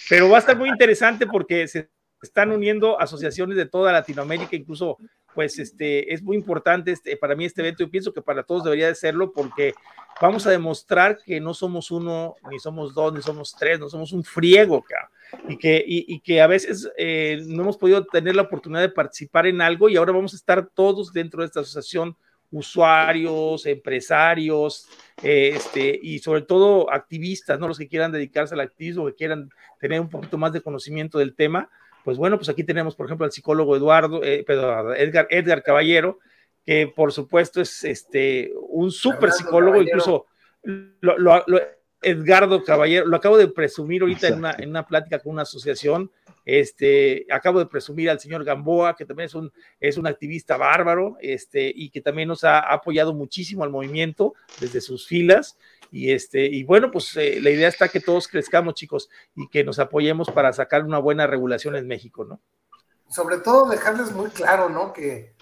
Pero 0.08 0.30
va 0.30 0.38
a 0.38 0.40
estar 0.40 0.56
muy 0.56 0.70
interesante 0.70 1.26
porque 1.26 1.68
se 1.68 1.90
están 2.22 2.52
uniendo 2.52 2.98
asociaciones 2.98 3.58
de 3.58 3.66
toda 3.66 3.92
Latinoamérica, 3.92 4.56
incluso, 4.56 4.96
pues, 5.34 5.58
este, 5.58 6.14
es 6.14 6.22
muy 6.22 6.38
importante 6.38 6.90
este, 6.90 7.18
para 7.18 7.36
mí 7.36 7.44
este 7.44 7.60
evento. 7.60 7.84
Yo 7.84 7.90
pienso 7.90 8.14
que 8.14 8.22
para 8.22 8.44
todos 8.44 8.64
debería 8.64 8.86
de 8.86 8.94
serlo 8.94 9.30
porque 9.34 9.74
vamos 10.18 10.46
a 10.46 10.50
demostrar 10.50 11.18
que 11.22 11.38
no 11.38 11.52
somos 11.52 11.90
uno, 11.90 12.36
ni 12.50 12.58
somos 12.60 12.94
dos, 12.94 13.12
ni 13.12 13.20
somos 13.20 13.54
tres, 13.58 13.78
no 13.78 13.90
somos 13.90 14.12
un 14.12 14.24
friego, 14.24 14.82
Y 15.50 15.58
que, 15.58 15.84
y, 15.86 16.14
y 16.14 16.20
que 16.20 16.40
a 16.40 16.46
veces 16.46 16.90
eh, 16.96 17.42
no 17.46 17.64
hemos 17.64 17.76
podido 17.76 18.06
tener 18.06 18.36
la 18.36 18.42
oportunidad 18.42 18.80
de 18.80 18.88
participar 18.88 19.46
en 19.46 19.60
algo 19.60 19.90
y 19.90 19.96
ahora 19.96 20.12
vamos 20.12 20.32
a 20.32 20.36
estar 20.36 20.66
todos 20.72 21.12
dentro 21.12 21.42
de 21.42 21.48
esta 21.48 21.60
asociación 21.60 22.16
usuarios, 22.52 23.66
empresarios, 23.66 24.88
este, 25.22 25.98
y 26.00 26.18
sobre 26.20 26.42
todo 26.42 26.92
activistas, 26.92 27.58
¿no? 27.58 27.66
Los 27.66 27.78
que 27.78 27.88
quieran 27.88 28.12
dedicarse 28.12 28.54
al 28.54 28.60
activismo, 28.60 29.06
que 29.06 29.14
quieran 29.14 29.50
tener 29.80 30.00
un 30.00 30.08
poquito 30.08 30.38
más 30.38 30.52
de 30.52 30.60
conocimiento 30.60 31.18
del 31.18 31.34
tema, 31.34 31.70
pues 32.04 32.18
bueno, 32.18 32.36
pues 32.36 32.48
aquí 32.48 32.64
tenemos, 32.64 32.94
por 32.94 33.06
ejemplo, 33.06 33.24
al 33.24 33.32
psicólogo 33.32 33.76
Eduardo, 33.76 34.22
eh, 34.22 34.44
perdón, 34.46 34.94
Edgar, 34.96 35.26
Edgar 35.30 35.62
Caballero, 35.62 36.18
que 36.64 36.92
por 36.94 37.12
supuesto 37.12 37.60
es 37.60 37.84
este, 37.84 38.52
un 38.68 38.90
súper 38.90 39.32
psicólogo, 39.32 39.80
incluso 39.80 40.26
lo, 40.62 41.18
lo, 41.18 41.42
lo, 41.46 41.60
Edgardo 42.02 42.64
Caballero, 42.64 43.06
lo 43.06 43.16
acabo 43.16 43.38
de 43.38 43.48
presumir 43.48 44.02
ahorita 44.02 44.28
en 44.28 44.34
una, 44.34 44.56
en 44.58 44.70
una 44.70 44.86
plática 44.86 45.20
con 45.20 45.32
una 45.32 45.42
asociación, 45.42 46.10
este, 46.44 47.26
acabo 47.30 47.58
de 47.58 47.66
presumir 47.66 48.10
al 48.10 48.20
señor 48.20 48.44
Gamboa, 48.44 48.96
que 48.96 49.04
también 49.04 49.26
es 49.26 49.34
un, 49.34 49.52
es 49.80 49.96
un 49.96 50.06
activista 50.06 50.56
bárbaro, 50.56 51.16
este, 51.20 51.72
y 51.74 51.90
que 51.90 52.00
también 52.00 52.28
nos 52.28 52.44
ha, 52.44 52.60
apoyado 52.60 53.14
muchísimo 53.14 53.64
al 53.64 53.70
movimiento 53.70 54.34
desde 54.60 54.80
sus 54.80 55.06
filas. 55.06 55.56
Y, 55.90 56.12
este, 56.12 56.46
y 56.46 56.64
bueno, 56.64 56.90
pues 56.90 57.16
eh, 57.16 57.38
la 57.40 57.50
idea 57.50 57.68
está 57.68 57.88
que 57.88 58.00
todos 58.00 58.26
crezcamos, 58.26 58.74
chicos, 58.74 59.10
y 59.36 59.48
que 59.48 59.62
nos 59.62 59.78
apoyemos 59.78 60.30
para 60.30 60.52
sacar 60.52 60.84
una 60.84 60.98
buena 60.98 61.26
regulación 61.26 61.76
en 61.76 61.86
México, 61.86 62.24
¿no? 62.24 62.40
Sobre 63.08 63.38
todo 63.38 63.68
dejarles 63.68 64.10
muy 64.12 64.30
claro, 64.30 64.70
¿no? 64.70 64.92
Que 64.92 65.34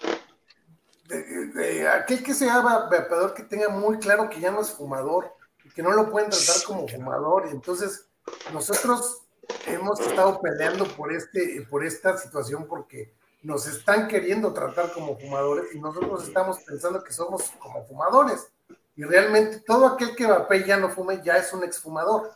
de, 1.07 1.47
de, 1.47 1.87
aquel 1.87 2.21
que 2.21 2.33
sea 2.33 2.59
vapeador 2.59 3.33
que 3.33 3.43
tenga 3.43 3.69
muy 3.69 3.97
claro 3.97 4.29
que 4.29 4.39
ya 4.39 4.51
no 4.51 4.61
es 4.61 4.71
fumador, 4.71 5.33
que 5.73 5.81
no 5.81 5.91
lo 5.91 6.11
pueden 6.11 6.29
tratar 6.29 6.63
como 6.65 6.87
fumador. 6.87 7.47
Y 7.47 7.51
entonces, 7.51 8.09
nosotros 8.53 9.20
hemos 9.67 9.99
estado 9.99 10.39
peleando 10.41 10.85
por, 10.85 11.11
este, 11.13 11.65
por 11.69 11.85
esta 11.85 12.17
situación 12.17 12.67
porque 12.67 13.13
nos 13.43 13.67
están 13.67 14.07
queriendo 14.07 14.53
tratar 14.53 14.91
como 14.91 15.17
fumadores 15.17 15.73
y 15.73 15.79
nosotros 15.79 16.27
estamos 16.27 16.59
pensando 16.59 17.03
que 17.03 17.13
somos 17.13 17.51
como 17.59 17.83
fumadores. 17.85 18.47
Y 18.95 19.03
realmente 19.03 19.61
todo 19.65 19.87
aquel 19.87 20.15
que 20.15 20.27
vapee 20.27 20.65
ya 20.65 20.77
no 20.77 20.89
fume 20.89 21.21
ya 21.23 21.37
es 21.37 21.51
un 21.53 21.63
exfumador. 21.63 22.31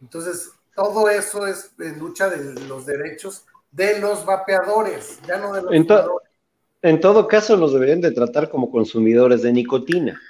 Entonces, 0.00 0.50
todo 0.74 1.08
eso 1.08 1.46
es 1.46 1.70
en 1.78 1.98
lucha 1.98 2.28
de 2.28 2.60
los 2.66 2.86
derechos 2.86 3.46
de 3.72 3.98
los 3.98 4.24
vapeadores, 4.24 5.18
ya 5.26 5.38
no 5.38 5.52
de 5.52 5.62
los 5.62 5.72
entonces, 5.72 6.06
fumadores. 6.06 6.30
en 6.82 7.00
todo 7.00 7.26
caso 7.26 7.56
nos 7.56 7.72
deberían 7.72 8.00
de 8.00 8.12
tratar 8.12 8.48
como 8.48 8.70
consumidores 8.70 9.42
de 9.42 9.52
nicotina. 9.52 10.20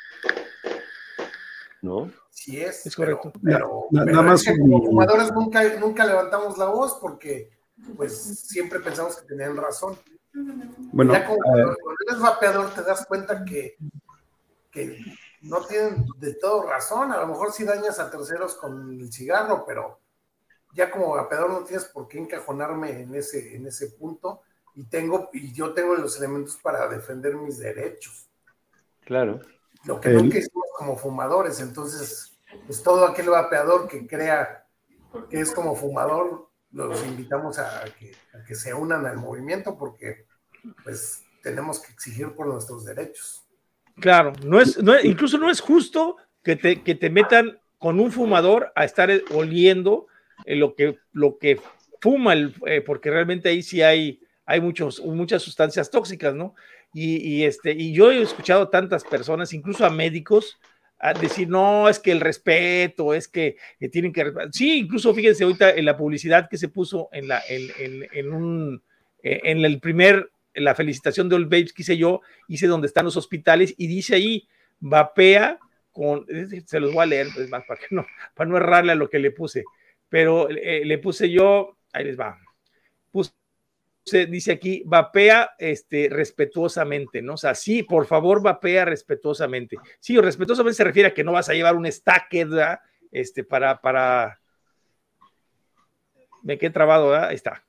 ¿No? 1.84 2.10
Sí 2.30 2.60
es. 2.60 2.86
Es 2.86 2.96
correcto. 2.96 3.30
Pero, 3.42 3.88
Na- 3.90 4.04
pero 4.04 4.16
nada 4.16 4.28
más 4.30 4.40
es 4.40 4.46
que 4.46 4.52
un- 4.54 4.70
como 4.70 4.84
fumadores 4.86 5.32
nunca, 5.32 5.62
nunca 5.78 6.06
levantamos 6.06 6.56
la 6.56 6.66
voz 6.66 6.98
porque 7.00 7.50
pues 7.96 8.16
siempre 8.48 8.80
pensamos 8.80 9.16
que 9.16 9.26
tenían 9.26 9.54
razón. 9.56 9.98
Bueno, 10.92 11.12
ya 11.12 11.26
como 11.26 11.38
cuando 11.42 11.76
eres 12.08 12.20
vapeador 12.20 12.70
te 12.74 12.82
das 12.82 13.04
cuenta 13.06 13.44
que, 13.44 13.76
que 14.70 14.98
no 15.42 15.64
tienen 15.66 16.06
de 16.18 16.34
todo 16.34 16.62
razón. 16.62 17.12
A 17.12 17.20
lo 17.20 17.26
mejor 17.26 17.52
sí 17.52 17.64
dañas 17.64 17.98
a 17.98 18.10
terceros 18.10 18.54
con 18.54 18.98
el 18.98 19.12
cigarro, 19.12 19.64
pero 19.66 20.00
ya 20.72 20.90
como 20.90 21.10
vapeador 21.10 21.50
no 21.50 21.64
tienes 21.64 21.84
por 21.84 22.08
qué 22.08 22.18
encajonarme 22.18 23.02
en 23.02 23.14
ese, 23.14 23.54
en 23.56 23.66
ese 23.66 23.88
punto. 23.90 24.40
Y 24.74 24.84
tengo, 24.84 25.28
y 25.34 25.52
yo 25.52 25.72
tengo 25.74 25.94
los 25.94 26.16
elementos 26.18 26.56
para 26.56 26.88
defender 26.88 27.36
mis 27.36 27.58
derechos. 27.58 28.26
Claro. 29.04 29.40
Lo 29.86 30.00
que 30.00 30.08
El- 30.08 30.16
nunca 30.16 30.38
hicimos 30.38 30.64
como 30.76 30.96
fumadores. 30.96 31.60
Entonces, 31.60 32.32
pues 32.66 32.82
todo 32.82 33.06
aquel 33.06 33.28
vapeador 33.30 33.88
que 33.88 34.06
crea 34.06 34.66
que 35.30 35.40
es 35.40 35.52
como 35.52 35.76
fumador, 35.76 36.48
los 36.72 37.04
invitamos 37.04 37.58
a 37.58 37.84
que, 37.98 38.12
a 38.34 38.44
que 38.44 38.54
se 38.54 38.74
unan 38.74 39.06
al 39.06 39.16
movimiento 39.16 39.76
porque 39.78 40.26
pues 40.82 41.22
tenemos 41.42 41.78
que 41.80 41.92
exigir 41.92 42.32
por 42.34 42.46
nuestros 42.46 42.84
derechos. 42.84 43.44
Claro, 44.00 44.32
no 44.44 44.60
es, 44.60 44.82
no 44.82 44.94
es- 44.94 45.04
incluso 45.04 45.38
no 45.38 45.50
es 45.50 45.60
justo 45.60 46.16
que 46.42 46.56
te, 46.56 46.82
que 46.82 46.94
te 46.94 47.10
metan 47.10 47.58
con 47.78 48.00
un 48.00 48.10
fumador 48.10 48.72
a 48.74 48.84
estar 48.84 49.10
eh, 49.10 49.22
oliendo 49.32 50.06
eh, 50.46 50.56
lo, 50.56 50.74
que, 50.74 50.98
lo 51.12 51.38
que 51.38 51.60
fuma, 52.00 52.32
el, 52.32 52.54
eh, 52.66 52.80
porque 52.80 53.10
realmente 53.10 53.48
ahí 53.50 53.62
sí 53.62 53.82
hay, 53.82 54.20
hay 54.46 54.60
muchos, 54.60 55.00
muchas 55.04 55.42
sustancias 55.42 55.90
tóxicas, 55.90 56.34
¿no? 56.34 56.54
Y, 57.02 57.44
este, 57.44 57.72
y 57.72 57.92
yo 57.92 58.10
he 58.12 58.22
escuchado 58.22 58.68
tantas 58.68 59.04
personas, 59.04 59.52
incluso 59.52 59.84
a 59.84 59.90
médicos, 59.90 60.56
decir, 61.20 61.48
no, 61.48 61.88
es 61.88 61.98
que 61.98 62.12
el 62.12 62.20
respeto, 62.20 63.12
es 63.14 63.28
que, 63.28 63.56
que 63.78 63.88
tienen 63.88 64.12
que... 64.12 64.24
resp-". 64.26 64.50
Sí, 64.52 64.78
incluso 64.78 65.12
fíjense 65.14 65.44
ahorita 65.44 65.70
en 65.72 65.84
la 65.84 65.96
publicidad 65.96 66.48
que 66.48 66.56
se 66.56 66.68
puso 66.68 67.08
en, 67.12 67.28
la, 67.28 67.42
en, 67.48 67.68
en- 67.78 68.08
en 68.12 68.32
un, 68.32 68.82
eh, 69.22 69.40
en 69.44 69.64
el 69.64 69.80
primer, 69.80 70.30
la 70.54 70.74
felicitación 70.74 71.28
de 71.28 71.36
Old 71.36 71.46
Babes 71.50 71.72
que 71.72 71.82
hice 71.82 71.96
yo, 71.96 72.20
hice 72.48 72.66
donde 72.68 72.86
están 72.86 73.04
los 73.04 73.16
hospitales 73.16 73.74
y 73.76 73.86
dice 73.86 74.14
ahí, 74.14 74.48
vapea 74.80 75.58
con, 75.92 76.26
se 76.66 76.80
los 76.80 76.92
voy 76.92 77.02
a 77.02 77.06
leer, 77.06 77.26
es 77.38 77.50
más, 77.50 77.64
para, 77.66 77.80
que 77.80 77.86
no, 77.90 78.06
para 78.34 78.48
no 78.50 78.56
errarle 78.56 78.92
a 78.92 78.96
lo 78.96 79.08
que 79.10 79.18
le 79.18 79.30
puse, 79.30 79.64
pero 80.08 80.48
eh, 80.50 80.84
le 80.84 80.98
puse 80.98 81.30
yo, 81.30 81.76
ahí 81.92 82.04
les 82.04 82.18
va, 82.18 82.38
puse, 83.12 83.32
dice 84.04 84.52
aquí, 84.52 84.82
vapea 84.84 85.54
este, 85.58 86.08
respetuosamente, 86.10 87.22
¿no? 87.22 87.34
O 87.34 87.36
sea, 87.38 87.54
sí, 87.54 87.82
por 87.82 88.06
favor, 88.06 88.42
vapea 88.42 88.84
respetuosamente. 88.84 89.76
Sí, 90.00 90.18
respetuosamente 90.18 90.76
se 90.76 90.84
refiere 90.84 91.08
a 91.08 91.14
que 91.14 91.24
no 91.24 91.32
vas 91.32 91.48
a 91.48 91.54
llevar 91.54 91.76
un 91.76 91.86
¿verdad? 92.50 92.80
Este, 93.10 93.44
para, 93.44 93.80
para, 93.80 94.40
me 96.42 96.58
quedé 96.58 96.70
trabado, 96.70 97.10
¿verdad? 97.10 97.28
Ahí 97.28 97.36
está 97.36 97.64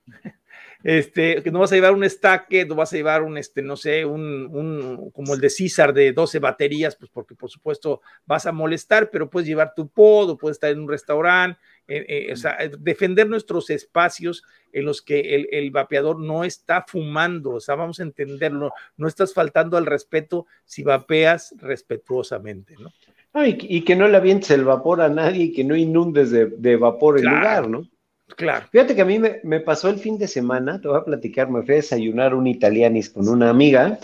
este, 0.86 1.42
que 1.42 1.50
no 1.50 1.58
vas 1.58 1.72
a 1.72 1.76
llevar 1.76 1.94
un 1.94 2.08
stack, 2.08 2.68
no 2.68 2.76
vas 2.76 2.94
a 2.94 2.96
llevar 2.96 3.24
un, 3.24 3.40
este, 3.40 3.64
no 3.64 3.76
sé, 3.76 4.06
un, 4.06 4.46
un, 4.46 5.10
como 5.10 5.34
el 5.34 5.42
de 5.42 5.50
César 5.50 5.92
de 5.96 6.14
12 6.14 6.38
baterías, 6.38 6.96
pues 6.96 7.10
porque 7.12 7.34
por 7.34 7.50
supuesto 7.50 8.02
vas 8.28 8.46
a 8.46 8.52
molestar, 8.52 9.10
pero 9.10 9.28
puedes 9.28 9.48
llevar 9.48 9.74
tu 9.76 9.88
pod 9.88 10.30
o 10.30 10.38
puedes 10.38 10.58
estar 10.58 10.70
en 10.70 10.80
un 10.80 10.88
restaurante, 10.88 11.60
eh, 11.88 12.06
eh, 12.08 12.34
o 12.34 12.36
sea, 12.36 12.60
defender 12.78 13.28
nuestros 13.28 13.72
espacios 13.72 14.44
en 14.72 14.86
los 14.86 15.02
que 15.02 15.34
el, 15.34 15.48
el, 15.52 15.72
vapeador 15.72 16.20
no 16.20 16.44
está 16.44 16.86
fumando, 16.88 17.54
o 17.54 17.60
sea, 17.60 17.74
vamos 17.74 18.00
a 18.00 18.04
entenderlo, 18.04 18.72
no 18.96 19.08
estás 19.08 19.34
faltando 19.34 19.78
al 19.78 19.88
respeto 19.88 20.46
si 20.66 20.84
vapeas 20.84 21.56
respetuosamente, 21.58 22.76
¿no? 22.80 22.92
Ah, 23.34 23.48
y, 23.48 23.58
y, 23.60 23.82
que 23.82 23.96
no 23.96 24.08
le 24.08 24.18
avientes 24.18 24.52
el 24.52 24.64
vapor 24.64 25.02
a 25.02 25.10
nadie 25.10 25.46
y 25.46 25.52
que 25.52 25.64
no 25.64 25.76
inundes 25.76 26.30
de, 26.30 26.46
de 26.46 26.76
vapor 26.78 27.20
Claro. 27.20 27.36
el 27.36 27.42
lugar, 27.42 27.70
¿no? 27.70 27.95
Claro. 28.28 28.66
Fíjate 28.72 28.96
que 28.96 29.02
a 29.02 29.06
mí 29.06 29.20
me, 29.20 29.60
pasó 29.60 29.90
el 29.90 30.00
fin 30.00 30.18
de 30.18 30.28
semana, 30.28 30.82
te 30.82 30.88
voy 30.88 30.98
a 30.98 31.04
platicar, 31.06 31.50
me 31.50 31.62
fui 31.62 31.74
a 31.74 31.78
desayunar 31.78 32.34
un 32.34 32.48
italianis 32.48 33.10
con 33.10 33.30
una 33.30 33.50
amiga 33.50 34.00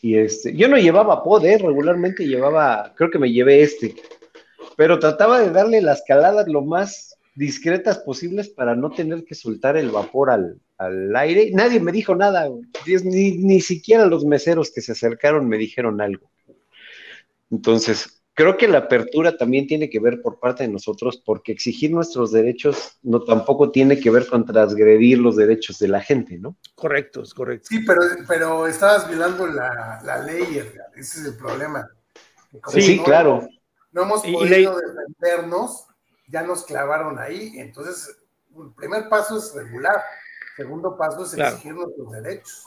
y 0.00 0.16
este, 0.16 0.54
yo 0.54 0.68
no 0.68 0.76
llevaba 0.78 1.24
pod, 1.24 1.44
¿eh? 1.44 1.58
regularmente 1.58 2.26
llevaba, 2.26 2.94
creo 2.96 3.10
que 3.10 3.18
me 3.18 3.32
llevé 3.32 3.62
este, 3.62 3.96
pero 4.76 5.00
trataba 5.00 5.40
de 5.40 5.50
darle 5.50 5.82
las 5.82 6.04
caladas 6.06 6.46
lo 6.46 6.62
más 6.62 7.16
discretas 7.34 7.98
posibles 7.98 8.48
para 8.48 8.76
no 8.76 8.90
tener 8.90 9.24
que 9.24 9.34
soltar 9.34 9.76
el 9.76 9.90
vapor 9.90 10.30
al, 10.30 10.60
aire. 11.16 11.50
Nadie 11.52 11.80
me 11.80 11.90
dijo 11.90 12.14
nada, 12.14 12.48
ni, 13.04 13.32
ni 13.32 13.60
siquiera 13.60 14.06
los 14.06 14.24
meseros 14.24 14.70
que 14.70 14.80
se 14.80 14.92
acercaron 14.92 15.48
me 15.48 15.58
dijeron 15.58 16.00
algo. 16.00 16.30
Entonces, 17.50 18.17
creo 18.38 18.56
que 18.56 18.68
la 18.68 18.78
apertura 18.78 19.36
también 19.36 19.66
tiene 19.66 19.90
que 19.90 19.98
ver 19.98 20.22
por 20.22 20.38
parte 20.38 20.62
de 20.62 20.68
nosotros, 20.68 21.20
porque 21.26 21.50
exigir 21.50 21.90
nuestros 21.90 22.30
derechos 22.30 22.96
no 23.02 23.24
tampoco 23.24 23.72
tiene 23.72 23.98
que 23.98 24.10
ver 24.10 24.28
con 24.28 24.46
transgredir 24.46 25.18
los 25.18 25.34
derechos 25.34 25.80
de 25.80 25.88
la 25.88 26.00
gente, 26.00 26.38
¿no? 26.38 26.56
Correcto, 26.76 27.22
es 27.22 27.34
correcto. 27.34 27.66
Sí, 27.68 27.80
pero, 27.84 28.00
pero 28.28 28.68
estabas 28.68 29.08
violando 29.08 29.44
la, 29.48 30.00
la 30.04 30.22
ley, 30.22 30.44
Edgar. 30.56 30.86
ese 30.94 31.20
es 31.20 31.26
el 31.26 31.36
problema. 31.36 31.90
Sí, 32.68 32.80
sí 32.80 32.96
no, 32.98 33.02
claro. 33.04 33.48
No 33.90 34.02
hemos 34.04 34.24
Y- 34.24 34.30
y 34.30 34.32
podido 34.34 34.72
la- 34.80 35.02
defendernos, 35.08 35.86
ya 36.28 36.42
nos 36.44 36.62
clavaron 36.64 37.18
ahí. 37.18 37.54
Entonces, 37.56 38.16
el 38.56 38.72
primer 38.76 39.08
paso 39.08 39.36
es 39.38 39.52
regular, 39.52 40.00
segundo 40.56 40.96
paso 40.96 41.24
es 41.24 41.32
Claro. 41.32 41.56
exigir 41.56 41.74
nuestros 41.74 42.12
derechos. 42.12 42.62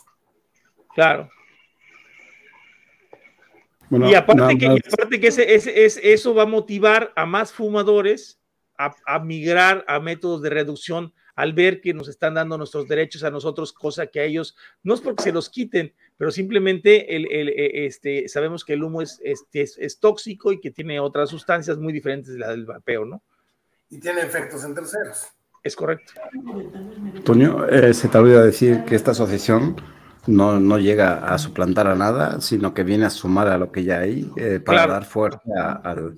Claro. 0.94 1.30
Bueno, 3.92 4.10
y 4.10 4.16
aparte 4.16 4.58
que, 4.58 4.66
y 4.66 4.80
aparte 4.94 5.20
que 5.20 5.28
ese, 5.28 5.54
ese- 5.54 5.86
ese- 5.86 6.12
eso 6.14 6.34
va 6.34 6.44
a 6.44 6.48
motivar 6.48 7.14
a 7.16 7.28
más 7.28 7.54
fumadores 7.54 8.40
a, 8.78 8.96
a 9.06 9.20
migrar 9.20 9.86
a 9.88 10.00
métodos 10.00 10.42
de 10.42 10.50
reducción 10.50 11.14
al 11.36 11.54
ver 11.54 11.80
que 11.82 11.94
nos 11.94 12.08
están 12.10 12.34
dando 12.34 12.58
nuestros 12.58 12.88
derechos 12.88 13.24
a 13.24 13.32
nosotros, 13.32 13.72
cosa 13.74 14.08
que 14.08 14.20
a 14.20 14.24
ellos 14.24 14.56
no 14.84 14.94
es 14.96 15.02
porque 15.02 15.24
se 15.24 15.32
los 15.32 15.50
quiten, 15.50 15.94
pero 16.18 16.30
simplemente 16.32 17.16
el, 17.16 17.32
el, 17.32 17.50
eh, 17.50 17.86
este, 17.86 18.28
sabemos 18.28 18.66
que 18.66 18.74
el 18.74 18.84
humo 18.84 19.02
es, 19.02 19.20
este, 19.24 19.62
es, 19.62 19.78
es 19.78 20.00
tóxico 20.00 20.52
y 20.52 20.60
que 20.60 20.72
tiene 20.72 21.00
otras 21.00 21.30
sustancias 21.30 21.78
muy 21.78 21.94
diferentes 21.94 22.34
de 22.34 22.40
la 22.40 22.50
del 22.50 22.66
vapeo, 22.66 23.06
¿no? 23.06 23.22
Y 23.90 24.00
tiene 24.00 24.22
efectos 24.22 24.64
en 24.66 24.74
terceros. 24.76 25.28
Es 25.64 25.76
correcto. 25.76 26.14
Toño, 27.24 27.68
eh, 27.68 27.94
se 27.94 28.08
te 28.08 28.18
olvida 28.18 28.44
decir 28.44 28.84
que 28.86 28.96
esta 28.96 29.12
asociación 29.12 29.76
no, 30.28 30.60
no 30.60 30.78
llega 30.80 31.34
a 31.34 31.38
suplantar 31.38 31.88
a 31.88 31.96
nada, 31.96 32.42
sino 32.42 32.74
que 32.74 32.84
viene 32.84 33.06
a 33.06 33.10
sumar 33.10 33.48
a 33.48 33.58
lo 33.58 33.72
que 33.72 33.84
ya 33.84 34.00
hay 34.00 34.30
eh, 34.38 34.60
para 34.64 34.80
Claro. 34.80 34.94
dar 34.94 35.06
fuerza 35.06 35.72
al, 35.84 36.16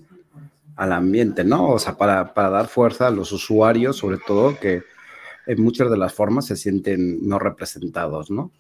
al 0.75 0.91
ambiente, 0.91 1.43
¿no? 1.43 1.69
O 1.69 1.79
sea, 1.79 1.95
para, 1.95 2.33
para 2.33 2.49
dar 2.49 2.67
fuerza 2.67 3.07
a 3.07 3.11
los 3.11 3.31
usuarios, 3.31 3.97
sobre 3.97 4.17
todo, 4.17 4.59
que 4.59 4.83
en 5.45 5.61
muchas 5.61 5.89
de 5.89 5.97
las 5.97 6.13
formas 6.13 6.45
se 6.47 6.55
sienten 6.55 7.27
no 7.27 7.39
representados, 7.39 8.29
¿no? 8.31 8.51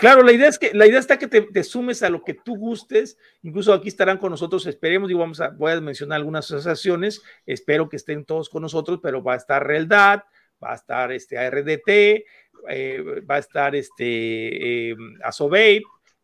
Claro, 0.00 0.22
la 0.22 0.32
idea 0.32 0.48
es 0.48 0.58
que 0.58 0.72
la 0.74 0.86
idea 0.86 0.98
está 0.98 1.18
que 1.18 1.26
te, 1.26 1.42
te 1.42 1.62
sumes 1.64 2.02
a 2.02 2.10
lo 2.10 2.22
que 2.22 2.34
tú 2.34 2.56
gustes. 2.56 3.18
Incluso 3.42 3.72
aquí 3.72 3.88
estarán 3.88 4.18
con 4.18 4.30
nosotros, 4.30 4.66
esperemos, 4.66 5.10
y 5.10 5.14
vamos 5.14 5.40
a, 5.40 5.48
voy 5.50 5.72
a 5.72 5.80
mencionar 5.80 6.16
algunas 6.16 6.46
asociaciones, 6.46 7.22
espero 7.46 7.88
que 7.88 7.96
estén 7.96 8.24
todos 8.24 8.48
con 8.48 8.62
nosotros, 8.62 9.00
pero 9.02 9.22
va 9.22 9.34
a 9.34 9.36
estar 9.36 9.66
Realdad, 9.66 10.20
va 10.62 10.72
a 10.72 10.74
estar 10.74 11.12
este 11.12 11.38
ARDT, 11.38 12.24
eh, 12.68 13.22
va 13.28 13.36
a 13.36 13.38
estar 13.38 13.74
este 13.74 14.90
eh, 14.90 14.96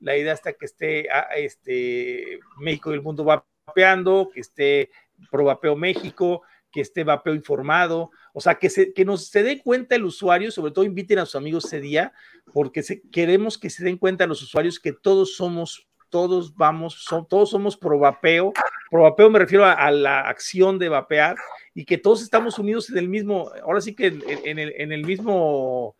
la 0.01 0.17
idea 0.17 0.33
está 0.33 0.53
que 0.53 0.67
esté 0.67 1.09
ah, 1.11 1.29
este 1.37 2.41
México 2.59 2.91
y 2.91 2.95
el 2.95 3.03
mundo 3.03 3.25
vapeando, 3.25 4.31
que 4.33 4.41
esté 4.41 4.91
Provapeo 5.31 5.77
México, 5.77 6.43
que 6.71 6.83
esté 6.83 7.05
vapeo 7.05 7.35
informado, 7.35 8.11
o 8.35 8.41
sea, 8.41 8.57
que, 8.57 8.69
se, 8.69 8.93
que 8.93 9.07
nos 9.07 9.29
se 9.29 9.43
dé 9.43 9.63
cuenta 9.63 9.95
el 9.95 10.05
usuario, 10.05 10.51
sobre 10.51 10.73
todo 10.73 10.85
inviten 10.85 11.19
a 11.19 11.25
sus 11.25 11.37
amigos 11.37 11.65
ese 11.65 11.81
día, 11.81 12.13
porque 12.53 12.83
se, 12.83 13.01
queremos 13.11 13.57
que 13.57 13.71
se 13.71 13.83
den 13.83 13.97
cuenta 13.97 14.27
los 14.27 14.43
usuarios 14.43 14.79
que 14.79 14.93
todos 14.93 15.37
somos, 15.37 15.86
todos 16.09 16.55
vamos, 16.55 17.05
son, 17.05 17.27
todos 17.27 17.51
somos 17.51 17.77
pro 17.77 17.99
vapeo. 17.99 18.53
Pro 18.91 19.03
vapeo 19.03 19.31
me 19.31 19.39
refiero 19.39 19.65
a, 19.65 19.91
la 19.91 20.20
acción 20.20 20.78
de 20.78 20.89
vapear 20.89 21.37
y 21.74 21.85
que 21.85 21.99
todos 21.99 22.23
estamos 22.23 22.59
unidos 22.59 22.89
en 22.91 22.99
el 22.99 23.09
mismo, 23.09 23.51
ahora 23.62 23.81
sí 23.81 23.95
que 23.95 24.07
en, 24.07 24.59
el, 24.93 25.05
mismo 25.05 25.97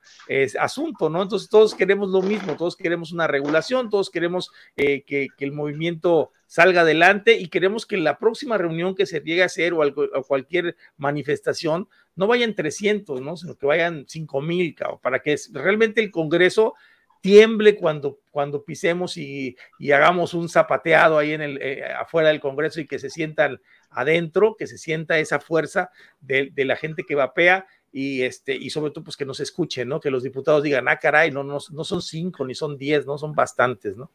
asunto, 0.59 1.11
¿no? 1.11 1.23
Entonces 1.23 1.49
todos 1.51 1.75
queremos 1.75 2.11
lo 2.11 2.23
mismo, 2.23 2.57
todos 2.57 2.77
queremos 2.77 3.13
una 3.13 3.27
regulación, 3.27 3.91
todos 3.91 4.11
queremos 4.11 4.51
eh, 4.77 5.03
que, 5.05 5.29
el 5.39 5.53
movimiento 5.53 6.33
salga 6.47 6.83
adelante 6.83 7.37
y 7.39 7.49
queremos 7.49 7.87
que 7.87 7.97
la 7.97 8.19
próxima 8.19 8.57
reunión 8.57 8.95
que 8.95 9.05
se 9.05 9.21
llegue 9.21 9.43
a 9.43 9.47
hacer 9.47 9.75
o, 9.75 9.83
o 9.83 10.23
cualquier 10.25 10.77
manifestación 10.97 11.89
no 12.15 12.27
vayan 12.27 12.55
300, 12.55 13.21
¿no? 13.21 13.37
Sino 13.37 13.57
que 13.57 13.67
vayan 13.67 14.07
5 14.09 14.41
mil, 14.41 14.75
para 15.03 15.21
que 15.21 15.37
realmente 15.53 16.01
el 16.01 16.11
Congreso 16.11 16.75
tiemble 17.21 17.77
cuando, 17.77 18.21
cuando 18.31 18.65
pisemos 18.65 19.17
y, 19.17 19.57
y 19.79 19.93
hagamos 19.93 20.35
un 20.35 20.49
zapateado 20.49 21.19
ahí 21.19 21.33
en 21.33 21.43
el, 21.43 21.63
eh, 21.63 21.85
afuera 21.85 22.29
del 22.29 22.41
Congreso 22.41 22.81
y 22.81 22.87
que 22.87 22.99
se 22.99 23.11
sientan 23.11 23.61
adentro, 23.91 24.57
que 24.57 24.67
se 24.67 24.79
sienta 24.79 25.19
esa 25.19 25.41
fuerza 25.41 25.91
de, 26.21 26.51
de 26.53 26.65
la 26.65 26.77
gente 26.77 27.05
que 27.07 27.15
vapea 27.15 27.67
y, 27.93 28.23
este, 28.23 28.55
y 28.55 28.71
sobre 28.71 28.91
todo 28.91 29.05
pues 29.05 29.17
que 29.17 29.25
nos 29.25 29.41
escuchen, 29.41 29.89
¿no? 29.89 30.01
Que 30.01 30.11
los 30.11 30.23
diputados 30.23 30.63
digan, 30.63 30.87
ah, 30.89 30.99
caray, 30.99 31.31
no, 31.31 31.43
no, 31.43 31.59
no 31.71 31.85
son 31.85 32.03
cinco 32.03 32.45
ni 32.45 32.55
son 32.55 32.77
diez, 32.77 33.07
no 33.07 33.17
son 33.17 33.35
bastantes, 33.35 33.97
¿no? 33.97 34.11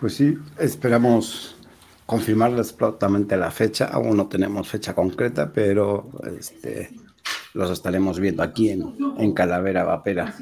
Pues 0.00 0.14
sí, 0.14 0.36
esperamos 0.58 1.56
confirmarles 2.06 2.72
prontamente 2.72 3.36
la 3.36 3.50
fecha. 3.50 3.86
Aún 3.86 4.16
no 4.16 4.28
tenemos 4.28 4.68
fecha 4.68 4.94
concreta, 4.94 5.52
pero 5.52 6.10
este, 6.38 6.90
los 7.54 7.70
estaremos 7.70 8.20
viendo 8.20 8.42
aquí 8.42 8.70
en, 8.70 9.32
Calavera 9.32 9.84
Vapera. 9.84 10.34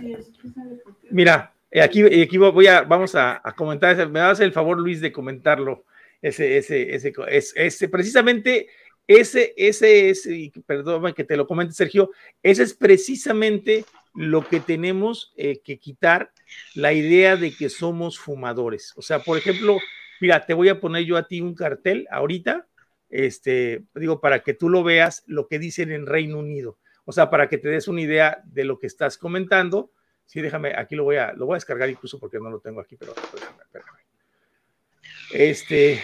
Mira, 1.10 1.52
aquí, 1.80 2.02
aquí 2.02 2.38
voy 2.38 2.66
a, 2.66 2.82
vamos 2.82 3.14
a, 3.14 3.40
comentar, 3.54 4.08
me 4.08 4.20
das 4.20 4.40
el 4.40 4.52
favor, 4.52 4.78
Luis, 4.78 5.00
de 5.00 5.12
comentarlo. 5.12 5.84
Ese, 6.20 6.56
ese, 6.56 6.94
ese, 6.94 7.12
ese, 7.56 7.88
precisamente 7.88 8.68
ese, 9.08 9.52
ese 9.56 10.10
es, 10.10 10.28
perdón 10.64 11.12
que 11.14 11.24
te 11.24 11.36
lo 11.36 11.46
comente 11.46 11.74
Sergio, 11.74 12.10
ese 12.42 12.62
es 12.62 12.74
precisamente 12.74 13.84
lo 14.14 14.46
que 14.46 14.60
tenemos 14.60 15.32
eh, 15.36 15.60
que 15.64 15.78
quitar 15.78 16.32
la 16.74 16.92
idea 16.92 17.36
de 17.36 17.54
que 17.54 17.68
somos 17.68 18.18
fumadores. 18.18 18.92
O 18.96 19.02
sea, 19.02 19.18
por 19.18 19.36
ejemplo, 19.36 19.78
mira, 20.20 20.46
te 20.46 20.54
voy 20.54 20.68
a 20.68 20.80
poner 20.80 21.04
yo 21.04 21.16
a 21.16 21.26
ti 21.26 21.40
un 21.40 21.54
cartel 21.54 22.06
ahorita, 22.10 22.66
este, 23.10 23.82
digo, 23.94 24.20
para 24.20 24.42
que 24.42 24.54
tú 24.54 24.68
lo 24.70 24.84
veas 24.84 25.24
lo 25.26 25.48
que 25.48 25.58
dicen 25.58 25.90
en 25.90 26.06
Reino 26.06 26.38
Unido. 26.38 26.78
O 27.04 27.12
sea, 27.12 27.30
para 27.30 27.48
que 27.48 27.58
te 27.58 27.68
des 27.68 27.88
una 27.88 28.00
idea 28.00 28.42
de 28.44 28.64
lo 28.64 28.78
que 28.78 28.86
estás 28.86 29.18
comentando. 29.18 29.90
Sí, 30.24 30.40
déjame, 30.40 30.74
aquí 30.76 30.94
lo 30.94 31.04
voy 31.04 31.16
a, 31.16 31.32
lo 31.32 31.46
voy 31.46 31.54
a 31.54 31.56
descargar 31.56 31.90
incluso 31.90 32.18
porque 32.18 32.38
no 32.38 32.50
lo 32.50 32.60
tengo 32.60 32.80
aquí, 32.80 32.96
pero 32.96 33.14
déjame, 33.34 33.62
déjame. 33.72 33.98
Este, 35.32 36.00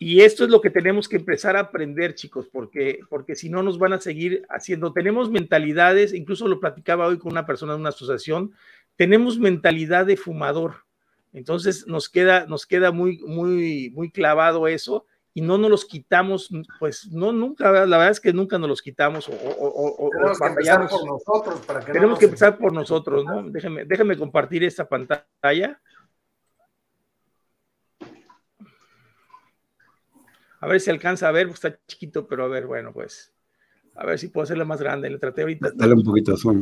Y 0.00 0.20
esto 0.20 0.44
es 0.44 0.50
lo 0.50 0.60
que 0.60 0.70
tenemos 0.70 1.08
que 1.08 1.16
empezar 1.16 1.56
a 1.56 1.60
aprender, 1.60 2.14
chicos, 2.14 2.48
porque, 2.50 3.00
porque 3.10 3.34
si 3.34 3.50
no 3.50 3.64
nos 3.64 3.78
van 3.78 3.92
a 3.92 4.00
seguir 4.00 4.46
haciendo. 4.48 4.92
Tenemos 4.92 5.28
mentalidades, 5.28 6.14
incluso 6.14 6.46
lo 6.46 6.60
platicaba 6.60 7.08
hoy 7.08 7.18
con 7.18 7.32
una 7.32 7.46
persona 7.46 7.72
de 7.74 7.80
una 7.80 7.88
asociación, 7.88 8.52
tenemos 8.94 9.40
mentalidad 9.40 10.06
de 10.06 10.16
fumador. 10.16 10.84
Entonces 11.32 11.88
nos 11.88 12.08
queda, 12.08 12.46
nos 12.46 12.64
queda 12.64 12.92
muy, 12.92 13.18
muy, 13.26 13.90
muy 13.90 14.10
clavado 14.10 14.68
eso 14.68 15.04
y 15.34 15.40
no 15.40 15.58
nos 15.58 15.70
los 15.70 15.84
quitamos, 15.84 16.50
pues 16.78 17.06
no, 17.12 17.32
nunca, 17.32 17.70
la 17.70 17.98
verdad 17.98 18.10
es 18.10 18.20
que 18.20 18.32
nunca 18.32 18.58
nos 18.58 18.68
los 18.68 18.82
quitamos 18.82 19.28
o, 19.28 20.10
tenemos 20.12 20.38
que 20.38 20.46
empezar 20.46 20.88
por 20.88 21.06
nosotros 21.06 21.60
para 21.66 21.80
que 21.80 21.92
tenemos 21.92 22.18
que 22.18 22.24
empezar 22.24 22.58
por 22.58 22.72
nosotros, 22.72 23.24
¿no? 23.24 23.42
Déjeme, 23.42 23.84
déjeme 23.84 24.16
compartir 24.16 24.64
esta 24.64 24.88
pantalla. 24.88 25.80
A 30.60 30.66
ver 30.66 30.80
si 30.80 30.90
alcanza 30.90 31.28
a 31.28 31.32
ver, 31.32 31.46
pues 31.46 31.64
está 31.64 31.78
chiquito, 31.86 32.26
pero 32.26 32.44
a 32.44 32.48
ver, 32.48 32.66
bueno, 32.66 32.92
pues. 32.92 33.32
A 33.94 34.06
ver 34.06 34.18
si 34.18 34.28
puedo 34.28 34.44
hacerlo 34.44 34.66
más 34.66 34.80
grande. 34.80 35.10
Le 35.10 35.18
traté 35.18 35.42
ahorita. 35.42 35.70
Dale 35.74 35.94
un 35.94 36.02
poquito 36.02 36.32
de 36.32 36.36
zoom. 36.36 36.60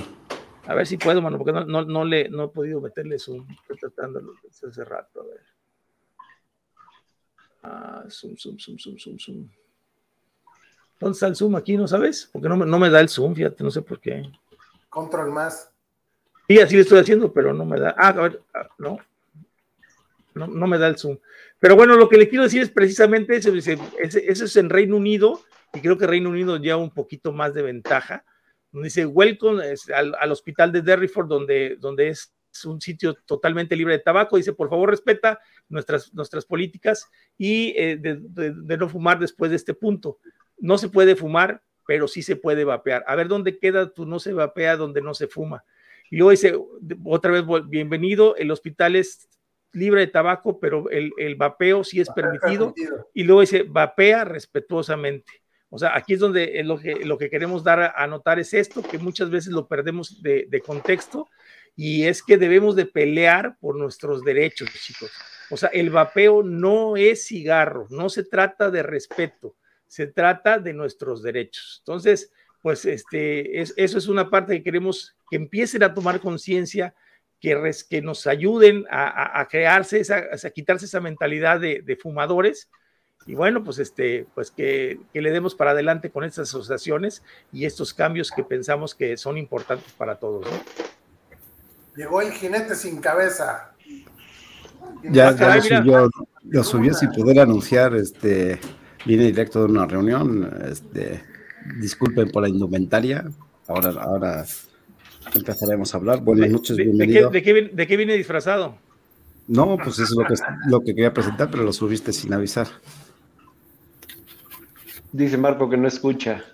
A 0.67 0.75
ver 0.75 0.87
si 0.87 0.97
puedo, 0.97 1.23
mano, 1.23 1.39
porque 1.39 1.53
no, 1.53 1.65
no, 1.65 1.85
no, 1.85 2.05
le, 2.05 2.29
no 2.29 2.45
he 2.45 2.49
podido 2.49 2.81
meterle 2.81 3.19
zoom. 3.19 3.47
Estoy 3.51 3.77
tratándolo 3.79 4.35
desde 4.43 4.69
hace 4.69 4.85
rato, 4.85 5.23
a 5.23 5.25
ver. 5.25 5.56
Ah, 7.69 8.05
zoom, 8.09 8.37
zoom, 8.37 8.59
zoom, 8.59 8.79
zoom, 8.79 8.97
zoom, 8.97 9.19
zoom. 9.19 9.49
¿Dónde 11.01 11.15
está 11.15 11.27
el 11.27 11.35
zoom 11.35 11.57
aquí? 11.57 11.77
¿No 11.77 11.89
sabes? 11.89 12.31
Porque 12.33 12.49
no 12.49 12.57
me, 12.57 12.65
no 12.65 12.79
me 12.79 12.89
da 12.89 13.01
el 13.01 13.09
zoom, 13.09 13.35
fíjate, 13.35 13.65
no 13.65 13.71
sé 13.71 13.83
por 13.83 14.01
qué. 14.01 14.23
Control 14.89 15.33
más. 15.33 15.73
Sí, 16.49 16.61
así 16.61 16.77
lo 16.77 16.83
estoy 16.83 17.01
haciendo, 17.01 17.33
pero 17.33 17.53
no 17.53 17.65
me 17.65 17.81
da. 17.81 17.95
Ah, 17.99 18.09
a 18.09 18.13
ver, 18.13 18.41
ah, 18.55 18.69
no. 18.79 18.99
No, 20.35 20.47
no 20.47 20.67
me 20.67 20.79
da 20.79 20.87
el 20.87 20.97
zoom. 20.97 21.19
Pero 21.59 21.75
bueno, 21.75 21.97
lo 21.97 22.09
que 22.09 22.19
le 22.19 22.29
quiero 22.29 22.45
decir 22.45 22.63
es 22.63 22.71
precisamente 22.71 23.37
eso, 23.37 23.53
eso 23.53 24.45
es 24.45 24.57
en 24.57 24.71
Reino 24.71 24.97
Unido, 24.97 25.41
y 25.73 25.81
creo 25.81 25.99
que 25.99 26.07
Reino 26.07 26.31
Unido 26.31 26.59
lleva 26.59 26.77
un 26.77 26.91
poquito 26.91 27.33
más 27.33 27.53
de 27.53 27.63
ventaja. 27.63 28.25
Dice, 28.71 29.07
welcome 29.07 29.63
al, 29.95 30.33
hospital 30.33 30.71
de 30.71 30.83
Derryford, 30.83 31.27
donde, 31.27 31.77
donde 31.81 32.09
es 32.09 32.33
un 32.65 32.81
sitio 32.81 33.15
totalmente 33.27 33.75
libre 33.75 33.95
de 33.95 34.03
tabaco. 34.03 34.37
Dice, 34.37 34.53
por 34.53 34.69
favor, 34.69 34.91
respeta 34.91 35.41
nuestras, 35.69 36.13
nuestras 36.15 36.45
políticas 36.45 37.09
y 37.37 37.75
eh, 37.77 37.97
de, 37.99 38.77
no 38.77 38.89
fumar 38.89 39.19
después 39.19 39.51
de 39.51 39.57
este 39.57 39.75
punto. 39.75 40.19
No 40.59 40.79
se 40.79 40.89
puede 40.89 41.17
fumar, 41.17 41.63
pero 41.87 42.09
sí 42.09 42.23
se 42.23 42.37
puede 42.37 42.65
vapear. 42.65 43.05
A 43.07 43.15
ver 43.15 43.29
dónde 43.29 43.59
queda 43.59 43.93
tú 43.93 44.07
no 44.07 44.19
se 44.19 44.33
vapea, 44.33 44.77
donde 44.77 45.03
no 45.03 45.15
se 45.15 45.27
fuma. 45.27 45.65
Y 46.11 46.17
luego 46.17 46.31
dice, 46.31 46.59
otra 47.05 47.33
vez, 47.33 47.45
bienvenido, 47.69 48.37
el 48.37 48.51
hospital 48.51 48.97
es 48.97 49.29
libre 49.73 50.01
de 50.01 50.07
tabaco, 50.07 50.59
pero 50.59 50.89
el, 50.91 51.35
vapeo 51.37 51.85
sí 51.85 52.01
es 52.01 52.09
permitido. 52.11 52.75
Y 53.13 53.25
luego 53.25 53.41
dice, 53.43 53.65
vapea 53.65 54.25
respetuosamente. 54.25 55.43
O 55.69 55.79
sea, 55.79 55.97
aquí 55.97 56.15
es 56.15 56.21
donde 56.21 56.63
lo 56.65 56.79
que, 56.79 56.95
lo 57.05 57.19
que 57.19 57.29
queremos 57.29 57.65
dar 57.65 57.93
a, 57.95 58.07
notar 58.07 58.39
es 58.39 58.55
esto, 58.55 58.83
que 58.83 58.99
muchas 58.99 59.31
veces 59.31 59.53
lo 59.53 59.67
perdemos 59.67 60.23
de, 60.23 60.63
contexto, 60.65 61.29
y 61.75 62.05
es 62.05 62.23
que 62.23 62.39
debemos 62.39 62.77
de 62.77 62.87
pelear 62.87 63.59
por 63.61 63.77
nuestros 63.77 64.23
derechos, 64.23 64.71
chicos. 64.73 65.11
O 65.51 65.57
sea, 65.57 65.69
el 65.71 65.91
vapeo 65.91 66.43
no 66.43 66.97
es 66.97 67.27
cigarro, 67.27 67.87
no 67.91 68.09
se 68.09 68.25
trata 68.25 68.71
de 68.71 68.83
respeto, 68.83 69.55
se 69.87 70.07
trata 70.07 70.59
de 70.59 70.73
nuestros 70.73 71.23
derechos. 71.23 71.77
Entonces, 71.81 72.33
pues 72.63 72.85
este, 72.85 73.61
es, 73.61 73.75
eso 73.77 73.99
es 73.99 74.09
una 74.09 74.29
parte 74.29 74.57
que 74.57 74.65
queremos 74.65 75.17
que 75.31 75.37
empiecen 75.37 75.83
a 75.83 75.95
tomar 75.95 76.21
conciencia 76.21 76.95
que, 77.41 77.73
que 77.89 78.03
nos 78.03 78.27
ayuden 78.27 78.87
a, 78.91 79.47
crearse, 79.51 80.01
esa, 80.01 80.25
a 80.33 80.51
quitarse 80.51 80.87
esa 80.87 81.01
mentalidad 81.01 81.61
de, 81.61 81.99
fumadores. 82.01 82.69
Y 83.27 83.35
bueno, 83.35 83.63
pues, 83.63 83.79
este, 83.79 84.27
pues 84.35 84.51
que, 84.51 84.99
le 85.13 85.31
demos 85.31 85.55
para 85.55 85.73
adelante 85.73 86.11
con 86.11 86.25
estas 86.25 86.49
asociaciones 86.49 87.23
y 87.53 87.67
estos 87.67 87.93
cambios 87.93 88.31
que 88.31 88.45
pensamos 88.45 88.95
que 88.95 89.17
son 89.17 89.39
importantes 89.39 89.93
para 89.93 90.19
todos. 90.19 90.47
Llegó 91.95 92.21
el 92.21 92.33
jinete 92.33 92.75
sin 92.75 93.01
cabeza. 93.01 93.76
Ya, 95.05 95.35
ya 95.35 95.57
lo, 95.57 95.63
subió, 95.63 96.11
lo 96.49 96.65
subió 96.65 96.95
sin 96.95 97.11
poder 97.11 97.41
anunciar, 97.41 97.95
este, 97.95 98.59
viene 99.05 99.25
directo 99.25 99.61
de 99.61 99.67
una 99.67 99.87
reunión, 99.87 100.51
este, 100.71 101.23
disculpen 101.79 102.31
por 102.31 102.43
la 102.43 102.49
indumentaria, 102.49 103.25
ahora, 103.69 103.91
ahora 104.01 104.45
empezaremos 105.35 105.95
a 105.95 105.99
hablar. 105.99 106.21
Buenas 106.21 106.51
noches, 106.51 106.77
bienvenido. 106.77 107.31
¿De 107.31 107.43
qué, 107.43 107.71
de 107.73 107.87
qué, 107.87 107.97
viene 107.97 108.15
disfrazado? 108.15 108.77
No, 109.49 109.77
pues 109.77 109.99
eso 109.99 110.03
es 110.03 110.11
lo 110.13 110.25
que, 110.25 110.35
lo 110.67 110.81
que 110.81 110.95
quería 110.95 111.13
presentar, 111.13 111.51
pero 111.51 111.63
lo 111.63 111.73
subiste 111.73 112.13
sin 112.13 112.33
avisar. 112.33 112.67
Dice 115.13 115.39
Marco 115.39 115.71
que 115.71 115.77
no 115.77 115.89
escucha. 115.89 116.45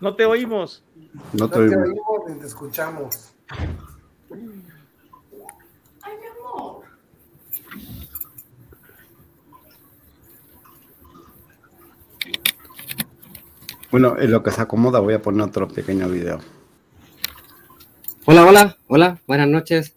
No 0.00 0.14
te 0.14 0.24
oímos. 0.24 0.84
No 1.32 1.48
te, 1.48 1.58
oímos. 1.58 1.88
ni 2.28 2.38
te 2.40 2.46
escuchamos. 2.46 3.32
Bueno, 13.90 14.18
en 14.18 14.30
lo 14.30 14.42
que 14.42 14.50
se 14.50 14.60
acomoda 14.60 15.00
voy 15.00 15.14
a 15.14 15.22
poner 15.22 15.42
otro 15.46 15.66
pequeño 15.66 16.08
video. 16.08 16.40
Hola, 18.26 18.44
hola, 18.44 18.76
hola, 18.86 19.18
buenas 19.26 19.48
noches. 19.48 19.96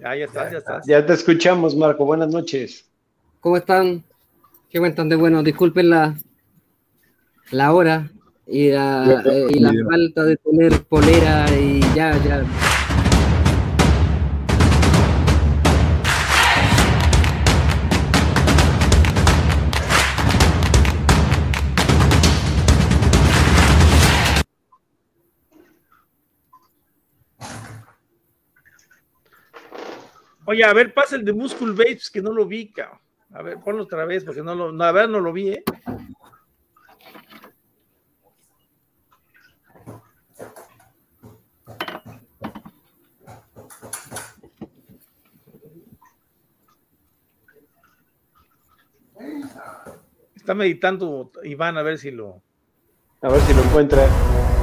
Ya, 0.00 0.16
ya 0.16 0.24
estás, 0.24 0.52
ya 0.52 0.58
estás. 0.58 0.86
Ya 0.86 1.04
te 1.04 1.12
escuchamos, 1.12 1.76
Marco, 1.76 2.06
buenas 2.06 2.28
noches. 2.28 2.90
¿Cómo 3.40 3.58
están? 3.58 4.02
¿Qué 4.70 4.78
cuentan 4.78 5.10
de 5.10 5.16
bueno? 5.16 5.42
Disculpen 5.42 5.90
la, 5.90 6.16
la 7.50 7.72
hora 7.74 8.10
y 8.46 8.70
la, 8.70 9.22
eh, 9.26 9.48
y 9.50 9.58
la 9.60 9.72
falta 9.90 10.24
de 10.24 10.36
tener 10.38 10.82
polera 10.84 11.46
y 11.54 11.80
ya, 11.94 12.16
ya 12.24 12.42
Oye, 30.50 30.64
a 30.64 30.72
ver, 30.72 30.94
pasa 30.94 31.14
el 31.16 31.26
de 31.26 31.34
Muscle 31.34 31.72
Babes, 31.72 32.08
que 32.08 32.22
no 32.22 32.32
lo 32.32 32.46
vi, 32.46 32.72
cabrón. 32.72 32.98
A 33.34 33.42
ver, 33.42 33.58
ponlo 33.58 33.82
otra 33.82 34.06
vez, 34.06 34.24
porque 34.24 34.42
no 34.42 34.54
lo, 34.54 34.82
a 34.82 34.92
ver, 34.92 35.06
no 35.06 35.20
lo 35.20 35.30
vi, 35.30 35.50
¿eh? 35.50 35.64
Está 50.34 50.54
meditando 50.54 51.30
Iván, 51.44 51.76
a 51.76 51.82
ver 51.82 51.98
si 51.98 52.10
lo. 52.10 52.42
A 53.20 53.28
ver 53.28 53.40
si 53.42 53.52
lo 53.52 53.62
encuentra. 53.64 54.02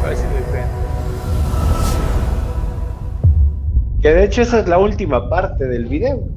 A 0.04 0.08
ver 0.08 0.18
si 0.18 0.24
lo 0.24 0.30
encuentra. 0.36 0.85
Que 4.06 4.14
de 4.14 4.24
hecho 4.24 4.44
esa 4.44 4.60
es 4.60 4.68
la 4.68 4.78
última 4.78 5.32
parte 5.32 5.66
del 5.66 5.86
video. 5.86 6.30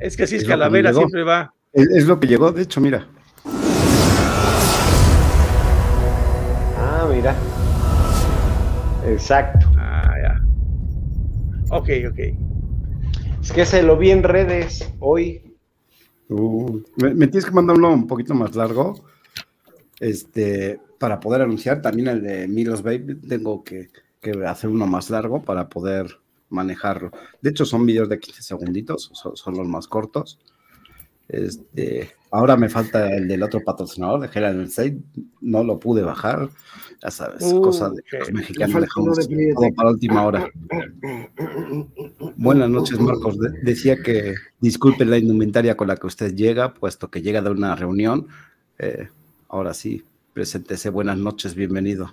Es 0.00 0.16
que 0.16 0.24
así 0.24 0.34
es, 0.34 0.44
Calavera, 0.44 0.92
siempre 0.92 1.22
va. 1.22 1.54
Es, 1.72 1.88
es 1.88 2.06
lo 2.08 2.18
que 2.18 2.26
llegó, 2.26 2.50
de 2.50 2.62
hecho, 2.62 2.80
mira. 2.80 3.06
Ah, 6.76 7.08
mira. 7.14 7.36
Exacto. 9.06 9.68
Ah, 9.78 10.16
ya. 10.20 11.76
Ok, 11.76 11.90
ok. 12.10 12.18
Es 13.40 13.52
que 13.52 13.64
se 13.64 13.84
lo 13.84 13.96
vi 13.96 14.10
en 14.10 14.24
redes 14.24 14.92
hoy. 14.98 15.54
Uh, 16.28 16.80
me, 16.96 17.14
me 17.14 17.28
tienes 17.28 17.46
que 17.46 17.52
mandar 17.52 17.76
uno 17.76 17.92
un 17.92 18.08
poquito 18.08 18.34
más 18.34 18.56
largo. 18.56 18.98
Este, 20.00 20.80
para 20.98 21.20
poder 21.20 21.42
anunciar 21.42 21.80
también 21.80 22.08
el 22.08 22.20
de 22.20 22.48
Milos 22.48 22.82
Baby, 22.82 23.14
tengo 23.28 23.62
que, 23.62 23.90
que 24.20 24.32
hacer 24.46 24.70
uno 24.70 24.86
más 24.86 25.10
largo 25.10 25.42
para 25.42 25.68
poder 25.68 26.18
manejarlo. 26.48 27.10
De 27.40 27.50
hecho, 27.50 27.64
son 27.64 27.86
vídeos 27.86 28.08
de 28.08 28.18
15 28.18 28.42
segunditos, 28.42 29.10
son, 29.14 29.36
son 29.36 29.56
los 29.56 29.66
más 29.66 29.86
cortos. 29.88 30.38
Este, 31.28 32.10
ahora 32.32 32.56
me 32.56 32.68
falta 32.68 33.08
el 33.16 33.28
del 33.28 33.44
otro 33.44 33.60
patrocinador 33.64 34.20
de 34.20 34.28
Hell 34.34 34.44
and 34.46 34.66
State, 34.66 34.98
no 35.40 35.62
lo 35.62 35.78
pude 35.78 36.02
bajar. 36.02 36.48
Ya 37.02 37.10
sabes, 37.10 37.42
Uh, 37.44 37.62
cosa 37.62 37.88
de 37.90 38.02
los 38.18 38.32
mexicanos 38.32 38.80
dejamos 38.82 39.16
de 39.28 39.54
todo 39.54 39.74
para 39.74 39.90
última 39.90 40.24
hora. 40.26 40.50
Buenas 42.36 42.68
noches, 42.68 42.98
Marcos. 42.98 43.38
De- 43.38 43.50
decía 43.62 44.02
que 44.02 44.34
disculpe 44.60 45.04
la 45.04 45.18
indumentaria 45.18 45.76
con 45.76 45.88
la 45.88 45.96
que 45.96 46.08
usted 46.08 46.34
llega, 46.34 46.74
puesto 46.74 47.10
que 47.10 47.22
llega 47.22 47.40
de 47.42 47.50
una 47.50 47.74
reunión. 47.76 48.26
Eh, 48.78 49.08
ahora 49.48 49.72
sí, 49.72 50.04
preséntese. 50.34 50.90
Buenas 50.90 51.16
noches, 51.16 51.54
bienvenido. 51.54 52.12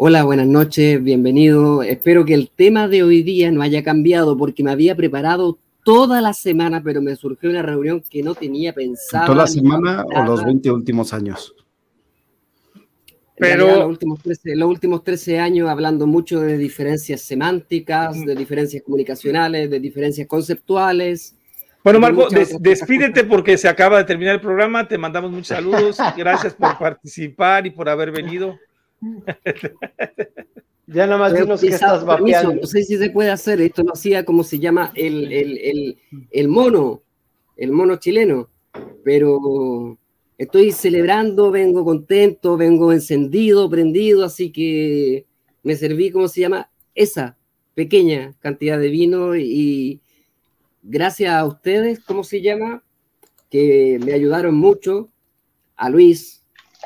Hola, 0.00 0.22
buenas 0.22 0.46
noches, 0.46 1.02
bienvenido. 1.02 1.82
Espero 1.82 2.24
que 2.24 2.34
el 2.34 2.50
tema 2.54 2.86
de 2.86 3.02
hoy 3.02 3.22
día 3.22 3.50
no 3.50 3.62
haya 3.62 3.82
cambiado 3.82 4.36
porque 4.38 4.62
me 4.62 4.70
había 4.70 4.94
preparado 4.94 5.58
toda 5.84 6.20
la 6.20 6.34
semana, 6.34 6.82
pero 6.84 7.02
me 7.02 7.16
surgió 7.16 7.50
una 7.50 7.62
reunión 7.62 8.02
que 8.08 8.22
no 8.22 8.34
tenía 8.36 8.72
pensada. 8.72 9.26
¿Toda 9.26 9.38
la 9.38 9.46
semana 9.48 10.04
o 10.04 10.22
los 10.24 10.36
nada. 10.36 10.44
20 10.46 10.70
últimos 10.70 11.12
años? 11.12 11.52
Pero- 13.36 13.64
realidad, 13.64 13.78
los 13.80 13.88
últimos, 13.88 14.20
13, 14.22 14.56
los 14.56 14.68
últimos 14.68 15.02
13 15.04 15.38
años 15.40 15.68
hablando 15.68 16.06
mucho 16.06 16.40
de 16.40 16.58
diferencias 16.58 17.22
semánticas, 17.22 18.24
de 18.24 18.34
diferencias 18.36 18.82
comunicacionales, 18.84 19.68
de 19.70 19.80
diferencias 19.80 20.26
conceptuales. 20.28 21.34
Bueno, 21.82 21.98
Marco, 22.00 22.28
des- 22.28 22.56
despídete 22.60 23.24
porque 23.24 23.56
se 23.58 23.68
acaba 23.68 23.98
de 23.98 24.04
terminar 24.04 24.34
el 24.36 24.40
programa. 24.40 24.86
Te 24.86 24.96
mandamos 24.98 25.30
muchos 25.32 25.48
saludos. 25.56 25.98
Gracias 26.16 26.54
por 26.54 26.78
participar 26.78 27.66
y 27.66 27.70
por 27.70 27.88
haber 27.88 28.12
venido. 28.12 28.56
Ya 30.90 31.06
nada 31.06 31.18
más 31.18 31.34
dinos 31.34 31.60
que 31.60 31.68
estás 31.68 32.02
vapeando. 32.02 32.54
no 32.54 32.66
sé 32.66 32.82
si 32.82 32.96
se 32.96 33.10
puede 33.10 33.28
hacer, 33.30 33.60
esto 33.60 33.82
lo 33.82 33.92
hacía 33.92 34.24
como 34.24 34.42
se 34.42 34.58
llama 34.58 34.90
el, 34.94 35.30
el, 35.30 35.58
el, 35.58 35.98
el 36.30 36.48
mono, 36.48 37.02
el 37.58 37.72
mono 37.72 37.96
chileno, 37.96 38.48
pero 39.04 39.98
estoy 40.38 40.72
celebrando, 40.72 41.50
vengo 41.50 41.84
contento, 41.84 42.56
vengo 42.56 42.90
encendido, 42.90 43.68
prendido, 43.68 44.24
así 44.24 44.50
que 44.50 45.26
me 45.62 45.74
serví, 45.76 46.10
como 46.10 46.26
se 46.26 46.40
llama, 46.40 46.70
esa 46.94 47.36
pequeña 47.74 48.34
cantidad 48.40 48.78
de 48.78 48.88
vino 48.88 49.36
y 49.36 50.00
gracias 50.82 51.34
a 51.34 51.44
ustedes, 51.44 52.00
¿cómo 52.00 52.24
se 52.24 52.40
llama? 52.40 52.82
Que 53.50 54.00
me 54.02 54.14
ayudaron 54.14 54.54
mucho, 54.54 55.10
a 55.76 55.90
Luis, 55.90 56.42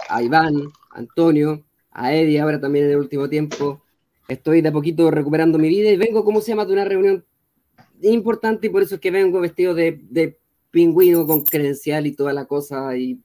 a 0.08 0.24
Iván, 0.24 0.56
a 0.90 0.98
Antonio, 0.98 1.64
a 1.92 2.14
Eddie 2.14 2.40
ahora 2.40 2.60
también 2.60 2.86
en 2.86 2.92
el 2.92 2.96
último 2.98 3.28
tiempo. 3.28 3.82
Estoy 4.28 4.60
de 4.62 4.68
a 4.68 4.72
poquito 4.72 5.10
recuperando 5.10 5.58
mi 5.58 5.68
vida 5.68 5.90
y 5.90 5.96
vengo, 5.96 6.24
¿cómo 6.24 6.40
se 6.40 6.52
llama?, 6.52 6.64
de 6.64 6.72
una 6.72 6.84
reunión 6.84 7.24
importante 8.02 8.66
y 8.66 8.70
por 8.70 8.82
eso 8.82 8.96
es 8.96 9.00
que 9.00 9.10
vengo 9.10 9.40
vestido 9.40 9.74
de, 9.74 10.00
de 10.10 10.38
pingüino 10.70 11.26
con 11.26 11.42
credencial 11.42 12.06
y 12.06 12.12
toda 12.12 12.32
la 12.32 12.46
cosa 12.46 12.96
y, 12.96 13.20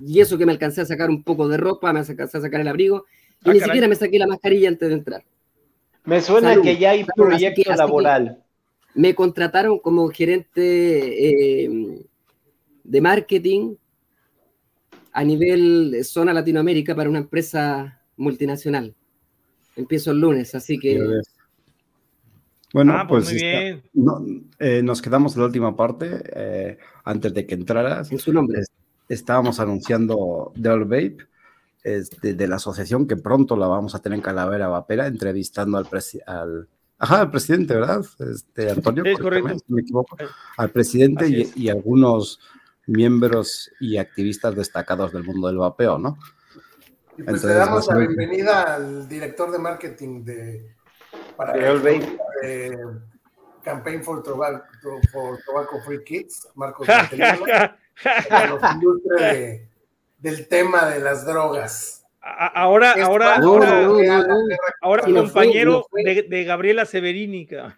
y 0.00 0.20
eso 0.20 0.36
que 0.38 0.46
me 0.46 0.52
alcancé 0.52 0.80
a 0.82 0.86
sacar 0.86 1.08
un 1.10 1.22
poco 1.22 1.48
de 1.48 1.56
ropa, 1.56 1.92
me 1.92 2.00
alcancé 2.00 2.38
a 2.38 2.40
sacar 2.40 2.60
el 2.60 2.68
abrigo 2.68 3.04
y 3.44 3.50
Ah, 3.50 3.52
ni 3.52 3.58
caray. 3.60 3.60
siquiera 3.70 3.88
me 3.88 3.94
saqué 3.94 4.18
la 4.18 4.26
mascarilla 4.26 4.68
antes 4.68 4.88
de 4.88 4.94
entrar. 4.94 5.24
Me 6.04 6.20
suena 6.20 6.50
Salud. 6.50 6.62
que 6.64 6.76
ya 6.76 6.90
hay 6.90 7.04
proyecto 7.16 7.62
que- 7.62 7.70
así 7.70 7.72
que- 7.72 7.76
laboral. 7.76 8.42
me 8.94 9.14
contrataron 9.14 9.78
como 9.78 10.08
gerente 10.08 11.64
eh, 11.64 12.04
de 12.84 13.00
marketing 13.00 13.74
a 15.18 15.24
nivel 15.24 16.04
zona 16.04 16.32
Latinoamérica 16.32 16.94
para 16.94 17.10
una 17.10 17.18
empresa 17.18 18.00
multinacional. 18.16 18.94
Empiezo 19.74 20.12
el 20.12 20.20
lunes, 20.20 20.54
así 20.54 20.78
que 20.78 20.96
Bueno, 22.72 22.92
ah, 22.96 23.06
pues, 23.08 23.24
pues, 23.24 23.34
muy 23.34 23.42
está- 23.48 23.60
bien. 23.60 23.82
no, 23.94 24.24
eh, 24.58 24.82
nos 24.82 25.02
quedamos 25.02 25.34
en 25.34 25.40
la 25.40 25.46
última 25.46 25.74
parte. 25.74 26.22
eh, 26.34 26.78
antes 27.04 27.32
de 27.34 27.46
que 27.46 27.54
entraras, 27.54 28.12
en 28.12 28.18
su 28.18 28.32
nombre. 28.32 28.60
Es- 28.60 28.70
estábamos 29.08 29.58
anunciando 29.58 30.52
The 30.60 30.68
Vape, 30.84 31.16
este, 31.82 32.34
de 32.34 32.46
la 32.46 32.56
asociación 32.56 33.08
que 33.08 33.16
pronto 33.16 33.56
la 33.56 33.66
vamos 33.66 33.94
a 33.94 33.98
tener 34.02 34.18
en 34.18 34.22
Calavera 34.22 34.68
Vapera, 34.68 35.06
entrevistando 35.06 35.78
al, 35.78 35.86
presi- 35.86 36.20
al, 36.26 36.68
ajá, 36.98 37.22
al 37.22 37.30
presidente, 37.30 37.74
¿verdad? 37.74 38.04
Este, 38.18 38.70
Antonio, 38.70 39.02
Es 39.06 39.18
corrígame 39.18 39.48
correcto. 39.54 39.64
si 39.66 39.72
me 39.72 39.80
equivoco, 39.80 40.16
al 40.58 40.70
presidente 40.70 41.26
y, 41.28 41.50
y 41.56 41.68
algunos 41.70 42.38
miembros 42.88 43.70
y 43.80 43.98
activistas 43.98 44.56
destacados 44.56 45.12
del 45.12 45.22
mundo 45.24 45.46
del 45.46 45.58
vapeo, 45.58 45.98
¿no? 45.98 46.18
Y 47.16 47.22
pues 47.22 47.42
Entonces, 47.44 47.50
le 47.50 47.54
damos 47.54 47.86
la 47.86 47.96
bienvenida 47.96 48.74
al 48.74 49.08
director 49.08 49.50
de 49.52 49.58
marketing 49.58 50.24
de, 50.24 50.74
para 51.36 51.52
De 51.52 52.78
Campaign 53.62 54.02
for 54.02 54.22
Tobacco, 54.22 54.64
for 55.12 55.38
Tobacco 55.44 55.80
Free 55.84 56.02
Kids, 56.04 56.48
Marcos 56.54 56.86
que 56.86 57.16
nos 58.48 58.76
ilustre 58.76 59.24
de- 59.24 59.68
del 60.18 60.48
tema 60.48 60.86
de 60.86 61.00
las 61.00 61.26
drogas. 61.26 61.97
Ahora, 62.54 62.92
ahora, 63.04 63.36
ahora, 63.36 63.38
no, 63.38 63.58
no, 63.58 63.64
la 63.64 63.82
no. 63.82 63.96
guerra 63.96 64.26
ahora 64.82 65.04
Sí, 65.04 65.12
no 65.12 65.20
fue, 65.22 65.44
compañero 65.44 65.86
de, 65.92 66.22
de 66.28 66.44
Gabriela 66.44 66.84
Severínica. 66.84 67.76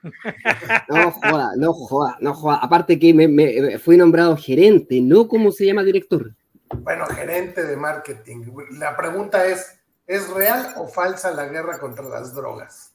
No 0.88 1.10
joda, 1.12 1.52
no 1.56 1.72
joda, 1.72 2.16
no 2.20 2.34
joda. 2.34 2.56
Aparte 2.56 2.98
que 2.98 3.14
me, 3.14 3.28
me- 3.28 3.78
fui 3.78 3.96
nombrado 3.96 4.36
gerente, 4.36 5.00
no 5.00 5.28
como 5.28 5.52
se 5.52 5.66
llama 5.66 5.82
director. 5.84 6.32
Bueno, 6.78 7.06
gerente 7.06 7.64
de 7.64 7.76
marketing. 7.76 8.44
La 8.78 8.96
pregunta 8.96 9.46
es, 9.46 9.80
¿es 10.06 10.28
real 10.30 10.74
o 10.76 10.86
falsa 10.88 11.30
la 11.32 11.46
guerra 11.46 11.78
contra 11.78 12.04
las 12.08 12.34
drogas? 12.34 12.94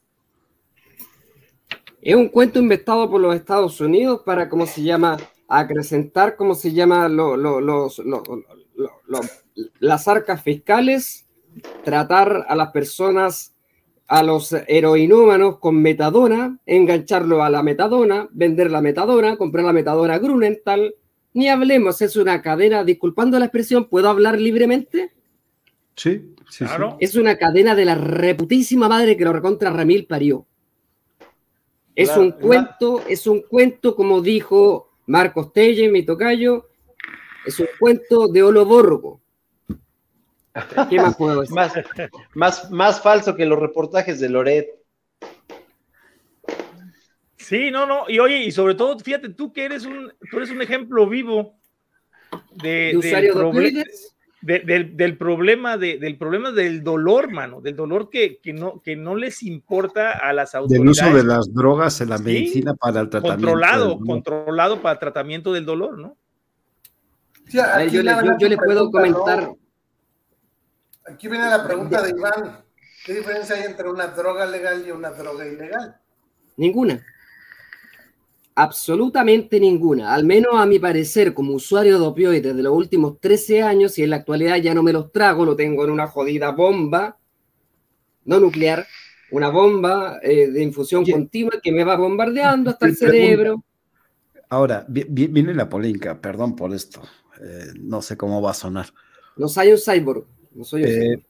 Es 2.01 2.15
un 2.15 2.29
cuento 2.29 2.59
inventado 2.59 3.09
por 3.09 3.19
los 3.19 3.35
Estados 3.35 3.81
Unidos 3.81 4.21
para, 4.25 4.47
¿cómo 4.49 4.65
se 4.65 4.83
llama? 4.83 5.17
Acrecentar, 5.47 6.35
¿cómo 6.35 6.53
se 6.55 6.71
llama? 6.71 7.07
Lo- 7.09 7.35
lo- 7.37 7.59
los, 7.61 7.99
lo- 7.99 8.23
lo- 8.75 9.01
lo- 9.07 9.21
las 9.79 10.07
arcas 10.07 10.41
fiscales, 10.43 11.24
tratar 11.83 12.45
a 12.47 12.55
las 12.55 12.71
personas, 12.71 13.53
a 14.07 14.21
los 14.23 14.53
heroinómanos 14.67 15.59
con 15.59 15.81
metadona, 15.81 16.59
engancharlo 16.65 17.43
a 17.43 17.49
la 17.49 17.63
metadona, 17.63 18.27
vender 18.31 18.69
la 18.71 18.81
metadona, 18.81 19.37
comprar 19.37 19.65
la 19.65 19.73
metadona 19.73 20.17
Grunenthal. 20.19 20.95
Ni 21.33 21.49
hablemos, 21.49 22.01
es 22.01 22.15
una 22.15 22.41
cadena, 22.41 22.83
disculpando 22.83 23.37
la 23.39 23.45
expresión, 23.45 23.85
¿puedo 23.85 24.09
hablar 24.09 24.39
libremente? 24.39 25.11
Sí, 25.95 26.33
sí, 26.49 26.59
sí. 26.59 26.65
Claro. 26.65 26.97
Es 26.99 27.15
una 27.15 27.37
cadena 27.37 27.75
de 27.75 27.85
la 27.85 27.95
reputísima 27.95 28.87
madre 28.87 29.17
que 29.17 29.25
lo 29.25 29.33
recontra 29.33 29.69
Ramil 29.69 30.05
parió. 30.05 30.45
Es 31.95 32.15
un 32.17 32.29
la- 32.29 32.35
cuento, 32.35 33.01
es 33.07 33.25
un 33.27 33.41
cuento, 33.41 33.95
como 33.95 34.21
dijo 34.21 34.91
Marcos 35.07 35.53
Telle, 35.53 35.89
mi 35.89 36.03
tocayo, 36.03 36.67
es 37.45 37.59
un 37.59 37.67
cuento 37.79 38.27
de 38.27 38.43
Oloborgo. 38.43 39.21
¿Qué 40.89 40.97
más? 40.99 41.17
Más, 41.51 41.73
más, 42.33 42.71
más 42.71 43.01
falso 43.01 43.35
que 43.35 43.45
los 43.45 43.59
reportajes 43.59 44.19
de 44.19 44.29
Loret. 44.29 44.67
Sí, 47.37 47.69
no, 47.71 47.85
no. 47.85 48.09
Y 48.09 48.19
oye, 48.19 48.39
y 48.43 48.51
sobre 48.51 48.75
todo, 48.75 48.97
fíjate, 48.97 49.29
tú 49.29 49.53
que 49.53 49.65
eres 49.65 49.85
un, 49.85 50.11
tú 50.31 50.37
eres 50.37 50.49
un 50.49 50.61
ejemplo 50.61 51.07
vivo 51.07 51.55
de, 52.53 52.97
¿De 53.01 53.09
del, 53.09 53.33
proble- 53.33 53.85
de- 54.41 54.59
del, 54.59 54.95
del 54.97 55.17
problema 55.17 55.77
de, 55.77 55.97
del 55.99 56.17
problema 56.17 56.51
del 56.51 56.83
dolor, 56.83 57.31
mano, 57.31 57.61
del 57.61 57.75
dolor 57.75 58.09
que, 58.09 58.39
que 58.39 58.53
no, 58.53 58.81
que 58.81 58.95
no 58.95 59.15
les 59.15 59.43
importa 59.43 60.13
a 60.13 60.33
las 60.33 60.53
Del 60.53 60.61
autoridades. 60.61 60.97
uso 61.03 61.15
de 61.17 61.23
las 61.23 61.53
drogas 61.53 62.01
en 62.01 62.09
la 62.09 62.17
Sí, 62.17 62.23
medicina 62.23 62.73
para 62.75 63.01
el 63.01 63.09
tratamiento. 63.09 63.45
controlado, 63.47 63.95
del- 63.97 64.05
controlado 64.05 64.81
para 64.81 64.99
tratamiento 64.99 65.51
del 65.53 65.65
dolor, 65.65 65.97
¿no? 65.99 66.17
Sí, 67.47 67.59
A 67.59 67.77
ver, 67.77 67.87
aquí 67.87 67.95
yo, 67.97 68.03
le, 68.03 68.11
yo- 68.11 68.47
yo 68.49 68.57
puedo 68.57 68.89
comentar, 68.89 69.43
¿no? 69.43 69.57
Aquí 71.05 71.27
viene 71.27 71.47
la 71.49 71.63
pregunta 71.65 72.01
de 72.01 72.09
Iván. 72.11 72.63
¿Qué 73.05 73.13
diferencia 73.13 73.55
hay 73.55 73.63
entre 73.63 73.87
una 73.89 74.07
droga 74.07 74.45
legal 74.45 74.83
y 74.87 74.91
una 74.91 75.11
droga 75.11 75.45
ilegal? 75.47 75.97
ninguna. 76.57 77.03
Absolutamente 78.57 79.59
ninguna. 79.59 80.13
Al 80.13 80.23
menos 80.23 80.53
a 80.55 80.65
mi 80.65 80.79
parecer, 80.79 81.33
como 81.33 81.53
usuario 81.53 81.99
de 81.99 82.05
opioides 82.05 82.55
de 82.55 82.63
los 82.63 82.73
últimos 82.73 83.19
13 83.19 83.61
años, 83.61 83.97
y 83.99 84.03
en 84.03 84.11
la 84.11 84.15
actualidad 84.17 84.55
ya 84.57 84.73
no 84.73 84.81
me 84.81 84.93
los 84.93 85.11
trago, 85.11 85.43
lo 85.45 85.57
tengo 85.57 85.83
en 85.83 85.91
una 85.91 86.07
jodida 86.07 86.51
bomba, 86.51 87.17
no 88.23 88.39
nuclear, 88.39 88.87
una 89.31 89.49
bomba 89.49 90.19
eh, 90.23 90.47
de 90.49 90.63
infusión 90.63 91.03
Oye. 91.03 91.11
continua 91.11 91.59
que 91.61 91.71
me 91.73 91.83
va 91.83 91.97
bombardeando 91.97 92.69
hasta 92.69 92.85
el 92.85 92.95
cerebro. 92.95 93.61
Ahora, 94.47 94.85
vi- 94.87 95.05
vi- 95.09 95.27
viene 95.27 95.53
la 95.53 95.67
polémica, 95.67 96.19
perdón 96.21 96.55
por 96.55 96.73
esto. 96.73 97.01
eh, 97.41 97.73
no 97.81 98.01
sé 98.01 98.15
cómo 98.15 98.41
va 98.41 98.51
a 98.51 98.53
sonar. 98.53 98.85
No 99.35 99.49
soy 99.49 99.73
un 99.73 99.77
cyborg. 99.77 100.25
No 100.55 100.63
soy 100.63 100.83
un 100.83 100.89
Eh. 100.89 101.25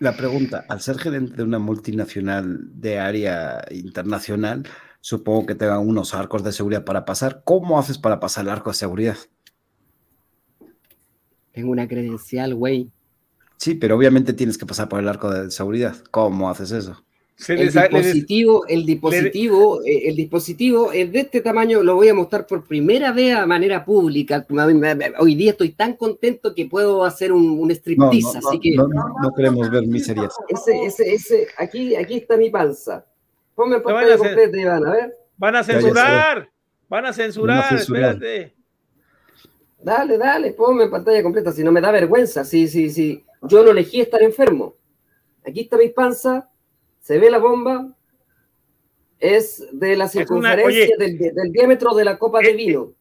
La 0.00 0.16
pregunta, 0.16 0.64
al 0.68 0.80
ser 0.80 0.98
gerente 0.98 1.36
de 1.36 1.42
una 1.44 1.58
multinacional 1.58 2.80
de 2.80 2.98
área 2.98 3.64
internacional, 3.70 4.64
supongo 5.00 5.46
que 5.46 5.54
tengan 5.54 5.86
unos 5.86 6.14
arcos 6.14 6.42
de 6.42 6.52
seguridad 6.52 6.84
para 6.84 7.04
pasar. 7.04 7.42
¿Cómo 7.44 7.78
haces 7.78 7.98
para 7.98 8.18
pasar 8.18 8.44
el 8.44 8.50
arco 8.50 8.70
de 8.70 8.76
seguridad? 8.76 9.16
Tengo 11.52 11.70
una 11.70 11.86
credencial, 11.86 12.54
güey. 12.54 12.90
Sí, 13.56 13.76
pero 13.76 13.96
obviamente 13.96 14.32
tienes 14.32 14.58
que 14.58 14.66
pasar 14.66 14.88
por 14.88 14.98
el 14.98 15.08
arco 15.08 15.30
de 15.30 15.50
seguridad. 15.50 15.96
¿Cómo 16.10 16.50
haces 16.50 16.72
eso? 16.72 17.04
Se 17.36 17.54
El 17.54 17.66
les- 17.66 17.74
les- 17.74 17.90
dispositivo, 17.90 18.64
el 18.68 18.86
dispositivo, 18.86 19.82
eh, 19.84 20.08
el 20.08 20.14
dispositivo 20.16 20.92
es 20.92 21.10
de 21.10 21.18
este 21.20 21.40
tamaño, 21.40 21.82
lo 21.82 21.96
voy 21.96 22.08
a 22.08 22.14
mostrar 22.14 22.46
por 22.46 22.64
primera 22.64 23.10
vez 23.12 23.34
a 23.34 23.44
manera 23.44 23.84
pública. 23.84 24.46
Hoy 25.18 25.34
día 25.34 25.50
estoy 25.50 25.70
tan 25.70 25.94
contento 25.94 26.54
que 26.54 26.66
puedo 26.66 27.04
hacer 27.04 27.32
un, 27.32 27.58
un 27.58 27.70
striptease, 27.72 28.38
no, 28.40 28.48
así 28.48 28.56
no, 28.56 28.60
que 28.60 28.76
no, 28.76 29.34
queremos 29.36 29.68
ver 29.68 29.84
miserias. 29.86 30.32
ese, 30.48 30.84
ese, 30.84 31.12
ese, 31.14 31.48
aquí, 31.58 31.96
aquí 31.96 32.14
está 32.18 32.36
mi 32.36 32.50
panza. 32.50 33.04
Ponme 33.56 33.78
van 33.78 33.80
a 33.80 33.84
pantalla 33.84 34.16
completa, 34.16 34.60
Iván, 34.60 34.86
a 34.86 34.90
ver. 34.92 35.16
van 35.36 35.56
a 35.56 35.64
censurar, 35.64 36.48
van 36.88 37.06
a 37.06 37.12
censurar, 37.12 37.68
censurar. 37.68 38.12
espérate. 38.14 38.54
Dale, 39.82 40.16
dale, 40.18 40.52
ponme 40.52 40.84
en 40.84 40.90
pantalla 40.90 41.22
completa, 41.22 41.50
si 41.52 41.62
no 41.64 41.70
me 41.72 41.80
da 41.80 41.90
vergüenza, 41.90 42.44
sí, 42.44 42.68
sí, 42.68 42.90
sí. 42.90 43.24
Yo 43.42 43.62
no 43.64 43.72
elegí 43.72 44.00
estar 44.00 44.22
enfermo. 44.22 44.76
Aquí 45.46 45.60
está 45.62 45.76
mi 45.76 45.88
panza, 45.90 46.48
se 47.04 47.18
ve 47.18 47.30
la 47.30 47.36
bomba, 47.38 47.94
es 49.18 49.62
de 49.72 49.90
la 49.96 50.04
una- 50.04 50.08
circunferencia 50.08 50.66
oye. 50.66 50.90
del, 50.98 51.18
del 51.18 51.52
diámetro 51.52 51.94
de 51.94 52.04
la 52.04 52.18
copa 52.18 52.40
de 52.40 52.54
vino. 52.54 52.92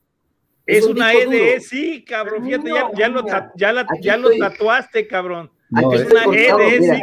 Es, 0.66 0.86
un 0.86 0.92
una. 0.98 1.14
EDE, 1.14 1.60
sí, 1.62 2.04
cabrón, 2.04 2.44
fíjate, 2.46 2.70
ya, 2.70 2.90
ya 2.98 3.08
lo, 3.08 3.24
ya 3.56 3.72
la- 3.74 3.82
Aquí 3.82 4.02
ya 4.02 4.18
lo 4.18 4.30
tatuaste, 4.38 5.08
cabrón. 5.08 5.50
Aquí 5.74 5.96
es 5.96 6.04
fui 6.04 6.12
una 6.12 6.24
cortado, 6.26 6.60
EDE, 6.60 6.80
mira, 6.82 6.96
sí. 6.98 7.02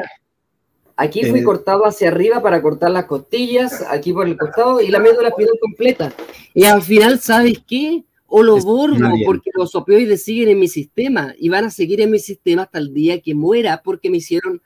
Aquí 0.97 1.25
fui 1.25 1.41
Eh, 1.41 1.45
cortado 1.45 1.87
hacia 1.87 2.09
arriba 2.09 2.43
para 2.43 2.61
cortar 2.61 2.91
las 2.91 3.07
costillas, 3.07 3.83
aquí 3.89 4.13
por 4.13 4.27
el 4.27 4.37
costado 4.37 4.83
y 4.83 4.89
la 4.89 4.99
médula 4.99 5.29
espinal 5.29 5.59
completa. 5.59 6.13
Y 6.53 6.65
al 6.65 6.83
final, 6.83 7.19
¿sabes 7.21 7.63
qué? 7.67 8.05
O 8.27 8.43
lo 8.43 8.59
borro 8.59 9.09
porque 9.25 9.51
los 9.55 9.75
opioides 9.75 10.23
siguen 10.23 10.51
en 10.51 10.59
mi 10.59 10.69
sistema 10.69 11.35
y 11.39 11.49
van 11.49 11.65
a 11.65 11.71
seguir 11.71 12.03
en 12.03 12.11
mi 12.11 12.19
sistema 12.19 12.63
hasta 12.63 12.79
el 12.79 12.93
día 12.93 13.21
que 13.23 13.35
muera 13.35 13.81
porque 13.83 14.11
me 14.11 14.19
hicieron 14.19 14.61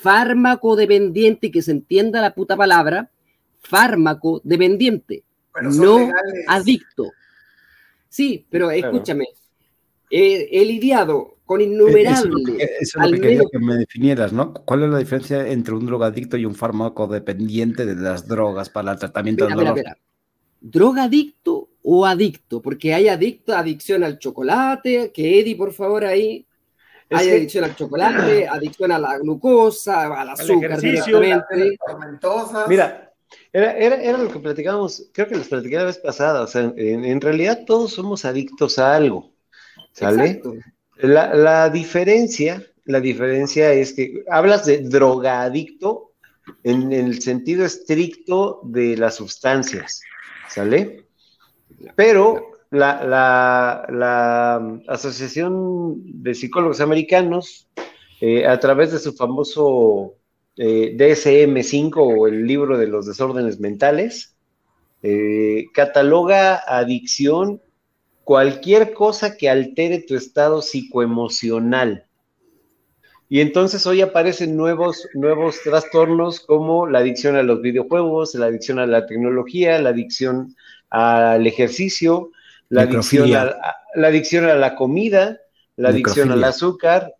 fármaco 0.00 0.76
dependiente 0.76 1.48
y 1.48 1.50
que 1.50 1.62
se 1.62 1.72
entienda 1.72 2.20
la 2.20 2.34
puta 2.34 2.56
palabra, 2.56 3.10
fármaco 3.60 4.40
dependiente, 4.44 5.22
no 5.62 5.98
legales. 5.98 6.44
adicto. 6.48 7.10
Sí, 8.08 8.44
pero 8.50 8.68
Claro. 8.70 8.92
escúchame, 8.92 9.26
eh, 10.10 10.48
he 10.50 10.64
lidiado 10.64 11.36
con 11.44 11.60
Eso 11.60 11.70
es 11.70 11.76
lo 11.78 11.84
innumerables. 11.86 12.56
que, 12.56 12.64
eso 12.64 12.74
es 12.80 12.94
lo 12.94 13.02
al 13.02 13.10
que 13.12 13.20
quería 13.20 13.36
menos- 13.38 13.50
que 13.52 13.58
me 13.58 13.74
definieras, 13.76 14.32
¿no? 14.32 14.54
¿Cuál 14.54 14.84
es 14.84 14.90
la 14.90 14.98
diferencia 14.98 15.46
entre 15.48 15.74
un 15.74 15.84
drogadicto 15.86 16.36
y 16.36 16.44
un 16.46 16.54
fármaco 16.54 17.06
dependiente 17.06 17.84
de 17.84 17.96
las 17.96 18.26
drogas 18.26 18.70
para 18.70 18.92
el 18.92 18.98
tratamiento 18.98 19.44
Mira, 19.44 19.56
del 19.56 19.64
dolor? 19.66 19.76
mira. 19.78 19.96
Drogadicto 20.60 21.68
o 21.82 22.06
adicto, 22.06 22.60
porque 22.62 22.94
hay 22.94 23.08
adicto, 23.08 23.54
adicción 23.54 24.04
al 24.04 24.18
chocolate, 24.18 25.10
que 25.12 25.40
Eddie, 25.40 25.56
por 25.56 25.72
favor, 25.72 26.04
ahí. 26.04 26.46
Hay 27.10 27.26
que- 27.26 27.32
adicción 27.34 27.64
al 27.64 27.76
chocolate, 27.76 28.48
adicción 28.52 28.92
a 28.92 28.98
la 28.98 29.18
glucosa, 29.18 30.06
al 30.20 30.28
azúcar 30.30 30.72
ejercicio, 30.72 31.20
directamente. 31.20 31.76
Tormentosas. 31.86 32.68
Mira, 32.68 33.12
era, 33.52 33.72
era, 33.76 33.96
era 33.96 34.18
lo 34.18 34.30
que 34.30 34.38
platicábamos, 34.38 35.08
creo 35.12 35.28
que 35.28 35.36
les 35.36 35.48
platicé 35.48 35.76
la 35.76 35.84
vez 35.84 35.98
pasada, 35.98 36.42
o 36.42 36.46
sea, 36.46 36.72
en, 36.76 37.04
en 37.04 37.20
realidad 37.20 37.64
todos 37.66 37.92
somos 37.92 38.24
adictos 38.24 38.78
a 38.78 38.94
algo, 38.94 39.32
¿sale? 39.92 40.40
La, 40.96 41.34
la 41.34 41.68
diferencia, 41.70 42.62
la 42.84 43.00
diferencia 43.00 43.72
es 43.72 43.92
que 43.92 44.22
hablas 44.30 44.66
de 44.66 44.78
drogadicto 44.78 46.12
en 46.64 46.92
el 46.92 47.20
sentido 47.22 47.64
estricto 47.64 48.60
de 48.64 48.96
las 48.96 49.16
sustancias, 49.16 50.02
¿sale? 50.48 51.06
Pero 51.96 52.49
la, 52.70 53.86
la- 53.90 54.80
Asociación 54.88 56.22
de 56.22 56.34
Psicólogos 56.34 56.80
Americanos, 56.80 57.68
eh, 58.20 58.46
a 58.46 58.58
través 58.60 58.92
de 58.92 58.98
su 58.98 59.12
famoso 59.14 60.14
eh, 60.56 60.94
DSM-5 60.96 61.96
o 61.96 62.26
el 62.26 62.46
libro 62.46 62.78
de 62.78 62.86
los 62.86 63.06
desórdenes 63.06 63.60
mentales, 63.60 64.36
eh, 65.02 65.66
cataloga 65.74 66.62
adicción 66.66 67.62
cualquier 68.24 68.94
cosa 68.94 69.36
que 69.36 69.50
altere 69.50 70.00
tu 70.00 70.14
estado 70.16 70.62
psicoemocional. 70.62 72.06
Y 73.28 73.40
entonces 73.40 73.86
hoy 73.86 74.00
aparecen 74.00 74.56
nuevos, 74.56 75.08
nuevos 75.14 75.60
trastornos 75.62 76.40
como 76.40 76.86
la 76.88 76.98
adicción 76.98 77.36
a 77.36 77.42
los 77.42 77.62
videojuegos, 77.62 78.34
la 78.34 78.46
adicción 78.46 78.78
a 78.80 78.86
la 78.86 79.06
tecnología, 79.06 79.80
la 79.80 79.90
adicción 79.90 80.56
al 80.90 81.46
ejercicio, 81.46 82.32
la 82.70 82.82
adicción 82.82 83.34
a, 83.34 83.42
a- 83.42 83.76
la 83.94 84.08
adicción 84.08 84.44
a 84.46 84.54
la 84.54 84.74
comida, 84.74 85.38
la 85.76 85.90
adicción 85.90 86.30
al 86.32 86.42
azúcar. 86.44 87.12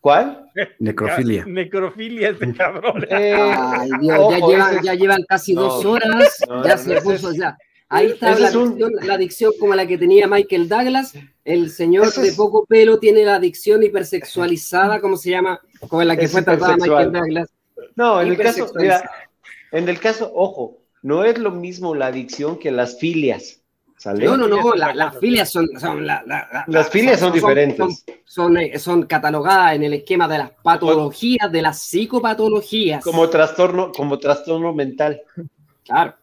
¿Cuál? 0.00 0.48
Necrofilia. 0.78 1.44
Necrofilia 1.48 2.28
este 2.30 2.52
cabrón. 2.54 3.04
Eh, 3.10 3.34
Ay, 3.36 3.90
Dios, 4.00 4.30
ya, 4.30 4.38
llevan, 4.46 4.74
ese- 4.74 4.84
ya 4.84 4.94
llevan 4.94 5.22
casi 5.28 5.54
No. 5.54 5.62
dos 5.62 5.84
horas, 5.84 6.38
No, 6.48 6.64
ya 6.64 6.76
no, 6.76 6.82
se 6.82 7.00
puso, 7.02 7.30
es- 7.32 7.38
ya. 7.38 7.58
Ahí 7.90 8.08
está 8.08 8.38
la 8.38 8.48
es 8.48 8.54
un- 8.54 8.68
adicción, 8.68 8.92
la 9.02 9.14
adicción 9.14 9.52
como 9.58 9.74
la 9.74 9.86
que 9.86 9.96
tenía 9.98 10.28
Michael 10.28 10.68
Douglas. 10.68 11.14
El 11.44 11.70
señor 11.70 12.12
de 12.12 12.32
poco 12.32 12.66
pelo 12.66 12.98
tiene 12.98 13.24
la 13.24 13.36
adicción 13.36 13.82
hipersexualizada, 13.82 15.00
¿cómo 15.00 15.16
se 15.16 15.30
llama? 15.30 15.58
Como 15.88 16.04
la 16.04 16.14
que 16.16 16.26
Es 16.26 16.32
fue 16.32 16.42
tratada 16.42 16.76
Michael. 16.76 17.12
Douglas. 17.12 17.48
No, 17.96 18.20
en 18.20 18.28
el 18.28 18.36
caso, 18.36 18.70
mira, 18.76 19.10
en 19.72 19.88
el 19.88 19.98
caso, 20.00 20.30
ojo, 20.34 20.82
no 21.02 21.24
es 21.24 21.38
lo 21.38 21.50
mismo 21.50 21.94
la 21.94 22.08
adicción 22.08 22.58
que 22.58 22.70
las 22.70 22.98
filias, 22.98 23.62
¿sale? 23.98 24.24
No, 24.24 24.36
no, 24.36 24.48
no, 24.48 24.74
la- 24.74 24.88
son 24.88 24.96
las 24.96 25.18
filias 25.18 25.50
son, 25.50 25.68
son 25.78 26.06
la- 26.06 26.22
la- 26.26 26.48
la- 26.52 26.64
Las 26.66 26.88
filias 26.88 27.20
son 27.20 27.32
diferentes. 27.32 27.78
Son, 27.78 28.14
son, 28.24 28.56
eh, 28.56 28.78
son 28.78 29.02
catalogadas 29.04 29.74
en 29.74 29.82
el 29.82 29.94
esquema 29.94 30.26
de 30.28 30.38
las 30.38 30.50
patologías, 30.62 31.50
de 31.52 31.60
las 31.62 31.78
psicopatologías. 31.80 33.02
Como 33.04 33.28
trastorno, 33.28 33.92
como 33.92 34.18
trastorno 34.18 34.72
mental. 34.72 35.20
Claro. 35.84 36.14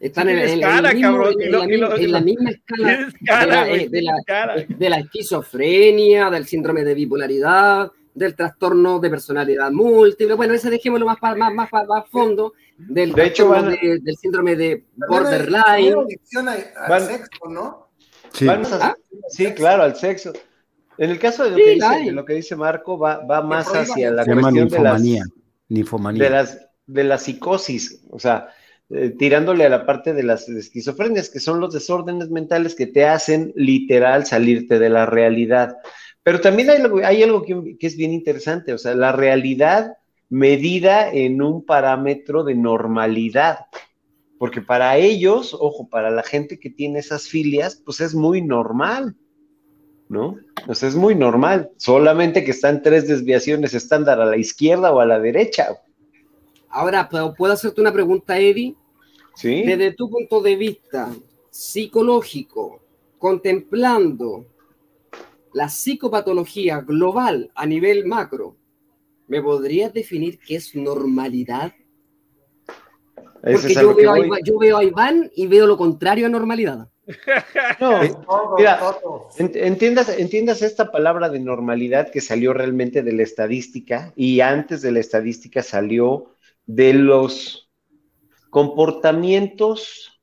Están 0.00 0.28
en, 0.30 0.38
en- 0.38 0.48
en 0.48 0.60
cara, 0.62 0.92
mismo- 0.92 1.08
cabrón, 1.12 1.34
en 1.40 1.52
la, 1.52 1.58
misma- 1.66 1.94
en 1.96 2.12
la 2.12 2.18
lo- 2.18 2.24
misma 2.24 2.50
escala 2.50 3.08
cara, 3.24 3.64
de 3.66 3.70
de 3.70 3.76
la- 3.78 3.88
tienes 3.88 4.24
cara. 4.26 4.54
de 4.68 4.90
la 4.90 4.98
esquizofrenia, 4.98 6.28
del 6.30 6.44
síndrome 6.46 6.82
de 6.82 6.94
bipolaridad, 6.94 7.92
del 8.14 8.34
trastorno 8.34 8.98
de 8.98 9.10
personalidad 9.10 9.70
múltiple. 9.70 10.34
Bueno, 10.34 10.54
ese 10.54 10.70
dejémoslo 10.70 11.06
más 11.06 11.18
para 11.18 11.36
más, 11.36 11.54
más, 11.54 11.70
para- 11.70 11.86
más 11.86 12.08
fondo. 12.10 12.52
Del, 12.88 13.12
De 13.12 13.26
hecho, 13.26 13.48
van 13.48 13.70
de- 13.70 13.98
del 14.02 14.16
síndrome 14.16 14.56
de 14.56 14.86
borderline. 15.08 15.94
adicción 15.98 16.48
al 16.48 16.64
Van- 16.88 17.06
sexo, 17.06 17.48
¿no? 17.48 17.88
Sí. 18.32 18.48
A- 18.48 18.60
¿Ah? 18.80 18.94
sí, 19.28 19.46
claro, 19.52 19.82
al 19.82 19.96
sexo. 19.96 20.32
En 20.98 21.10
el 21.10 21.18
caso 21.18 21.44
de 21.44 21.50
lo, 21.50 21.56
Sí, 21.56 21.62
que, 21.64 21.70
dice, 21.74 22.04
de 22.06 22.12
lo 22.12 22.24
que 22.24 22.34
dice 22.34 22.56
Marco, 22.56 22.98
va, 22.98 23.24
va 23.24 23.42
más 23.42 23.68
hacia 23.68 24.10
la 24.10 24.24
cuestión 24.24 24.52
de 24.52 24.52
las, 24.52 25.02
ninfomanía. 25.02 25.24
Ninfomanía. 25.68 26.22
de 26.24 26.30
las 26.30 26.58
de 26.86 27.04
la 27.04 27.16
psicosis, 27.16 28.02
o 28.10 28.18
sea, 28.18 28.48
eh, 28.90 29.10
tirándole 29.18 29.64
a 29.64 29.68
la 29.70 29.86
parte 29.86 30.12
de 30.12 30.22
las 30.24 30.48
esquizofrenias, 30.48 31.30
que 31.30 31.40
son 31.40 31.60
los 31.60 31.72
desórdenes 31.72 32.28
mentales 32.28 32.74
que 32.74 32.86
te 32.86 33.06
hacen 33.06 33.52
literal 33.56 34.26
salirte 34.26 34.78
de 34.78 34.90
la 34.90 35.06
realidad. 35.06 35.76
Pero 36.22 36.40
también 36.40 36.68
hay 36.70 36.78
algo, 36.82 37.00
hay 37.04 37.22
algo 37.22 37.42
que, 37.42 37.76
que 37.78 37.86
es 37.86 37.96
bien 37.96 38.12
interesante, 38.12 38.72
o 38.74 38.78
sea, 38.78 38.94
la 38.94 39.12
realidad 39.12 39.96
medida 40.32 41.12
en 41.12 41.42
un 41.42 41.62
parámetro 41.62 42.42
de 42.42 42.54
normalidad. 42.54 43.66
Porque 44.38 44.62
para 44.62 44.96
ellos, 44.96 45.54
ojo, 45.60 45.90
para 45.90 46.10
la 46.10 46.22
gente 46.22 46.58
que 46.58 46.70
tiene 46.70 47.00
esas 47.00 47.28
filias, 47.28 47.76
pues 47.84 48.00
es 48.00 48.14
muy 48.14 48.40
normal, 48.40 49.14
¿no? 50.08 50.38
Pues 50.64 50.82
es 50.84 50.96
muy 50.96 51.14
normal, 51.14 51.70
solamente 51.76 52.44
que 52.44 52.50
están 52.50 52.80
tres 52.80 53.06
desviaciones 53.06 53.74
estándar 53.74 54.22
a 54.22 54.24
la 54.24 54.38
izquierda 54.38 54.90
o 54.90 55.00
a 55.00 55.06
la 55.06 55.20
derecha, 55.20 55.78
Ahora, 56.74 57.06
¿puedo 57.06 57.34
puedo 57.34 57.52
hacerte 57.52 57.82
una 57.82 57.92
pregunta, 57.92 58.38
Eddie? 58.38 58.74
¿sí? 59.34 59.62
Desde 59.62 59.92
tu 59.92 60.08
punto 60.08 60.40
de 60.40 60.56
vista 60.56 61.14
psicológico, 61.50 62.80
contemplando 63.18 64.46
la 65.52 65.68
psicopatología 65.68 66.80
global 66.80 67.50
a 67.54 67.66
nivel 67.66 68.06
macro, 68.06 68.56
¿me 69.32 69.40
podrías 69.40 69.94
definir 69.94 70.38
qué 70.38 70.56
es 70.56 70.74
normalidad? 70.74 71.72
Porque 73.42 73.72
yo 73.72 73.96
que 73.96 74.02
veo. 74.02 74.16
Iván, 74.18 74.40
yo 74.44 74.58
veo 74.58 74.76
a 74.76 74.84
Iván 74.84 75.30
y 75.34 75.46
veo 75.46 75.66
lo 75.66 75.78
contrario 75.78 76.26
a 76.26 76.28
normalidad. 76.28 76.90
No, 77.80 78.00
Mira, 78.58 78.78
entiendas, 79.38 80.10
entiendas 80.10 80.60
esta 80.60 80.92
palabra 80.92 81.30
de 81.30 81.40
normalidad 81.40 82.10
que 82.10 82.20
salió 82.20 82.52
realmente 82.52 83.02
de 83.02 83.12
la 83.14 83.22
estadística 83.22 84.12
y 84.16 84.40
antes 84.40 84.82
de 84.82 84.92
la 84.92 85.00
estadística 85.00 85.62
salió 85.62 86.34
de 86.66 86.92
los 86.92 87.70
comportamientos 88.50 90.20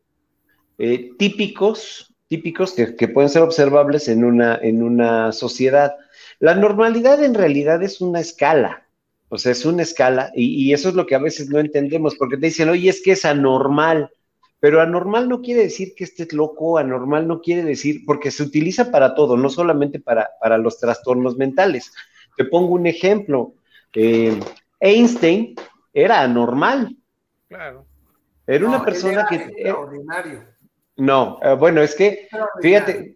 eh, 0.77 1.09
típicos, 1.17 2.13
típicos 2.27 2.73
que, 2.73 3.07
pueden 3.07 3.31
ser 3.31 3.41
observables 3.41 4.07
en 4.07 4.23
una, 4.23 4.55
en 4.61 4.83
una 4.83 5.31
sociedad. 5.31 5.95
La 6.37 6.53
normalidad 6.53 7.23
en 7.23 7.33
realidad 7.33 7.81
es 7.81 8.01
una 8.01 8.19
escala, 8.19 8.85
o 9.29 9.37
sea, 9.37 9.51
es 9.51 9.65
una 9.65 9.83
escala, 9.83 10.31
y, 10.35 10.63
y, 10.63 10.73
eso 10.73 10.89
es 10.89 10.95
lo 10.95 11.05
que 11.05 11.15
a 11.15 11.19
veces 11.19 11.49
no 11.49 11.59
entendemos, 11.59 12.15
porque 12.15 12.37
te 12.37 12.47
dicen, 12.47 12.69
oye, 12.69 12.89
es 12.89 13.01
que 13.01 13.11
es 13.11 13.25
anormal, 13.25 14.11
pero 14.59 14.81
anormal 14.81 15.29
no 15.29 15.41
quiere 15.41 15.63
decir 15.63 15.93
que 15.95 16.03
estés 16.03 16.33
loco, 16.33 16.77
anormal 16.77 17.27
no 17.27 17.41
quiere 17.41 17.63
decir, 17.63 18.01
porque 18.05 18.31
se 18.31 18.43
utiliza 18.43 18.91
para 18.91 19.15
todo, 19.15 19.37
no 19.37 19.49
solamente 19.49 19.99
para, 19.99 20.29
para 20.41 20.57
los 20.57 20.79
trastornos 20.79 21.37
mentales. 21.37 21.93
Te 22.35 22.45
pongo 22.45 22.73
un 22.73 22.85
ejemplo. 22.85 23.53
Eh, 23.93 24.37
Einstein 24.79 25.55
era 25.93 26.21
anormal. 26.21 26.95
Claro. 27.47 27.85
Era 28.45 28.67
una 28.67 28.83
persona 28.83 29.25
que... 29.29 29.35
Extraordinario. 29.35 30.43
No, 30.97 31.39
eh, 31.41 31.53
bueno, 31.53 31.81
es 31.81 31.95
que, 31.95 32.27
fíjate, 32.61 33.15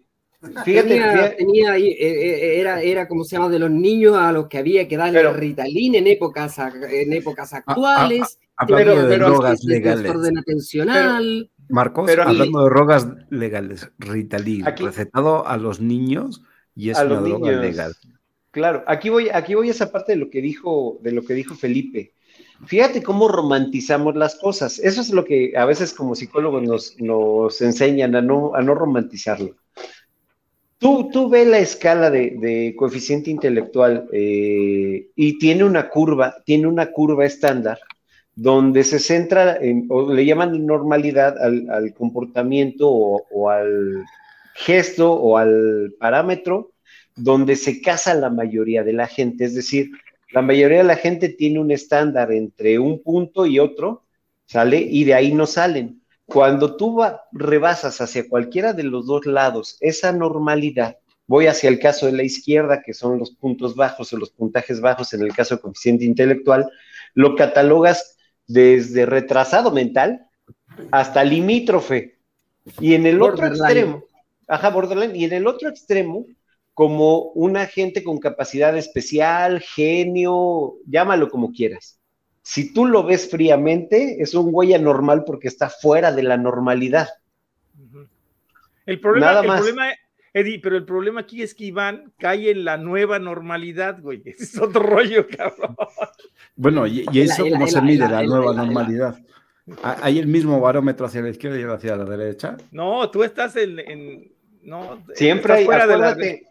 Fíjate, 0.66 1.36
tenía, 1.38 1.78
eh, 1.78 2.60
era, 2.60 2.82
era 2.82 3.08
como 3.08 3.24
se 3.24 3.38
llama 3.38 3.50
de 3.50 3.60
los 3.60 3.72
niños 3.72 4.18
a 4.18 4.32
los 4.32 4.48
que 4.48 4.58
había 4.58 4.88
que 4.88 4.98
darle 4.98 5.32
Ritalin 5.32 5.96
en 5.96 6.08
épocas, 6.08 6.58
en 6.60 7.14
épocas 7.14 7.54
actuales. 7.54 8.40
hablando 8.58 9.08
de 9.08 9.18
drogas 9.18 9.64
legales. 9.64 10.04
Desorden 10.04 10.38
atencional. 10.38 11.50
Marcos, 11.70 12.12
hablando 12.12 12.64
de 12.64 12.70
drogas 12.70 13.08
legales, 13.30 13.90
Ritalin, 13.98 14.66
recetado 14.66 15.48
a 15.48 15.58
los 15.58 15.80
niños 15.80 16.44
y 16.76 16.90
es 16.90 17.00
una 17.00 17.22
droga 17.22 17.52
legal. 17.52 17.96
Claro, 18.52 18.84
aquí 18.86 19.10
voy, 19.10 19.30
aquí 19.30 19.56
voy 19.56 19.70
a 19.70 19.72
esa 19.72 19.92
parte 19.92 20.12
de 20.12 20.18
lo 20.18 20.30
que 20.30 20.42
dijo, 20.42 21.00
de 21.02 21.12
lo 21.12 21.24
que 21.24 21.34
dijo 21.34 21.56
Felipe. 21.56 22.14
Fíjate 22.66 23.02
cómo 23.02 23.28
romantizamos 23.28 24.16
las 24.16 24.36
cosas. 24.36 24.80
Eso 24.80 25.02
es 25.02 25.12
lo 25.12 25.26
que 25.26 25.54
a 25.58 25.66
veces 25.66 25.94
como 25.94 26.16
psicólogos 26.16 26.64
nos, 26.64 26.96
nos 27.00 27.62
enseñan 27.62 28.16
a 28.16 28.22
no, 28.22 28.54
a 28.56 28.62
no 28.62 28.76
romantizarlo. 28.76 29.56
Tú, 30.84 31.10
tú 31.14 31.30
ves 31.30 31.48
la 31.48 31.60
escala 31.60 32.12
de, 32.12 32.76
coeficiente 32.78 33.32
intelectual 33.32 34.06
eh, 34.12 35.08
y 35.16 35.38
tiene 35.38 35.64
una 35.64 35.88
curva, 35.88 36.36
tiene 36.44 36.68
una 36.68 36.92
curva 36.92 37.26
estándar 37.26 37.80
donde 38.36 38.84
se 38.84 39.00
centra, 39.00 39.56
en, 39.62 39.86
o 39.88 40.12
le 40.12 40.26
llaman 40.26 40.66
normalidad 40.66 41.38
al, 41.42 41.94
comportamiento 41.94 42.90
o, 42.90 43.50
al 43.50 44.04
gesto 44.56 45.14
o 45.14 45.38
al 45.38 45.94
parámetro 45.98 46.74
donde 47.16 47.56
se 47.56 47.82
casa 47.82 48.14
la 48.14 48.30
mayoría 48.30 48.84
de 48.84 48.92
la 48.92 49.08
gente. 49.08 49.46
Es 49.46 49.56
decir, 49.56 49.90
la 50.34 50.42
mayoría 50.42 50.80
de 50.80 50.84
la 50.84 50.98
gente 50.98 51.30
tiene 51.30 51.62
un 51.62 51.72
estándar 51.72 52.30
entre 52.34 52.78
un 52.78 53.02
punto 53.02 53.46
y 53.46 53.58
otro, 53.58 54.04
¿sale? 54.48 54.82
Y 54.82 55.06
de 55.06 55.14
ahí 55.14 55.32
no 55.32 55.48
salen. 55.48 56.03
Cuando 56.26 56.76
tú 56.78 57.02
rebasas 57.32 58.00
hacia 58.02 58.28
cualquiera 58.28 58.74
de 58.74 58.84
los 58.84 59.06
dos 59.06 59.26
lados 59.26 59.78
esa 59.82 60.12
normalidad, 60.12 60.98
voy 61.28 61.48
hacia 61.48 61.70
el 61.70 61.80
caso 61.80 62.06
de 62.06 62.14
la 62.14 62.24
izquierda, 62.24 62.82
que 62.82 62.94
son 62.94 63.20
los 63.20 63.32
puntos 63.32 63.76
bajos 63.76 64.14
o 64.14 64.18
los 64.18 64.32
puntajes 64.32 64.82
bajos 64.82 65.14
en 65.14 65.22
el 65.22 65.34
caso 65.34 65.56
de 65.56 65.62
coeficiente 65.62 66.06
intelectual, 66.06 66.70
lo 67.14 67.36
catalogas 67.36 68.18
desde 68.48 69.06
retrasado 69.06 69.72
mental 69.72 70.28
hasta 70.92 71.24
limítrofe. 71.24 72.20
Y 72.80 72.94
en 72.94 73.06
el 73.06 73.22
otro 73.22 73.48
extremo, 73.48 74.04
ajá, 74.48 74.70
borderline, 74.70 75.16
y 75.16 75.26
en 75.26 75.34
el 75.34 75.48
otro 75.48 75.70
extremo, 75.70 76.26
como 76.74 77.32
un 77.34 77.58
agente 77.58 78.04
con 78.04 78.18
capacidad 78.18 78.76
especial, 78.78 79.60
genio, 79.60 80.76
llámalo 80.88 81.30
como 81.30 81.52
quieras. 81.52 82.00
Si 82.44 82.74
tú 82.74 82.86
lo 82.86 83.04
ves 83.04 83.30
fríamente, 83.32 84.22
es 84.22 84.36
un 84.36 84.52
güey 84.52 84.74
anormal 84.74 85.24
porque 85.24 85.48
está 85.48 85.70
fuera 85.70 86.12
de 86.12 86.24
la 86.24 86.38
normalidad. 86.38 87.08
El 88.86 89.00
problema, 89.00 89.28
Nada 89.28 89.44
más. 89.44 89.64
Eddie, 90.36 90.60
pero 90.60 90.76
el 90.76 90.84
problema 90.84 91.22
aquí 91.22 91.44
es 91.44 91.54
que 91.54 91.66
Iván 91.66 92.12
cae 92.18 92.50
en 92.50 92.66
la 92.66 92.78
nueva 92.78 93.20
normalidad, 93.20 94.02
güey. 94.02 94.24
Es 94.26 94.60
otro 94.60 94.82
rollo, 94.82 95.28
cabrón. 95.28 95.76
Bueno, 96.56 96.88
y, 96.88 97.06
eso 97.14 97.48
cómo 97.48 97.68
se 97.68 97.82
mide 97.82 98.10
la, 98.10 98.24
nueva 98.24 98.54
normalidad. 98.54 99.18
¿Hay 99.82 100.20
el 100.20 100.28
mismo 100.28 100.60
barómetro 100.60 101.06
hacia 101.06 101.22
la 101.22 101.30
izquierda 101.30 101.60
y 101.60 101.64
hacia 101.64 101.96
la 101.96 102.04
derecha? 102.04 102.58
No, 102.72 103.10
tú 103.10 103.24
estás 103.24 103.56
en, 103.56 104.32
no, 104.64 105.04
Siempre 105.14 105.54
hay, 105.54 105.64
acuérdate, 105.64 106.48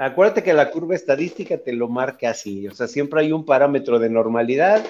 acuérdate 0.00 0.42
que 0.42 0.52
la 0.54 0.70
curva 0.70 0.94
estadística 0.94 1.58
te 1.58 1.72
lo 1.72 1.88
marca 1.88 2.30
así, 2.30 2.66
o 2.66 2.74
sea, 2.74 2.88
siempre 2.88 3.20
hay 3.20 3.32
un 3.32 3.44
parámetro 3.44 3.98
de 3.98 4.08
normalidad 4.08 4.84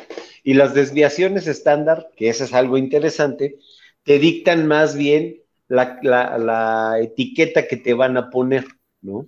y 0.45 0.55
las 0.55 0.73
desviaciones 0.73 1.47
estándar, 1.47 2.11
que 2.17 2.29
eso 2.29 2.45
es 2.45 2.55
algo 2.55 2.79
interesante, 2.79 3.59
te 4.05 4.19
dictan 4.19 4.67
más 4.67 4.97
bien 4.97 5.43
la, 5.69 6.99
etiqueta 7.01 7.67
que 7.67 7.77
te 7.77 7.95
van 7.95 8.17
a 8.17 8.31
poner, 8.31 8.65
¿no? 9.03 9.27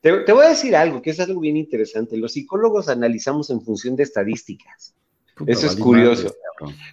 Te, 0.00 0.32
voy 0.32 0.44
a 0.44 0.50
decir 0.50 0.76
algo, 0.76 1.02
que 1.02 1.10
es 1.10 1.18
algo 1.18 1.40
bien 1.40 1.56
interesante. 1.56 2.16
Los 2.16 2.34
psicólogos 2.34 2.88
analizamos 2.88 3.50
en 3.50 3.60
función 3.60 3.96
de 3.96 4.04
estadísticas. 4.04 4.94
Eso 5.46 5.66
es 5.66 5.74
curioso. 5.74 6.32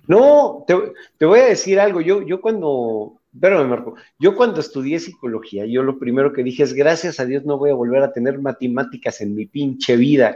no, 0.08 0.66
te, 0.66 1.26
voy 1.26 1.40
a 1.40 1.46
decir 1.46 1.80
algo. 1.80 2.02
Yo, 2.02 2.24
yo 2.24 2.42
cuando 2.42 3.22
Espérame, 3.34 3.68
Marco. 3.68 3.96
Yo 4.20 4.36
cuando 4.36 4.60
estudié 4.60 5.00
psicología, 5.00 5.66
yo 5.66 5.82
lo 5.84 5.98
primero 5.98 6.34
que 6.34 6.44
dije 6.44 6.64
es, 6.64 6.74
gracias 6.74 7.20
a 7.20 7.26
Dios 7.26 7.46
no 7.46 7.58
voy 7.58 7.72
a 7.72 7.76
volver 7.76 8.04
a 8.04 8.14
tener 8.14 8.40
matemáticas 8.40 9.22
en 9.22 9.34
mi 9.34 9.46
pinche 9.46 9.96
vida. 9.96 10.36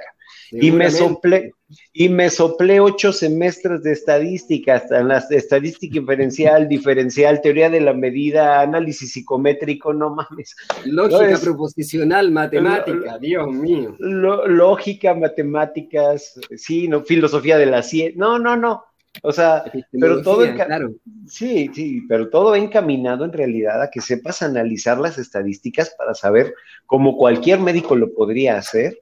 Y 0.51 0.71
me 0.71 0.89
soplé, 0.89 1.51
y 1.93 2.09
me 2.09 2.29
soplé 2.29 2.79
ocho 2.79 3.11
semestres 3.11 3.83
de 3.83 3.91
estadísticas, 3.91 4.89
en 4.91 5.09
la 5.09 5.17
estadística 5.29 5.97
inferencial, 5.97 6.67
diferencial, 6.69 7.41
teoría 7.41 7.69
de 7.69 7.81
la 7.81 7.93
medida, 7.93 8.61
análisis 8.61 9.11
psicométrico, 9.11 9.93
no 9.93 10.15
mames. 10.15 10.55
Lógica 10.85 11.37
proposicional, 11.41 12.31
matemática, 12.31 13.17
Dios 13.19 13.47
mío. 13.49 13.95
lógica, 13.99 15.13
matemáticas, 15.13 16.39
sí, 16.55 16.87
no, 16.87 17.03
filosofía 17.03 17.57
de 17.57 17.65
la 17.65 17.83
ciencia, 17.83 18.17
no, 18.17 18.39
no, 18.39 18.55
no. 18.55 18.83
O 19.23 19.31
sea, 19.31 19.63
pero 19.91 20.21
todo, 20.21 20.45
sí, 21.27 21.69
sí, 21.73 22.01
pero 22.07 22.29
todo 22.29 22.55
encaminado 22.55 23.25
en 23.25 23.33
realidad 23.33 23.81
a 23.81 23.89
que 23.89 24.01
sepas 24.01 24.41
analizar 24.41 24.97
las 24.99 25.17
estadísticas 25.17 25.93
para 25.97 26.13
saber, 26.13 26.53
como 26.85 27.17
cualquier 27.17 27.59
médico 27.59 27.95
lo 27.95 28.13
podría 28.13 28.57
hacer, 28.57 28.99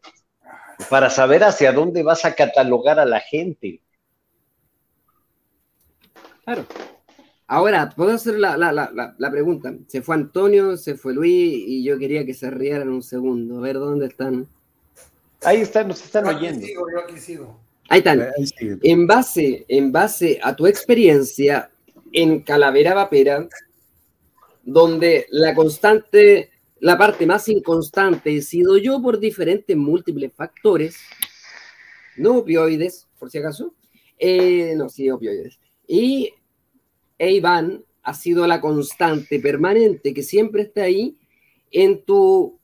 para 0.90 1.10
saber 1.10 1.44
hacia 1.44 1.72
dónde 1.72 2.04
vas 2.04 2.26
a 2.26 2.36
catalogar 2.36 3.00
a 3.00 3.06
la 3.06 3.20
gente. 3.20 3.82
Claro. 6.44 6.66
Ahora, 7.48 7.92
puedo 7.96 8.12
hacer 8.12 8.36
la, 8.40 9.30
pregunta. 9.32 9.74
Se 9.88 10.02
fue 10.02 10.16
Antonio, 10.16 10.78
se 10.78 10.96
fue 10.96 11.14
Luis 11.14 11.64
y 11.68 11.84
yo 11.84 11.98
quería 12.00 12.26
que 12.26 12.34
se 12.34 12.50
rieran 12.50 12.90
un 12.90 13.04
segundo. 13.04 13.58
A 13.58 13.62
ver 13.62 13.76
dónde 13.76 14.08
están. 14.08 14.48
Ahí 15.44 15.62
están, 15.62 15.88
nos 15.88 16.04
están 16.04 16.26
oyendo. 16.26 16.66
yo 16.66 17.00
aquí 17.04 17.20
sigo. 17.20 17.65
Ahí 17.90 18.00
están. 18.00 18.28
En 18.82 19.08
base, 19.08 19.66
en 19.68 19.92
base 19.92 20.40
a 20.42 20.56
tu 20.56 20.66
experiencia 20.68 21.70
en 22.12 22.42
Calavera 22.42 22.94
Vapera, 22.94 23.48
donde 24.64 25.28
la 25.30 25.54
constante, 25.54 26.50
la 26.80 26.98
parte 26.98 27.26
más 27.26 27.48
inconstante 27.50 28.36
he 28.36 28.42
sido 28.42 28.78
yo 28.78 29.02
por 29.02 29.20
diferentes 29.20 29.78
múltiples 29.78 30.34
factores, 30.34 30.98
no 32.18 32.38
opioides, 32.38 33.08
por 33.20 33.30
si 33.30 33.38
acaso, 33.38 33.76
eh, 34.18 34.74
no, 34.76 34.90
sí, 34.90 35.10
opioides. 35.10 35.60
Y 35.88 36.34
e 37.18 37.32
Iván 37.32 37.84
ha 38.04 38.14
sido 38.14 38.48
la 38.48 38.62
constante 38.62 39.40
permanente 39.40 40.14
que 40.14 40.24
siempre 40.24 40.64
está 40.64 40.84
ahí 40.84 41.18
en 41.72 42.04
tu, 42.04 42.60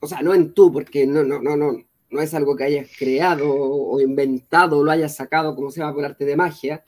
o 0.00 0.06
sea, 0.06 0.22
no 0.22 0.34
en 0.34 0.52
tú, 0.52 0.72
porque 0.72 1.06
no, 1.06 1.24
no, 1.24 1.40
no, 1.40 1.56
no, 1.56 1.84
no 2.10 2.20
es 2.20 2.34
algo 2.34 2.56
que 2.56 2.64
hayas 2.64 2.88
creado 2.98 3.52
o 3.52 4.00
inventado 4.00 4.82
lo 4.82 4.90
hayas 4.90 5.16
sacado 5.16 5.54
como 5.54 5.70
se 5.70 5.80
llama 5.80 5.94
por 5.94 6.04
arte 6.04 6.24
de 6.24 6.36
magia, 6.36 6.84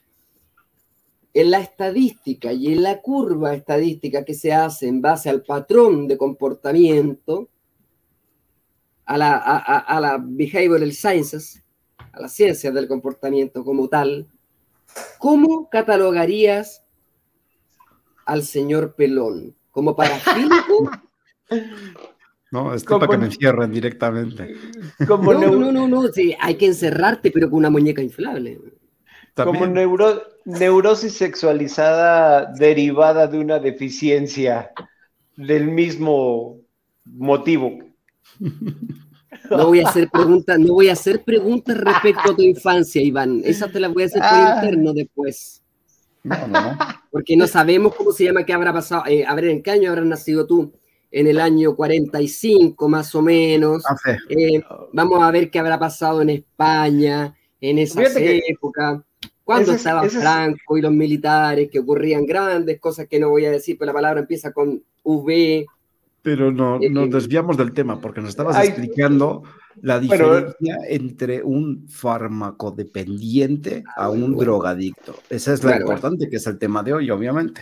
en 1.33 1.51
la 1.51 1.59
estadística 1.59 2.51
y 2.51 2.73
en 2.73 2.83
la 2.83 3.01
curva 3.01 3.53
estadística 3.53 4.25
que 4.25 4.33
se 4.33 4.51
hace 4.51 4.87
en 4.87 5.01
base 5.01 5.29
al 5.29 5.43
patrón 5.43 6.07
de 6.07 6.17
comportamiento, 6.17 7.49
a 9.05 9.17
la, 9.17 9.37
a, 9.37 9.99
la 9.99 10.19
behavioral 10.21 10.91
sciences, 10.91 11.63
a 12.11 12.21
las 12.21 12.33
ciencias 12.33 12.73
del 12.73 12.87
comportamiento 12.87 13.63
como 13.63 13.87
tal, 13.87 14.27
¿cómo 15.17 15.69
catalogarías 15.69 16.83
al 18.25 18.43
señor 18.43 18.95
Pelón? 18.95 19.55
¿Como 19.71 19.95
parafílico? 19.95 20.91
No, 22.51 22.73
es 22.73 22.83
para 22.83 23.07
que 23.07 23.17
me 23.17 23.25
encierren 23.25 23.71
directamente. 23.71 24.55
no, 25.07 25.17
no, 25.17 25.71
no, 25.71 25.87
no, 25.87 26.07
sí, 26.07 26.35
hay 26.39 26.55
que 26.55 26.65
encerrarte, 26.65 27.31
pero 27.31 27.49
con 27.49 27.59
una 27.59 27.69
muñeca 27.69 28.01
inflable. 28.01 28.59
Como 29.35 29.67
neurosis 30.45 31.13
sexualizada 31.13 32.51
derivada 32.53 33.27
de 33.27 33.39
una 33.39 33.59
deficiencia 33.59 34.71
del 35.35 35.67
mismo 35.67 36.57
motivo. 37.05 37.79
No 39.49 39.67
voy 39.67 39.79
a 39.79 39.87
hacer 39.87 40.09
preguntas, 40.09 40.59
no 40.59 40.73
voy 40.73 40.89
a 40.89 40.93
hacer 40.93 41.23
preguntas 41.23 41.77
respecto 41.77 42.31
a 42.31 42.35
tu 42.35 42.41
infancia, 42.41 43.01
Iván. 43.01 43.41
Esas 43.43 43.71
te 43.71 43.79
las 43.79 43.91
voy 43.93 44.03
a 44.03 44.05
hacer 44.07 44.21
por 44.21 44.29
Ah. 44.31 44.61
interno 44.61 44.93
después. 44.93 45.63
No, 46.23 46.47
no. 46.47 46.77
Porque 47.11 47.37
no 47.37 47.47
sabemos 47.47 47.95
cómo 47.95 48.11
se 48.11 48.25
llama, 48.25 48.43
qué 48.43 48.53
habrá 48.53 48.73
pasado. 48.73 49.03
Eh, 49.07 49.25
a 49.25 49.33
ver, 49.35 49.45
¿en 49.45 49.63
qué 49.63 49.71
año 49.71 49.89
habrás 49.89 50.05
nacido 50.05 50.45
tú? 50.45 50.73
En 51.11 51.27
el 51.27 51.39
año 51.39 51.75
45, 51.75 52.87
más 52.87 53.15
o 53.15 53.21
menos. 53.21 53.83
Ah, 53.89 53.95
fe. 53.97 54.17
Eh, 54.29 54.61
vamos 54.93 55.21
a 55.23 55.31
ver 55.31 55.49
qué 55.49 55.59
habrá 55.59 55.79
pasado 55.79 56.21
en 56.21 56.29
España 56.29 57.35
en 57.61 57.77
que 57.77 58.41
épocas. 58.47 59.01
Cuando 59.43 59.63
ese 59.63 59.71
es- 59.71 59.77
estaban 59.77 60.05
ese 60.05 60.17
es- 60.17 60.21
Franco 60.23 60.77
y 60.77 60.81
los 60.81 60.91
militares, 60.91 61.69
que 61.71 61.79
ocurrían 61.79 62.25
grandes 62.27 62.79
cosas 62.79 63.07
que 63.07 63.19
no 63.19 63.29
voy 63.29 63.45
a 63.45 63.51
decir, 63.51 63.77
pero 63.79 63.87
la 63.87 63.93
palabra 63.93 64.19
empieza 64.19 64.51
con 64.53 64.83
V. 65.03 65.65
Pero 66.21 66.51
no, 66.51 66.77
Eh, 66.79 66.89
nos 66.89 67.09
desviamos 67.09 67.57
del 67.57 67.71
tema 67.73 67.99
porque 67.99 68.21
nos 68.21 68.29
estabas 68.29 68.55
Ay. 68.55 68.67
explicando 68.67 69.41
la 69.81 69.97
Bueno, 69.97 70.11
diferencia 70.13 70.77
entre 70.89 71.41
un 71.41 71.87
farmacodependiente 71.89 73.83
a 73.95 74.09
un 74.09 74.21
bueno. 74.33 74.37
drogadicto. 74.37 75.15
Esa 75.29 75.53
es 75.53 75.63
la 75.63 75.71
Claro, 75.71 75.85
importante, 75.85 76.29
que 76.29 76.35
es 76.35 76.45
el 76.47 76.59
tema 76.59 76.83
de 76.83 76.93
hoy, 76.93 77.09
obviamente. 77.09 77.61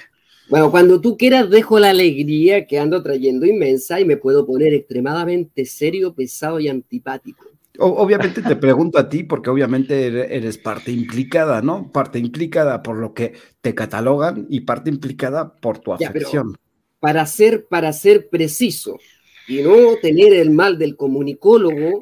Bueno, 0.49 0.71
cuando 0.71 1.01
tú 1.01 1.17
quieras, 1.17 1.49
dejo 1.49 1.79
la 1.79 1.89
alegría 1.89 2.65
que 2.65 2.79
ando 2.79 3.03
trayendo 3.03 3.45
inmensa 3.45 3.99
y 3.99 4.05
me 4.05 4.17
puedo 4.17 4.45
poner 4.45 4.73
extremadamente 4.73 5.65
serio, 5.65 6.13
pesado 6.13 6.59
y 6.59 6.69
antipático. 6.69 7.45
Obviamente 7.79 8.41
te 8.41 8.55
pregunto 8.55 8.97
a 8.97 9.07
ti 9.07 9.23
porque 9.23 9.51
obviamente 9.51 10.07
ere- 10.07 10.35
eres 10.35 10.57
parte 10.57 10.91
implicada, 10.91 11.61
¿no? 11.61 11.91
Parte 11.91 12.17
implicada 12.17 12.81
por 12.81 12.97
lo 12.97 13.13
que 13.13 13.33
te 13.61 13.75
catalogan 13.75 14.47
y 14.49 14.61
parte 14.61 14.89
implicada 14.89 15.53
por 15.55 15.77
tu 15.79 15.91
Ya, 15.99 16.07
afección. 16.07 16.55
Para 16.99 17.25
ser, 17.27 17.67
para 17.67 17.93
ser 17.93 18.29
preciso 18.29 18.99
y 19.47 19.61
no 19.61 19.95
tener 20.01 20.33
el 20.33 20.49
mal 20.49 20.79
del 20.79 20.95
comunicólogo 20.95 22.01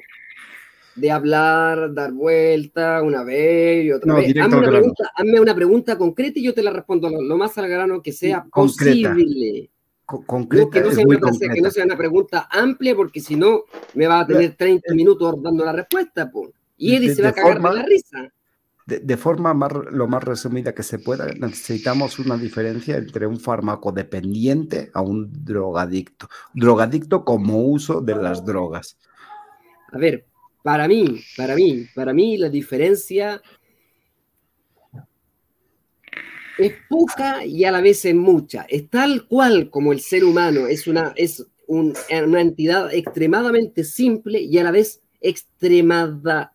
de 0.95 1.11
hablar, 1.11 1.93
dar 1.93 2.11
vuelta 2.13 3.01
una 3.01 3.23
vez 3.23 3.85
y 3.85 3.91
otra 3.91 4.07
No, 4.07 4.15
vez. 4.15 4.35
Hazme 4.37 4.57
una, 4.57 4.69
pregunta, 4.69 5.11
hazme 5.15 5.39
una 5.39 5.55
pregunta 5.55 5.97
concreta 5.97 6.39
y 6.39 6.43
yo 6.43 6.53
te 6.53 6.63
la 6.63 6.71
respondo 6.71 7.09
lo, 7.09 7.21
lo 7.21 7.37
más 7.37 7.57
al 7.57 7.67
grano 7.67 8.01
que 8.01 8.11
sea 8.11 8.45
Concreta. 8.49 9.09
posible. 9.13 9.69
Co- 10.05 10.19
No, 10.21 10.25
concreta, 10.27 10.69
que, 10.69 10.81
no 10.81 10.91
sea 10.91 11.05
una, 11.07 11.19
frase- 11.19 11.53
que 11.53 11.61
no 11.61 11.71
sea 11.71 11.85
una 11.85 11.97
pregunta 11.97 12.47
amplia, 12.51 12.95
porque 12.95 13.19
si 13.19 13.35
no, 13.35 13.61
me 13.95 14.05
va 14.07 14.19
a 14.21 14.27
tener 14.27 14.55
30 14.55 14.93
minutos 14.93 15.41
dando 15.41 15.65
la 15.65 15.71
respuesta. 15.73 16.29
po. 16.31 16.51
Y 16.77 16.95
Eddie 16.95 17.15
se 17.15 17.21
va 17.23 17.29
a 17.29 17.33
cagar 17.33 17.53
forma- 17.53 17.71
de 17.71 17.75
la 17.77 17.85
risa. 17.85 18.31
De, 18.85 18.99
de 18.99 19.17
forma 19.17 19.51
más, 19.55 19.71
lo 19.91 20.07
más 20.07 20.23
resumida 20.23 20.75
que 20.75 20.83
se 20.83 20.99
pueda, 20.99 21.25
necesitamos 21.39 22.19
una 22.19 22.37
diferencia 22.37 22.97
entre 22.97 23.25
un 23.25 23.39
fármaco 23.39 23.91
dependiente 23.91 24.91
a 24.93 25.01
un 25.01 25.27
drogadicto. 25.43 26.29
Drogadicto 26.53 27.25
como 27.25 27.63
uso 27.63 27.99
de 27.99 28.13
las 28.15 28.45
drogas. 28.45 28.99
A 29.91 29.97
ver, 29.97 30.25
para 30.65 30.87
mí, 30.87 31.21
para 31.37 31.53
mí, 31.53 31.85
para 31.93 32.11
mí 32.11 32.37
la 32.37 32.49
diferencia 32.49 33.39
es 36.57 36.73
poca 36.89 37.45
y 37.45 37.65
a 37.65 37.71
la 37.71 37.81
vez 37.81 38.03
es 38.05 38.15
mucha. 38.15 38.65
Es 38.67 38.89
tal 38.89 39.27
cual 39.27 39.69
como 39.69 39.91
el 39.93 39.99
ser 39.99 40.23
humano 40.23 40.65
es 40.65 40.87
una, 40.87 41.13
es 41.15 41.45
un- 41.67 41.93
una 42.25 42.41
entidad 42.41 42.91
extremadamente 42.91 43.83
simple 43.83 44.41
y 44.41 44.57
a 44.57 44.63
la 44.63 44.71
vez 44.71 45.03
extremada, 45.21 46.51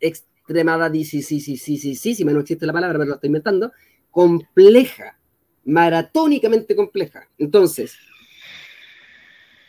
extremada, 0.00 0.92
sí, 0.92 1.22
sí, 1.22 1.40
sí, 1.40 1.56
sí, 1.58 1.78
sí, 1.96 2.14
sí, 2.14 2.24
no 2.24 2.40
existe 2.40 2.66
la 2.66 2.74
palabra, 2.74 2.98
pero 2.98 3.10
la 3.10 3.14
estoy 3.16 3.28
inventando, 3.28 3.72
compleja, 4.10 5.18
maratónicamente 5.64 6.76
compleja. 6.76 7.28
Entonces, 7.38 7.96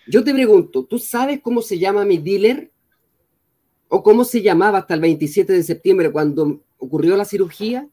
yo 0.07 0.23
te 0.23 0.33
pregunto, 0.33 0.85
¿tú 0.85 0.99
sabes 0.99 1.39
cómo 1.41 1.61
se 1.61 1.79
llama 1.79 2.05
mi 2.05 2.17
dealer? 2.17 2.72
¿O 3.95 4.01
cómo 4.01 4.25
se 4.25 4.41
llamaba 4.41 4.79
hasta 4.79 4.95
el 4.95 5.01
27 5.01 5.53
de 5.53 5.61
septiembre 5.61 6.11
cuando 6.11 6.61
ocurrió 6.79 7.15
la 7.15 7.25
cirugía? 7.25 7.87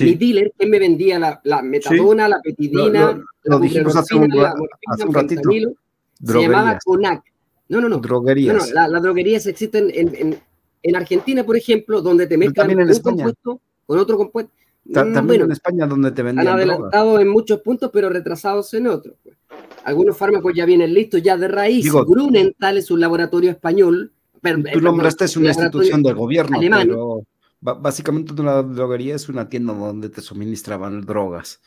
Mi 0.00 0.14
dealer, 0.14 0.52
que 0.58 0.66
me 0.66 0.80
vendía 0.80 1.20
la, 1.20 1.40
la 1.44 1.62
metadona, 1.62 2.28
la 2.28 2.40
petidina, 2.42 2.82
Lo- 2.82 3.12
lo- 3.12 3.18
la 3.18 3.24
lo 3.44 3.60
dijimos 3.60 3.94
hace 3.94 4.16
un 4.16 4.28
la 4.28 4.52
hace 4.88 5.04
un 5.06 5.14
ratito. 5.14 5.48
se 6.24 6.40
llamaba. 6.40 6.76
CONAC. 6.84 7.22
No, 7.68 7.80
no, 7.80 7.88
no. 7.88 7.94
No, 7.96 8.02
Droguerías. 8.02 8.56
no, 8.56 8.74
la- 8.74 8.88
las 8.88 9.00
droguerías 9.00 9.46
existen 9.46 9.88
en, 9.94 10.12
en- 10.16 10.40
en 10.82 10.96
Argentina, 10.96 11.44
por 11.44 11.56
ejemplo, 11.56 12.02
donde 12.02 12.26
te 12.26 12.36
mezclan 12.36 12.68
un 12.76 12.90
España. 12.90 13.14
compuesto 13.16 13.60
con 13.86 13.98
otro 14.00 14.16
compuesto. 14.16 14.50
Ta- 14.92 15.04
Mm, 15.04 15.12
También 15.14 15.26
bueno, 15.26 15.44
en 15.44 15.52
España 15.52 15.86
donde 15.86 16.10
te 16.10 16.22
han 16.22 16.26
vendían 16.26 16.46
drogas. 16.46 16.64
adelantado 16.68 17.20
en 17.20 17.28
muchos 17.28 17.60
puntos, 17.60 17.90
pero 17.92 18.08
retrasados 18.08 18.74
en 18.74 18.88
otros. 18.88 19.14
pues. 19.22 19.36
Algunos 19.84 20.16
fármacos 20.16 20.52
ya 20.56 20.64
vienen 20.66 20.92
listos, 20.92 21.22
ya 21.22 21.36
de 21.36 21.46
raíz. 21.46 21.84
Digo- 21.84 22.04
Grunenthal 22.04 22.78
es 22.78 22.90
un 22.90 22.98
laboratorio 22.98 23.52
español. 23.52 24.10
Per- 24.54 24.58
eh, 24.58 24.62
Tú 24.62 24.78
perdón, 24.78 24.84
nombraste 24.84 25.24
es 25.24 25.36
una 25.36 25.48
laboratorio- 25.50 25.66
institución 25.84 26.02
del 26.02 26.14
gobierno, 26.14 26.58
alemán. 26.58 26.88
pero 26.88 27.22
básicamente 27.60 28.32
una 28.40 28.62
droguería 28.62 29.14
es 29.14 29.28
una 29.28 29.48
tienda 29.48 29.72
donde 29.74 30.08
te 30.08 30.20
suministraban 30.20 31.00
drogas. 31.02 31.60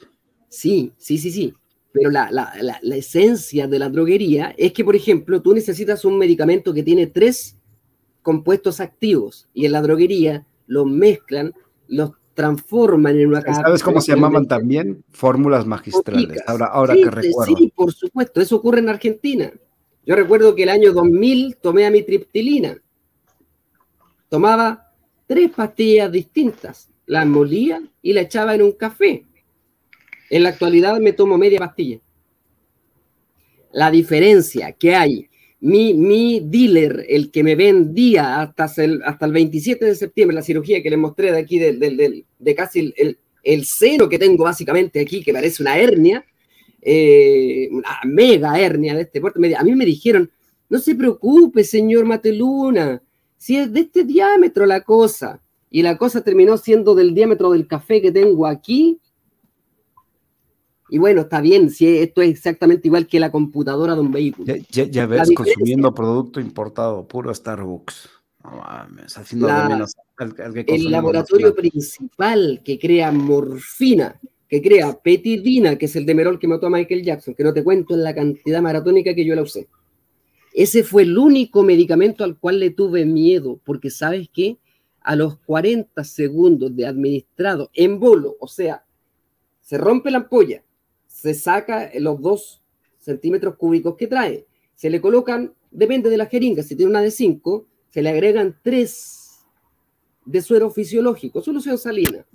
Sí, 0.50 0.94
sí, 0.98 1.18
sí, 1.18 1.32
sí. 1.32 1.54
Pero 1.92 2.12
la, 2.12 2.30
la- 2.32 2.54
la- 2.62 2.80
la 2.82 2.96
esencia 2.96 3.68
de 3.68 3.80
la 3.80 3.90
droguería 3.90 4.54
es 4.58 4.74
que, 4.74 4.84
por 4.84 4.96
ejemplo, 4.96 5.42
tú 5.42 5.54
necesitas 5.54 6.06
un 6.06 6.18
medicamento 6.18 6.74
que 6.74 6.84
tiene 6.84 7.08
tres 7.08 7.58
compuestos 8.22 8.80
activos 8.80 9.48
y 9.54 9.66
en 9.66 9.72
la 9.72 9.82
droguería 9.82 10.46
los 10.68 10.86
mezclan, 10.86 11.54
los 11.88 12.12
transforman 12.36 13.18
en 13.20 13.28
una 13.30 13.42
¿Sabes 13.42 13.84
cómo 13.84 14.00
se 14.00 14.14
llamaban 14.14 14.48
también? 14.48 15.04
Fórmulas 15.12 15.66
magistrales. 15.66 16.42
Ahora, 16.48 16.68
ahora 16.68 16.94
Sí, 16.94 17.04
que 17.04 17.10
recuerdo. 17.12 17.58
Sí, 17.58 17.74
por 17.76 17.92
supuesto, 17.92 18.40
eso 18.40 18.56
ocurre 18.56 18.80
en 18.80 18.88
Argentina. 18.90 19.52
Yo 20.10 20.16
recuerdo 20.16 20.56
que 20.56 20.64
el 20.64 20.70
año 20.70 20.92
2000 20.92 21.58
tomé 21.58 21.86
amitriptilina. 21.86 22.82
Tomaba 24.28 24.92
tres 25.28 25.52
pastillas 25.52 26.12
distintas, 26.12 26.90
las 27.06 27.28
molía 27.28 27.80
y 28.02 28.14
la 28.14 28.22
echaba 28.22 28.56
en 28.56 28.64
un 28.64 28.72
café. 28.72 29.28
En 30.32 30.42
la 30.42 30.50
actualidad 30.50 31.00
me 31.00 31.14
tomo 31.14 31.38
media 31.38 31.60
pastilla. 31.60 32.00
La 33.72 33.92
diferencia 33.92 34.72
que 34.72 34.96
hay, 34.96 35.30
mi, 35.60 35.94
mi 35.94 36.40
dealer, 36.44 37.06
el 37.08 37.30
que 37.30 37.44
me 37.44 37.56
vendía 37.56 38.42
hasta 38.42 38.66
el, 38.84 39.04
hasta 39.04 39.28
el 39.28 39.32
27 39.32 39.86
de 39.86 39.94
septiembre, 39.94 40.34
la 40.34 40.42
cirugía 40.42 40.82
que 40.82 40.90
les 40.90 40.98
mostré 40.98 41.32
de 41.32 41.38
aquí, 41.38 41.60
del- 41.60 41.80
del- 41.80 42.26
de 42.40 42.56
casi 42.56 42.80
el, 42.80 42.94
el, 42.98 43.20
el 43.44 43.64
seno 43.64 44.10
que 44.10 44.18
tengo 44.18 44.44
básicamente 44.46 45.00
aquí, 45.02 45.22
que 45.24 45.34
parece 45.34 45.62
una 45.62 45.78
hernia, 45.78 46.26
eh, 46.82 47.68
una 47.72 48.00
mega 48.06 48.60
hernia 48.60 48.96
de 48.96 49.02
este 49.02 49.20
porte. 49.22 49.40
Me- 49.40 49.56
A 49.56 49.64
mí 49.64 49.76
me 49.76 49.86
dijeron, 49.86 50.30
no 50.70 50.80
se 50.80 50.96
preocupe, 50.96 51.64
señor 51.64 52.06
Mateluna, 52.06 53.02
si 53.38 53.58
es 53.58 53.72
de 53.74 53.82
este 53.82 54.04
diámetro 54.04 54.66
la 54.66 54.82
cosa. 54.82 55.42
Y 55.72 55.84
la 55.84 55.98
cosa 55.98 56.22
terminó 56.24 56.58
siendo 56.58 56.96
del 56.96 57.14
diámetro 57.14 57.52
del 57.52 57.68
café 57.68 58.02
que 58.02 58.12
tengo 58.12 58.48
aquí. 58.48 59.00
Y 60.92 60.98
bueno, 60.98 61.22
está 61.22 61.40
bien, 61.42 61.70
si 61.70 61.88
esto 62.00 62.22
es 62.24 62.30
exactamente 62.32 62.88
igual 62.88 63.06
que 63.06 63.20
la 63.20 63.32
computadora 63.32 63.94
de 63.94 64.02
un 64.02 64.12
vehículo. 64.12 64.46
Ya, 64.48 64.58
ya- 64.72 64.86
ya 64.90 65.06
ves, 65.06 65.30
consumiendo 65.36 65.94
producto 65.94 66.40
importado, 66.40 67.08
puro 67.08 67.34
Starbucks. 67.34 68.10
No 68.44 68.52
mames, 68.58 69.16
haciendo 69.18 69.48
La- 69.48 69.64
de 69.64 69.70
menos 69.70 69.94
al, 70.18 70.34
al 70.44 70.54
que 70.66 70.76
el 70.76 70.90
laboratorio 70.90 71.48
nacional. 71.50 71.70
principal 71.72 72.62
que 72.66 72.80
crea 72.80 73.12
morfina, 73.12 74.20
que 74.50 74.62
crea 74.62 75.00
petidina, 75.00 75.78
que 75.78 75.86
es 75.86 75.96
el 75.96 76.08
demerol 76.08 76.40
que 76.40 76.48
mató 76.48 76.66
a 76.68 76.72
Michael 76.72 77.04
Jackson, 77.04 77.36
que 77.36 77.44
no 77.44 77.54
te 77.54 77.64
cuento 77.64 77.94
en 77.94 78.04
la 78.04 78.16
cantidad 78.16 78.62
maratónica 78.62 79.14
que 79.14 79.24
yo 79.24 79.36
la 79.36 79.44
usé. 79.44 79.68
Ese 80.54 80.84
fue 80.84 81.04
el 81.04 81.18
único 81.18 81.62
medicamento 81.62 82.24
al 82.24 82.38
cual 82.38 82.60
le 82.60 82.72
tuve 82.72 83.06
miedo, 83.06 83.62
porque 83.64 83.92
sabes 83.92 84.28
que 84.34 84.58
a 85.02 85.16
los 85.16 85.38
40 85.40 86.04
segundos 86.04 86.76
de 86.76 86.88
administrado 86.88 87.70
en 87.74 88.00
bolo, 88.00 88.38
o 88.40 88.48
sea, 88.48 88.84
se 89.62 89.78
rompe 89.78 90.10
la 90.10 90.18
ampolla, 90.18 90.64
se 91.06 91.36
saca 91.36 91.92
los 92.00 92.20
dos 92.20 92.64
centímetros 92.98 93.56
cúbicos 93.56 93.96
que 93.96 94.08
trae, 94.08 94.48
se 94.74 94.90
le 94.90 95.00
colocan, 95.00 95.54
depende 95.70 96.10
de 96.10 96.18
la 96.18 96.26
jeringa, 96.26 96.64
si 96.64 96.76
tiene 96.76 96.90
una 96.90 97.02
de 97.02 97.12
5, 97.12 97.68
se 97.92 98.02
le 98.02 98.10
agregan 98.10 98.58
3 98.64 99.46
de 100.26 100.42
suero 100.42 100.72
fisiológico, 100.72 101.42
solución 101.42 101.78
salina. 101.78 102.26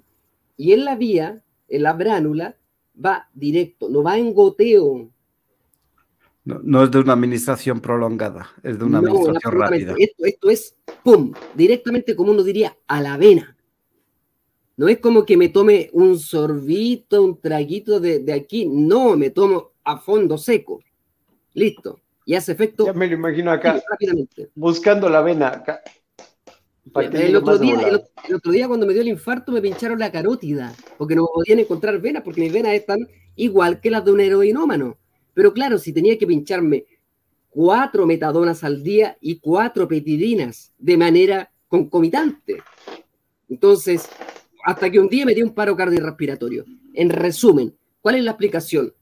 Y 0.57 0.73
en 0.73 0.85
la 0.85 0.95
vía, 0.95 1.43
la 1.79 1.93
bránula, 1.93 2.57
va 3.05 3.29
directo, 3.35 3.89
no 3.89 4.03
va 4.03 4.19
en 4.19 4.33
goteo. 4.33 5.11
No, 6.45 6.61
no 6.63 6.85
es 6.85 6.91
de 6.91 6.99
una 6.99 7.15
administración 7.15 7.81
prolongada, 7.81 8.51
es 8.63 8.79
de 8.79 8.85
una 8.85 9.01
No, 9.01 9.09
administración 9.09 9.53
rápida. 9.61 9.95
Esto, 9.99 10.25
esto 10.27 10.51
es, 10.51 10.77
¡pum!, 11.03 11.33
directamente 11.55 12.15
como 12.15 12.33
uno 12.33 12.43
diría, 12.43 12.77
a 12.87 13.01
la 13.01 13.17
vena. 13.17 13.57
No 14.77 14.89
es 14.89 14.99
como 14.99 15.25
que 15.25 15.37
me 15.37 15.49
tome 15.49 15.89
un 15.93 16.19
sorbito, 16.19 17.23
un 17.23 17.41
traguito 17.41 18.01
de, 18.01 18.19
de 18.19 18.33
aquí. 18.33 18.67
No, 18.67 19.17
me 19.17 19.31
tomo 19.31 19.71
a 19.85 19.99
fondo 19.99 20.37
seco. 20.37 20.81
Listo. 21.55 22.01
Y 22.27 22.35
hace 22.35 22.53
efecto 22.53 22.87
Ya 22.87 22.93
me 22.93 23.07
lo 23.07 23.15
imagino 23.15 23.51
acá, 23.53 23.81
rápidamente. 23.89 24.51
buscando 24.55 25.09
la 25.09 25.21
vena. 25.23 25.49
Acá. 25.49 25.81
Otro, 26.93 27.59
día, 27.59 27.77
el 28.29 28.35
otro 28.35 28.53
día 28.53 28.69
cuando 28.69 28.87
me 28.87 28.93
dio 28.93 29.03
el 29.03 29.09
infarto 29.09 29.53
me 29.53 29.63
pincharon 29.63 29.99
la 29.99 30.13
carótida, 30.13 30.75
porque 30.99 31.15
no 31.15 31.27
podían 31.33 31.59
encontrar 31.59 31.99
venas, 32.01 32.23
porque 32.23 32.43
mis 32.43 32.53
venas 32.53 32.75
están 32.75 33.09
igual 33.37 33.81
que 33.81 33.91
las 33.91 34.05
de 34.05 34.13
un 34.13 34.21
heroinómano. 34.21 34.99
Pero 35.33 35.53
claro, 35.53 35.79
si 35.79 35.93
tenía 35.93 36.19
que 36.19 36.27
pincharme 36.27 36.85
cuatro 37.55 38.05
metadonas 38.05 38.63
al 38.65 38.83
día 38.83 39.17
y 39.21 39.39
cuatro 39.39 39.89
petidinas 39.89 40.73
de 40.79 40.97
manera 40.97 41.53
concomitante. 41.69 42.63
Entonces, 43.49 44.09
hasta 44.65 44.91
que 44.91 44.99
un 44.99 45.09
día 45.09 45.25
me 45.25 45.35
dio 45.35 45.45
un 45.45 45.55
paro 45.55 45.77
cardiorrespiratorio. 45.77 46.65
En 46.95 47.11
resumen, 47.11 47.77
¿cuál 48.01 48.17
es 48.17 48.25
la 48.25 48.33
explicación? 48.33 48.93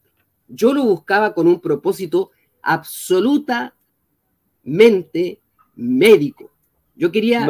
Yo 0.49 0.75
lo 0.75 0.85
buscaba 0.85 1.33
con 1.35 1.47
un 1.47 1.61
propósito 1.61 2.31
absolutamente 2.61 5.41
médico. 5.75 6.52
Yo 7.03 7.11
quería 7.11 7.45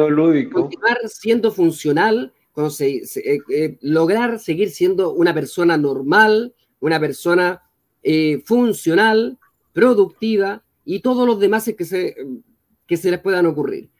continuar 0.51 0.97
siendo 1.05 1.51
funcional, 1.51 2.33
eh, 2.79 3.03
eh, 3.51 3.77
lograr 3.81 4.39
seguir 4.39 4.71
siendo 4.71 5.13
una 5.13 5.31
persona 5.31 5.77
normal, 5.77 6.55
una 6.79 6.99
persona 6.99 7.61
eh, 8.01 8.41
funcional, 8.43 9.37
productiva 9.71 10.63
y 10.83 11.01
todos 11.01 11.27
los 11.27 11.39
demás 11.39 11.71
que 11.77 11.85
se, 11.85 12.15
que 12.87 12.97
se 12.97 13.11
les 13.11 13.19
puedan 13.19 13.45
ocurrir. 13.45 13.91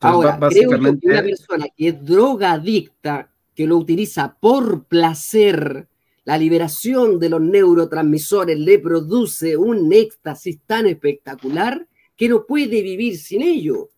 Ahora, 0.00 0.38
creo 0.48 0.70
que 0.70 1.06
una 1.06 1.22
persona 1.22 1.66
que 1.76 1.88
es 1.88 2.02
drogadicta, 2.02 3.30
que 3.54 3.66
lo 3.66 3.76
utiliza 3.76 4.38
por 4.40 4.84
placer, 4.84 5.86
la 6.24 6.38
liberación 6.38 7.18
de 7.18 7.28
los 7.28 7.42
neurotransmisores 7.42 8.58
le 8.58 8.78
produce 8.78 9.54
un 9.58 9.92
éxtasis 9.92 10.60
tan 10.64 10.86
espectacular 10.86 11.86
que 12.16 12.28
no 12.28 12.46
puede 12.46 12.82
vivir 12.82 13.18
sin 13.18 13.42
ello. 13.42 13.90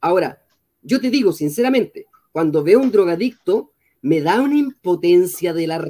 Ahora, 0.00 0.42
yo 0.82 1.00
te 1.00 1.10
digo 1.10 1.32
sinceramente, 1.32 2.06
cuando 2.32 2.62
veo 2.62 2.80
un 2.80 2.90
drogadicto, 2.90 3.72
me 4.02 4.20
da 4.20 4.42
una 4.42 4.56
impotencia 4.56 5.54
de 5.54 5.66
la 5.66 5.82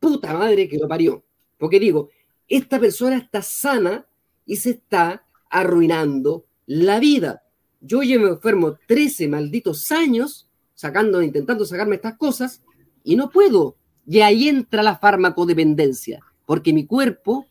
puta 0.00 0.32
madre 0.32 0.68
que 0.68 0.78
lo 0.78 0.88
parió. 0.88 1.24
Porque 1.58 1.78
digo, 1.78 2.08
esta 2.48 2.78
persona 2.78 3.16
está 3.18 3.42
sana 3.42 4.06
y 4.46 4.56
se 4.56 4.70
está 4.70 5.26
arruinando 5.50 6.46
la 6.66 6.98
vida. 6.98 7.42
Yo 7.80 8.02
ya 8.02 8.18
me 8.18 8.28
enfermo 8.28 8.78
13 8.86 9.28
malditos 9.28 9.92
años 9.92 10.48
sacando, 10.74 11.22
intentando 11.22 11.64
sacarme 11.64 11.96
estas 11.96 12.16
cosas 12.16 12.62
y 13.02 13.16
no 13.16 13.30
puedo. 13.30 13.76
Y 14.06 14.20
ahí 14.20 14.48
entra 14.48 14.82
la 14.82 14.96
farmacodependencia, 14.96 16.20
porque 16.46 16.72
mi 16.72 16.86
cuerpo, 16.86 17.46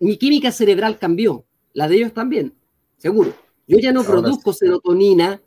mi 0.00 0.16
química 0.16 0.52
cerebral 0.52 0.98
cambió, 0.98 1.44
la 1.78 1.86
de 1.86 1.94
ellos 1.94 2.12
también, 2.12 2.54
seguro. 2.96 3.32
Yo 3.68 3.78
ya 3.78 3.92
no 3.92 4.02
produzco 4.02 4.52
serotonina, 4.52 5.40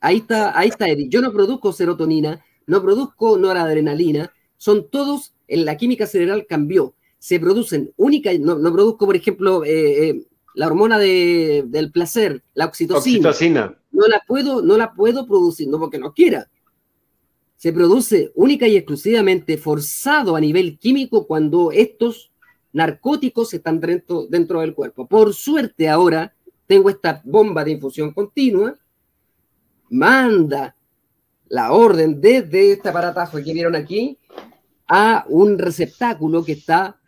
ahí 0.00 0.18
está, 0.18 0.58
ahí 0.58 0.68
está 0.68 0.86
Eddie, 0.86 1.08
yo 1.08 1.22
no 1.22 1.32
produzco 1.32 1.72
serotonina, 1.72 2.44
no 2.66 2.82
produzco 2.82 3.38
noradrenalina, 3.38 4.30
son 4.58 4.90
todos, 4.90 5.32
en 5.46 5.64
la 5.64 5.78
química 5.78 6.06
cerebral 6.06 6.44
cambió, 6.46 6.94
se 7.18 7.40
producen 7.40 7.90
única, 7.96 8.30
no, 8.38 8.56
no 8.56 8.70
produzco, 8.70 9.06
por 9.06 9.16
ejemplo, 9.16 9.64
eh, 9.64 10.08
eh, 10.10 10.26
la 10.54 10.66
hormona 10.66 10.98
del 10.98 11.90
placer, 11.90 12.42
la 12.52 12.66
oxitocina. 12.66 13.30
oxitocina. 13.30 13.78
No 13.90 14.06
la 14.08 14.20
puedo, 14.28 14.60
no 14.60 14.76
la 14.76 14.92
puedo 14.92 15.26
producir, 15.26 15.68
no 15.68 15.78
porque 15.78 15.98
no 15.98 16.12
quiera. 16.12 16.50
Se 17.56 17.72
produce 17.72 18.30
única 18.34 18.68
y 18.68 18.76
exclusivamente 18.76 19.56
forzado 19.56 20.36
a 20.36 20.40
nivel 20.40 20.78
químico 20.78 21.26
cuando 21.26 21.72
estos 21.72 22.30
narcóticos 22.72 23.54
están 23.54 23.80
dentro, 23.80 24.26
dentro 24.26 24.60
del 24.60 24.74
cuerpo. 24.74 25.06
Por 25.06 25.34
suerte 25.34 25.88
ahora 25.88 26.34
tengo 26.66 26.90
esta 26.90 27.20
bomba 27.24 27.64
de 27.64 27.72
infusión 27.72 28.12
continua, 28.12 28.74
manda 29.90 30.76
la 31.48 31.72
orden 31.72 32.20
desde 32.20 32.72
este 32.72 32.90
aparatajo 32.90 33.38
que 33.38 33.52
vieron 33.52 33.74
aquí 33.74 34.18
a 34.86 35.24
un 35.28 35.58
receptáculo 35.58 36.44
que 36.44 36.52
está 36.52 36.98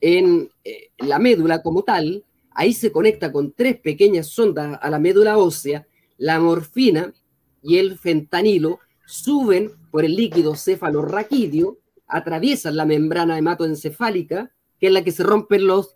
en 0.00 0.50
eh, 0.64 0.90
la 0.98 1.18
médula 1.18 1.62
como 1.62 1.82
tal, 1.82 2.24
ahí 2.50 2.72
se 2.72 2.92
conecta 2.92 3.32
con 3.32 3.52
tres 3.52 3.78
pequeñas 3.80 4.28
sondas 4.28 4.78
a 4.80 4.90
la 4.90 4.98
médula 4.98 5.38
ósea, 5.38 5.86
la 6.18 6.38
morfina 6.38 7.12
y 7.62 7.78
el 7.78 7.98
fentanilo 7.98 8.80
suben 9.06 9.72
por 9.90 10.04
el 10.04 10.14
líquido 10.14 10.54
cefalorraquídeo, 10.54 11.78
atraviesan 12.06 12.76
la 12.76 12.84
membrana 12.84 13.38
hematoencefálica, 13.38 14.53
que 14.78 14.86
es 14.88 14.92
la 14.92 15.04
que 15.04 15.12
se 15.12 15.22
rompen 15.22 15.66
los 15.66 15.94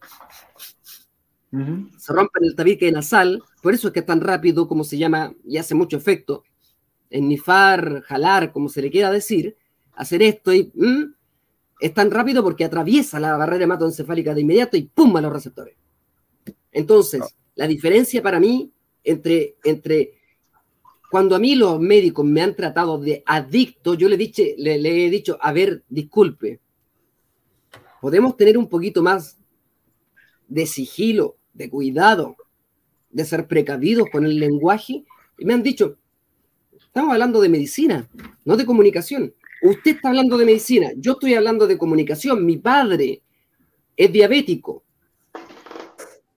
se 1.50 2.12
rompen 2.12 2.44
el 2.44 2.54
tabique 2.54 2.92
nasal, 2.92 3.42
por 3.62 3.72
eso 3.72 3.88
es 3.88 3.94
que 3.94 4.00
es 4.00 4.06
tan 4.06 4.20
rápido 4.20 4.68
como 4.68 4.84
se 4.84 4.98
llama 4.98 5.34
y 5.46 5.56
hace 5.56 5.74
mucho 5.74 5.96
efecto, 5.96 6.44
ennifar, 7.08 8.02
jalar, 8.02 8.52
como 8.52 8.68
se 8.68 8.82
le 8.82 8.90
quiera 8.90 9.10
decir, 9.10 9.56
hacer 9.94 10.22
esto 10.22 10.52
y 10.52 10.70
es 11.80 11.94
tan 11.94 12.10
rápido 12.10 12.42
porque 12.42 12.64
atraviesa 12.64 13.18
la 13.18 13.36
barrera 13.36 13.64
hematoencefálica 13.64 14.34
de 14.34 14.42
inmediato 14.42 14.76
y 14.76 14.82
¡pum! 14.82 15.16
a 15.16 15.22
los 15.22 15.32
receptores. 15.32 15.74
Entonces, 16.70 17.22
ah. 17.22 17.28
la 17.54 17.66
diferencia 17.66 18.22
para 18.22 18.38
mí 18.38 18.70
entre, 19.02 19.56
entre 19.64 20.18
cuando 21.10 21.34
a 21.34 21.38
mí 21.38 21.54
los 21.54 21.80
médicos 21.80 22.26
me 22.26 22.42
han 22.42 22.54
tratado 22.54 22.98
de 22.98 23.22
adicto, 23.24 23.94
yo 23.94 24.08
le, 24.08 24.18
le, 24.18 24.78
le 24.78 25.06
he 25.06 25.10
dicho, 25.10 25.38
a 25.40 25.52
ver, 25.52 25.82
disculpe, 25.88 26.60
podemos 28.00 28.36
tener 28.36 28.56
un 28.58 28.68
poquito 28.68 29.02
más 29.02 29.38
de 30.46 30.66
sigilo, 30.66 31.36
de 31.52 31.68
cuidado, 31.68 32.36
de 33.10 33.24
ser 33.24 33.46
precavidos 33.46 34.08
con 34.10 34.24
el 34.24 34.38
lenguaje. 34.38 35.04
Y 35.38 35.44
me 35.44 35.54
han 35.54 35.62
dicho, 35.62 35.98
estamos 36.78 37.12
hablando 37.12 37.40
de 37.40 37.48
medicina, 37.48 38.08
no 38.44 38.56
de 38.56 38.66
comunicación. 38.66 39.34
Usted 39.62 39.96
está 39.96 40.08
hablando 40.08 40.38
de 40.38 40.44
medicina, 40.44 40.92
yo 40.96 41.12
estoy 41.12 41.34
hablando 41.34 41.66
de 41.66 41.78
comunicación. 41.78 42.44
Mi 42.44 42.56
padre 42.56 43.22
es 43.96 44.12
diabético 44.12 44.84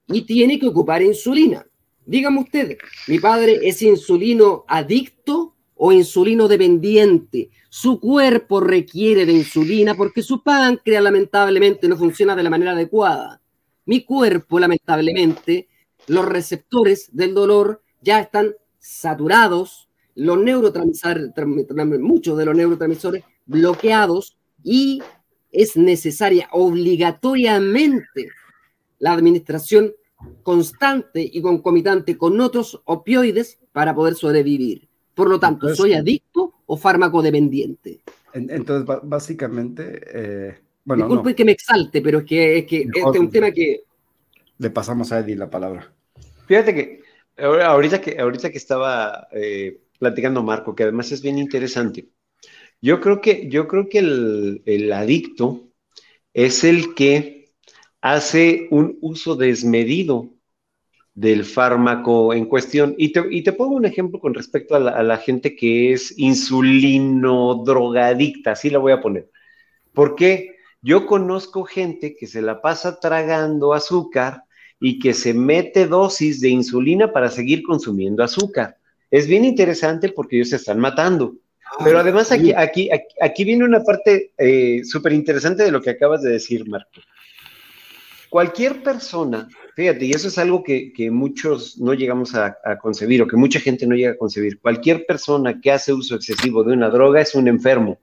y 0.07 0.23
tiene 0.23 0.59
que 0.59 0.67
ocupar 0.67 1.01
insulina. 1.01 1.65
Dígame 2.05 2.39
usted, 2.39 2.77
¿mi 3.07 3.19
padre 3.19 3.59
es 3.61 3.81
insulino 3.81 4.65
adicto 4.67 5.55
o 5.83 5.91
insulino 5.91 6.47
dependiente? 6.47 7.49
Su 7.67 7.99
cuerpo 7.99 8.59
requiere 8.59 9.25
de 9.25 9.33
insulina 9.33 9.95
porque 9.95 10.21
su 10.21 10.43
páncreas 10.43 11.01
lamentablemente 11.01 11.87
no 11.87 11.97
funciona 11.97 12.35
de 12.35 12.43
la 12.43 12.51
manera 12.51 12.73
adecuada. 12.73 13.41
Mi 13.85 14.03
cuerpo, 14.03 14.59
lamentablemente, 14.59 15.69
los 16.05 16.25
receptores 16.25 17.09
del 17.13 17.33
dolor 17.33 17.81
ya 17.99 18.19
están 18.19 18.53
saturados 18.77 19.89
los 20.13 20.37
neurotransmisores, 20.37 21.31
muchos 21.99 22.37
de 22.37 22.45
los 22.45 22.55
neurotransmisores 22.55 23.23
bloqueados 23.47 24.37
y 24.63 25.01
es 25.51 25.75
necesaria 25.77 26.47
obligatoriamente 26.51 28.29
la 28.99 29.13
administración 29.13 29.93
constante 30.43 31.27
y 31.33 31.41
concomitante 31.41 32.19
con 32.19 32.39
otros 32.39 32.83
opioides 32.85 33.57
para 33.71 33.95
poder 33.95 34.13
sobrevivir. 34.13 34.90
Por 35.13 35.29
lo 35.29 35.39
tanto, 35.39 35.73
¿soy 35.75 35.93
adicto 35.93 36.53
o 36.65 36.77
fármaco 36.77 37.21
dependiente? 37.21 38.01
Entonces, 38.33 38.87
básicamente, 39.03 40.01
eh, 40.13 40.57
bueno. 40.83 41.07
Disculpe 41.07 41.35
que 41.35 41.45
me 41.45 41.51
exalte, 41.51 42.01
pero 42.01 42.19
es 42.19 42.25
que, 42.25 42.59
es 42.59 42.65
que 42.65 42.81
este 42.81 42.99
es 42.99 43.19
un 43.19 43.29
tema 43.29 43.51
que. 43.51 43.83
Le 44.57 44.69
pasamos 44.69 45.11
a 45.11 45.19
Eddie 45.19 45.35
la 45.35 45.49
palabra. 45.49 45.91
Fíjate 46.47 46.73
que 46.73 47.01
ahorita 47.37 48.01
que, 48.01 48.19
ahorita 48.19 48.51
que 48.51 48.57
estaba 48.57 49.27
eh, 49.31 49.81
platicando 49.99 50.43
Marco, 50.43 50.75
que 50.75 50.83
además 50.83 51.11
es 51.11 51.21
bien 51.21 51.37
interesante. 51.37 52.09
Yo 52.81 52.99
creo 52.99 53.21
que, 53.21 53.47
yo 53.49 53.67
creo 53.67 53.87
que 53.89 53.99
el, 53.99 54.91
adicto 54.93 55.69
es 56.33 56.63
el 56.63 56.95
que 56.95 57.51
hace 58.01 58.67
un 58.71 58.97
uso 59.01 59.35
desmedido 59.35 60.29
del 61.13 61.45
fármaco 61.45 62.33
en 62.33 62.45
cuestión. 62.45 62.95
Y 62.97 63.11
te, 63.11 63.53
pongo 63.53 63.75
un 63.75 63.85
ejemplo 63.85 64.19
con 64.19 64.33
respecto 64.33 64.75
a 64.75 64.79
la, 64.79 65.17
gente 65.17 65.55
que 65.55 65.93
es 65.93 66.17
insulino 66.17 67.63
drogadicta, 67.65 68.51
así 68.51 68.69
la 68.69 68.79
voy 68.79 68.93
a 68.93 69.01
poner. 69.01 69.29
Porque 69.93 70.55
yo 70.81 71.05
conozco 71.05 71.63
gente 71.63 72.15
que 72.15 72.27
se 72.27 72.41
la 72.41 72.61
pasa 72.61 72.99
tragando 72.99 73.73
azúcar 73.73 74.43
y 74.79 74.99
que 74.99 75.13
se 75.13 75.33
mete 75.33 75.87
dosis 75.87 76.41
de 76.41 76.49
insulina 76.49 77.11
para 77.11 77.29
seguir 77.29 77.61
consumiendo 77.63 78.23
azúcar 78.23 78.77
es 79.11 79.27
bien 79.27 79.43
interesante 79.43 80.09
porque 80.09 80.37
ellos 80.37 80.49
se 80.49 80.55
están 80.55 80.79
matando. 80.79 81.35
Ah, 81.65 81.83
Pero 81.83 81.99
además 81.99 82.31
aquí, 82.31 82.53
aquí, 82.53 82.89
aquí, 83.21 83.43
viene 83.43 83.65
una 83.65 83.83
parte 83.83 84.31
eh, 84.37 84.81
súper 84.85 85.11
interesante 85.11 85.63
de 85.63 85.71
lo 85.71 85.81
que 85.81 85.91
acabas 85.91 86.23
de 86.23 86.31
decir, 86.31 86.67
Marco. 86.67 87.01
Cualquier 88.29 88.81
persona, 88.81 89.49
fíjate, 89.81 90.05
y 90.05 90.11
eso 90.11 90.27
es 90.27 90.37
algo 90.37 90.63
que, 90.63 91.09
muchos 91.11 91.79
no 91.79 91.95
llegamos 91.95 92.35
a, 92.35 92.55
concebir 92.79 93.23
o 93.23 93.27
que 93.27 93.35
mucha 93.35 93.59
gente 93.59 93.87
no 93.87 93.95
llega 93.95 94.11
a 94.11 94.17
concebir, 94.17 94.59
cualquier 94.59 95.07
persona 95.07 95.59
que 95.59 95.71
hace 95.71 95.91
uso 95.91 96.13
excesivo 96.13 96.63
de 96.63 96.73
una 96.73 96.91
droga 96.91 97.19
es 97.19 97.33
un 97.33 97.47
enfermo. 97.47 97.99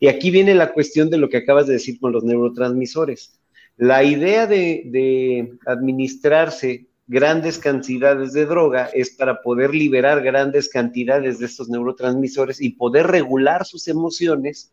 Y 0.00 0.08
aquí 0.08 0.32
viene 0.32 0.56
la 0.56 0.72
cuestión 0.72 1.08
de 1.08 1.18
lo 1.18 1.28
que 1.28 1.36
acabas 1.36 1.68
de 1.68 1.74
decir 1.74 2.00
con 2.00 2.10
los 2.10 2.24
neurotransmisores. 2.24 3.38
La 3.76 4.02
idea 4.02 4.48
de, 4.48 4.82
de 4.86 5.52
administrarse 5.66 6.88
grandes 7.06 7.60
cantidades 7.60 8.32
de 8.32 8.46
droga 8.46 8.90
es 8.92 9.10
para 9.10 9.40
poder 9.40 9.72
liberar 9.72 10.24
grandes 10.24 10.68
cantidades 10.68 11.38
de 11.38 11.46
estos 11.46 11.68
neurotransmisores 11.68 12.60
y 12.60 12.70
poder 12.70 13.06
regular 13.06 13.64
sus 13.66 13.86
emociones 13.86 14.72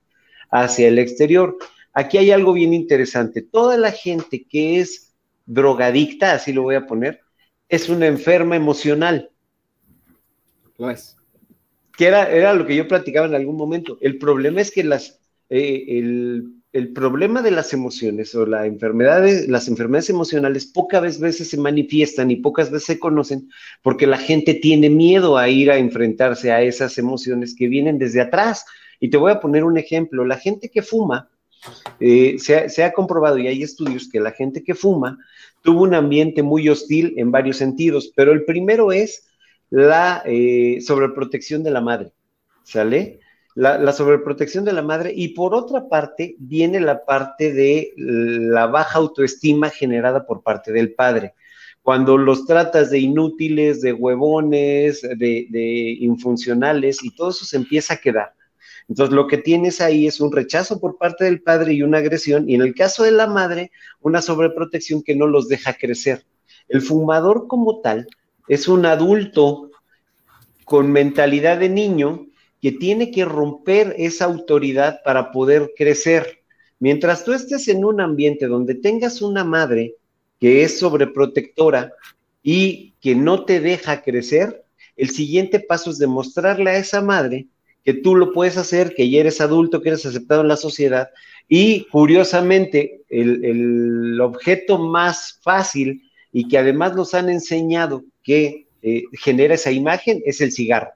hacia 0.49 0.87
el 0.87 0.97
exterior. 0.97 1.55
Aquí 1.93 2.17
hay 2.17 2.31
algo 2.31 2.53
bien 2.53 2.73
interesante. 2.73 3.43
Toda 3.43 3.77
la 3.77 3.91
gente 3.91 4.43
que 4.49 4.79
es 4.79 5.06
drogadicta, 5.47 6.33
así 6.33 6.53
lo 6.53 6.61
voy 6.61 6.75
a 6.75 6.85
poner, 6.85 7.21
es 7.67 7.89
una 7.89 8.05
enferma 8.05 8.55
emocional. 8.55 9.31
Lo 10.77 10.91
es. 10.91 11.15
Que 11.97 12.05
era, 12.05 12.29
era 12.29 12.53
lo 12.53 12.67
que 12.67 12.75
yo 12.75 12.87
platicaba 12.87 13.25
en 13.25 13.33
algún 13.33 13.57
momento. 13.57 13.97
El 14.01 14.19
problema 14.19 14.61
es 14.61 14.69
que 14.69 14.83
las, 14.83 15.19
eh, 15.49 15.85
el, 15.87 16.53
el, 16.73 16.93
problema 16.93 17.41
de 17.41 17.49
las 17.49 17.73
emociones 17.73 18.35
o 18.35 18.45
la 18.45 18.67
enfermedad 18.67 19.23
de, 19.23 19.47
las 19.47 19.67
enfermedades 19.67 20.11
emocionales 20.11 20.67
pocas 20.67 21.19
veces 21.19 21.49
se 21.49 21.57
manifiestan 21.57 22.29
y 22.29 22.35
pocas 22.35 22.69
veces 22.69 22.85
se 22.85 22.99
conocen 22.99 23.49
porque 23.81 24.05
la 24.05 24.19
gente 24.19 24.53
tiene 24.53 24.91
miedo 24.91 25.37
a 25.37 25.49
ir 25.49 25.71
a 25.71 25.77
enfrentarse 25.77 26.51
a 26.51 26.61
esas 26.61 26.99
emociones 26.99 27.55
que 27.55 27.67
vienen 27.67 27.97
desde 27.97 28.21
atrás. 28.21 28.65
Y 28.99 29.09
te 29.09 29.17
voy 29.17 29.31
a 29.31 29.39
poner 29.39 29.63
un 29.63 29.77
ejemplo. 29.77 30.23
La 30.23 30.37
gente 30.37 30.69
que 30.69 30.83
fuma, 30.83 31.29
eh, 31.99 32.37
se, 32.39 32.83
ha, 32.83 32.93
comprobado 32.93 33.37
y 33.37 33.47
hay 33.47 33.63
estudios 33.63 34.09
que 34.09 34.19
la 34.19 34.31
gente 34.31 34.63
que 34.63 34.75
fuma 34.75 35.17
tuvo 35.61 35.83
un 35.83 35.93
ambiente 35.93 36.43
muy 36.43 36.69
hostil 36.69 37.13
en 37.17 37.31
varios 37.31 37.57
sentidos, 37.57 38.11
pero 38.15 38.31
el 38.31 38.45
primero 38.45 38.91
es 38.91 39.27
la 39.69 40.21
eh, 40.25 40.79
sobreprotección 40.81 41.63
de 41.63 41.71
la 41.71 41.81
madre, 41.81 42.11
¿sale? 42.63 43.19
La, 43.55 43.79
la, 43.79 43.91
sobreprotección 43.91 44.65
de 44.65 44.73
la 44.73 44.83
madre 44.83 45.11
y 45.15 45.29
por 45.29 45.55
otra 45.55 45.89
parte 45.89 46.35
viene 46.37 46.79
la 46.79 47.03
parte 47.05 47.51
de 47.51 47.91
la 47.97 48.67
baja 48.67 48.99
autoestima 48.99 49.69
generada 49.69 50.27
por 50.27 50.43
parte 50.43 50.71
del 50.71 50.93
padre. 50.93 51.33
Cuando 51.81 52.17
los 52.17 52.45
tratas 52.45 52.91
de 52.91 52.99
inútiles, 52.99 53.81
de 53.81 53.93
huevones, 53.93 55.01
de, 55.01 55.47
de 55.49 55.97
infuncionales 56.01 57.03
y 57.03 57.15
todo 57.15 57.29
eso 57.31 57.45
se 57.45 57.57
empieza 57.57 57.95
a 57.95 57.97
quedar. 57.97 58.36
Entonces, 58.89 59.13
lo 59.13 59.27
que 59.27 59.37
tienes 59.37 59.81
ahí 59.81 60.07
es 60.07 60.21
un 60.21 60.31
rechazo 60.31 60.79
por 60.79 60.97
parte 60.97 61.25
del 61.25 61.41
padre 61.41 61.73
y 61.73 61.83
una 61.83 61.97
agresión, 61.97 62.49
y 62.49 62.55
en 62.55 62.61
el 62.61 62.73
caso 62.73 63.03
de 63.03 63.11
la 63.11 63.27
madre, 63.27 63.71
una 63.99 64.21
sobreprotección 64.21 65.03
que 65.03 65.15
no 65.15 65.27
los 65.27 65.49
deja 65.49 65.73
crecer. 65.73 66.25
El 66.69 66.81
fumador 66.81 67.47
como 67.47 67.81
tal 67.81 68.07
es 68.47 68.67
un 68.67 68.85
adulto 68.85 69.71
con 70.63 70.91
mentalidad 70.91 71.57
de 71.57 71.69
niño 71.69 72.27
que 72.61 72.71
tiene 72.71 73.11
que 73.11 73.25
romper 73.25 73.93
esa 73.97 74.25
autoridad 74.25 75.01
para 75.03 75.31
poder 75.31 75.71
crecer. 75.75 76.43
Mientras 76.79 77.23
tú 77.23 77.33
estés 77.33 77.67
en 77.67 77.85
un 77.85 78.01
ambiente 78.01 78.47
donde 78.47 78.75
tengas 78.75 79.21
una 79.21 79.43
madre 79.43 79.95
que 80.39 80.63
es 80.63 80.79
sobreprotectora 80.79 81.93
y 82.43 82.93
que 83.01 83.15
no 83.15 83.45
te 83.45 83.59
deja 83.59 84.01
crecer, 84.01 84.63
el 84.95 85.09
siguiente 85.09 85.59
paso 85.59 85.91
es 85.91 85.97
demostrarle 85.99 86.71
a 86.71 86.77
esa 86.77 87.01
madre 87.01 87.47
que 87.83 87.93
tú 87.93 88.15
lo 88.15 88.33
puedes 88.33 88.57
hacer, 88.57 88.93
que 88.95 89.09
ya 89.09 89.21
eres 89.21 89.39
adulto, 89.41 89.81
que 89.81 89.89
eres 89.89 90.05
aceptado 90.05 90.41
en 90.41 90.49
la 90.49 90.57
sociedad. 90.57 91.09
Y 91.47 91.85
curiosamente, 91.85 93.01
el, 93.09 93.45
el 93.45 94.21
objeto 94.21 94.77
más 94.77 95.39
fácil 95.41 96.03
y 96.31 96.47
que 96.47 96.57
además 96.57 96.95
nos 96.95 97.13
han 97.13 97.29
enseñado 97.29 98.03
que 98.23 98.67
eh, 98.81 99.03
genera 99.13 99.55
esa 99.55 99.71
imagen 99.71 100.21
es 100.25 100.41
el 100.41 100.51
cigarro. 100.51 100.91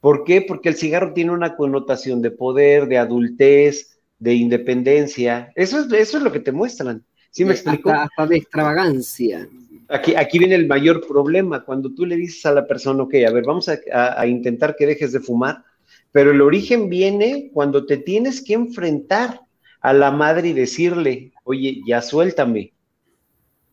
¿Por 0.00 0.24
qué? 0.24 0.42
Porque 0.42 0.68
el 0.68 0.76
cigarro 0.76 1.12
tiene 1.12 1.32
una 1.32 1.56
connotación 1.56 2.22
de 2.22 2.30
poder, 2.30 2.86
de 2.86 2.98
adultez, 2.98 3.98
de 4.18 4.34
independencia. 4.34 5.52
Eso 5.54 5.80
es, 5.80 5.92
eso 5.92 6.18
es 6.18 6.22
lo 6.22 6.32
que 6.32 6.40
te 6.40 6.52
muestran. 6.52 7.04
¿Sí 7.30 7.44
me 7.44 7.52
explico? 7.52 7.90
Hasta, 7.90 8.04
hasta 8.04 8.26
de 8.26 8.36
extravagancia. 8.36 9.48
Aquí, 9.88 10.14
aquí, 10.14 10.38
viene 10.38 10.54
el 10.54 10.66
mayor 10.66 11.06
problema. 11.06 11.64
Cuando 11.64 11.92
tú 11.92 12.06
le 12.06 12.16
dices 12.16 12.44
a 12.46 12.52
la 12.52 12.66
persona, 12.66 13.02
ok, 13.02 13.14
a 13.26 13.32
ver, 13.32 13.44
vamos 13.44 13.68
a, 13.68 13.78
a, 13.92 14.20
a 14.20 14.26
intentar 14.26 14.76
que 14.76 14.86
dejes 14.86 15.12
de 15.12 15.20
fumar, 15.20 15.64
pero 16.12 16.32
el 16.32 16.40
origen 16.40 16.88
viene 16.88 17.50
cuando 17.52 17.86
te 17.86 17.96
tienes 17.96 18.42
que 18.42 18.54
enfrentar 18.54 19.40
a 19.80 19.92
la 19.92 20.10
madre 20.10 20.48
y 20.48 20.52
decirle, 20.52 21.32
oye, 21.44 21.80
ya 21.86 22.02
suéltame. 22.02 22.72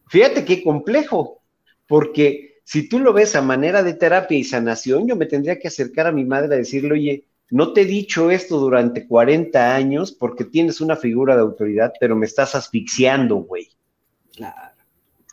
Fíjate 0.08 0.46
qué 0.46 0.64
complejo, 0.64 1.42
porque 1.88 2.60
si 2.64 2.88
tú 2.88 3.00
lo 3.00 3.14
ves 3.14 3.36
a 3.36 3.42
manera 3.42 3.84
de 3.84 3.94
terapia 3.94 4.38
y 4.38 4.44
sanación, 4.44 5.08
yo 5.08 5.16
me 5.16 5.26
tendría 5.26 5.60
que 5.60 5.68
acercar 5.68 6.08
a 6.08 6.12
mi 6.12 6.26
madre 6.26 6.56
a 6.56 6.58
decirle, 6.60 6.94
oye, 6.94 7.26
no 7.50 7.72
te 7.72 7.82
he 7.82 7.86
dicho 7.86 8.30
esto 8.30 8.60
durante 8.60 9.08
40 9.08 9.76
años 9.76 10.12
porque 10.12 10.44
tienes 10.44 10.82
una 10.82 10.96
figura 10.96 11.36
de 11.36 11.42
autoridad, 11.42 11.94
pero 12.00 12.16
me 12.16 12.26
estás 12.26 12.56
asfixiando, 12.56 13.38
güey. 13.38 13.70
Claro. 14.36 14.74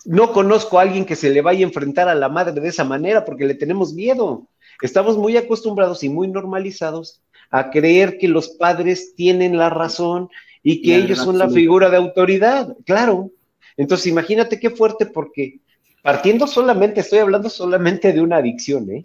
No 0.05 0.33
conozco 0.33 0.79
a 0.79 0.83
alguien 0.83 1.07
que 1.07 1.17
se 1.17 1.31
le 1.31 1.41
vaya 1.41 1.61
a 1.61 1.69
enfrentar 1.69 2.09
a 2.09 2.15
la 2.15 2.29
madre 2.29 2.61
de 2.61 2.69
esa 2.69 2.85
manera 2.85 3.25
porque 3.25 3.47
le 3.47 3.55
tenemos 3.55 3.95
miedo. 3.95 4.47
Estamos 4.83 5.17
muy 5.17 5.37
acostumbrados 5.37 6.03
y 6.03 6.09
muy 6.09 6.29
normalizados 6.29 7.23
a 7.51 7.71
creer 7.71 8.19
que 8.19 8.29
los 8.29 8.51
padres 8.51 9.15
tienen 9.15 9.57
la 9.57 9.71
razón 9.71 10.29
y 10.63 10.83
que 10.83 10.97
ellos 10.97 11.19
son 11.19 11.39
la 11.39 11.49
figura 11.49 11.91
de 11.91 11.97
autoridad, 11.97 12.75
claro. 12.85 13.31
Entonces, 13.77 14.07
imagínate 14.07 14.59
qué 14.59 14.71
fuerte 14.71 15.07
porque 15.07 15.61
partiendo 16.03 16.47
solamente, 16.47 17.01
estoy 17.01 17.21
hablando 17.21 17.49
solamente 17.49 18.13
de 18.13 18.21
una 18.21 18.37
adicción, 18.37 18.91
¿eh? 18.91 19.05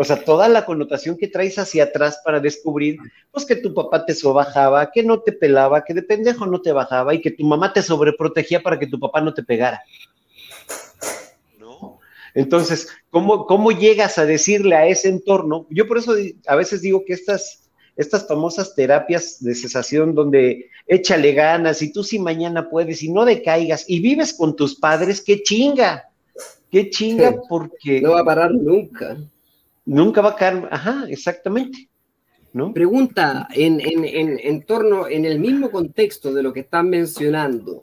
O 0.00 0.04
sea, 0.04 0.22
toda 0.22 0.48
la 0.48 0.64
connotación 0.64 1.16
que 1.18 1.26
traes 1.26 1.58
hacia 1.58 1.84
atrás 1.84 2.20
para 2.24 2.38
descubrir, 2.38 2.98
pues 3.32 3.44
que 3.44 3.56
tu 3.56 3.74
papá 3.74 4.06
te 4.06 4.14
sobajaba, 4.14 4.92
que 4.92 5.02
no 5.02 5.20
te 5.22 5.32
pelaba, 5.32 5.82
que 5.82 5.92
de 5.92 6.02
pendejo 6.02 6.46
no 6.46 6.60
te 6.60 6.70
bajaba 6.70 7.14
y 7.14 7.20
que 7.20 7.32
tu 7.32 7.44
mamá 7.44 7.72
te 7.72 7.82
sobreprotegía 7.82 8.62
para 8.62 8.78
que 8.78 8.86
tu 8.86 9.00
papá 9.00 9.20
no 9.20 9.34
te 9.34 9.42
pegara. 9.42 9.82
Entonces, 12.34 12.88
¿cómo, 13.10 13.46
¿cómo 13.46 13.72
llegas 13.72 14.18
a 14.18 14.26
decirle 14.26 14.76
a 14.76 14.86
ese 14.86 15.08
entorno? 15.08 15.66
Yo 15.70 15.86
por 15.86 15.98
eso 15.98 16.14
a 16.46 16.56
veces 16.56 16.82
digo 16.82 17.04
que 17.04 17.12
estas, 17.12 17.70
estas 17.96 18.26
famosas 18.26 18.74
terapias 18.74 19.42
de 19.42 19.54
cesación 19.54 20.14
donde 20.14 20.66
échale 20.86 21.32
ganas 21.32 21.82
y 21.82 21.92
tú 21.92 22.02
si 22.02 22.18
mañana 22.18 22.68
puedes 22.70 23.02
y 23.02 23.10
no 23.10 23.24
decaigas 23.24 23.84
y 23.88 24.00
vives 24.00 24.32
con 24.32 24.56
tus 24.56 24.76
padres, 24.76 25.20
qué 25.20 25.42
chinga, 25.42 26.04
qué 26.70 26.90
chinga 26.90 27.34
porque... 27.48 28.00
No 28.00 28.12
va 28.12 28.20
a 28.20 28.24
parar 28.24 28.52
nunca. 28.52 29.16
Nunca 29.84 30.20
va 30.20 30.30
a 30.30 30.36
caer, 30.36 30.68
ajá, 30.70 31.06
exactamente. 31.08 31.88
¿no? 32.52 32.72
Pregunta 32.72 33.48
en, 33.52 33.80
en, 33.80 34.04
en, 34.04 34.38
en 34.42 34.62
torno, 34.62 35.06
en 35.08 35.24
el 35.24 35.38
mismo 35.38 35.70
contexto 35.70 36.32
de 36.32 36.42
lo 36.42 36.52
que 36.52 36.60
están 36.60 36.88
mencionando. 36.88 37.82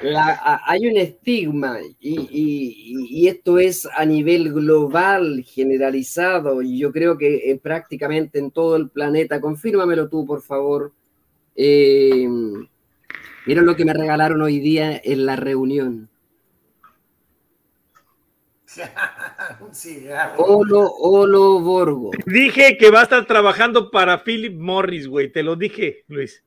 La, 0.00 0.62
hay 0.64 0.86
un 0.86 0.96
estigma 0.96 1.78
y, 1.98 2.20
y, 2.20 3.22
y, 3.22 3.28
esto 3.28 3.58
es 3.58 3.84
a 3.96 4.04
nivel 4.04 4.52
global, 4.52 5.44
generalizado, 5.44 6.62
y 6.62 6.78
yo 6.78 6.92
creo 6.92 7.18
que 7.18 7.50
eh, 7.50 7.58
prácticamente 7.60 8.38
en 8.38 8.52
todo 8.52 8.76
el 8.76 8.90
planeta, 8.90 9.40
confírmamelo 9.40 10.08
tú, 10.08 10.24
por 10.24 10.42
favor. 10.42 10.92
Eh, 11.56 12.28
mira 13.46 13.62
lo 13.62 13.74
que 13.74 13.84
me 13.84 13.92
regalaron 13.92 14.40
hoy 14.40 14.60
día 14.60 15.00
en 15.02 15.26
la 15.26 15.34
reunión. 15.34 16.08
Olo, 20.38 20.88
Olo 20.92 21.60
Borgo. 21.60 22.10
Dije 22.26 22.78
que 22.78 22.90
va 22.90 23.00
a 23.00 23.04
estar 23.04 23.26
trabajando 23.26 23.90
para 23.90 24.22
Philip 24.22 24.54
Morris, 24.54 25.08
güey, 25.08 25.32
te 25.32 25.42
lo 25.42 25.56
dije, 25.56 26.04
Luis. 26.06 26.44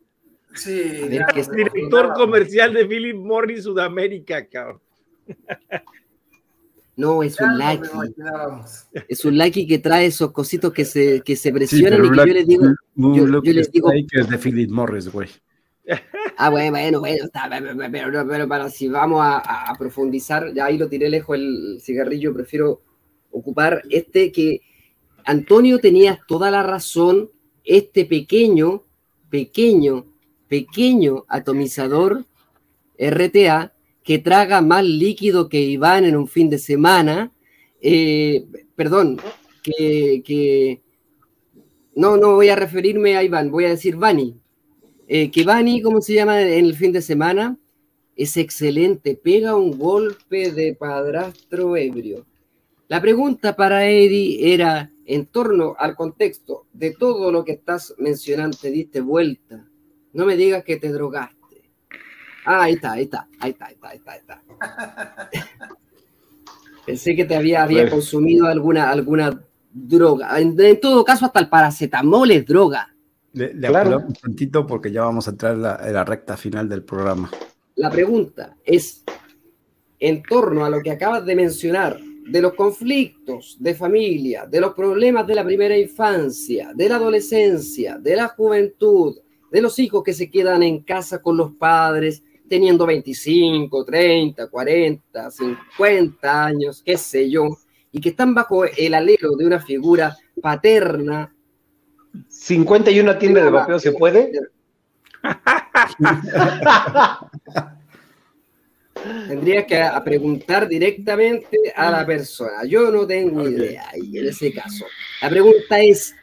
Sí, 0.55 1.07
ya, 1.09 1.27
que 1.27 1.39
es 1.39 1.49
director 1.49 2.09
no, 2.09 2.13
comercial 2.13 2.73
de 2.73 2.85
Philip 2.85 3.15
Morris 3.15 3.63
Sudamérica, 3.63 4.45
cabrón. 4.47 4.81
No, 6.95 7.23
es 7.23 7.39
un 7.39 7.57
lucky. 7.57 7.89
Es 9.07 9.25
un 9.25 9.37
lucky 9.37 9.65
que 9.65 9.79
trae 9.79 10.07
esos 10.07 10.31
cositos 10.31 10.73
que 10.73 10.85
se, 10.85 11.21
que 11.21 11.35
se 11.35 11.51
presionan 11.51 12.01
sí, 12.01 12.07
y 12.07 12.11
que 12.11 12.17
yo 12.17 12.25
les 12.25 12.47
digo. 12.47 12.65
Yo, 12.95 13.41
yo 13.41 13.53
les 13.53 13.71
digo. 13.71 13.89
Que 13.89 14.19
es 14.19 14.29
de 14.29 14.37
Philip 14.37 14.69
Morris, 14.69 15.09
güey. 15.09 15.29
Ah, 16.37 16.49
bueno, 16.49 16.71
bueno, 16.71 16.99
bueno, 16.99 17.25
está, 17.25 17.47
pero, 17.49 17.75
pero, 17.91 18.27
pero, 18.27 18.47
para 18.47 18.69
si 18.69 18.87
vamos 18.87 19.21
a, 19.21 19.69
a, 19.69 19.75
profundizar, 19.75 20.53
ya 20.53 20.65
ahí 20.65 20.77
lo 20.77 20.87
tiré 20.87 21.09
lejos 21.09 21.37
el 21.37 21.77
cigarrillo, 21.81 22.33
prefiero 22.33 22.81
ocupar 23.29 23.83
este 23.89 24.31
que 24.31 24.61
Antonio 25.25 25.79
tenía 25.79 26.19
toda 26.27 26.49
la 26.49 26.63
razón, 26.63 27.29
este 27.63 28.05
pequeño, 28.05 28.83
pequeño 29.29 30.10
pequeño 30.51 31.23
atomizador 31.29 32.25
RTA 32.99 33.73
que 34.03 34.19
traga 34.19 34.59
más 34.59 34.83
líquido 34.83 35.47
que 35.47 35.61
Iván 35.61 36.03
en 36.03 36.17
un 36.17 36.27
fin 36.27 36.49
de 36.49 36.59
semana, 36.59 37.31
eh, 37.79 38.45
perdón, 38.75 39.17
que, 39.63 40.21
que, 40.25 40.81
no, 41.95 42.17
no 42.17 42.35
voy 42.35 42.49
a 42.49 42.57
referirme 42.57 43.15
a 43.15 43.23
Iván, 43.23 43.49
voy 43.49 43.63
a 43.63 43.69
decir 43.69 43.95
Vani, 43.95 44.41
eh, 45.07 45.31
que 45.31 45.45
Vani, 45.45 45.81
¿cómo 45.81 46.01
se 46.01 46.15
llama 46.15 46.41
en 46.41 46.65
el 46.65 46.75
fin 46.75 46.91
de 46.91 47.01
semana? 47.01 47.57
Es 48.17 48.35
excelente, 48.35 49.15
pega 49.15 49.55
un 49.55 49.77
golpe 49.79 50.51
de 50.51 50.75
padrastro 50.75 51.77
ebrio. 51.77 52.25
La 52.89 52.99
pregunta 52.99 53.55
para 53.55 53.87
Eddie 53.87 54.53
era, 54.53 54.91
en 55.05 55.27
torno 55.27 55.75
al 55.79 55.95
contexto 55.95 56.65
de 56.73 56.91
todo 56.91 57.31
lo 57.31 57.45
que 57.45 57.53
estás 57.53 57.95
mencionando, 57.97 58.57
te 58.57 58.69
diste 58.69 58.99
vuelta 58.99 59.70
no 60.13 60.25
me 60.25 60.35
digas 60.35 60.63
que 60.63 60.77
te 60.77 60.89
drogaste. 60.89 61.35
Ah, 62.45 62.63
ahí 62.63 62.73
está, 62.73 62.93
ahí 62.93 63.03
está, 63.03 63.27
ahí 63.39 63.51
está, 63.51 63.65
ahí 63.65 63.73
está, 63.73 63.89
ahí 63.89 63.97
está. 63.97 64.11
Ahí 64.11 64.19
está. 64.19 64.41
Pensé 66.85 67.15
que 67.15 67.25
te 67.25 67.35
había, 67.35 67.63
había 67.63 67.89
consumido 67.89 68.47
alguna, 68.47 68.89
alguna 68.89 69.39
droga. 69.71 70.39
En, 70.39 70.59
en, 70.59 70.79
todo 70.79 71.05
caso, 71.05 71.25
hasta 71.25 71.39
el 71.39 71.49
paracetamol 71.49 72.31
es 72.31 72.45
droga. 72.45 72.93
Le, 73.33 73.53
le 73.53 73.67
claro. 73.67 74.03
un 74.07 74.13
tantito 74.13 74.65
porque 74.67 74.91
ya 74.91 75.01
vamos 75.03 75.27
a 75.27 75.31
entrar 75.31 75.53
en 75.53 75.61
la, 75.61 75.79
en 75.85 75.93
la 75.93 76.03
recta 76.03 76.35
final 76.35 76.67
del 76.67 76.83
programa. 76.83 77.29
La 77.75 77.89
pregunta 77.89 78.57
es, 78.65 79.03
en 79.99 80.23
torno 80.23 80.65
a 80.65 80.69
lo 80.69 80.81
que 80.81 80.91
acabas 80.91 81.25
de 81.25 81.35
mencionar, 81.35 81.99
de 81.99 82.41
los 82.41 82.53
conflictos 82.53 83.57
de 83.59 83.73
familia, 83.73 84.45
de 84.45 84.61
los 84.61 84.73
problemas 84.73 85.25
de 85.27 85.35
la 85.35 85.43
primera 85.43 85.77
infancia, 85.77 86.71
de 86.73 86.89
la 86.89 86.95
adolescencia, 86.95 87.97
de 87.97 88.15
la 88.15 88.27
juventud, 88.29 89.17
de 89.51 89.61
los 89.61 89.77
hijos 89.79 90.03
que 90.03 90.13
se 90.13 90.31
quedan 90.31 90.63
en 90.63 90.79
casa 90.81 91.21
con 91.21 91.37
los 91.37 91.51
padres, 91.51 92.23
teniendo 92.47 92.85
25, 92.85 93.85
30, 93.85 94.47
40, 94.47 95.31
50 95.31 96.45
años, 96.45 96.81
qué 96.83 96.97
sé 96.97 97.29
yo, 97.29 97.57
y 97.91 98.01
que 98.01 98.09
están 98.09 98.33
bajo 98.33 98.65
el 98.65 98.93
alero 98.93 99.35
de 99.37 99.45
una 99.45 99.59
figura 99.59 100.17
paterna. 100.41 101.33
51 102.27 103.17
tienda 103.17 103.43
de 103.43 103.49
vapeo 103.49 103.79
se 103.79 103.91
puede. 103.91 104.31
Tendrías 109.27 109.65
que 109.65 109.89
preguntar 110.03 110.67
directamente 110.67 111.57
a 111.75 111.89
la 111.89 112.05
persona. 112.05 112.63
Yo 112.65 112.91
no 112.91 113.07
tengo 113.07 113.47
idea 113.47 113.85
y 113.95 114.17
en 114.17 114.27
ese 114.27 114.53
caso. 114.53 114.85
La 115.21 115.29
pregunta 115.29 115.79
es, 115.79 116.13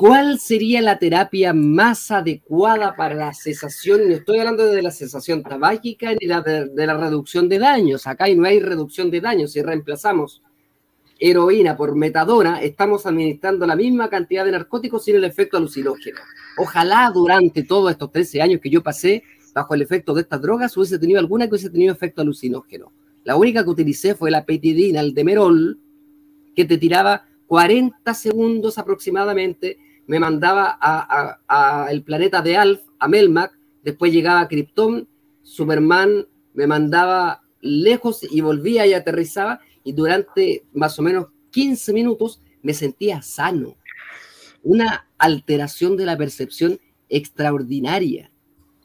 ¿cuál 0.00 0.40
sería 0.40 0.80
la 0.80 0.98
terapia 0.98 1.52
más 1.52 2.10
adecuada 2.10 2.96
para 2.96 3.14
la 3.14 3.34
cesación? 3.34 4.08
No 4.08 4.14
estoy 4.14 4.38
hablando 4.38 4.64
de 4.64 4.80
la 4.80 4.90
cesación 4.90 5.42
tabáquica 5.42 6.14
ni 6.18 6.26
de, 6.26 6.70
de 6.74 6.86
la 6.86 6.96
reducción 6.96 7.50
de 7.50 7.58
daños. 7.58 8.06
Acá 8.06 8.24
no 8.34 8.46
hay 8.46 8.60
reducción 8.60 9.10
de 9.10 9.20
daños. 9.20 9.52
Si 9.52 9.60
reemplazamos 9.60 10.42
heroína 11.18 11.76
por 11.76 11.94
metadona, 11.96 12.62
estamos 12.62 13.04
administrando 13.04 13.66
la 13.66 13.76
misma 13.76 14.08
cantidad 14.08 14.46
de 14.46 14.52
narcóticos 14.52 15.04
sin 15.04 15.16
el 15.16 15.24
efecto 15.24 15.58
alucinógeno. 15.58 16.20
Ojalá 16.56 17.10
durante 17.12 17.62
todos 17.64 17.90
estos 17.90 18.10
13 18.10 18.40
años 18.40 18.60
que 18.62 18.70
yo 18.70 18.82
pasé 18.82 19.22
bajo 19.54 19.74
el 19.74 19.82
efecto 19.82 20.14
de 20.14 20.22
estas 20.22 20.40
drogas 20.40 20.74
hubiese 20.78 20.98
tenido 20.98 21.20
alguna 21.20 21.44
que 21.44 21.50
hubiese 21.50 21.68
tenido 21.68 21.92
efecto 21.92 22.22
alucinógeno. 22.22 22.90
La 23.24 23.36
única 23.36 23.62
que 23.62 23.68
utilicé 23.68 24.14
fue 24.14 24.30
la 24.30 24.46
petidina, 24.46 25.00
el 25.00 25.12
demerol, 25.12 25.78
que 26.56 26.64
te 26.64 26.78
tiraba 26.78 27.26
40 27.48 28.14
segundos 28.14 28.78
aproximadamente, 28.78 29.78
me 30.10 30.18
mandaba 30.18 30.76
a, 30.80 31.86
el 31.88 32.02
planeta 32.02 32.42
de 32.42 32.56
Alf, 32.56 32.80
a 32.98 33.06
Melmac, 33.06 33.56
después 33.84 34.12
llegaba 34.12 34.40
a 34.40 34.48
Krypton, 34.48 35.08
Superman 35.44 36.26
me 36.52 36.66
mandaba 36.66 37.44
lejos 37.60 38.26
y 38.28 38.40
volvía 38.40 38.84
y 38.88 38.92
aterrizaba, 38.92 39.60
y 39.84 39.92
durante 39.92 40.64
más 40.72 40.98
o 40.98 41.02
menos 41.02 41.26
15 41.52 41.92
minutos 41.92 42.42
me 42.60 42.74
sentía 42.74 43.22
sano. 43.22 43.76
Una 44.64 45.06
alteración 45.16 45.96
de 45.96 46.06
la 46.06 46.18
percepción 46.18 46.80
extraordinaria. 47.08 48.32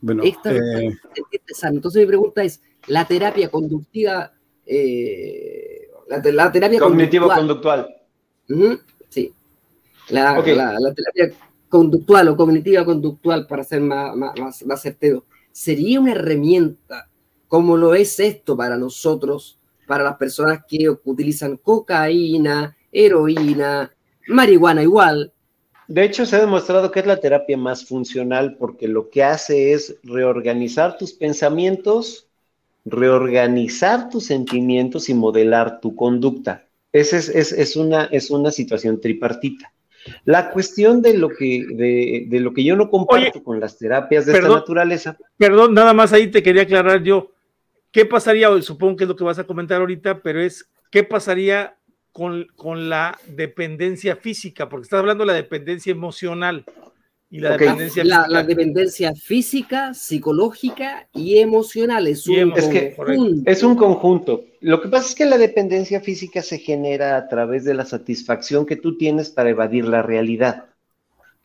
Bueno, 0.01 0.23
extraordinaria. 0.23 0.91
eh, 1.15 1.27
Entonces 1.63 2.01
mi 2.01 2.05
pregunta 2.05 2.43
es, 2.43 2.61
¿la 2.85 3.03
terapia 3.05 3.49
conductiva, 3.49 4.31
eh, 4.63 5.87
la, 6.07 6.21
la, 6.23 6.51
terapia 6.51 6.79
cognitivo-conductual? 6.79 7.95
Uh. 8.47 8.75
La, 10.09 10.39
Okay. 10.39 10.55
la, 10.55 10.79
la 10.79 10.93
terapia 10.93 11.31
conductual 11.69 12.27
o 12.29 12.37
cognitiva-conductual, 12.37 13.47
para 13.47 13.63
ser 13.63 13.81
más, 13.81 14.15
más, 14.15 14.39
más, 14.39 14.65
más 14.65 14.81
certero, 14.81 15.25
sería 15.51 15.99
una 15.99 16.11
herramienta 16.11 17.09
como 17.47 17.77
lo 17.77 17.93
es 17.95 18.19
esto 18.19 18.57
para 18.57 18.77
nosotros, 18.77 19.59
para 19.87 20.03
las 20.03 20.17
personas 20.17 20.61
que 20.67 20.89
utilizan 21.03 21.57
cocaína, 21.57 22.75
heroína, 22.91 23.91
marihuana 24.27 24.83
igual. 24.83 25.31
De 25.87 26.03
hecho, 26.03 26.25
se 26.25 26.35
ha 26.35 26.39
demostrado 26.39 26.91
que 26.91 26.99
es 26.99 27.05
la 27.05 27.19
terapia 27.19 27.57
más 27.57 27.85
funcional 27.85 28.57
porque 28.57 28.87
lo 28.87 29.09
que 29.09 29.23
hace 29.23 29.73
es 29.73 29.97
reorganizar 30.03 30.97
tus 30.97 31.13
pensamientos, 31.13 32.27
reorganizar 32.85 34.09
tus 34.09 34.25
sentimientos 34.25 35.09
y 35.09 35.13
modelar 35.13 35.79
tu 35.79 35.95
conducta. 35.95 36.65
Esa 36.91 37.17
es, 37.17 37.29
es, 37.29 37.51
es, 37.51 37.75
una, 37.75 38.05
es 38.05 38.31
una 38.31 38.51
situación 38.51 38.99
tripartita. 38.99 39.71
La 40.23 40.51
cuestión 40.51 41.01
de 41.01 41.17
lo 41.17 41.29
que, 41.29 41.65
de, 41.69 42.25
de 42.27 42.39
lo 42.39 42.53
que 42.53 42.63
yo 42.63 42.75
no 42.75 42.89
comparto 42.89 43.39
Oye, 43.39 43.43
con 43.43 43.59
las 43.59 43.77
terapias 43.77 44.25
de 44.25 44.33
perdón. 44.33 44.51
esta 44.51 44.59
naturaleza. 44.59 45.17
Perdón, 45.37 45.73
nada 45.73 45.93
más 45.93 46.13
ahí 46.13 46.27
te 46.27 46.43
quería 46.43 46.63
aclarar 46.63 47.03
yo. 47.03 47.31
¿Qué 47.91 48.05
pasaría, 48.05 48.49
supongo 48.61 48.97
que 48.97 49.03
es 49.05 49.07
lo 49.07 49.15
que 49.15 49.23
vas 49.23 49.39
a 49.39 49.45
comentar 49.45 49.79
ahorita, 49.79 50.21
pero 50.21 50.41
es, 50.41 50.69
¿qué 50.91 51.03
pasaría 51.03 51.77
con, 52.11 52.47
con 52.55 52.89
la 52.89 53.17
dependencia 53.27 54.15
física? 54.15 54.69
Porque 54.69 54.83
estás 54.83 54.99
hablando 54.99 55.23
de 55.23 55.27
la 55.27 55.33
dependencia 55.33 55.91
emocional 55.91 56.65
y 57.35 57.39
la 57.39 57.57
dependencia 57.57 58.03
La, 58.05 58.15
física. 58.23 58.33
la 58.33 58.43
dependencia 58.43 59.13
física, 59.13 59.93
psicológica 59.93 61.09
y 61.13 61.39
emocional 61.39 62.07
es 62.07 62.25
Y 62.27 62.41
un 62.41 62.53
Es 62.55 62.67
que. 62.69 62.95
Es 63.45 63.61
un 63.61 63.75
conjunto. 63.75 64.45
Lo 64.61 64.81
que 64.81 64.87
pasa 64.87 65.09
es 65.09 65.15
que 65.15 65.25
la 65.25 65.37
dependencia 65.37 65.99
física 65.99 66.41
se 66.41 66.59
genera 66.59 67.17
a 67.17 67.27
través 67.27 67.65
de 67.65 67.73
la 67.73 67.83
satisfacción 67.83 68.65
que 68.65 68.77
tú 68.77 68.97
tienes 68.97 69.31
para 69.31 69.49
evadir 69.49 69.85
la 69.85 70.01
realidad. 70.01 70.67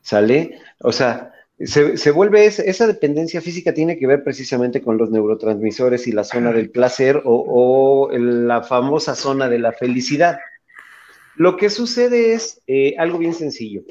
¿Sale? 0.00 0.60
O 0.78 0.92
sea, 0.92 1.32
se, 1.58 1.96
se 1.96 2.10
vuelve 2.12 2.46
esa, 2.46 2.62
esa 2.62 2.86
dependencia 2.86 3.40
física 3.40 3.74
tiene 3.74 3.98
que 3.98 4.06
ver 4.06 4.22
precisamente 4.22 4.80
con 4.80 4.96
los 4.96 5.10
neurotransmisores 5.10 6.06
y 6.06 6.12
la 6.12 6.22
zona 6.22 6.52
del 6.52 6.70
placer 6.70 7.20
o, 7.24 8.08
la 8.12 8.62
famosa 8.62 9.16
zona 9.16 9.48
de 9.48 9.58
la 9.58 9.72
felicidad. 9.72 10.38
Lo 11.34 11.56
que 11.56 11.68
sucede 11.68 12.34
es 12.34 12.62
eh, 12.68 12.94
algo 12.96 13.18
bien 13.18 13.34
sencillo. 13.34 13.82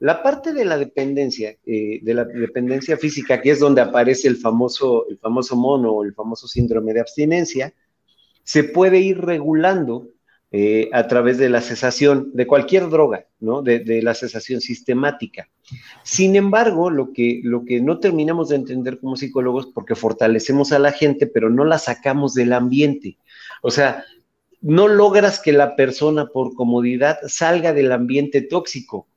La 0.00 0.22
parte 0.22 0.52
de 0.52 0.64
la 0.64 0.76
dependencia, 0.76 1.56
eh, 1.64 2.00
de 2.02 2.14
la 2.14 2.24
dependencia 2.24 2.96
física, 2.96 3.40
que 3.40 3.50
es 3.50 3.60
donde 3.60 3.80
aparece 3.80 4.28
el 4.28 4.36
famoso, 4.36 5.06
el 5.08 5.18
famoso 5.18 5.56
mono 5.56 5.92
o 5.92 6.04
el 6.04 6.14
famoso 6.14 6.46
síndrome 6.48 6.92
de 6.92 7.00
abstinencia, 7.00 7.72
se 8.42 8.64
puede 8.64 8.98
ir 8.98 9.20
regulando 9.20 10.08
eh, 10.56 10.88
a 10.92 11.08
través 11.08 11.38
de 11.38 11.48
la 11.48 11.60
cesación 11.60 12.30
de 12.32 12.46
cualquier 12.46 12.88
droga, 12.88 13.26
¿no? 13.40 13.62
De, 13.62 13.80
de 13.80 14.02
la 14.02 14.14
cesación 14.14 14.60
sistemática. 14.60 15.48
Sin 16.04 16.36
embargo, 16.36 16.90
lo 16.90 17.12
que, 17.12 17.40
lo 17.42 17.64
que 17.64 17.80
no 17.80 17.98
terminamos 17.98 18.50
de 18.50 18.56
entender 18.56 19.00
como 19.00 19.16
psicólogos, 19.16 19.66
porque 19.74 19.96
fortalecemos 19.96 20.70
a 20.72 20.78
la 20.78 20.92
gente, 20.92 21.26
pero 21.26 21.50
no 21.50 21.64
la 21.64 21.78
sacamos 21.78 22.34
del 22.34 22.52
ambiente. 22.52 23.16
O 23.62 23.70
sea, 23.70 24.04
no 24.60 24.88
logras 24.88 25.40
que 25.40 25.52
la 25.52 25.76
persona 25.76 26.26
por 26.26 26.54
comodidad 26.54 27.18
salga 27.26 27.72
del 27.72 27.90
ambiente 27.92 28.40
tóxico. 28.40 29.08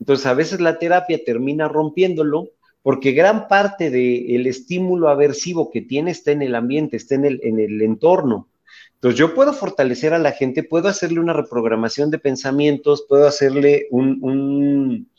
Entonces, 0.00 0.26
a 0.26 0.34
veces 0.34 0.60
la 0.60 0.78
terapia 0.78 1.20
termina 1.24 1.68
rompiéndolo 1.68 2.48
porque 2.82 3.12
gran 3.12 3.46
parte 3.46 3.90
del 3.90 4.46
estímulo 4.46 5.08
aversivo 5.08 5.70
que 5.70 5.82
tiene 5.82 6.10
está 6.10 6.32
en 6.32 6.42
el 6.42 6.54
ambiente, 6.54 6.96
está 6.96 7.14
en 7.14 7.26
el, 7.26 7.40
en 7.42 7.60
el 7.60 7.82
entorno. 7.82 8.48
Entonces, 8.94 9.18
yo 9.18 9.34
puedo 9.34 9.52
fortalecer 9.52 10.14
a 10.14 10.18
la 10.18 10.32
gente, 10.32 10.62
puedo 10.62 10.88
hacerle 10.88 11.20
una 11.20 11.34
reprogramación 11.34 12.10
de 12.10 12.18
pensamientos, 12.18 13.04
puedo 13.08 13.26
hacerle 13.26 13.86
un, 13.90 14.18
un, 14.22 15.10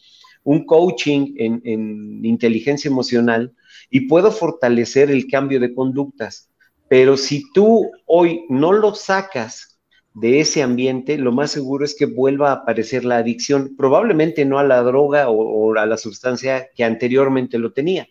un 0.44 0.66
coaching 0.66 1.36
en, 1.38 1.62
en 1.64 2.26
inteligencia 2.26 2.90
emocional 2.90 3.54
y 3.90 4.02
puedo 4.02 4.32
fortalecer 4.32 5.12
el 5.12 5.28
cambio 5.28 5.60
de 5.60 5.74
conductas. 5.74 6.50
Pero 6.88 7.18
si 7.18 7.52
tú 7.54 7.92
hoy 8.06 8.46
no 8.50 8.74
lo 8.74 8.96
sacas 8.96 9.71
de 10.14 10.42
ese 10.42 10.62
ambiente, 10.62 11.18
lo 11.18 11.32
más 11.32 11.52
seguro 11.52 11.86
es 11.86 11.96
que 11.96 12.06
vuelva 12.06 12.50
a 12.50 12.54
aparecer 12.54 13.06
la 13.06 13.18
adicción, 13.18 13.76
probablemente 13.78 14.46
no 14.46 14.60
a 14.60 14.64
la 14.64 14.82
droga 14.82 15.30
o, 15.30 15.74
a 15.78 15.86
la 15.86 15.98
sustancia 15.98 16.70
que 16.76 16.84
anteriormente 16.84 17.58
lo 17.58 17.72
tenía, 17.72 18.08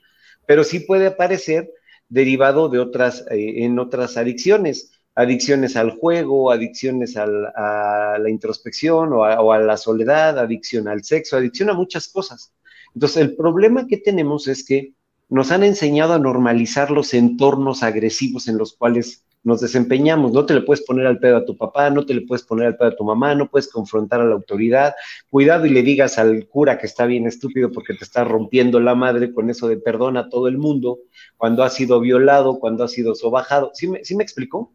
pero 0.46 0.64
sí 0.64 0.80
puede 0.80 1.08
aparecer 1.08 1.70
derivado 2.08 2.68
de 2.68 2.78
otras, 2.78 3.24
eh, 3.30 3.64
en 3.64 3.78
otras 3.78 4.16
adicciones, 4.16 4.92
adicciones 5.14 5.76
al 5.76 5.90
juego, 5.90 6.50
adicciones 6.50 7.16
al, 7.16 7.46
a 7.54 8.16
la 8.18 8.30
introspección 8.30 9.12
o 9.12 9.24
a, 9.24 9.40
o 9.40 9.52
a 9.52 9.58
la 9.58 9.76
soledad, 9.76 10.38
adicción 10.38 10.88
al 10.88 11.04
sexo, 11.04 11.36
adicción 11.36 11.68
a 11.70 11.74
muchas 11.74 12.08
cosas. 12.08 12.54
Entonces, 12.94 13.22
el 13.22 13.36
problema 13.36 13.86
que 13.86 13.98
tenemos 13.98 14.48
es 14.48 14.64
que 14.64 14.94
nos 15.28 15.52
han 15.52 15.62
enseñado 15.62 16.14
a 16.14 16.18
normalizar 16.18 16.90
los 16.90 17.14
entornos 17.14 17.82
agresivos 17.82 18.48
en 18.48 18.58
los 18.58 18.74
cuales 18.74 19.24
nos 19.42 19.60
desempeñamos. 19.60 20.32
No 20.32 20.44
te 20.46 20.54
le 20.54 20.62
puedes 20.62 20.84
poner 20.84 21.06
al 21.06 21.18
pedo 21.18 21.38
a 21.38 21.44
tu 21.44 21.56
papá, 21.56 21.90
no 21.90 22.04
te 22.04 22.14
le 22.14 22.22
puedes 22.22 22.44
poner 22.44 22.66
al 22.66 22.76
pedo 22.76 22.88
a 22.90 22.96
tu 22.96 23.04
mamá, 23.04 23.34
no 23.34 23.48
puedes 23.48 23.68
confrontar 23.68 24.20
a 24.20 24.24
la 24.24 24.34
autoridad. 24.34 24.94
Cuidado 25.30 25.66
y 25.66 25.70
le 25.70 25.82
digas 25.82 26.18
al 26.18 26.46
cura 26.46 26.78
que 26.78 26.86
está 26.86 27.06
bien 27.06 27.26
estúpido 27.26 27.70
porque 27.72 27.94
te 27.94 28.04
está 28.04 28.24
rompiendo 28.24 28.80
la 28.80 28.94
madre 28.94 29.32
con 29.32 29.50
eso 29.50 29.68
de 29.68 29.78
perdona 29.78 30.20
a 30.20 30.28
todo 30.28 30.48
el 30.48 30.58
mundo 30.58 30.98
cuando 31.36 31.62
ha 31.62 31.70
sido 31.70 32.00
violado, 32.00 32.58
cuando 32.58 32.84
ha 32.84 32.88
sido 32.88 33.14
sobajado. 33.14 33.70
¿Sí 33.74 33.88
me, 33.88 34.04
¿sí 34.04 34.14
me 34.16 34.22
explicó? 34.22 34.74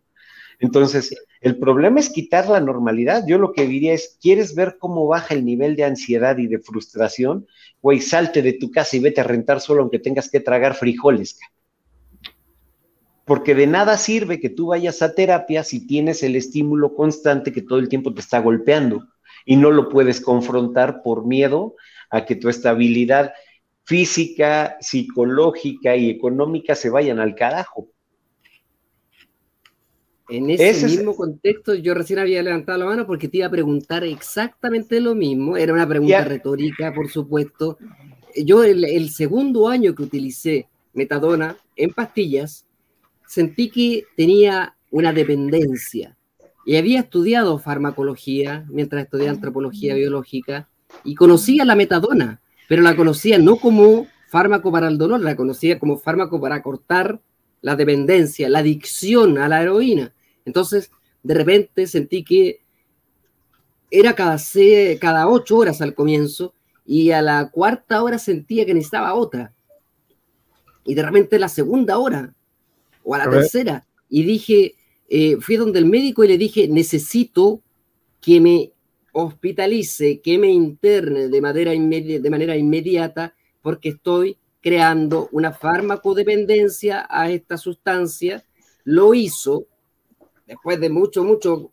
Entonces, 0.59 1.13
el 1.41 1.57
problema 1.57 1.99
es 1.99 2.09
quitar 2.09 2.47
la 2.47 2.59
normalidad. 2.59 3.23
Yo 3.27 3.37
lo 3.37 3.51
que 3.51 3.67
diría 3.67 3.93
es, 3.93 4.17
¿quieres 4.21 4.55
ver 4.55 4.77
cómo 4.79 5.05
baja 5.07 5.33
el 5.33 5.43
nivel 5.43 5.75
de 5.75 5.83
ansiedad 5.83 6.37
y 6.37 6.47
de 6.47 6.59
frustración? 6.59 7.45
Güey, 7.81 7.99
salte 7.99 8.41
de 8.41 8.53
tu 8.53 8.71
casa 8.71 8.95
y 8.95 8.99
vete 8.99 9.21
a 9.21 9.25
rentar 9.25 9.59
solo 9.59 9.81
aunque 9.81 9.99
tengas 9.99 10.29
que 10.29 10.39
tragar 10.39 10.75
frijoles. 10.75 11.37
Porque 13.26 13.56
de 13.56 13.68
nada 13.68 13.97
sirve 13.97 14.39
que 14.39 14.49
tú 14.49 14.68
vayas 14.68 15.02
a 15.02 15.14
terapia 15.14 15.64
si 15.64 15.85
tienes 15.85 16.23
el 16.23 16.35
estímulo 16.35 16.95
constante 16.95 17.52
que 17.52 17.61
todo 17.61 17.80
el 17.80 17.89
tiempo 17.89 18.14
te 18.14 18.22
está 18.22 18.39
golpeando 18.39 19.07
y 19.45 19.56
no 19.56 19.72
lo 19.72 19.89
puedes 19.89 20.22
confrontar 20.22 21.02
por 21.03 21.26
miedo 21.26 21.76
a 22.10 22.26
que 22.26 22.35
tu 22.35 22.49
estabilidad 22.49 23.34
física, 23.84 24.77
psicológica 24.80 25.95
y 25.95 26.10
económica 26.10 26.76
se 26.76 26.89
vayan 26.89 27.19
al 27.19 27.35
carajo. 27.35 27.89
En 30.27 30.49
ese, 30.49 30.88
mismo 30.88 31.15
contexto, 31.15 31.76
yo 31.76 31.93
recién 31.93 32.18
había 32.18 32.41
levantado 32.41 32.80
la 32.80 32.85
mano 32.85 33.06
porque 33.06 33.27
te 33.27 33.38
iba 33.38 33.47
a 33.47 33.52
preguntar 33.52 34.03
exactamente 34.03 34.99
lo 34.99 35.14
mismo. 35.14 35.56
Era 35.56 35.72
una 35.72 35.88
pregunta 35.88 36.23
retórica, 36.23 36.91
por 36.93 37.10
supuesto. 37.10 37.77
Yo, 38.35 38.64
el, 38.64 39.10
segundo 39.11 39.68
año 39.68 39.93
que 39.93 40.02
utilicé 40.02 40.68
metadona 40.93 41.56
en 41.76 41.91
pastillas, 41.91 42.64
sentí 43.27 43.69
que 43.69 44.06
tenía 44.15 44.76
una 44.91 45.14
dependencia. 45.14 46.18
Y 46.65 46.77
había 46.77 47.02
estudiado 47.02 47.60
farmacología 47.60 48.65
mientras 48.69 49.03
estudiaba 49.03 49.31
antropología 49.31 49.93
biológica 49.95 50.68
y 51.03 51.15
conocía 51.15 51.65
la 51.65 51.76
metadona, 51.76 52.41
pero 52.68 52.81
la 52.81 52.95
conocía 52.95 53.38
no 53.38 53.57
como 53.57 54.07
fármaco 54.30 54.72
para 54.72 54.88
el 54.88 54.97
dolor, 54.97 55.22
la 55.22 55.35
conocía 55.35 55.80
como 55.80 55.97
fármaco 55.97 56.41
para 56.41 56.61
cortar 56.61 57.19
la 57.61 57.76
dependencia, 57.76 58.49
la 58.49 58.60
adicción 58.60 59.38
a 59.38 59.47
la 59.47 59.61
heroína. 59.61 60.14
Entonces, 60.45 60.91
de 61.23 61.34
repente 61.34 61.88
sentí 61.88 62.23
que 62.23 62.61
era 63.89 64.14
cada, 64.14 64.38
cada 64.99 65.27
ocho 65.27 65.57
horas 65.57 65.81
al 65.81 65.95
comienzo 65.95 66.53
y 66.85 67.11
a 67.11 67.22
la 67.22 67.49
cuarta 67.49 68.03
hora 68.03 68.19
sentía 68.19 68.65
que 68.65 68.73
necesitaba 68.73 69.15
otra. 69.15 69.53
Y 70.84 70.93
de 70.93 71.02
repente 71.02 71.39
la 71.39 71.49
segunda 71.49 71.97
hora 71.97 72.35
o 73.06 73.15
a 73.15 73.19
la 73.19 73.30
tercera. 73.30 73.88
Y 74.10 74.23
dije, 74.23 74.76
eh, 75.07 75.38
fui 75.40 75.56
donde 75.56 75.80
el 75.80 75.86
médico 75.86 76.23
y 76.23 76.27
le 76.27 76.38
dije, 76.38 76.68
necesito 76.68 77.61
que 78.19 78.41
me 78.41 78.73
hospitalice, 79.14 80.19
que 80.19 80.38
me 80.38 80.52
interne 80.52 81.30
de 81.30 81.41
manera, 81.41 81.72
de 81.72 82.30
manera 82.30 82.57
inmediata 82.57 83.34
porque 83.61 83.90
estoy 83.90 84.38
creando 84.60 85.30
una 85.32 85.53
farmacodependencia 85.53 87.06
a 87.10 87.30
esta 87.30 87.57
sustancia. 87.57 88.44
Lo 88.84 89.14
hizo, 89.14 89.68
después 90.48 90.80
de 90.80 90.90
mucho, 90.90 91.23
mucho, 91.23 91.72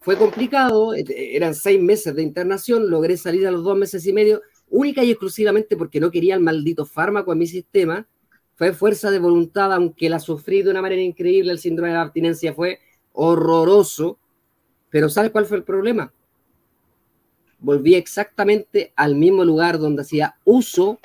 fue 0.00 0.16
complicado, 0.18 0.92
eran 0.94 1.54
seis 1.54 1.80
meses 1.80 2.14
de 2.14 2.22
internación, 2.22 2.90
logré 2.90 3.16
salir 3.16 3.46
a 3.46 3.52
los 3.52 3.62
dos 3.62 3.78
meses 3.78 4.04
y 4.06 4.12
medio, 4.12 4.42
única 4.68 5.04
y 5.04 5.10
exclusivamente 5.12 5.76
porque 5.76 6.00
no 6.00 6.10
quería 6.10 6.34
el 6.34 6.40
maldito 6.40 6.84
fármaco 6.84 7.32
en 7.32 7.38
mi 7.38 7.46
sistema, 7.46 8.08
fue 8.62 8.72
fuerza 8.72 9.10
de 9.10 9.18
voluntad, 9.18 9.72
aunque 9.72 10.08
la 10.08 10.20
sufrí 10.20 10.62
de 10.62 10.70
una 10.70 10.82
manera 10.82 11.02
increíble, 11.02 11.50
el 11.50 11.58
síndrome 11.58 11.90
de 11.90 11.98
abstinencia 11.98 12.54
fue 12.54 12.78
horroroso, 13.12 14.18
pero 14.88 15.08
¿sabes 15.08 15.32
cuál 15.32 15.46
fue 15.46 15.56
el 15.56 15.64
problema? 15.64 16.12
Volví 17.58 17.94
exactamente 17.94 18.92
al 18.94 19.16
mismo 19.16 19.44
lugar 19.44 19.78
donde 19.78 20.02
hacía 20.02 20.36
uso 20.44 21.00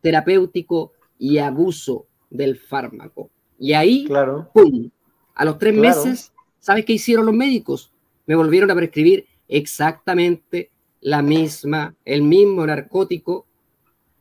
terapéutico 0.00 0.92
y 1.18 1.38
abuso 1.38 2.06
del 2.30 2.56
fármaco. 2.56 3.30
Y 3.58 3.72
ahí, 3.72 4.04
claro. 4.04 4.48
¡pum! 4.52 4.90
A 5.34 5.44
los 5.44 5.58
tres 5.58 5.74
meses 5.74 6.32
¿Sabes 6.62 6.84
qué 6.84 6.92
hicieron 6.92 7.26
los 7.26 7.34
médicos? 7.34 7.90
Me 8.24 8.36
volvieron 8.36 8.70
a 8.70 8.76
prescribir 8.76 9.26
exactamente 9.48 10.70
la 11.00 11.20
misma, 11.20 11.96
el 12.04 12.22
mismo 12.22 12.64
narcótico, 12.64 13.46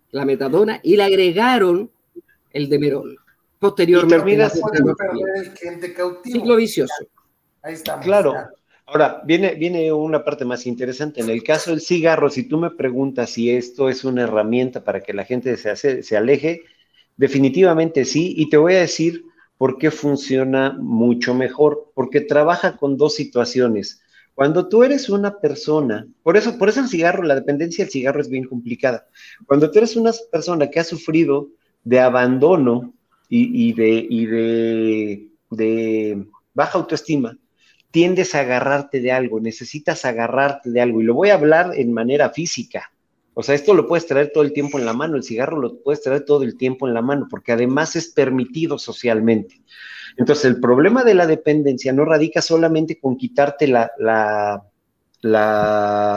la 0.09 0.25
metadona, 0.25 0.79
y 0.81 0.97
le 0.97 1.03
agregaron 1.03 1.91
el 2.53 2.69
demerol. 2.69 3.17
Posteriormente. 3.59 4.59
Y 6.25 6.31
Ciclo 6.31 6.55
vicioso. 6.55 6.93
Ahí 7.61 7.73
estamos. 7.73 8.05
Claro. 8.05 8.33
Ahora, 8.85 9.21
viene, 9.25 9.55
viene 9.55 9.91
una 9.91 10.23
parte 10.23 10.43
más 10.43 10.65
interesante. 10.65 11.21
En 11.21 11.29
el 11.29 11.43
caso 11.43 11.71
del 11.71 11.81
cigarro, 11.81 12.29
si 12.29 12.43
tú 12.43 12.57
me 12.57 12.71
preguntas 12.71 13.29
si 13.29 13.49
esto 13.51 13.87
es 13.87 14.03
una 14.03 14.23
herramienta 14.23 14.83
para 14.83 15.01
que 15.01 15.13
la 15.13 15.23
gente 15.23 15.55
se, 15.57 16.03
se 16.03 16.17
aleje, 16.17 16.63
definitivamente 17.17 18.03
sí. 18.03 18.33
Y 18.37 18.49
te 18.49 18.57
voy 18.57 18.75
a 18.75 18.79
decir 18.79 19.23
¿Por 19.61 19.77
qué 19.77 19.91
funciona 19.91 20.75
mucho 20.79 21.35
mejor? 21.35 21.91
Porque 21.93 22.19
trabaja 22.19 22.77
con 22.77 22.97
dos 22.97 23.13
situaciones. 23.13 24.01
Cuando 24.33 24.67
tú 24.67 24.83
eres 24.83 25.07
una 25.07 25.39
persona, 25.39 26.07
por 26.23 26.35
eso, 26.35 26.57
por 26.57 26.69
eso 26.69 26.79
el 26.79 26.87
cigarro, 26.87 27.21
la 27.21 27.35
dependencia 27.35 27.85
del 27.85 27.91
cigarro 27.91 28.21
es 28.21 28.27
bien 28.27 28.45
complicada. 28.45 29.07
Cuando 29.45 29.69
tú 29.69 29.77
eres 29.77 29.95
una 29.95 30.13
persona 30.31 30.67
que 30.71 30.79
ha 30.79 30.83
sufrido 30.83 31.49
de 31.83 31.99
abandono 31.99 32.93
y, 33.29 33.73
de, 33.73 34.05
y 34.09 34.25
de, 35.49 36.25
baja 36.53 36.77
autoestima, 36.77 37.37
tiendes 37.89 38.35
a 38.35 38.41
agarrarte 38.41 38.99
de 38.99 39.11
algo, 39.11 39.39
necesitas 39.39 40.03
agarrarte 40.05 40.69
de 40.69 40.81
algo. 40.81 41.01
Y 41.01 41.05
lo 41.05 41.13
voy 41.13 41.29
a 41.29 41.35
hablar 41.35 41.71
en 41.75 41.93
manera 41.93 42.29
física. 42.29 42.91
O 43.33 43.43
sea, 43.43 43.55
esto 43.55 43.73
lo 43.73 43.87
puedes 43.87 44.05
traer 44.05 44.31
todo 44.33 44.43
el 44.43 44.51
tiempo 44.51 44.77
en 44.77 44.85
la 44.85 44.93
mano, 44.93 45.15
el 45.15 45.23
cigarro 45.23 45.57
lo 45.59 45.81
puedes 45.81 46.01
traer 46.01 46.25
todo 46.25 46.43
el 46.43 46.57
tiempo 46.57 46.87
en 46.87 46.93
la 46.93 47.01
mano, 47.01 47.27
porque 47.29 47.53
además 47.53 47.95
es 47.95 48.09
permitido 48.09 48.77
socialmente. 48.77 49.61
Entonces, 50.17 50.43
el 50.45 50.59
problema 50.59 51.05
de 51.05 51.13
la 51.13 51.25
dependencia 51.25 51.93
no 51.93 52.03
radica 52.03 52.41
solamente 52.41 52.99
con 52.99 53.15
quitarte 53.15 53.67
la 53.67 54.61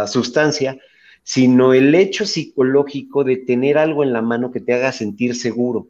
sustancia, 0.09 0.77
sino 1.24 1.72
el 1.72 1.94
hecho 1.94 2.26
psicológico 2.26 3.24
de 3.24 3.38
tener 3.38 3.78
algo 3.78 4.05
en 4.05 4.12
la 4.12 4.22
mano 4.22 4.52
que 4.52 4.60
te 4.60 4.74
haga 4.74 4.92
sentir 4.92 5.34
seguro. 5.34 5.88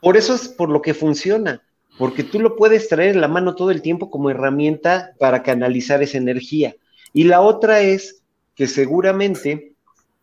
Por 0.00 0.16
eso 0.16 0.34
es 0.34 0.48
por 0.48 0.70
lo 0.70 0.80
que 0.82 0.94
funciona, 0.94 1.62
porque 1.98 2.24
tú 2.24 2.40
lo 2.40 2.56
puedes 2.56 2.88
traer 2.88 3.14
en 3.14 3.20
la 3.20 3.28
mano 3.28 3.54
todo 3.54 3.70
el 3.70 3.82
tiempo 3.82 4.10
como 4.10 4.30
herramienta 4.30 5.12
para 5.18 5.42
canalizar 5.42 6.02
esa 6.02 6.18
energía. 6.18 6.74
Y 7.12 7.24
la 7.24 7.42
otra 7.42 7.80
es 7.80 8.22
que 8.54 8.66
seguramente 8.66 9.74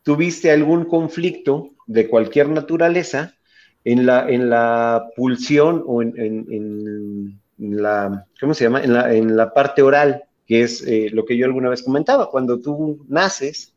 tuviste 0.03 0.52
algún 0.52 0.85
conflicto 0.85 1.69
de 1.85 2.07
cualquier 2.07 2.49
naturaleza 2.49 3.35
en 3.84 4.07
la, 4.07 4.27
en 4.27 4.49
la 4.49 5.06
pulsión 5.15 5.84
o 5.85 6.02
en, 6.02 7.39
la, 7.60 8.26
¿cómo 8.39 8.56
se 8.56 8.64
llama? 8.64 8.84
En 8.84 8.93
la, 8.93 9.14
en 9.14 9.38
la 9.38 9.53
parte 9.53 9.84
oral, 9.84 10.23
que 10.47 10.64
es 10.64 10.81
eh, 10.88 11.10
lo 11.11 11.26
que 11.26 11.38
yo 11.38 11.45
alguna 11.45 11.69
vez 11.69 11.84
comentaba, 11.84 12.30
cuando 12.31 12.60
tú 12.60 13.06
naces, 13.07 13.74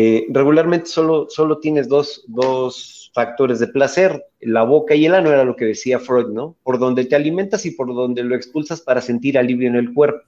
eh, 0.00 0.26
regularmente 0.28 0.86
solo, 0.86 1.26
solo 1.28 1.58
tienes 1.58 1.88
dos, 1.88 2.22
dos, 2.28 3.10
factores 3.12 3.58
de 3.58 3.66
placer, 3.66 4.26
la 4.38 4.62
boca 4.62 4.94
y 4.94 5.06
el 5.06 5.14
ano, 5.14 5.32
era 5.32 5.42
lo 5.42 5.56
que 5.56 5.64
decía 5.64 5.98
Freud, 5.98 6.28
¿no? 6.28 6.56
Por 6.62 6.78
donde 6.78 7.04
te 7.04 7.16
alimentas 7.16 7.66
y 7.66 7.72
por 7.72 7.92
donde 7.92 8.22
lo 8.22 8.36
expulsas 8.36 8.80
para 8.80 9.00
sentir 9.00 9.36
alivio 9.36 9.66
en 9.66 9.74
el 9.74 9.92
cuerpo. 9.92 10.20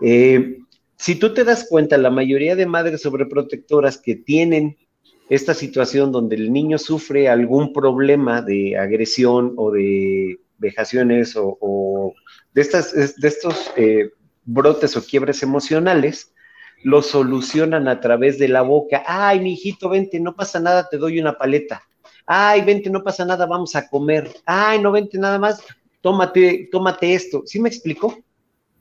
Eh, 0.00 0.58
si 0.96 1.14
tú 1.14 1.32
te 1.32 1.44
das 1.44 1.68
cuenta, 1.70 1.96
la 1.96 2.10
mayoría 2.10 2.56
de 2.56 2.66
madres 2.66 3.02
sobreprotectoras 3.02 3.98
que 3.98 4.16
tienen 4.16 4.76
esta 5.28 5.54
situación 5.54 6.10
donde 6.10 6.34
el 6.34 6.52
niño 6.52 6.78
sufre 6.78 7.28
algún 7.28 7.72
problema 7.72 8.42
de 8.42 8.76
agresión 8.76 9.52
o 9.56 9.70
de 9.70 10.40
vejaciones 10.58 11.34
o, 11.36 12.12
de, 12.54 12.60
estas, 12.60 12.92
de 12.92 13.28
estos 13.28 13.70
eh, 13.76 14.10
brotes 14.44 14.96
o 14.96 15.04
quiebres 15.04 15.44
emocionales, 15.44 16.32
lo 16.82 17.02
solucionan 17.02 17.88
a 17.88 18.00
través 18.00 18.38
de 18.38 18.48
la 18.48 18.62
boca. 18.62 19.02
Ay, 19.06 19.40
mi 19.40 19.54
hijito, 19.54 19.88
vente, 19.88 20.20
no 20.20 20.34
pasa 20.34 20.60
nada, 20.60 20.88
te 20.88 20.98
doy 20.98 21.18
una 21.18 21.36
paleta. 21.36 21.82
Ay, 22.26 22.62
vente, 22.62 22.90
no 22.90 23.02
pasa 23.02 23.24
nada, 23.24 23.46
vamos 23.46 23.74
a 23.74 23.88
comer. 23.88 24.30
Ay, 24.44 24.80
no 24.80 24.92
vente 24.92 25.18
nada 25.18 25.38
más, 25.38 25.62
tómate, 26.00 26.68
tómate 26.70 27.14
esto. 27.14 27.42
¿Sí 27.46 27.60
me 27.60 27.68
explicó? 27.68 28.16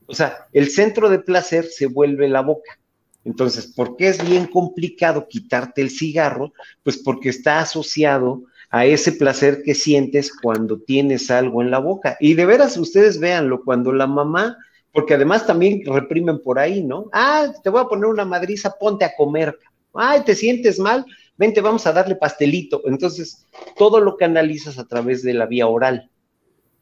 O 0.05 0.13
sea, 0.13 0.47
el 0.53 0.69
centro 0.69 1.09
de 1.09 1.19
placer 1.19 1.65
se 1.65 1.87
vuelve 1.87 2.27
la 2.27 2.41
boca. 2.41 2.79
Entonces, 3.25 3.67
¿por 3.67 3.97
qué 3.97 4.07
es 4.07 4.25
bien 4.25 4.45
complicado 4.47 5.27
quitarte 5.27 5.81
el 5.81 5.89
cigarro? 5.89 6.53
Pues 6.83 6.97
porque 6.97 7.29
está 7.29 7.59
asociado 7.59 8.43
a 8.69 8.85
ese 8.85 9.11
placer 9.11 9.63
que 9.63 9.75
sientes 9.75 10.31
cuando 10.31 10.79
tienes 10.79 11.29
algo 11.29 11.61
en 11.61 11.71
la 11.71 11.79
boca. 11.79 12.17
Y 12.19 12.35
de 12.35 12.45
veras, 12.45 12.77
ustedes 12.77 13.19
véanlo, 13.19 13.63
cuando 13.63 13.91
la 13.91 14.07
mamá, 14.07 14.57
porque 14.97 15.13
además 15.13 15.45
también 15.45 15.83
reprimen 15.85 16.41
por 16.41 16.57
ahí, 16.57 16.83
¿no? 16.83 17.05
Ah, 17.13 17.53
te 17.61 17.69
voy 17.69 17.81
a 17.81 17.85
poner 17.85 18.07
una 18.07 18.25
madriza, 18.25 18.73
ponte 18.79 19.05
a 19.05 19.15
comer. 19.15 19.55
Ay, 19.93 20.21
te 20.23 20.33
sientes 20.33 20.79
mal, 20.79 21.05
vente, 21.37 21.61
vamos 21.61 21.85
a 21.85 21.93
darle 21.93 22.15
pastelito. 22.15 22.81
Entonces, 22.83 23.45
todo 23.77 23.99
lo 23.99 24.17
canalizas 24.17 24.79
a 24.79 24.87
través 24.87 25.21
de 25.21 25.35
la 25.35 25.45
vía 25.45 25.67
oral. 25.67 26.09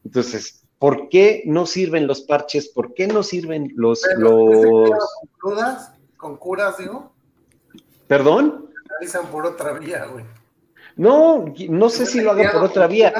Entonces, 0.02 0.62
¿Por 0.78 1.10
qué 1.10 1.42
no 1.44 1.66
sirven 1.66 2.06
los 2.06 2.22
parches? 2.22 2.68
¿Por 2.68 2.94
qué 2.94 3.06
no 3.06 3.22
sirven 3.22 3.70
los... 3.76 4.02
los... 4.16 4.90
¿Con 4.90 5.28
curas? 5.38 5.92
¿Con 6.16 6.36
curas, 6.38 6.78
digo? 6.78 7.12
¿Perdón? 8.06 8.70
Canalizan 8.88 9.26
por 9.26 9.44
otra 9.44 9.74
vía, 9.74 10.06
güey. 10.06 10.24
No, 10.96 11.52
no 11.68 11.90
sé 11.90 12.06
si 12.06 12.22
lo 12.22 12.30
hagan 12.30 12.50
por 12.50 12.64
otra 12.64 12.86
vía. 12.86 13.12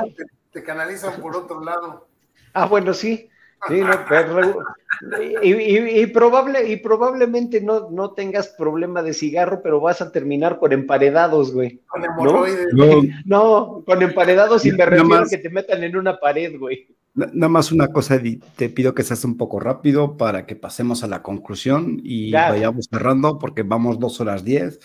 te 0.53 0.65
canalizan 0.65 1.21
por 1.21 1.37
otro 1.37 1.63
lado. 1.63 2.09
Ah, 2.55 2.65
bueno, 2.65 2.95
sí. 2.95 3.29
Sí, 3.69 3.83
y, 5.43 6.07
probable, 6.07 6.71
y 6.71 6.77
probablemente 6.77 7.61
no, 7.61 7.91
no 7.91 8.13
tengas 8.13 8.49
problema 8.49 9.03
de 9.03 9.13
cigarro, 9.13 9.61
pero 9.63 9.81
vas 9.81 10.01
a 10.01 10.11
terminar 10.11 10.59
con 10.59 10.73
emparedados, 10.73 11.53
güey. 11.53 11.81
Con 11.87 12.05
hemorroides. 12.05 12.69
No, 12.73 13.03
no, 13.25 13.83
con 13.85 14.03
emparedados 14.03 14.65
y 14.65 14.73
me 14.73 14.87
refiero 14.87 15.25
que 15.29 15.39
te 15.39 15.51
metan 15.51 15.83
en 15.85 15.97
una 15.97 16.19
pared, 16.19 16.59
güey. 16.59 16.87
Nada 17.15 17.49
más 17.49 17.73
una 17.73 17.89
cosa, 17.89 18.21
te 18.57 18.69
pido 18.69 18.95
que 18.95 19.03
seas 19.03 19.25
un 19.25 19.39
poco 19.39 19.59
rápido 19.59 20.19
para 20.19 20.45
que 20.45 20.55
pasemos 20.55 21.03
a 21.03 21.07
la 21.07 21.23
conclusión 21.23 22.01
y 22.05 22.31
vayamos 22.31 22.89
cerrando 22.91 23.39
porque 23.39 23.63
vamos 23.63 23.99
dos 23.99 24.21
horas 24.21 24.45
diez. 24.45 24.81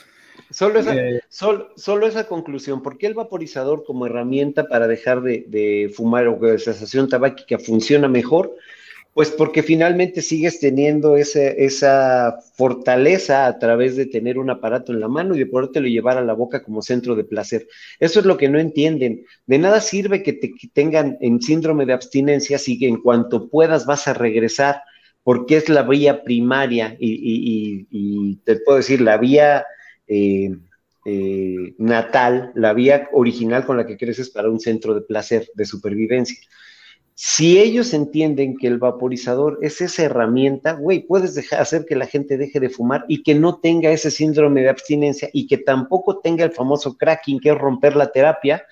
Solo 0.52 0.80
esa, 0.80 0.96
eh, 0.96 1.22
solo, 1.30 2.08
esa 2.08 2.28
conclusión, 2.28 2.84
¿por 2.84 2.98
qué 2.98 3.08
el 3.08 3.14
vaporizador 3.14 3.84
como 3.86 4.06
herramienta 4.06 4.68
para 4.68 4.88
dejar 4.88 5.22
de, 5.22 5.92
fumar 5.96 6.28
o 6.28 6.40
que 6.40 6.54
la 6.54 6.58
sensación 6.58 7.08
tabáquica 7.08 7.58
funciona 7.58 8.08
mejor? 8.08 8.56
Pues 9.14 9.30
porque 9.30 9.62
finalmente 9.62 10.22
sigues 10.22 10.60
teniendo 10.60 11.18
ese, 11.18 11.66
esa 11.66 12.38
fortaleza 12.56 13.46
a 13.46 13.60
través 13.60 13.98
de 13.98 14.06
tener 14.06 14.38
un 14.38 14.50
aparato 14.50 14.94
en 14.94 15.02
la 15.02 15.10
mano 15.10 15.36
y 15.36 15.40
de 15.40 15.46
podértelo 15.48 15.88
llevar 15.88 16.18
a 16.18 16.24
la 16.24 16.34
boca 16.34 16.64
como 16.64 16.82
centro 16.82 17.16
de 17.16 17.26
placer. 17.26 17.68
Eso 18.00 18.22
es 18.22 18.26
lo 18.26 18.38
que 18.38 18.48
no 18.48 18.58
entienden. 18.58 19.26
De 19.46 19.58
nada 19.58 19.82
sirve 19.82 20.24
que 20.24 20.34
te 20.34 20.54
tengan 20.74 21.18
en 21.20 21.42
síndrome 21.42 21.86
de 21.86 21.94
abstinencia 21.94 22.58
si 22.58 22.84
en 22.86 23.02
cuanto 23.02 23.50
puedas 23.50 23.86
vas 23.86 24.08
a 24.08 24.14
regresar, 24.14 24.82
porque 25.24 25.58
es 25.58 25.70
la 25.70 25.84
vía 25.84 26.24
primaria 26.24 26.96
y, 27.00 28.38
te 28.46 28.58
puedo 28.58 28.78
decir, 28.78 29.02
la 29.02 29.18
vía 29.18 29.66
eh, 30.14 30.52
eh, 31.06 31.74
natal, 31.78 32.52
la 32.54 32.74
vía 32.74 33.08
original 33.14 33.66
con 33.66 33.78
la 33.78 33.86
que 33.86 33.96
creces 33.96 34.30
para 34.30 34.50
un 34.50 34.60
centro 34.60 34.94
de 34.94 35.00
placer, 35.00 35.50
de 35.56 35.64
supervivencia. 35.64 36.38
Si 37.16 37.58
ellos 37.58 37.94
entienden 37.94 38.58
que 38.58 38.68
el 38.68 38.78
vaporizador 38.78 39.60
es 39.62 39.80
esa 39.80 40.04
herramienta, 40.04 40.74
güey, 40.74 41.00
puedes 41.00 41.34
dejar, 41.34 41.62
hacer 41.62 41.86
que 41.86 41.96
la 41.96 42.08
gente 42.08 42.38
deje 42.38 42.60
de 42.60 42.70
fumar 42.70 43.06
y 43.08 43.24
que 43.24 43.36
no 43.36 43.60
tenga 43.60 43.90
ese 43.90 44.12
síndrome 44.12 44.64
de 44.64 44.70
abstinencia 44.70 45.30
y 45.32 45.48
que 45.48 45.58
tampoco 45.58 46.20
tenga 46.20 46.44
el 46.44 46.52
famoso 46.52 46.98
cracking, 46.98 47.40
que 47.40 47.52
es 47.52 47.58
romper 47.58 47.96
la 47.96 48.12
terapia, 48.12 48.66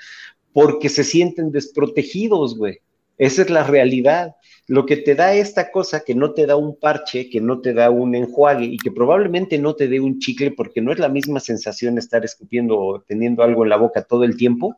porque 0.51 0.89
se 0.89 1.05
sienten 1.05 1.51
desprotegidos, 1.51 2.57
güey. 2.57 2.79
Esa 3.17 3.43
es 3.43 3.49
la 3.49 3.63
realidad. 3.63 4.35
Lo 4.69 4.85
que 4.85 4.97
te 4.97 5.15
da 5.15 5.33
esta 5.33 5.71
cosa 5.71 6.03
que 6.05 6.13
no 6.13 6.35
te 6.35 6.45
da 6.45 6.55
un 6.55 6.79
parche, 6.79 7.27
que 7.27 7.41
no 7.41 7.59
te 7.59 7.73
da 7.73 7.89
un 7.89 8.13
enjuague 8.13 8.65
y 8.65 8.77
que 8.77 8.91
probablemente 8.91 9.57
no 9.57 9.73
te 9.73 9.87
dé 9.87 9.99
un 9.99 10.19
chicle 10.19 10.51
porque 10.51 10.79
no 10.79 10.91
es 10.91 10.99
la 10.99 11.09
misma 11.09 11.39
sensación 11.39 11.97
estar 11.97 12.23
escupiendo 12.23 12.77
o 12.77 13.01
teniendo 13.01 13.41
algo 13.41 13.63
en 13.63 13.69
la 13.71 13.77
boca 13.77 14.03
todo 14.03 14.23
el 14.23 14.37
tiempo, 14.37 14.77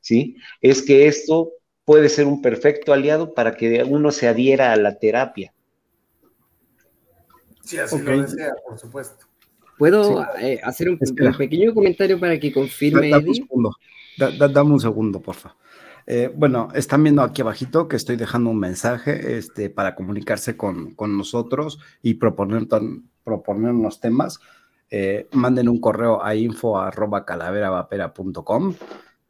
¿sí? 0.00 0.36
Es 0.60 0.82
que 0.82 1.08
esto 1.08 1.50
puede 1.84 2.08
ser 2.08 2.26
un 2.26 2.40
perfecto 2.40 2.92
aliado 2.92 3.34
para 3.34 3.56
que 3.56 3.82
uno 3.82 4.12
se 4.12 4.28
adhiera 4.28 4.72
a 4.72 4.76
la 4.76 5.00
terapia. 5.00 5.52
Sí, 7.64 7.78
así 7.78 7.98
lo 7.98 8.22
desea, 8.22 8.54
por 8.64 8.78
supuesto. 8.78 9.26
¿Puedo 9.76 10.24
eh, 10.38 10.60
hacer 10.62 10.88
un, 10.88 10.98
pequeño 11.36 11.74
comentario 11.74 12.20
para 12.20 12.38
que 12.38 12.52
confirme? 12.52 13.10
dame 13.10 13.30
un 13.30 13.34
segundo, 13.34 13.76
dame 14.16 14.70
un 14.70 14.80
segundo, 14.80 15.20
por 15.20 15.34
favor. 15.34 15.58
Eh, 16.06 16.32
bueno, 16.34 16.68
están 16.74 17.02
viendo 17.02 17.22
aquí 17.22 17.42
abajito 17.42 17.88
que 17.88 17.96
estoy 17.96 18.16
dejando 18.16 18.50
un 18.50 18.58
mensaje 18.58 19.38
este, 19.38 19.70
para 19.70 19.94
comunicarse 19.94 20.56
con, 20.56 20.94
nosotros 20.98 21.78
y 22.02 22.14
proponer, 22.14 22.66
proponernos 23.24 24.00
temas. 24.00 24.40
Eh, 24.90 25.28
manden 25.32 25.68
un 25.68 25.80
correo 25.80 26.22
a 26.22 26.34
info 26.34 26.78
arroba 26.78 27.24
calaveravapera.com 27.24 28.74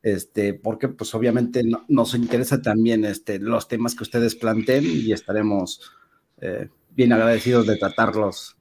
este, 0.02 0.54
porque 0.54 0.88
pues 0.88 1.14
obviamente 1.14 1.62
nos 1.88 2.14
interesa 2.14 2.60
también 2.60 3.04
este, 3.04 3.38
los 3.38 3.68
temas 3.68 3.94
que 3.94 4.02
ustedes 4.02 4.34
planteen 4.34 4.84
y 4.84 5.12
estaremos 5.12 5.92
eh, 6.40 6.68
bien 6.90 7.12
agradecidos 7.12 7.68
de 7.68 7.76
tratarlos 7.76 8.56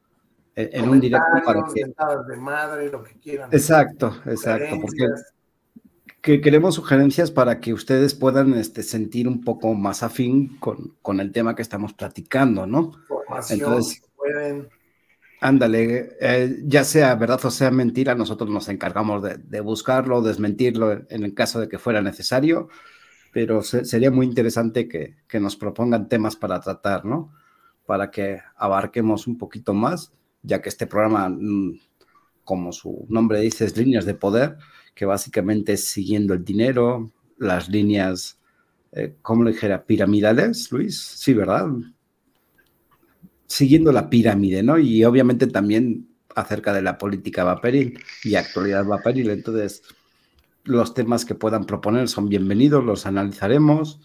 en, 0.53 0.87
un 0.87 0.99
directo 0.99 1.41
para 1.43 1.63
que... 1.73 1.85
De 2.29 2.37
madre, 2.37 2.91
lo 2.91 3.03
que 3.03 3.15
quieran. 3.15 3.49
Exacto, 3.51 4.21
exacto, 4.25 4.75
porque 4.81 5.07
que 6.21 6.41
queremos 6.41 6.75
sugerencias 6.75 7.31
para 7.31 7.59
que 7.59 7.73
ustedes 7.73 8.13
puedan 8.13 8.53
este, 8.53 8.83
sentir 8.83 9.27
un 9.27 9.43
poco 9.43 9.73
más 9.73 10.03
afín 10.03 10.57
con, 10.59 10.95
con 11.01 11.19
el 11.19 11.31
tema 11.31 11.55
que 11.55 11.61
estamos 11.61 11.93
platicando, 11.93 12.67
¿no? 12.67 12.91
Entonces, 13.49 14.01
pueden 14.15 14.69
Ándale, 15.43 16.17
eh, 16.21 16.59
ya 16.65 16.83
sea 16.83 17.15
verdad 17.15 17.43
o 17.43 17.49
sea 17.49 17.71
mentira, 17.71 18.13
nosotros 18.13 18.47
nos 18.51 18.69
encargamos 18.69 19.23
de, 19.23 19.59
buscarlo, 19.61 20.21
desmentirlo 20.21 20.91
en 21.09 21.23
el 21.23 21.33
caso 21.33 21.59
de 21.59 21.67
que 21.67 21.79
fuera 21.79 21.99
necesario, 21.99 22.69
pero 23.33 23.63
sería 23.63 24.11
muy 24.11 24.27
interesante 24.27 24.87
que, 24.87 25.39
nos 25.39 25.55
propongan 25.55 26.07
temas 26.07 26.35
para 26.35 26.59
tratar, 26.59 27.05
¿no? 27.05 27.33
Para 27.87 28.11
que 28.11 28.39
abarquemos 28.55 29.25
un 29.25 29.39
poquito 29.39 29.73
más, 29.73 30.13
ya 30.43 30.61
que 30.61 30.69
este 30.69 30.85
programa, 30.85 31.27
mm, 31.29 31.79
como 32.43 32.71
su 32.71 33.07
nombre 33.09 33.39
dice, 33.41 33.65
es 33.65 33.75
líneas 33.75 34.05
de 34.05 34.13
poder, 34.13 34.59
que 34.93 35.05
básicamente 35.05 35.73
es 35.73 35.87
siguiendo 35.87 36.33
el 36.33 36.43
dinero, 36.43 37.11
las 37.37 37.69
líneas, 37.69 38.39
eh, 38.91 39.15
¿cómo 39.21 39.43
le 39.43 39.51
dijera? 39.51 39.85
Piramidales, 39.85 40.71
Luis, 40.71 40.99
sí, 40.99 41.33
¿verdad? 41.33 41.67
siguiendo 43.51 43.91
la 43.91 44.09
pirámide, 44.09 44.63
¿no? 44.63 44.79
Y 44.79 45.03
obviamente 45.03 45.45
también 45.45 46.07
acerca 46.35 46.73
de 46.73 46.81
la 46.81 46.97
política 46.97 47.43
vaporil 47.43 47.99
y 48.23 48.35
actualidad 48.35 48.85
vaporil. 48.85 49.29
Entonces, 49.29 49.83
los 50.63 50.93
temas 50.93 51.25
que 51.25 51.35
puedan 51.35 51.65
proponer 51.65 52.07
son 52.07 52.29
bienvenidos, 52.29 52.83
los 52.83 53.05
analizaremos 53.05 53.99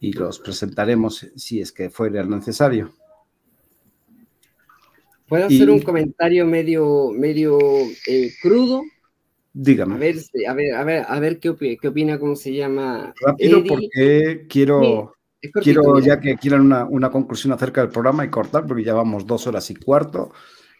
y 0.00 0.12
los 0.12 0.38
presentaremos 0.38 1.26
si 1.36 1.60
es 1.60 1.72
que 1.72 1.90
fuera 1.90 2.24
necesario. 2.24 2.94
¿Puedo 5.28 5.46
hacer 5.46 5.68
un 5.68 5.82
comentario 5.82 6.46
medio, 6.46 7.10
medio 7.12 7.58
eh, 8.06 8.32
crudo? 8.40 8.82
Dígame. 9.58 9.94
A 9.94 9.98
ver, 9.98 10.16
a 10.46 10.52
ver, 10.52 10.74
a 10.74 10.84
ver, 10.84 11.04
a 11.08 11.18
ver 11.18 11.38
qué, 11.40 11.48
opina, 11.48 12.18
cómo 12.18 12.36
se 12.36 12.52
llama. 12.52 13.14
Rápido, 13.22 13.64
porque 13.64 14.46
quiero, 14.50 15.16
Quiero 15.62 15.98
ya 16.00 16.20
que 16.20 16.36
quieran 16.36 16.72
una, 16.90 17.10
conclusión 17.10 17.52
acerca 17.52 17.80
del 17.80 17.90
programa 17.90 18.24
y 18.24 18.30
cortar, 18.30 18.66
porque 18.66 18.84
ya 18.84 18.94
vamos 18.94 19.26
dos 19.26 19.46
horas 19.46 19.70
y 19.70 19.76
cuarto. 19.76 20.32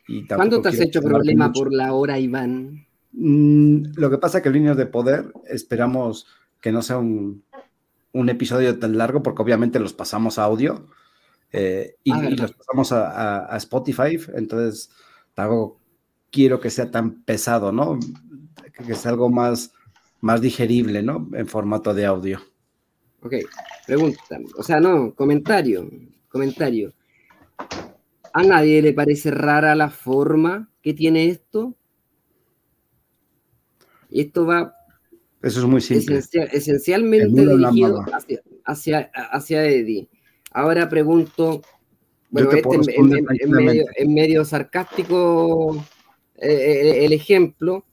Y 0.09 0.27
¿Cuándo 0.27 0.61
te 0.61 0.69
has 0.69 0.81
hecho 0.81 1.01
problema 1.01 1.53
por 1.53 1.73
la 1.73 1.93
hora, 1.93 2.19
Iván? 2.19 2.87
Mm, 3.13 3.95
lo 3.97 4.11
que 4.11 4.19
pasa 4.19 4.39
es 4.39 4.45
que 4.45 4.51
Líneas 4.51 4.77
de 4.77 4.87
Poder 4.87 5.33
esperamos 5.49 6.27
que 6.61 6.71
no 6.73 6.83
sea 6.83 6.99
un, 6.99 7.43
episodio 8.29 8.79
tan 8.79 8.97
largo, 8.97 9.23
porque 9.23 9.43
obviamente 9.43 9.79
los 9.79 9.93
pasamos 9.93 10.39
a 10.39 10.45
audio 10.45 10.87
eh, 11.53 11.97
y, 12.03 12.13
ah, 12.13 12.31
los 12.31 12.53
pasamos 12.53 12.93
a, 12.93 13.57
Spotify. 13.57 14.19
Entonces, 14.35 14.91
tampoco 15.35 15.81
quiero 16.31 16.61
que 16.61 16.71
sea 16.71 16.91
tan 16.91 17.23
pesado, 17.23 17.73
¿no? 17.73 17.99
Que 18.85 18.95
sea 18.95 19.13
algo 19.13 19.31
más, 19.31 19.73
más 20.21 20.41
digerible, 20.41 21.03
¿no? 21.03 21.29
En 21.33 21.47
formato 21.47 21.95
de 21.95 22.05
audio. 22.05 22.41
Ok, 23.23 23.35
pregunta, 23.87 24.39
o 24.57 24.63
sea, 24.63 24.81
no, 24.81 25.15
comentario, 25.15 25.89
comentario. 26.29 26.93
¿A 28.33 28.43
nadie 28.43 28.83
le 28.83 28.93
parece 28.93 29.31
rara 29.31 29.75
la 29.75 29.89
forma 29.89 30.69
que 30.83 30.93
tiene 30.93 31.29
esto? 31.29 31.75
Y 34.11 34.21
esto 34.21 34.45
va... 34.45 34.75
Eso 35.41 35.61
es 35.61 35.67
muy 35.67 35.81
simple. 35.81 36.21
esencialmente 36.53 37.47
dirigido 37.47 38.05
hacia, 38.67 39.11
hacia, 39.15 39.65
Eddie. 39.65 40.09
Ahora 40.53 40.89
pregunto, 40.89 41.63
bueno, 42.29 42.51
este 42.53 42.97
en, 42.97 44.13
medio, 44.13 44.45
sarcástico 44.45 45.77
eh, 46.37 46.51
eh, 46.51 47.05
el 47.07 47.15
ejemplo, 47.15 47.86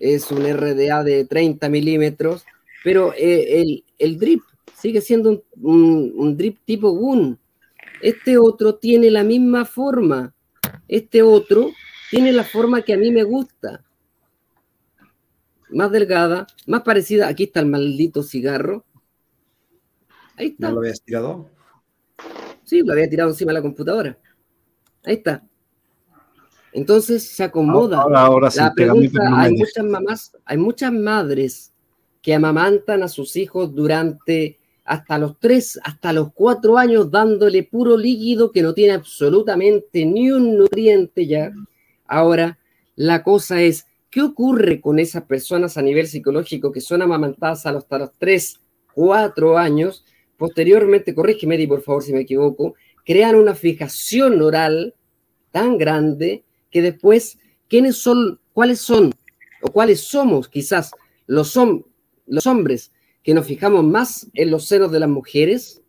es 0.00 0.30
un 0.30 0.44
RDA 0.44 1.04
de 1.04 1.24
30 1.26 1.68
milímetros, 1.68 2.44
pero 2.82 3.12
eh, 3.14 3.60
el, 3.60 3.84
el 3.98 4.18
drip 4.18 4.42
sigue 4.80 5.00
siendo 5.02 5.44
un, 5.60 6.36
drip 6.36 6.58
tipo 6.64 6.90
Gun. 6.90 7.38
Este 8.00 8.38
otro 8.38 8.76
tiene 8.76 9.10
la 9.10 9.22
misma 9.22 9.66
forma. 9.66 10.34
Este 10.88 11.22
otro 11.22 11.70
tiene 12.10 12.32
la 12.32 12.44
forma 12.44 12.82
que 12.82 12.94
a 12.94 12.96
mí 12.96 13.10
me 13.10 13.22
gusta. 13.22 13.84
Más 15.68 15.92
delgada, 15.92 16.46
más 16.66 16.82
parecida. 16.82 17.28
Aquí 17.28 17.44
está 17.44 17.60
el 17.60 17.66
maldito 17.66 18.22
cigarro. 18.22 18.86
Ahí 20.36 20.48
está. 20.48 20.68
¿No 20.68 20.76
lo 20.76 20.80
habías 20.80 21.02
tirado? 21.02 21.50
Sí, 22.64 22.80
lo 22.82 22.92
había 22.92 23.08
tirado 23.08 23.30
encima 23.30 23.50
de 23.50 23.58
la 23.58 23.62
computadora. 23.62 24.18
Ahí 25.04 25.16
está. 25.16 25.46
Entonces 26.72 27.28
se 27.28 27.44
acomoda. 27.44 28.02
Ahora, 28.02 28.50
sí, 28.50 28.58
la 28.58 28.72
pregunta, 28.72 29.20
hay 29.34 29.52
muchas 29.54 29.84
mamás, 29.84 30.32
hay 30.44 30.56
muchas 30.58 30.92
madres 30.92 31.72
que 32.22 32.34
amamantan 32.34 33.02
a 33.02 33.08
sus 33.08 33.36
hijos 33.36 33.74
durante 33.74 34.58
hasta 34.84 35.18
los 35.18 35.38
tres, 35.38 35.78
hasta 35.84 36.12
los 36.12 36.32
cuatro 36.32 36.76
años 36.76 37.10
dándole 37.10 37.62
puro 37.62 37.96
líquido 37.96 38.50
que 38.50 38.62
no 38.62 38.74
tiene 38.74 38.94
absolutamente 38.94 40.04
ni 40.04 40.30
un 40.30 40.58
nutriente 40.58 41.26
ya. 41.26 41.52
Ahora, 42.06 42.58
la 42.96 43.22
cosa 43.22 43.62
es, 43.62 43.86
¿qué 44.10 44.20
ocurre 44.20 44.80
con 44.80 44.98
esas 44.98 45.24
personas 45.24 45.76
a 45.76 45.82
nivel 45.82 46.06
psicológico 46.08 46.72
que 46.72 46.80
son 46.80 47.02
amamantadas 47.02 47.66
hasta 47.66 47.98
los 47.98 48.10
tres, 48.18 48.60
cuatro 48.92 49.56
años? 49.56 50.04
Posteriormente, 50.36 51.14
corrígeme, 51.14 51.54
Eddie, 51.54 51.68
por 51.68 51.82
favor, 51.82 52.02
si 52.02 52.12
me 52.12 52.22
equivoco, 52.22 52.74
crean 53.04 53.36
una 53.36 53.54
fijación 53.54 54.42
oral 54.42 54.94
tan 55.52 55.78
grande 55.78 56.44
que 56.70 56.82
después, 56.82 57.38
¿quiénes 57.68 57.96
son, 57.96 58.40
cuáles 58.52 58.80
son, 58.80 59.14
o 59.62 59.70
cuáles 59.70 60.00
somos 60.00 60.48
quizás 60.48 60.90
los, 61.26 61.58
los 62.26 62.46
hombres 62.46 62.92
que 63.22 63.34
nos 63.34 63.46
fijamos 63.46 63.84
más 63.84 64.26
en 64.34 64.50
los 64.50 64.66
senos 64.66 64.90
de 64.90 65.00
las 65.00 65.08
mujeres, 65.08 65.82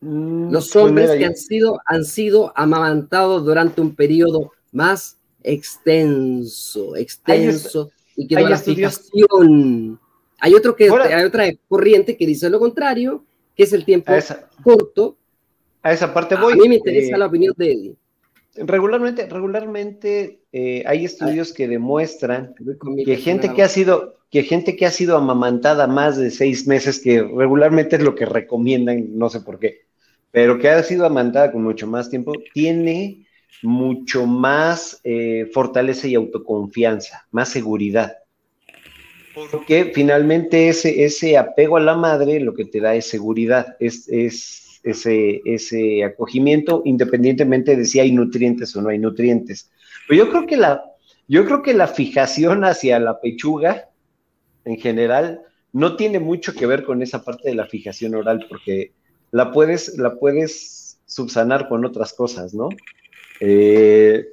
mm, 0.00 0.52
los 0.52 0.70
pues 0.70 0.84
hombres 0.84 1.10
que 1.12 1.24
han 1.24 1.36
sido, 1.36 1.80
han 1.86 2.04
sido 2.04 2.52
amamantados 2.56 3.44
durante 3.44 3.80
un 3.80 3.94
periodo 3.94 4.52
más 4.70 5.18
extenso, 5.42 6.96
extenso, 6.96 7.90
y 8.16 8.26
que 8.26 8.40
la 8.40 8.58
fijación. 8.58 9.98
Hay, 10.38 10.54
otro 10.54 10.74
que, 10.76 10.90
hay 10.90 11.24
otra 11.24 11.46
corriente 11.68 12.16
que 12.16 12.26
dice 12.26 12.50
lo 12.50 12.58
contrario, 12.58 13.24
que 13.56 13.64
es 13.64 13.72
el 13.72 13.84
tiempo 13.84 14.12
corto, 14.62 15.16
a 15.82 15.92
esa 15.92 16.12
parte 16.14 16.36
voy. 16.36 16.52
A 16.52 16.56
mí 16.56 16.68
me 16.68 16.76
interesa 16.76 17.16
Eh, 17.16 17.18
la 17.18 17.26
opinión 17.26 17.54
de 17.56 17.72
Eddie. 17.72 17.96
Regularmente, 18.54 19.26
regularmente 19.26 20.40
eh, 20.52 20.82
hay 20.86 21.06
estudios 21.06 21.54
que 21.54 21.68
demuestran 21.68 22.54
que 23.04 23.16
gente 23.16 23.54
que 23.54 23.62
ha 23.62 23.68
sido, 23.68 24.18
que 24.30 24.42
gente 24.42 24.76
que 24.76 24.84
ha 24.84 24.90
sido 24.90 25.16
amamantada 25.16 25.86
más 25.86 26.18
de 26.18 26.30
seis 26.30 26.66
meses, 26.66 27.00
que 27.00 27.22
regularmente 27.22 27.96
es 27.96 28.02
lo 28.02 28.14
que 28.14 28.26
recomiendan, 28.26 29.16
no 29.16 29.30
sé 29.30 29.40
por 29.40 29.58
qué, 29.58 29.86
pero 30.30 30.58
que 30.58 30.68
ha 30.68 30.82
sido 30.82 31.06
amamantada 31.06 31.50
con 31.50 31.62
mucho 31.62 31.86
más 31.86 32.10
tiempo, 32.10 32.34
tiene 32.52 33.26
mucho 33.62 34.26
más 34.26 35.00
eh, 35.02 35.48
fortaleza 35.54 36.06
y 36.08 36.14
autoconfianza, 36.14 37.26
más 37.30 37.48
seguridad. 37.48 38.18
Porque 39.50 39.92
finalmente 39.94 40.68
ese, 40.68 41.04
ese 41.04 41.38
apego 41.38 41.78
a 41.78 41.80
la 41.80 41.96
madre 41.96 42.38
lo 42.38 42.52
que 42.54 42.66
te 42.66 42.80
da 42.80 42.94
es 42.94 43.06
seguridad, 43.06 43.76
es, 43.80 44.06
es 44.08 44.61
ese, 44.82 45.42
ese 45.44 46.04
acogimiento, 46.04 46.82
independientemente 46.84 47.76
de 47.76 47.84
si 47.84 48.00
hay 48.00 48.12
nutrientes 48.12 48.74
o 48.76 48.82
no 48.82 48.88
hay 48.88 48.98
nutrientes. 48.98 49.70
Pero 50.08 50.24
yo 50.24 50.30
creo 50.30 50.46
que 50.46 50.56
la, 50.56 50.82
yo 51.28 51.44
creo 51.44 51.62
que 51.62 51.74
la 51.74 51.86
fijación 51.86 52.64
hacia 52.64 52.98
la 52.98 53.20
pechuga, 53.20 53.88
en 54.64 54.76
general, 54.76 55.42
no 55.72 55.96
tiene 55.96 56.18
mucho 56.18 56.54
que 56.54 56.66
ver 56.66 56.84
con 56.84 57.02
esa 57.02 57.24
parte 57.24 57.48
de 57.48 57.54
la 57.54 57.66
fijación 57.66 58.14
oral, 58.14 58.46
porque 58.48 58.92
la 59.30 59.50
puedes, 59.50 59.96
la 59.98 60.14
puedes 60.18 61.00
subsanar 61.06 61.68
con 61.68 61.84
otras 61.84 62.12
cosas, 62.12 62.54
¿no? 62.54 62.68
Eh, 63.40 64.28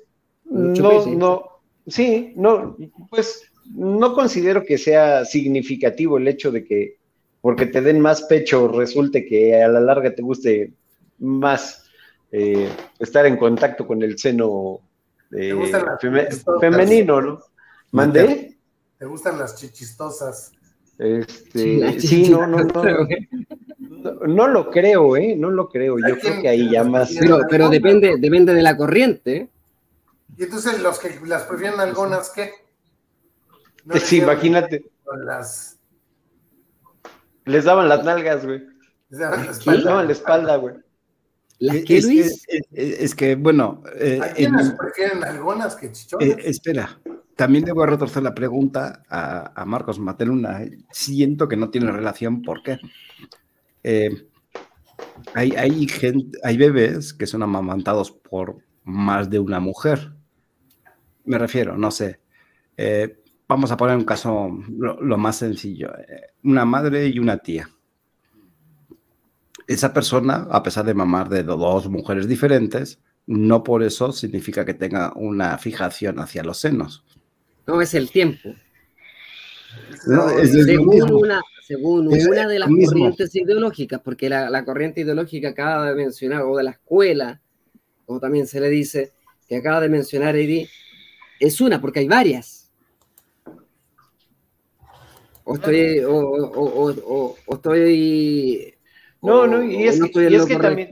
no, 0.46 1.62
sí, 1.88 2.34
no, 2.36 2.78
pues 3.10 3.44
no 3.74 4.14
considero 4.14 4.64
que 4.64 4.78
sea 4.78 5.26
significativo 5.26 6.18
el 6.18 6.28
hecho 6.28 6.52
de 6.52 6.66
que 6.66 6.99
porque 7.42 7.66
te 7.66 7.82
den 7.82 8.00
más 8.00 8.24
pecho 8.24 8.68
resulte 8.68 9.26
que 9.26 9.62
a 9.62 9.68
la 9.68 9.80
larga 9.80 10.14
te 10.14 10.22
guste 10.22 10.74
más 11.20 11.86
eh, 12.32 12.70
estar 13.00 13.26
en 13.26 13.38
contacto 13.38 13.88
con 13.88 14.04
el 14.04 14.18
seno 14.18 14.82
eh, 15.32 15.56
femenino, 16.60 17.22
¿no? 17.22 17.40
¿Mandé? 17.92 18.58
¿Te 18.98 19.06
gustan 19.06 19.40
las 19.40 19.56
chichistosas? 19.56 20.52
Este, 20.98 22.00
sí, 22.00 22.30
no, 22.30 22.46
no, 22.46 22.64
no, 22.64 22.84
no, 22.84 24.28
no 24.28 24.48
lo 24.48 24.70
creo, 24.70 25.16
¿eh? 25.16 25.36
No 25.36 25.50
lo 25.50 25.70
creo. 25.70 25.98
Yo 25.98 26.20
creo 26.20 26.42
que 26.42 26.50
ahí 26.50 26.70
ya 26.70 26.84
más. 26.84 27.16
pero, 27.18 27.40
pero 27.50 27.70
depende, 27.70 28.18
depende 28.20 28.54
de 28.54 28.62
la 28.62 28.76
corriente. 28.76 29.36
¿eh? 29.36 29.50
Y 30.38 30.44
entonces 30.44 30.82
los 30.82 31.00
que 31.00 31.18
las 31.26 31.44
prefieren 31.44 31.80
algonas, 31.80 32.32
¿qué? 32.36 32.52
No 33.86 33.96
Sí, 33.96 34.18
imagínate, 34.18 34.86
con 35.04 35.26
Las, 35.26 35.79
les 37.50 37.66
daban 37.66 37.90
las 37.90 38.04
nalgas, 38.04 38.46
güey. 38.46 38.62
les 39.10 39.20
daban 39.20 39.40
la 39.42 39.46
Les 39.48 39.58
espalda. 39.60 39.84
daban 39.90 40.06
la 40.08 40.12
espalda, 40.14 40.56
güey. 40.58 40.76
¿Las 41.60 41.76
Es- 41.78 41.86
que, 41.86 41.98
es, 41.98 42.06
Luis? 42.06 42.46
es- 42.48 43.00
es 43.02 43.16
que, 43.16 43.36
bueno, 43.36 43.84
eh, 43.98 44.20
¿A 44.22 44.28
en- 44.38 44.78
prefieren 44.78 45.24
algonas 45.24 45.76
que 45.76 45.92
chichonas? 45.92 46.28
eh, 46.30 46.38
espera, 46.46 47.00
también 47.36 47.66
le 47.66 47.72
voy 47.74 47.84
a 47.84 47.88
retorcer 47.88 48.24
la 48.24 48.34
pregunta 48.34 49.04
a, 49.10 49.62
a 49.62 49.66
Marcos 49.66 50.00
Mateluna. 50.00 50.62
Siento 50.92 51.48
que 51.48 51.58
no 51.58 51.70
tiene 51.70 51.92
relación, 51.92 52.42
¿por 52.44 52.62
qué? 52.64 52.78
Eh, 53.84 54.28
hay, 55.34 55.52
hay, 55.52 55.88
gente, 55.88 56.38
hay 56.44 56.58
bebés 56.58 57.14
que 57.14 57.28
son 57.28 57.44
amamantados 57.44 58.12
por 58.12 58.58
más 58.84 59.30
de 59.30 59.40
una 59.40 59.60
mujer. 59.60 60.14
Me 61.26 61.38
refiero, 61.38 61.78
no 61.78 61.92
sé. 61.92 62.20
eh, 62.78 63.19
vamos 63.50 63.72
a 63.72 63.78
poner 63.78 63.98
un 63.98 64.06
caso 64.06 64.58
lo, 64.78 65.02
lo 65.02 65.18
más 65.18 65.38
sencillo. 65.38 65.92
eh, 65.98 66.28
una 66.44 66.64
madre 66.64 67.08
y 67.08 67.20
una 67.20 67.40
tía. 67.40 67.70
Esa 69.68 69.94
persona, 69.94 70.48
a 70.50 70.64
pesar 70.64 70.86
de 70.86 70.94
mamar 70.94 71.28
de 71.30 71.44
do- 71.44 71.58
dos 71.58 71.90
mujeres 71.90 72.28
diferentes, 72.28 73.00
no 73.28 73.64
por 73.64 73.84
eso 73.84 74.12
significa 74.12 74.64
que 74.66 74.74
tenga 74.74 75.14
una 75.16 75.58
fijación 75.58 76.20
hacia 76.20 76.44
los 76.44 76.58
senos. 76.60 77.04
No, 77.68 77.82
es 77.82 77.94
el 77.94 78.10
tiempo. 78.10 78.50
No, 80.08 80.30
es- 80.30 80.52
según 80.66 81.12
una, 81.14 81.42
según 81.68 82.12
Es 82.14 82.28
una 82.28 82.48
de 82.48 82.58
las 82.60 82.70
corrientes 82.70 83.36
ideológicas, 83.36 84.02
porque 84.04 84.30
la, 84.30 84.50
la 84.50 84.66
corriente 84.66 85.02
ideológica 85.02 85.50
acaba 85.50 85.86
de 85.90 85.96
mencionar, 85.96 86.42
o 86.44 86.56
de 86.58 86.64
la 86.64 86.72
escuela, 86.72 87.40
como 88.06 88.20
también 88.20 88.48
se 88.48 88.60
le 88.60 88.70
dice, 88.70 89.12
que 89.48 89.58
acaba 89.58 89.82
de 89.82 89.90
mencionar 89.90 90.36
Eddie, 90.36 90.68
es 91.40 91.62
una, 91.62 91.80
porque 91.80 92.00
hay 92.00 92.08
varias. 92.08 92.59
O 95.50 95.56
estoy, 95.56 96.00
o, 96.00 96.14
o- 96.16 96.64
o- 96.64 96.92
o- 96.92 97.36
o 97.46 97.56
estoy. 97.56 98.74
No, 99.22 99.48
no, 99.48 99.64
y 99.64 99.84
es 99.84 100.00
que- 100.00 100.30
y 100.30 100.36
es 100.36 100.46
que 100.46 100.56
también-. 100.56 100.92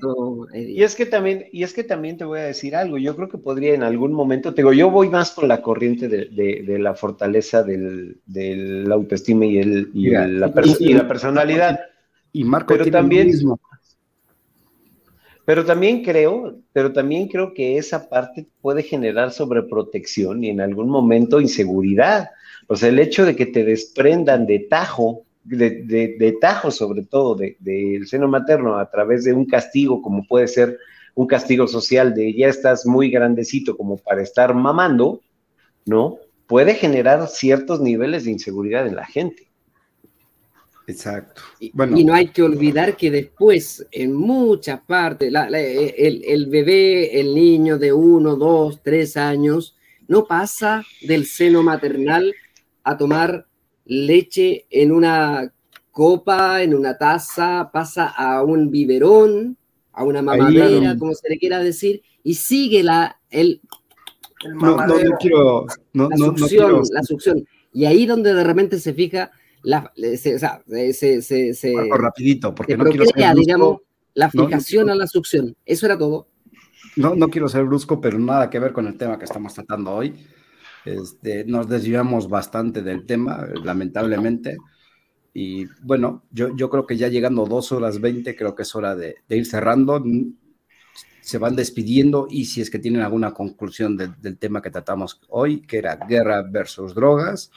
Y 0.54 0.84
es 0.84 0.96
que 0.96 1.06
también, 1.06 1.46
y 1.54 1.64
es 1.64 1.74
que 1.74 1.84
también 1.84 2.18
te 2.18 2.26
voy 2.26 2.40
a 2.40 2.44
decir 2.44 2.76
algo. 2.76 2.98
Yo 2.98 3.16
creo 3.16 3.30
que 3.30 3.38
podría 3.38 3.74
en 3.74 3.84
algún 3.84 4.12
momento, 4.14 4.54
te 4.54 4.62
digo, 4.62 4.74
yo 4.74 4.90
voy 4.92 5.10
más 5.10 5.32
con 5.32 5.48
la 5.48 5.62
corriente 5.62 6.10
de, 6.10 6.26
de- 6.26 6.64
de 6.66 6.80
la 6.80 6.94
fortaleza 6.96 7.64
del, 7.64 8.18
del 8.26 8.92
autoestima 8.92 9.46
y, 9.46 9.60
el, 9.60 9.92
y, 9.94 10.02
Mira, 10.08 10.26
el- 10.26 10.40
la, 10.42 10.52
pers- 10.54 10.76
y- 10.80 10.90
y 10.90 10.94
la 10.94 11.08
personalidad. 11.08 11.80
Y 12.34 12.44
Marco 12.44 12.74
Pero 12.74 12.84
tiene 12.84 12.98
lo 12.98 13.02
también- 13.04 13.28
mismo. 13.28 13.60
Pero 15.48 15.66
también 15.66 16.04
creo, 16.04 16.58
pero 16.74 16.94
también 16.94 17.30
creo 17.30 17.54
que 17.56 17.78
esa 17.80 18.10
parte 18.10 18.48
puede 18.62 18.84
generar 18.84 19.32
sobreprotección 19.32 20.44
y 20.44 20.50
en 20.50 20.62
algún 20.62 20.90
momento 20.90 21.42
inseguridad. 21.42 22.30
O 22.68 22.76
sea, 22.76 22.90
el 22.90 23.00
hecho 23.00 23.26
de 23.26 23.36
que 23.36 23.46
te 23.48 23.64
desprendan 23.64 24.46
de 24.46 24.60
tajo, 24.60 25.24
de, 25.44 25.84
de- 25.86 26.18
de 26.20 26.34
tajo 26.34 26.70
sobre 26.72 27.04
todo, 27.06 27.36
de- 27.36 27.56
del 27.62 28.08
seno 28.08 28.28
materno 28.28 28.78
a 28.78 28.90
través 28.92 29.24
de 29.24 29.34
un 29.34 29.46
castigo, 29.46 30.02
como 30.02 30.24
puede 30.28 30.48
ser 30.50 30.78
un 31.16 31.28
castigo 31.28 31.68
social 31.68 32.14
de 32.14 32.34
ya 32.36 32.50
estás 32.50 32.86
muy 32.86 33.10
grandecito 33.10 33.78
como 33.78 33.98
para 33.98 34.22
estar 34.24 34.54
mamando, 34.54 35.22
¿no? 35.86 36.20
Puede 36.48 36.76
generar 36.76 37.28
ciertos 37.30 37.82
niveles 37.82 38.26
de 38.26 38.32
inseguridad 38.32 38.88
en 38.88 38.96
la 38.98 39.06
gente. 39.06 39.47
Exacto. 40.88 41.42
Y, 41.60 41.72
Bueno. 41.74 41.98
y 41.98 42.04
no 42.06 42.14
hay 42.14 42.30
que 42.30 42.42
olvidar 42.42 42.96
que 42.96 43.12
después, 43.12 43.86
en 43.92 44.14
muchas 44.14 44.80
partes, 44.82 45.32
la- 45.32 45.50
la- 45.50 45.60
el, 45.60 46.24
el 46.26 46.46
bebé, 46.48 47.20
el 47.20 47.36
niño 47.36 47.78
de 47.78 47.92
uno, 47.92 48.36
dos, 48.38 48.82
tres 48.82 49.18
años, 49.18 49.76
no 50.08 50.26
pasa 50.26 50.86
del 51.02 51.26
seno 51.26 51.62
maternal 51.62 52.34
a 52.84 52.98
tomar 52.98 53.46
leche 53.86 54.66
en 54.70 54.94
una 54.94 55.52
copa, 55.92 56.64
en 56.64 56.74
una 56.74 56.98
taza, 56.98 57.70
pasa 57.74 58.08
a 58.08 58.44
un 58.44 58.72
biberón, 58.72 59.58
a 59.92 60.04
una 60.06 60.22
mamadera, 60.22 60.96
como 60.98 61.14
se 61.16 61.28
le 61.30 61.38
quiera 61.38 61.60
decir, 61.60 62.02
y 62.24 62.36
sigue 62.36 62.84
la, 62.84 63.20
el, 63.30 63.60
El 64.46 64.54
No, 64.54 64.60
no, 64.68 64.76
mamadero. 64.78 65.10
no 65.10 65.18
quiero. 65.18 65.66
No, 65.94 66.10
la 66.10 66.18
succión, 66.18 66.48
quiero. 66.50 66.82
la 66.92 67.04
succión. 67.04 67.48
Y 67.74 67.86
ahí 67.86 68.06
donde 68.06 68.34
de 68.34 68.44
repente 68.44 68.80
se 68.80 68.94
fija, 68.94 69.32
la, 69.64 69.92
se, 70.18 70.36
o 70.36 70.40
sea, 70.40 70.62
se- 70.68 71.22
se- 71.22 71.54
se- 71.54 71.74
Marco, 71.74 71.98
rapidito, 71.98 72.54
porque 72.56 72.78
no 72.78 72.86
quiero 72.86 73.06
ser 73.06 73.34
brusco. 73.34 73.84
la 74.14 74.30
no 74.34 74.46
fijación 74.48 74.90
a 74.90 74.96
la 74.96 75.08
succión. 75.08 75.56
Eso 75.66 75.86
era 75.86 75.98
todo. 75.98 76.28
No, 76.96 77.16
no 77.16 77.30
quiero 77.30 77.48
ser 77.50 77.64
brusco, 77.66 78.00
pero 78.02 78.18
nada 78.18 78.50
que 78.50 78.60
ver 78.60 78.74
con 78.74 78.88
el 78.88 78.98
tema 78.98 79.18
que 79.20 79.26
estamos 79.26 79.54
tratando 79.54 79.92
hoy. 79.94 80.14
Este, 80.86 81.44
nos 81.44 81.68
desviamos 81.68 82.30
bastante 82.30 82.82
del 82.82 83.06
tema, 83.06 83.46
lamentablemente. 83.64 84.58
Y 85.34 85.66
bueno, 85.84 86.24
yo, 86.32 86.56
yo 86.56 86.70
creo 86.70 86.88
que 86.88 86.98
ya 86.98 87.10
llegando 87.10 87.46
dos 87.46 87.72
horas 87.72 88.00
20, 88.02 88.36
creo 88.36 88.56
que 88.56 88.64
es 88.64 88.74
hora 88.76 88.96
de, 88.96 89.18
de 89.28 89.38
ir 89.38 89.46
cerrando. 89.46 90.04
Se 91.22 91.38
van 91.38 91.56
despidiendo 91.56 92.28
y 92.30 92.46
si 92.46 92.62
es 92.62 92.70
que 92.72 92.80
tienen 92.80 93.02
alguna 93.02 93.34
conclusión 93.34 93.98
del 93.98 94.38
tema 94.38 94.62
que 94.62 94.72
tratamos 94.72 95.20
hoy, 95.28 95.62
que 95.62 95.78
era 95.78 95.98
guerra 95.98 96.42
versus 96.42 96.96
drogas, 96.96 97.52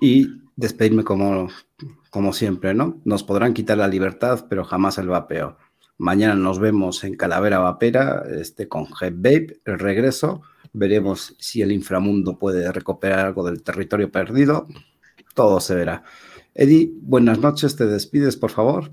y 0.00 0.28
despedirme 0.56 1.04
como, 1.04 1.48
como 2.10 2.32
siempre, 2.32 2.74
¿no? 2.74 3.00
Nos 3.04 3.22
podrán 3.22 3.54
quitar 3.54 3.78
la 3.78 3.88
libertad, 3.88 4.46
pero 4.48 4.64
jamás 4.64 4.98
el 4.98 5.08
vapeo. 5.08 5.56
Mañana 5.98 6.34
nos 6.34 6.58
vemos 6.58 7.04
en 7.04 7.14
Calavera 7.14 7.58
Vapera 7.58 8.24
este, 8.30 8.68
con 8.68 8.86
Head 9.00 9.14
Babe, 9.16 9.60
el 9.66 9.78
regreso. 9.78 10.42
Veremos 10.72 11.36
si 11.38 11.62
el 11.62 11.72
inframundo 11.72 12.38
puede 12.38 12.72
recuperar 12.72 13.26
algo 13.26 13.44
del 13.44 13.62
territorio 13.62 14.10
perdido. 14.10 14.66
Todo 15.34 15.60
se 15.60 15.74
verá. 15.74 16.04
Eddie, 16.54 16.90
buenas 17.02 17.38
noches, 17.38 17.76
te 17.76 17.86
despides, 17.86 18.36
por 18.36 18.50
favor. 18.50 18.90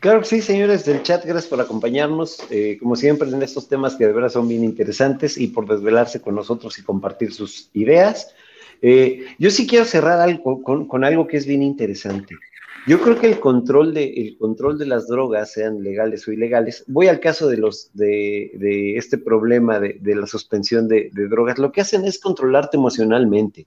Claro 0.00 0.20
que 0.20 0.26
sí, 0.26 0.42
señores 0.42 0.84
del 0.84 1.02
chat, 1.02 1.24
gracias 1.24 1.48
por 1.48 1.60
acompañarnos, 1.60 2.38
eh, 2.50 2.78
como 2.80 2.96
siempre, 2.96 3.28
en 3.28 3.42
estos 3.42 3.68
temas 3.68 3.96
que 3.96 4.06
de 4.06 4.12
verdad 4.12 4.30
son 4.30 4.48
bien 4.48 4.64
interesantes 4.64 5.36
y 5.36 5.48
por 5.48 5.66
desvelarse 5.68 6.20
con 6.20 6.34
nosotros 6.34 6.78
y 6.78 6.82
compartir 6.82 7.32
sus 7.32 7.70
ideas. 7.74 8.34
Eh, 8.82 9.26
yo 9.38 9.50
sí 9.50 9.66
quiero 9.66 9.84
cerrar 9.84 10.20
algo 10.20 10.62
con, 10.62 11.04
algo 11.04 11.26
que 11.26 11.36
es 11.36 11.46
bien 11.46 11.62
interesante. 11.62 12.34
Yo 12.86 13.00
creo 13.00 13.20
que 13.20 13.26
el 13.26 13.40
control 13.40 13.92
de, 13.92 14.36
control 14.38 14.78
de 14.78 14.86
las 14.86 15.06
drogas, 15.06 15.52
sean 15.52 15.82
legales 15.82 16.26
o 16.26 16.32
ilegales, 16.32 16.82
voy 16.86 17.08
al 17.08 17.20
caso 17.20 17.46
de, 17.46 17.58
los, 17.58 17.90
de, 17.92 18.96
este 18.96 19.18
problema 19.18 19.78
de, 19.78 20.14
la 20.14 20.26
suspensión 20.26 20.88
de, 20.88 21.10
drogas, 21.12 21.58
lo 21.58 21.72
que 21.72 21.82
hacen 21.82 22.06
es 22.06 22.18
controlarte 22.18 22.78
emocionalmente. 22.78 23.66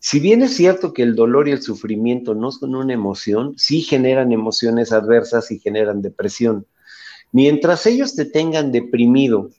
Si 0.00 0.18
bien 0.18 0.42
es 0.42 0.56
cierto 0.56 0.92
que 0.92 1.02
el 1.02 1.14
dolor 1.14 1.46
y 1.46 1.52
el 1.52 1.62
sufrimiento 1.62 2.34
no 2.34 2.50
son 2.50 2.74
una 2.74 2.92
emoción, 2.92 3.54
sí 3.56 3.82
generan 3.82 4.32
emociones 4.32 4.90
adversas 4.90 5.52
y 5.52 5.60
generan 5.60 6.02
depresión. 6.02 6.66
Mientras 7.32 7.86
ellos 7.86 8.16
te 8.16 8.24
tengan 8.24 8.72
deprimido 8.72 9.50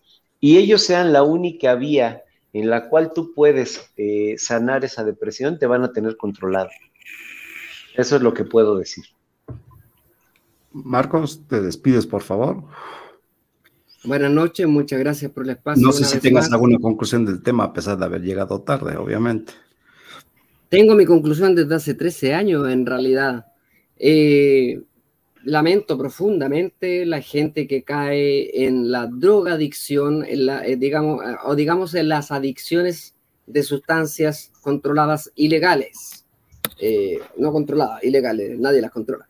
y 0.42 0.58
ellos 0.58 0.82
sean 0.82 1.14
la 1.14 1.24
única 1.24 1.76
vía 1.76 2.24
en 2.54 2.70
la 2.70 2.90
cual 2.90 3.12
tú 3.14 3.34
puedes 3.34 3.92
eh, 3.98 4.36
sanar 4.38 4.84
esa 4.84 5.04
depresión, 5.04 5.58
te 5.58 5.68
van 5.68 5.84
a 5.84 5.92
tener 5.94 6.18
controlado. 6.18 6.70
Eso 7.96 8.16
es 8.16 8.22
lo 8.22 8.34
que 8.34 8.44
puedo 8.44 8.78
decir. 8.78 9.06
Marcos, 10.72 11.44
te 11.48 11.62
despides, 11.62 12.06
por 12.06 12.22
favor. 12.22 12.64
Buenas 14.04 14.32
noches, 14.32 14.68
muchas 14.68 15.00
gracias 15.00 15.32
por 15.32 15.44
el 15.44 15.52
espacio. 15.52 15.86
No 15.86 15.92
sé 15.92 16.06
si 16.06 16.20
tengas 16.20 16.52
alguna 16.52 16.80
conclusión 16.80 17.26
del 17.26 17.44
tema, 17.44 17.66
a 17.66 17.74
pesar 17.74 17.98
de 17.98 18.06
haber 18.06 18.22
llegado 18.22 18.62
tarde, 18.62 18.98
obviamente. 18.98 19.54
Tengo 20.70 20.96
mi 20.96 21.06
conclusión 21.06 21.54
desde 21.54 21.76
hace 21.76 21.94
13 21.94 22.34
años, 22.34 22.68
en 22.70 22.86
realidad. 22.86 23.46
Eh, 23.98 24.82
lamento 25.44 25.98
profundamente 25.98 27.06
la 27.06 27.22
gente 27.22 27.68
que 27.68 27.84
cae 27.84 28.66
en 28.66 28.92
la 28.92 29.08
drogadicción, 29.08 30.24
en 30.26 30.46
la, 30.46 30.66
eh, 30.66 30.76
digamos, 30.76 31.24
eh, 31.24 31.36
o 31.44 31.56
digamos 31.56 31.94
en 31.96 32.10
las 32.10 32.32
adicciones 32.32 33.16
de 33.48 33.64
sustancias 33.64 34.52
controladas 34.62 35.32
ilegales. 35.36 36.26
Eh, 36.80 37.20
no 37.38 37.52
controladas, 37.52 38.04
ilegales, 38.04 38.58
nadie 38.60 38.82
las 38.82 38.92
controla. 38.92 39.28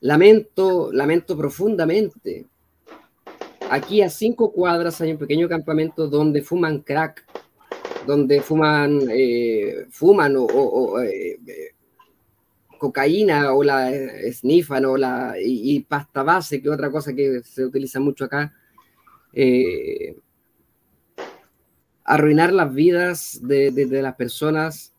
lamento, 0.00 0.92
lamento 0.92 1.36
profundamente. 1.36 2.46
Aquí 3.70 4.00
a 4.02 4.10
cinco 4.10 4.52
cuadras 4.52 5.00
hay 5.00 5.12
un 5.12 5.18
pequeño 5.18 5.48
campamento 5.48 6.06
donde 6.06 6.42
fuman 6.42 6.80
crack, 6.80 7.24
donde 8.06 8.40
fuman, 8.40 9.00
fuman 9.90 10.36
o, 10.38 11.00
cocaína 12.78 13.52
o 13.52 13.62
la 13.62 13.90
snifan 14.30 14.84
o 14.84 14.96
la 14.96 15.34
y, 15.38 15.80
pasta 15.80 16.22
base, 16.22 16.60
que 16.60 16.70
otra 16.70 16.90
cosa 16.90 17.14
que 17.14 17.42
se 17.44 17.64
utiliza 17.64 18.00
mucho 18.00 18.24
acá, 18.24 18.54
eh, 19.32 20.16
arruinar 22.04 22.52
las 22.52 22.72
vidas 22.72 23.40
de, 23.42 23.86
las 24.02 24.14
personas, 24.14 24.94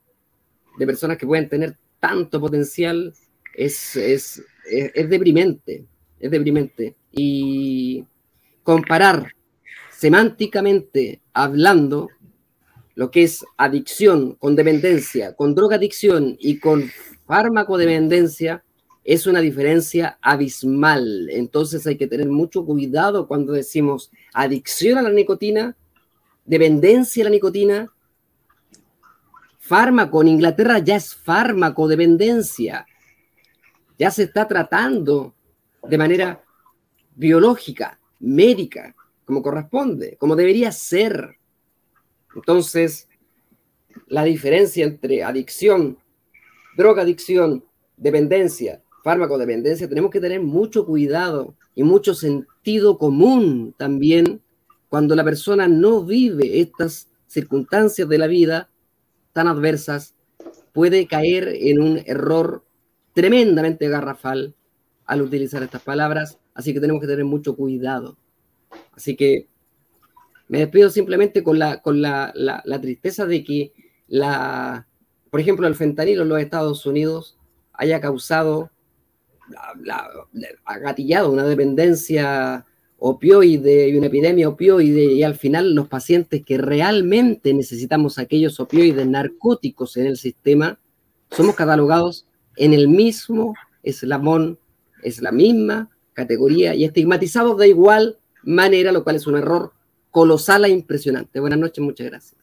de 0.77 0.85
personas 0.85 1.17
que 1.17 1.27
pueden 1.27 1.49
tener 1.49 1.77
tanto 1.99 2.39
potencial, 2.39 3.13
es, 3.53 3.95
es, 3.95 4.43
es 4.69 5.09
deprimente, 5.09 5.85
es 6.19 6.31
deprimente. 6.31 6.95
Y 7.11 8.05
comparar 8.63 9.31
semánticamente 9.91 11.21
hablando 11.33 12.09
lo 12.97 13.11
que 13.11 13.23
es 13.23 13.45
adicción 13.57 14.33
con 14.33 14.55
dependencia, 14.55 15.35
con 15.35 15.53
drogadicción 15.53 16.35
y 16.39 16.59
con 16.59 16.91
fármaco 17.27 17.77
dependencia 17.77 18.63
es 19.03 19.27
una 19.27 19.41
diferencia 19.41 20.17
abismal. 20.21 21.29
Entonces 21.29 21.85
hay 21.85 21.97
que 21.97 22.07
tener 22.07 22.27
mucho 22.27 22.65
cuidado 22.65 23.27
cuando 23.27 23.53
decimos 23.53 24.11
adicción 24.33 24.97
a 24.97 25.01
la 25.01 25.09
nicotina, 25.09 25.77
dependencia 26.45 27.23
a 27.23 27.25
la 27.25 27.29
nicotina. 27.29 27.93
Fármaco, 29.59 30.21
en 30.21 30.29
Inglaterra 30.29 30.79
ya 30.79 30.95
es 30.95 31.13
fármaco 31.13 31.87
dependencia. 31.87 32.85
Ya 33.99 34.09
se 34.11 34.23
está 34.23 34.47
tratando 34.47 35.35
de 35.83 35.97
manera 35.97 36.43
biológica, 37.15 37.99
médica, 38.19 38.95
como 39.25 39.41
corresponde, 39.41 40.15
como 40.17 40.35
debería 40.35 40.71
ser. 40.71 41.37
Entonces, 42.35 43.09
la 44.07 44.23
diferencia 44.23 44.85
entre 44.85 45.23
adicción 45.23 45.97
drogadicción, 46.77 47.65
dependencia, 47.97 48.83
fármaco 49.03 49.37
dependencia, 49.37 49.89
tenemos 49.89 50.11
que 50.11 50.21
tener 50.21 50.41
mucho 50.41 50.85
cuidado 50.85 51.55
y 51.73 51.83
mucho 51.83 52.13
sentido 52.13 52.97
común 52.99 53.73
también 53.77 54.41
cuando 54.87 55.15
la 55.15 55.23
persona 55.23 55.67
no 55.67 56.05
vive 56.05 56.61
estas 56.61 57.09
circunstancias 57.25 58.07
de 58.07 58.17
la 58.17 58.27
vida 58.27 58.69
tan 59.33 59.47
adversas, 59.47 60.15
puede 60.71 61.07
caer 61.07 61.49
en 61.49 61.81
un 61.81 62.01
error 62.05 62.63
tremendamente 63.13 63.89
garrafal 63.89 64.55
al 65.05 65.21
utilizar 65.23 65.63
estas 65.63 65.81
palabras, 65.81 66.37
así 66.53 66.73
que 66.73 66.79
tenemos 66.79 67.01
que 67.01 67.07
tener 67.07 67.25
mucho 67.25 67.55
cuidado. 67.55 68.17
Así 68.93 69.15
que 69.15 69.47
me 70.47 70.59
despido 70.59 70.89
simplemente 70.89 71.43
con 71.43 71.57
la, 71.57 71.81
con 71.81 72.01
la, 72.01 72.31
la 72.35 72.81
tristeza 72.81 73.25
de 73.25 73.43
que 73.43 73.73
la, 74.07 74.87
por 75.29 75.39
ejemplo, 75.39 75.67
el 75.67 75.75
fentanilo 75.75 76.23
en 76.23 76.29
los 76.29 76.39
Estados 76.39 76.85
Unidos 76.85 77.37
haya 77.73 78.01
causado, 78.01 78.71
la, 79.83 80.09
agatillado 80.65 81.31
una 81.31 81.43
dependencia 81.43 82.65
opioide 82.99 83.89
y 83.89 83.97
una 83.97 84.07
epidemia 84.07 84.49
opioide 84.49 85.05
y 85.13 85.23
al 85.23 85.35
final 85.35 85.75
los 85.75 85.87
pacientes 85.87 86.43
que 86.43 86.57
realmente 86.57 87.53
necesitamos 87.53 88.17
aquellos 88.17 88.59
opioides 88.59 89.07
narcóticos 89.07 89.97
en 89.97 90.07
el 90.07 90.17
sistema 90.17 90.79
somos 91.31 91.55
catalogados 91.55 92.25
en 92.55 92.73
el 92.73 92.87
mismo 92.87 93.53
eslabón, 93.83 94.57
es 95.03 95.21
la 95.21 95.31
misma 95.31 95.89
categoría 96.13 96.73
y 96.73 96.83
estigmatizados 96.83 97.57
de 97.57 97.69
igual 97.69 98.17
manera, 98.43 98.91
lo 98.91 99.03
cual 99.03 99.17
es 99.17 99.27
un 99.27 99.37
error 99.37 99.73
colosal 100.09 100.65
e 100.65 100.69
impresionante. 100.69 101.39
Buenas 101.39 101.59
noches, 101.59 101.83
muchas 101.83 102.07
gracias. 102.07 102.36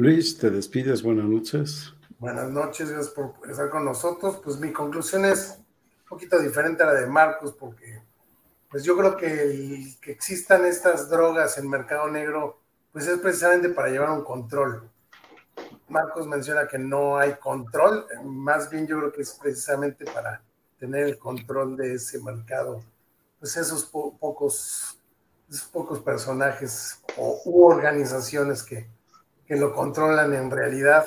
Luis, 0.00 0.38
te 0.38 0.48
despides, 0.48 1.02
buenas 1.02 1.26
noches. 1.26 1.92
Buenas 2.18 2.48
noches, 2.48 2.88
gracias 2.88 3.12
por 3.12 3.34
estar 3.50 3.68
con 3.68 3.84
nosotros. 3.84 4.40
Pues 4.42 4.58
mi 4.58 4.72
conclusión 4.72 5.26
es 5.26 5.58
un 5.58 6.08
poquito 6.08 6.38
diferente 6.38 6.82
a 6.82 6.86
la 6.86 6.94
de 6.94 7.06
Marcos, 7.06 7.52
porque 7.52 8.00
pues 8.70 8.82
yo 8.82 8.96
creo 8.96 9.14
que 9.14 9.94
que 10.00 10.10
existan 10.10 10.64
estas 10.64 11.10
drogas 11.10 11.58
en 11.58 11.68
mercado 11.68 12.08
negro, 12.08 12.62
pues 12.94 13.06
es 13.08 13.18
precisamente 13.18 13.68
para 13.68 13.90
llevar 13.90 14.10
un 14.12 14.24
control. 14.24 14.88
Marcos 15.90 16.26
menciona 16.26 16.66
que 16.66 16.78
no 16.78 17.18
hay 17.18 17.34
control, 17.34 18.06
más 18.24 18.70
bien 18.70 18.86
yo 18.86 18.96
creo 19.00 19.12
que 19.12 19.20
es 19.20 19.32
precisamente 19.34 20.06
para 20.06 20.42
tener 20.78 21.08
el 21.08 21.18
control 21.18 21.76
de 21.76 21.96
ese 21.96 22.18
mercado, 22.22 22.82
pues 23.38 23.54
esos 23.54 23.84
pocos, 23.84 24.98
esos 25.50 25.68
pocos 25.68 26.00
personajes 26.00 27.02
o 27.18 27.38
u 27.44 27.66
organizaciones 27.66 28.62
que, 28.62 28.88
que 29.50 29.56
lo 29.56 29.74
controlan 29.74 30.32
en 30.32 30.48
realidad. 30.48 31.04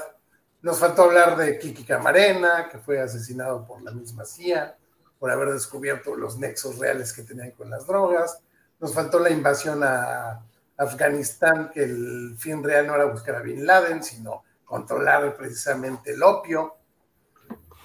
Nos 0.63 0.77
faltó 0.77 1.03
hablar 1.03 1.37
de 1.37 1.57
Kiki 1.57 1.85
Camarena, 1.85 2.67
que 2.69 2.77
fue 2.77 2.99
asesinado 2.99 3.65
por 3.65 3.81
la 3.81 3.91
misma 3.91 4.25
CIA, 4.25 4.75
por 5.17 5.31
haber 5.31 5.53
descubierto 5.53 6.13
los 6.17 6.37
nexos 6.37 6.77
reales 6.77 7.13
que 7.13 7.23
tenían 7.23 7.51
con 7.51 7.69
las 7.69 7.87
drogas. 7.87 8.41
Nos 8.81 8.93
faltó 8.93 9.19
la 9.19 9.29
invasión 9.29 9.81
a 9.81 10.43
Afganistán, 10.75 11.71
que 11.73 11.85
el 11.85 12.35
fin 12.37 12.61
real 12.61 12.85
no 12.85 12.95
era 12.95 13.05
buscar 13.05 13.35
a 13.35 13.39
Bin 13.39 13.65
Laden, 13.65 14.03
sino 14.03 14.43
controlar 14.65 15.37
precisamente 15.37 16.11
el 16.11 16.21
opio. 16.21 16.75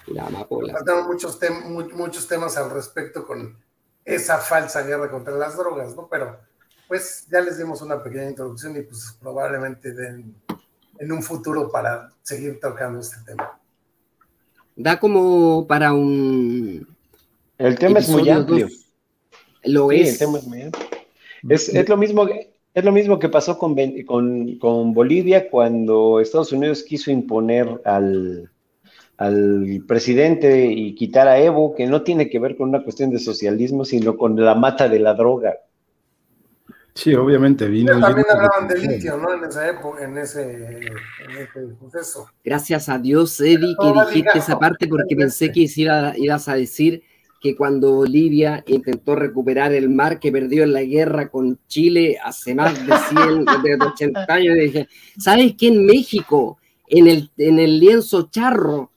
Nos 0.07 0.71
faltaron 0.73 1.07
muchos, 1.07 1.39
muchos 1.93 2.27
temas 2.27 2.57
al 2.57 2.69
respecto 2.69 3.25
con 3.25 3.63
esa 4.03 4.39
falsa 4.39 4.81
guerra 4.81 5.09
contra 5.09 5.35
las 5.35 5.55
drogas, 5.55 5.95
¿no? 5.95 6.09
Pero 6.09 6.37
pues 6.89 7.27
ya 7.31 7.39
les 7.39 7.59
dimos 7.59 7.83
una 7.83 8.01
pequeña 8.01 8.27
introducción 8.27 8.75
y 8.75 8.81
pues 8.81 9.15
probablemente 9.21 9.93
den 9.93 10.33
en 10.97 11.11
un 11.11 11.21
futuro 11.21 11.71
para 11.71 12.09
seguir 12.23 12.59
tocando 12.59 12.99
este 12.99 13.17
tema. 13.27 13.59
Da 14.75 14.99
como 14.99 15.67
para 15.67 15.93
un... 15.93 16.87
El 17.59 17.77
tema 17.77 17.99
es 17.99 18.09
muy 18.09 18.27
amplio. 18.27 18.67
Lo 19.65 19.91
es. 19.91 20.13
El 20.13 20.17
tema 20.17 20.39
es 20.39 20.47
muy 20.47 20.63
amplio. 20.63 20.83
Es, 21.47 21.87
lo 21.87 21.95
mismo, 21.95 22.27
es 22.73 22.83
lo 22.83 22.91
mismo 22.91 23.19
que 23.19 23.29
pasó 23.29 23.59
con, 23.59 23.75
con, 24.03 24.57
con 24.57 24.93
Bolivia 24.93 25.47
cuando 25.47 26.19
Estados 26.19 26.51
Unidos 26.53 26.81
quiso 26.81 27.11
imponer 27.11 27.81
al, 27.85 28.49
al 29.17 29.83
presidente 29.87 30.65
y 30.65 30.95
quitar 30.95 31.27
a 31.27 31.39
Evo, 31.39 31.75
que 31.75 31.85
no 31.85 32.01
tiene 32.01 32.31
que 32.31 32.39
ver 32.39 32.57
con 32.57 32.69
una 32.69 32.83
cuestión 32.83 33.11
de 33.11 33.19
socialismo, 33.19 33.85
sino 33.85 34.17
con 34.17 34.43
la 34.43 34.55
mata 34.55 34.89
de 34.89 34.99
la 34.99 35.13
droga. 35.13 35.59
Sí, 36.93 37.13
obviamente 37.13 37.67
vino. 37.67 37.93
Pero 37.93 38.01
también 38.01 38.25
hablaban 38.29 38.67
de 38.67 38.77
litio, 38.79 39.17
¿no? 39.17 39.33
En 39.33 39.43
esa 39.45 39.69
época, 39.69 40.03
en 40.03 40.17
ese, 40.17 40.41
en 40.51 41.37
ese 41.37 41.75
suceso. 41.79 42.27
Gracias 42.43 42.89
a 42.89 42.97
Dios, 42.97 43.39
Eddie, 43.39 43.75
que 43.79 43.87
dijiste 44.09 44.39
esa 44.39 44.59
parte 44.59 44.87
porque 44.87 45.15
pensé 45.15 45.51
que 45.51 45.67
iba- 45.75 46.17
ibas 46.17 46.47
a 46.49 46.55
decir 46.55 47.03
que 47.41 47.55
cuando 47.55 47.93
Bolivia 47.93 48.65
intentó 48.67 49.15
recuperar 49.15 49.71
el 49.71 49.87
mar 49.87 50.19
que 50.19 50.29
perdió 50.29 50.63
en 50.63 50.73
la 50.73 50.83
guerra 50.83 51.29
con 51.29 51.57
Chile 51.67 52.17
hace 52.21 52.53
más 52.53 52.73
de 52.85 52.93
100, 52.97 53.45
de 53.63 53.85
80 53.85 54.25
años, 54.27 54.55
dije, 54.55 54.89
¿sabes 55.17 55.53
qué? 55.57 55.67
En 55.69 55.85
México, 55.85 56.57
en 56.87 57.07
el, 57.07 57.31
en 57.37 57.59
el 57.59 57.79
lienzo 57.79 58.29
charro, 58.29 58.91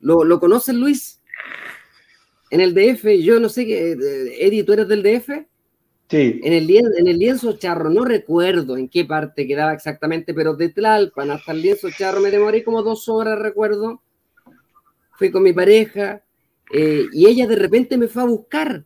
¿lo, 0.00 0.24
lo 0.24 0.40
conoces, 0.40 0.74
Luis? 0.74 1.20
En 2.50 2.60
el 2.60 2.74
DF, 2.74 3.04
yo 3.22 3.38
no 3.38 3.48
sé 3.48 3.66
qué, 3.66 3.92
eh, 3.92 4.46
Eddie, 4.46 4.64
¿tú 4.64 4.72
eres 4.72 4.88
del 4.88 5.02
DF? 5.02 5.46
Sí, 6.10 6.40
En 6.42 6.52
el, 6.54 6.66
lien- 6.66 6.92
en 6.98 7.06
el 7.06 7.18
lienzo 7.18 7.52
charro, 7.56 7.88
no 7.88 8.04
recuerdo 8.04 8.76
en 8.76 8.88
qué 8.88 9.04
parte 9.04 9.46
quedaba 9.46 9.72
exactamente, 9.74 10.34
pero 10.34 10.54
de 10.56 10.70
Tlalpan 10.70 11.30
hasta 11.30 11.52
el 11.52 11.62
lienzo 11.62 11.88
charro 11.90 12.20
me 12.20 12.30
demoré 12.30 12.64
como 12.64 12.82
dos 12.82 13.08
horas, 13.08 13.38
recuerdo. 13.38 14.02
Fui 15.18 15.30
con 15.30 15.42
mi 15.42 15.52
pareja 15.52 16.22
eh, 16.72 17.04
y 17.12 17.26
ella 17.26 17.46
de 17.46 17.56
repente 17.56 17.96
me 17.96 18.08
fue 18.08 18.22
a 18.22 18.26
buscar 18.26 18.84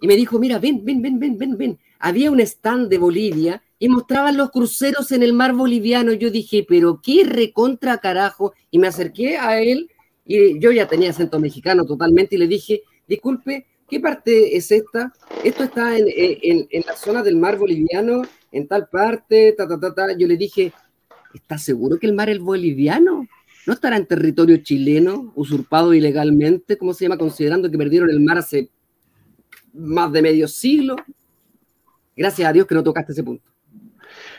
y 0.00 0.08
me 0.08 0.16
dijo, 0.16 0.38
mira, 0.40 0.58
ven, 0.60 0.84
ven, 0.84 1.02
ven, 1.02 1.20
ven, 1.20 1.38
ven, 1.38 1.58
ven. 1.58 1.80
Había 2.00 2.30
un 2.32 2.40
stand 2.40 2.90
de 2.90 2.98
Bolivia 2.98 3.62
y 3.78 3.88
mostraban 3.88 4.36
los 4.36 4.50
cruceros 4.52 5.12
en 5.12 5.24
el 5.24 5.34
mar 5.34 5.54
boliviano. 5.54 6.12
Yo 6.14 6.30
dije, 6.30 6.66
pero 6.68 7.00
qué 7.02 7.24
recontra 7.24 7.98
carajo. 7.98 8.54
Y 8.72 8.78
me 8.80 8.88
acerqué 8.88 9.38
a 9.38 9.60
él 9.62 9.90
y 10.26 10.60
yo 10.60 10.72
ya 10.72 10.88
tenía 10.88 11.10
acento 11.10 11.40
mexicano 11.40 11.86
totalmente 11.86 12.36
y 12.36 12.40
le 12.40 12.48
dije, 12.48 12.82
disculpe, 13.08 13.67
¿qué 13.88 14.00
parte 14.00 14.56
es 14.56 14.70
esta? 14.70 15.12
Esto 15.44 15.64
está 15.64 15.96
en, 15.98 16.06
en- 16.08 16.66
en 16.70 16.82
la 16.86 16.96
zona 16.96 17.22
del 17.22 17.36
mar 17.36 17.56
boliviano, 17.58 18.22
en 18.52 18.66
tal 18.68 18.88
parte, 18.88 19.52
ta, 19.56 19.66
ta, 19.68 19.78
ta, 19.80 19.94
ta. 19.94 20.16
Yo 20.16 20.26
le 20.26 20.36
dije, 20.36 20.72
¿estás 21.34 21.62
seguro 21.62 21.98
que 21.98 22.06
el 22.06 22.14
mar 22.14 22.28
es 22.30 22.38
boliviano? 22.38 23.26
¿No 23.66 23.72
estará 23.74 23.96
en 23.96 24.06
territorio 24.06 24.56
chileno, 24.58 25.32
usurpado 25.36 25.92
ilegalmente? 25.92 26.78
¿Cómo 26.78 26.94
se 26.94 27.04
llama? 27.04 27.18
Considerando 27.18 27.70
que 27.70 27.76
perdieron 27.78 28.08
el 28.10 28.20
mar 28.20 28.38
hace 28.38 28.70
más 29.74 30.10
de 30.12 30.22
medio 30.22 30.48
siglo. 30.48 30.96
Gracias 32.16 32.48
a 32.48 32.52
Dios 32.52 32.66
que 32.66 32.74
no 32.74 32.82
tocaste 32.82 33.12
ese 33.12 33.22
punto. 33.22 33.44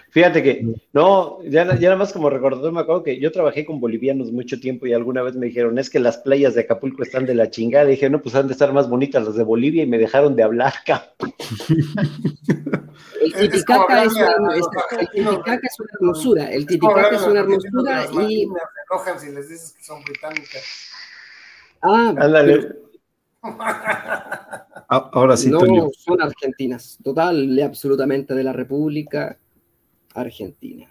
Fíjate 0.09 0.43
que, 0.43 0.65
no, 0.93 1.41
ya, 1.43 1.65
ya 1.75 1.89
nada 1.89 1.95
más 1.97 2.13
como 2.13 2.29
recordador 2.29 2.71
me 2.71 2.81
acuerdo 2.81 3.03
que 3.03 3.19
yo 3.19 3.31
trabajé 3.31 3.65
con 3.65 3.79
bolivianos 3.79 4.31
mucho 4.31 4.59
tiempo 4.59 4.85
y 4.85 4.93
alguna 4.93 5.21
vez 5.21 5.35
me 5.35 5.47
dijeron, 5.47 5.77
es 5.79 5.89
que 5.89 5.99
las 5.99 6.17
playas 6.17 6.55
de 6.55 6.61
Acapulco 6.61 7.03
están 7.03 7.25
de 7.25 7.35
la 7.35 7.49
chingada. 7.49 7.85
Y 7.87 7.91
dije, 7.91 8.09
no, 8.09 8.21
pues 8.21 8.35
han 8.35 8.47
de 8.47 8.53
estar 8.53 8.73
más 8.73 8.89
bonitas 8.89 9.23
las 9.23 9.35
de 9.35 9.43
Bolivia 9.43 9.83
y 9.83 9.87
me 9.87 9.97
dejaron 9.97 10.35
de 10.35 10.43
hablar, 10.43 10.73
cabrón. 10.85 11.33
El 13.21 13.33
Titicaca 13.33 14.03
es, 14.03 14.13
una, 14.13 14.35
hermosura. 15.99 16.51
El 16.51 16.65
Titicaca 16.65 17.15
es 17.15 17.23
una 17.23 17.39
hermosura 17.41 18.07
y. 18.27 18.43
Enojan 18.43 19.19
si 19.19 19.31
les 19.31 19.49
dices 19.49 19.73
que 19.73 19.83
son 19.83 20.03
británicas. 20.03 20.63
Ah, 21.81 22.13
Ándale. 22.17 22.57
pero 22.57 22.89
Ah, 24.91 25.11
Ahora 25.13 25.37
sí, 25.37 25.51
no 25.51 25.59
Toño. 25.59 25.89
son 25.95 26.19
argentinas. 26.19 26.97
Total 27.03 27.37
y 27.37 27.61
absolutamente 27.61 28.33
de 28.33 28.43
la 28.43 28.53
República 28.53 29.37
Argentina. 30.13 30.87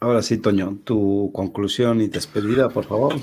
Ahora 0.00 0.22
sí, 0.22 0.38
Toño, 0.38 0.78
tu 0.84 1.30
conclusión 1.32 2.00
y 2.00 2.08
despedida, 2.08 2.68
por 2.68 2.84
favor. 2.84 3.14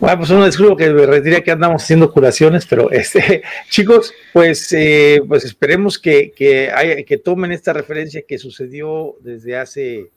Bueno, 0.00 0.18
pues 0.18 0.30
uno 0.30 0.46
disculpo 0.46 0.76
que 0.76 0.90
me 0.90 1.06
retire 1.06 1.42
que 1.42 1.50
andamos 1.50 1.82
haciendo 1.82 2.10
curaciones, 2.12 2.66
pero 2.66 2.90
este, 2.90 3.42
chicos, 3.70 4.12
pues, 4.32 4.72
eh, 4.72 5.20
pues 5.26 5.44
esperemos 5.44 5.98
que, 5.98 6.32
que, 6.32 6.70
haya- 6.70 7.02
que 7.04 7.18
tomen 7.18 7.52
esta 7.52 7.72
referencia 7.72 8.22
que 8.26 8.38
sucedió 8.38 9.16
desde 9.20 9.56
hace 9.56 10.10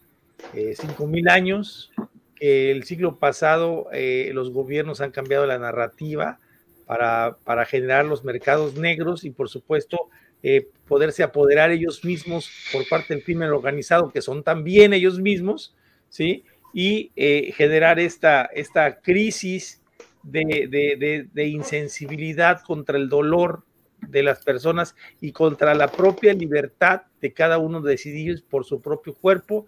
eh, 0.53 0.75
cinco 0.79 1.07
mil 1.07 1.27
años, 1.29 1.91
que 2.35 2.71
el 2.71 2.83
siglo 2.83 3.17
pasado 3.17 3.87
eh, 3.91 4.31
los 4.33 4.51
gobiernos 4.51 5.01
han 5.01 5.11
cambiado 5.11 5.45
la 5.47 5.57
narrativa 5.57 6.39
para, 6.85 7.37
para 7.43 7.65
generar 7.65 8.05
los 8.05 8.23
mercados 8.23 8.75
negros 8.75 9.25
y 9.25 9.31
por 9.31 9.49
supuesto 9.49 10.09
eh, 10.43 10.67
poderse 10.87 11.23
apoderar 11.23 11.71
ellos 11.71 12.03
mismos 12.05 12.49
por 12.71 12.87
parte 12.87 13.13
del 13.13 13.23
crimen 13.23 13.49
organizado, 13.49 14.09
que 14.11 14.21
son 14.21 14.43
también 14.43 14.93
ellos 14.93 15.19
mismos, 15.19 15.75
¿sí? 16.09 16.43
y 16.73 17.11
eh, 17.15 17.51
generar 17.55 17.99
esta, 17.99 18.45
esta 18.45 18.99
crisis 19.01 19.81
de, 20.23 20.67
de- 20.69 20.95
de- 20.97 21.27
de 21.33 21.47
insensibilidad 21.47 22.61
contra 22.61 22.97
el 22.97 23.09
dolor 23.09 23.63
de 24.01 24.21
las 24.23 24.43
personas 24.43 24.95
y 25.21 25.31
contra 25.31 25.73
la 25.73 25.87
propia 25.91 26.33
libertad 26.33 27.01
de 27.21 27.33
cada 27.33 27.57
uno 27.57 27.81
de 27.81 27.91
decidir 27.91 28.43
por 28.49 28.63
su 28.65 28.79
propio 28.81 29.13
cuerpo. 29.15 29.67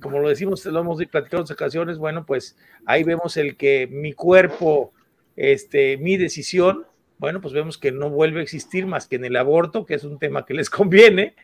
Como 0.00 0.18
lo 0.20 0.28
decimos, 0.28 0.64
lo 0.66 0.80
hemos 0.80 0.98
platicado 1.06 1.38
en 1.38 1.42
otras 1.42 1.56
ocasiones, 1.56 1.98
bueno, 1.98 2.24
pues 2.26 2.56
ahí 2.86 3.04
vemos 3.04 3.36
el 3.36 3.56
que 3.56 3.86
mi 3.90 4.12
cuerpo, 4.12 4.92
este, 5.36 5.96
mi 5.96 6.16
decisión, 6.16 6.84
bueno, 7.18 7.40
pues 7.40 7.54
vemos 7.54 7.78
que 7.78 7.92
no 7.92 8.10
vuelve 8.10 8.40
a 8.40 8.42
existir 8.42 8.86
más 8.86 9.06
que 9.06 9.16
en 9.16 9.24
el 9.24 9.36
aborto, 9.36 9.84
que 9.86 9.94
es 9.94 10.04
un 10.04 10.18
tema 10.18 10.44
que 10.44 10.54
les 10.54 10.68
conviene, 10.70 11.34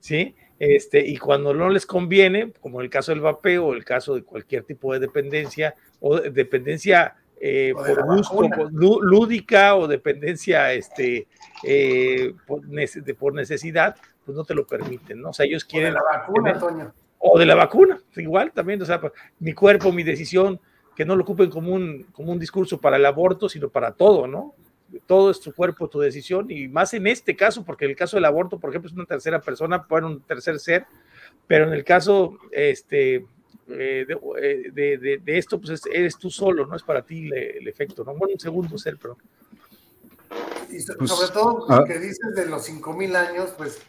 ¿sí? 0.00 0.34
Este, 0.58 1.06
y 1.06 1.16
cuando 1.18 1.54
no 1.54 1.68
les 1.68 1.86
conviene, 1.86 2.52
como 2.60 2.80
el 2.80 2.90
caso 2.90 3.12
del 3.12 3.20
vapeo 3.20 3.66
o 3.66 3.74
el 3.74 3.84
caso 3.84 4.14
de 4.16 4.22
cualquier 4.24 4.64
tipo 4.64 4.92
de 4.92 4.98
dependencia 4.98 5.74
o 6.00 6.18
de- 6.18 6.30
dependencia 6.30 7.14
eh, 7.40 7.72
O 7.76 7.84
de 7.84 7.94
por 7.94 8.16
gusto, 8.16 8.34
por 8.36 8.72
lúdica 8.72 9.76
o 9.76 9.86
dependencia 9.86 10.72
este, 10.72 11.28
eh, 11.62 12.32
por, 12.48 12.62
nece- 12.66 13.00
de- 13.04 13.14
por 13.14 13.32
necesidad, 13.34 13.94
pues 14.24 14.36
no 14.36 14.42
te 14.44 14.54
lo 14.56 14.66
permiten, 14.66 15.20
¿no? 15.20 15.30
O 15.30 15.32
sea, 15.32 15.46
ellos 15.46 15.62
O 15.62 15.66
de 15.66 15.70
quieren 15.70 15.94
la 15.94 16.02
vacuna, 16.02 16.52
tener- 16.54 16.58
Toño. 16.68 16.94
o 17.18 17.38
de 17.38 17.46
la 17.46 17.54
vacuna, 17.54 18.00
igual 18.16 18.50
también, 18.50 18.82
o 18.82 18.84
sea, 18.84 19.00
pues, 19.00 19.12
mi 19.38 19.52
cuerpo, 19.52 19.92
mi 19.92 20.02
decisión, 20.02 20.58
que 20.96 21.04
no 21.04 21.14
lo 21.14 21.22
ocupen 21.22 21.48
como 21.48 21.72
un, 21.72 22.06
como 22.10 22.32
un 22.32 22.40
discurso 22.40 22.80
para 22.80 22.96
el 22.96 23.06
aborto, 23.06 23.48
sino 23.48 23.68
para 23.68 23.92
todo, 23.92 24.26
¿no? 24.26 24.54
Todo 25.06 25.30
es 25.30 25.40
tu 25.40 25.52
cuerpo, 25.52 25.88
tu 25.88 26.00
decisión, 26.00 26.50
y 26.50 26.66
más 26.68 26.94
en 26.94 27.06
este 27.06 27.36
caso, 27.36 27.64
porque 27.64 27.84
en 27.84 27.90
el 27.90 27.96
caso 27.96 28.16
del 28.16 28.24
aborto, 28.24 28.58
por 28.58 28.70
ejemplo, 28.70 28.88
es 28.88 28.94
una 28.96 29.04
tercera 29.04 29.40
persona, 29.40 29.84
bueno, 29.88 30.06
un 30.08 30.20
tercer 30.22 30.58
ser, 30.58 30.86
pero 31.46 31.66
en 31.66 31.72
el 31.74 31.84
caso 31.84 32.38
este, 32.50 33.16
eh, 33.68 34.06
de, 34.08 34.18
eh, 34.40 34.70
de- 34.72 34.96
de- 34.98 35.18
de 35.18 35.38
esto, 35.38 35.58
pues 35.60 35.70
es- 35.72 35.86
eres 35.92 36.16
tú 36.16 36.30
solo, 36.30 36.64
no 36.66 36.74
es 36.74 36.82
para 36.82 37.02
ti 37.02 37.28
le- 37.28 37.58
el, 37.58 37.68
efecto, 37.68 38.02
¿no? 38.02 38.14
Bueno, 38.14 38.32
un 38.34 38.40
segundo 38.40 38.78
ser, 38.78 38.96
pero 39.00 39.16
Y 40.70 40.84
Pues, 40.98 41.10
sobre 41.10 41.28
todo 41.32 41.66
ah. 41.70 41.80
lo 41.80 41.84
que 41.86 41.98
dices 41.98 42.34
de 42.34 42.46
los 42.46 42.64
5000 42.64 43.14
años, 43.16 43.54
pues 43.56 43.80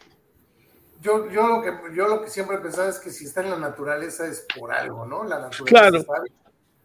yo, 1.02 1.30
yo, 1.30 1.46
lo 1.46 1.62
que, 1.62 1.94
yo 1.94 2.08
lo 2.08 2.22
que 2.22 2.30
siempre 2.30 2.56
he 2.56 2.60
pensado 2.60 2.88
es 2.88 2.98
que 2.98 3.10
si 3.10 3.24
está 3.26 3.42
en 3.42 3.50
la 3.50 3.58
naturaleza 3.58 4.26
es 4.26 4.46
por 4.58 4.72
algo, 4.72 5.04
¿no? 5.06 5.24
La 5.24 5.40
naturaleza 5.40 5.64
Claro. 5.90 6.02
sabe, 6.02 6.30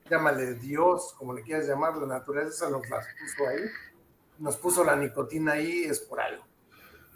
llámale 0.10 0.54
Dios, 0.56 1.14
como 1.18 1.34
le 1.34 1.42
quieras 1.44 1.68
llamar, 1.68 1.96
la 1.98 2.08
naturaleza 2.08 2.70
nos 2.70 2.88
las 2.90 3.06
puso 3.20 3.48
ahí, 3.50 3.62
nos 4.40 4.58
puso 4.58 4.84
la 4.84 4.96
nicotina 4.96 5.54
ahí, 5.54 5.84
es 5.84 6.00
por 6.00 6.20
algo. 6.20 6.44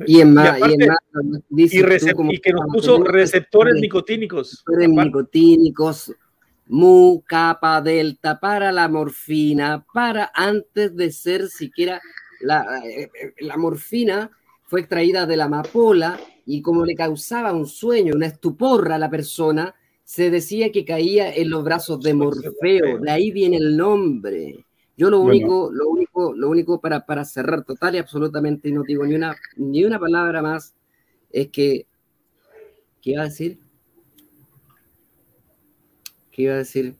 Y 0.06 0.22
en 0.22 0.34
más, 0.34 0.46
y 0.46 0.50
aparte- 0.64 0.84
en 0.84 0.88
más, 0.88 1.42
dices 1.50 2.04
y, 2.04 2.12
como- 2.14 2.32
que 2.42 2.54
nos 2.54 2.66
puso 2.72 3.04
receptores 3.04 3.76
nicotínicos. 3.76 4.64
receptores 4.66 4.90
nicotínicos, 4.90 6.14
mu, 6.68 7.22
kappa, 7.22 7.82
delta, 7.82 8.40
para 8.40 8.72
la 8.72 8.88
morfina, 8.88 9.86
para 9.94 10.32
antes 10.34 10.96
de 10.96 11.12
ser 11.12 11.48
siquiera 11.50 12.02
la, 12.42 12.82
eh, 12.86 13.10
eh, 13.14 13.34
la 13.40 13.58
morfina 13.58 14.32
fue 14.68 14.82
extraída 14.82 15.26
de 15.26 15.36
la 15.36 15.46
amapola 15.46 16.18
y 16.46 16.62
como 16.62 16.86
le 16.86 16.96
causaba 16.96 17.52
un 17.52 17.66
sueño, 17.66 18.14
una 18.16 18.28
estupor 18.28 18.92
a 18.94 18.98
la 18.98 19.10
persona, 19.10 19.76
se 20.06 20.30
decía 20.32 20.72
que 20.72 20.86
caía 20.86 21.34
en 21.36 21.50
los 21.50 21.64
brazos 21.64 22.02
de 22.02 22.14
Morfeo, 22.14 23.00
de 23.00 23.12
ahí 23.12 23.32
viene 23.32 23.58
el 23.58 23.76
nombre. 23.76 24.66
Yo 25.00 25.10
lo 25.10 25.22
Bueno. 25.22 25.32
único, 25.46 25.72
lo 25.72 25.88
único, 25.88 26.34
lo 26.34 26.50
único 26.50 26.82
para, 26.82 27.06
para 27.06 27.24
cerrar 27.24 27.64
total 27.64 27.96
y 27.96 28.00
absolutamente, 28.00 28.68
y 28.68 28.74
no 28.74 28.84
digo 28.84 29.06
ni 29.06 29.16
una, 29.16 29.34
ni 29.56 29.86
una 29.86 29.98
palabra 29.98 30.42
más, 30.42 30.76
es 31.32 31.48
que, 31.48 31.88
¿qué 33.02 33.12
iba 33.12 33.22
a 33.22 33.26
decir? 33.26 33.60
¿Qué 36.30 36.42
iba 36.42 36.54
a 36.56 36.58
decir? 36.58 36.98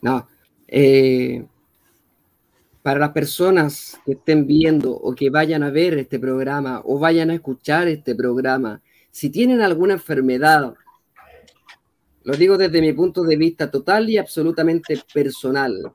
No, 0.00 0.26
eh, 0.66 1.44
para 2.80 3.00
las 3.00 3.10
personas 3.10 4.00
que 4.06 4.12
estén 4.12 4.46
viendo 4.46 4.92
o 4.92 5.14
que 5.14 5.28
vayan 5.28 5.62
a 5.62 5.70
ver 5.70 5.98
este 5.98 6.18
programa 6.18 6.80
o 6.86 6.98
vayan 6.98 7.28
a 7.28 7.34
escuchar 7.34 7.86
este 7.86 8.14
programa, 8.14 8.80
si 9.10 9.28
tienen 9.28 9.60
alguna 9.60 9.92
enfermedad, 9.92 10.72
lo 12.24 12.36
digo 12.36 12.58
desde 12.58 12.80
mi 12.80 12.92
punto 12.92 13.22
de 13.22 13.36
vista 13.36 13.70
total 13.70 14.10
y 14.10 14.18
absolutamente 14.18 15.00
personal, 15.12 15.92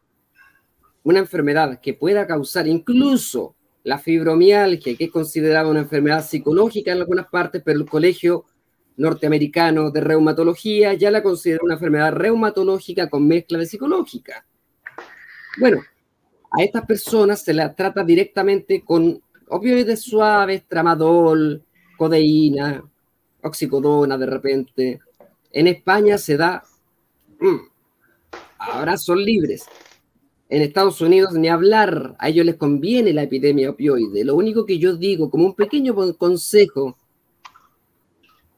una 1.04 1.20
enfermedad 1.20 1.80
que 1.80 1.94
pueda 1.94 2.26
causar 2.26 2.68
incluso 2.68 3.56
la 3.84 4.00
fibromialgia, 4.00 4.98
que 4.98 5.06
es 5.06 5.12
considerada 5.12 5.70
una 5.70 5.82
enfermedad 5.82 6.26
psicológica 6.26 6.92
en 6.92 7.00
algunas 7.00 7.28
partes, 7.28 7.62
pero 7.64 7.80
el 7.80 7.86
colegio 7.86 8.46
norteamericano 8.98 9.92
de 9.92 10.02
reumatología 10.02 10.94
ya 10.94 11.12
la 11.12 11.22
considera 11.22 11.60
una 11.64 11.76
enfermedad 11.76 12.12
reumatológica 12.14 13.10
con 13.10 13.28
mezcla 13.28 13.60
de 13.60 13.68
psicológica. 13.68 14.46
Bueno, 15.60 15.82
a 16.52 16.64
estas 16.64 16.86
personas 16.86 17.44
se 17.44 17.54
las 17.54 17.76
trata 17.76 18.04
directamente 18.04 18.84
con 18.84 19.22
opioides 19.48 20.02
suaves, 20.02 20.64
tramadol, 20.68 21.64
codeína, 21.98 22.84
oxicodona 23.42 24.18
de 24.18 24.26
repente. 24.26 25.00
En 25.56 25.68
España 25.68 26.18
se 26.18 26.36
da, 26.36 26.66
mm, 27.40 27.56
ahora 28.58 28.98
son 28.98 29.24
libres. 29.24 29.64
En 30.50 30.62
Estados 30.62 31.00
Unidos 31.00 31.32
ni 31.32 31.48
hablar, 31.48 32.14
a 32.20 32.28
ellos 32.28 32.46
les 32.46 32.56
conviene 32.56 33.14
la 33.14 33.24
epidemia 33.24 33.70
opioide. 33.70 34.26
Lo 34.26 34.36
único 34.36 34.66
que 34.66 34.78
yo 34.78 34.98
digo 34.98 35.30
como 35.30 35.46
un 35.46 35.56
pequeño 35.56 35.96
consejo, 36.18 36.98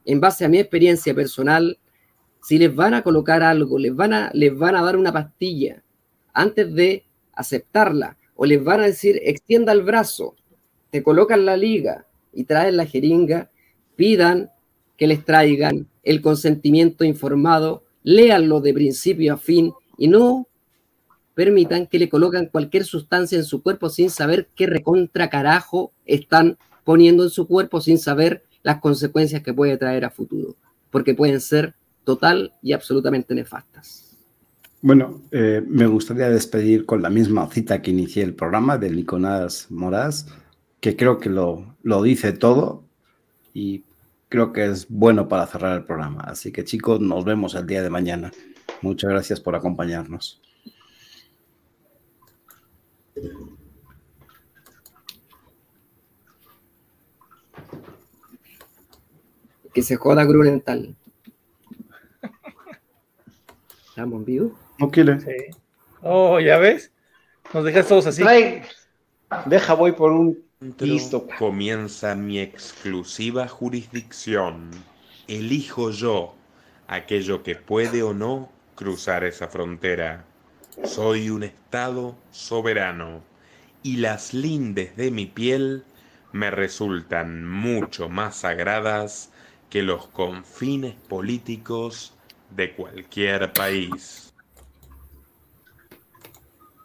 en 0.06 0.20
base 0.20 0.44
a 0.44 0.50
mi 0.50 0.58
experiencia 0.58 1.14
personal, 1.14 1.78
si 2.42 2.58
les 2.58 2.74
van 2.74 2.96
a 2.96 3.04
colocar 3.04 3.44
algo, 3.44 3.78
les 3.78 3.96
van 3.96 4.14
a, 4.14 4.32
les 4.34 4.58
van 4.58 4.76
a 4.76 4.82
dar 4.82 4.98
una 4.98 5.14
pastilla 5.14 5.84
antes 6.34 6.74
de 6.74 7.06
aceptarla, 7.34 8.18
o 8.36 8.44
les 8.44 8.64
van 8.64 8.80
a 8.80 8.88
decir, 8.88 9.22
extienda 9.24 9.72
el 9.72 9.84
brazo, 9.84 10.36
te 10.90 11.04
colocan 11.04 11.46
la 11.46 11.58
liga 11.58 12.08
y 12.34 12.46
traen 12.46 12.76
la 12.76 12.88
jeringa, 12.88 13.52
pidan 13.96 14.50
que 14.98 15.08
les 15.08 15.24
traigan 15.24 15.88
el 16.04 16.22
consentimiento 16.22 17.04
informado, 17.04 17.84
léanlo 18.04 18.60
de 18.62 18.74
principio 18.74 19.36
a 19.36 19.38
fin 19.38 19.72
y 19.98 20.08
no 20.08 20.48
permitan 21.34 21.86
que 21.86 22.00
le 22.00 22.10
colocan 22.10 22.48
cualquier 22.48 22.84
sustancia 22.84 23.38
en 23.38 23.44
su 23.44 23.62
cuerpo 23.62 23.90
sin 23.90 24.10
saber 24.10 24.50
qué 24.56 24.66
recontra 24.66 25.30
carajo 25.30 25.92
están 26.06 26.58
poniendo 26.84 27.24
en 27.24 27.30
su 27.30 27.48
cuerpo, 27.48 27.80
sin 27.80 28.00
saber 28.00 28.44
las 28.64 28.80
consecuencias 28.80 29.44
que 29.44 29.54
puede 29.54 29.78
traer 29.78 30.06
a 30.06 30.10
futuro, 30.10 30.56
porque 30.90 31.14
pueden 31.14 31.40
ser 31.40 31.76
total 32.04 32.54
y 32.64 32.74
absolutamente 32.74 33.36
nefastas. 33.36 34.18
Bueno, 34.82 35.22
eh, 35.32 35.62
me 35.68 35.86
gustaría 35.86 36.30
despedir 36.30 36.86
con 36.86 37.02
la 37.02 37.10
misma 37.10 37.50
cita 37.52 37.82
que 37.82 37.92
inicié 37.92 38.24
el 38.24 38.34
programa 38.34 38.78
de 38.78 38.90
Nicolás 38.90 39.68
Moraz, 39.70 40.28
que 40.80 40.96
creo 40.96 41.20
que 41.20 41.30
lo, 41.30 41.76
lo 41.84 42.02
dice 42.02 42.32
todo 42.32 42.84
y 43.54 43.84
creo 44.30 44.52
que 44.54 44.66
es 44.66 44.88
bueno 44.90 45.28
para 45.28 45.48
cerrar 45.48 45.78
el 45.78 45.86
programa. 45.86 46.22
Así 46.22 46.52
que 46.52 46.64
chicos, 46.64 47.00
nos 47.00 47.26
vemos 47.26 47.56
el 47.56 47.66
día 47.68 47.82
de 47.82 47.90
mañana. 47.90 48.32
Muchas 48.82 49.10
gracias 49.10 49.40
por 49.40 49.56
acompañarnos. 49.56 50.42
Que 59.74 59.84
se 59.84 59.96
joda 59.96 60.26
Grunenthal. 60.26 60.96
¿Estamos 63.90 64.20
en 64.20 64.26
vivo? 64.26 64.60
No 64.80 64.90
quiere. 64.92 65.20
Sí. 65.20 65.58
Oh, 66.02 66.40
ya 66.40 66.58
ves. 66.58 66.92
Nos 67.54 67.64
dejas 67.64 67.88
todos 67.88 68.08
así. 68.08 68.22
Trae- 68.24 68.64
Deja, 69.46 69.74
voy 69.74 69.92
por 69.92 70.12
un 70.12 70.47
listo. 70.60 71.28
Comienza 71.38 72.16
mi 72.16 72.40
exclusiva 72.40 73.48
jurisdicción. 73.48 74.72
Elijo 75.28 75.92
yo 75.92 76.36
aquello 76.88 77.44
que 77.44 77.56
puede 77.56 78.04
o 78.04 78.14
no 78.14 78.50
cruzar 78.76 79.24
esa 79.24 79.48
frontera. 79.48 80.26
Soy 80.84 81.30
un 81.30 81.44
Estado 81.44 82.16
soberano 82.32 83.24
y 83.84 83.98
las 83.98 84.34
lindes 84.34 84.96
de 84.96 85.12
mi 85.12 85.26
piel 85.26 85.84
me 86.32 86.52
resultan 86.52 87.48
mucho 87.48 88.10
más 88.10 88.38
sagradas 88.38 89.32
que 89.70 89.82
los 89.82 90.08
confines 90.08 90.96
políticos 91.08 92.14
de 92.56 92.74
cualquier 92.74 93.52
país. 93.54 94.27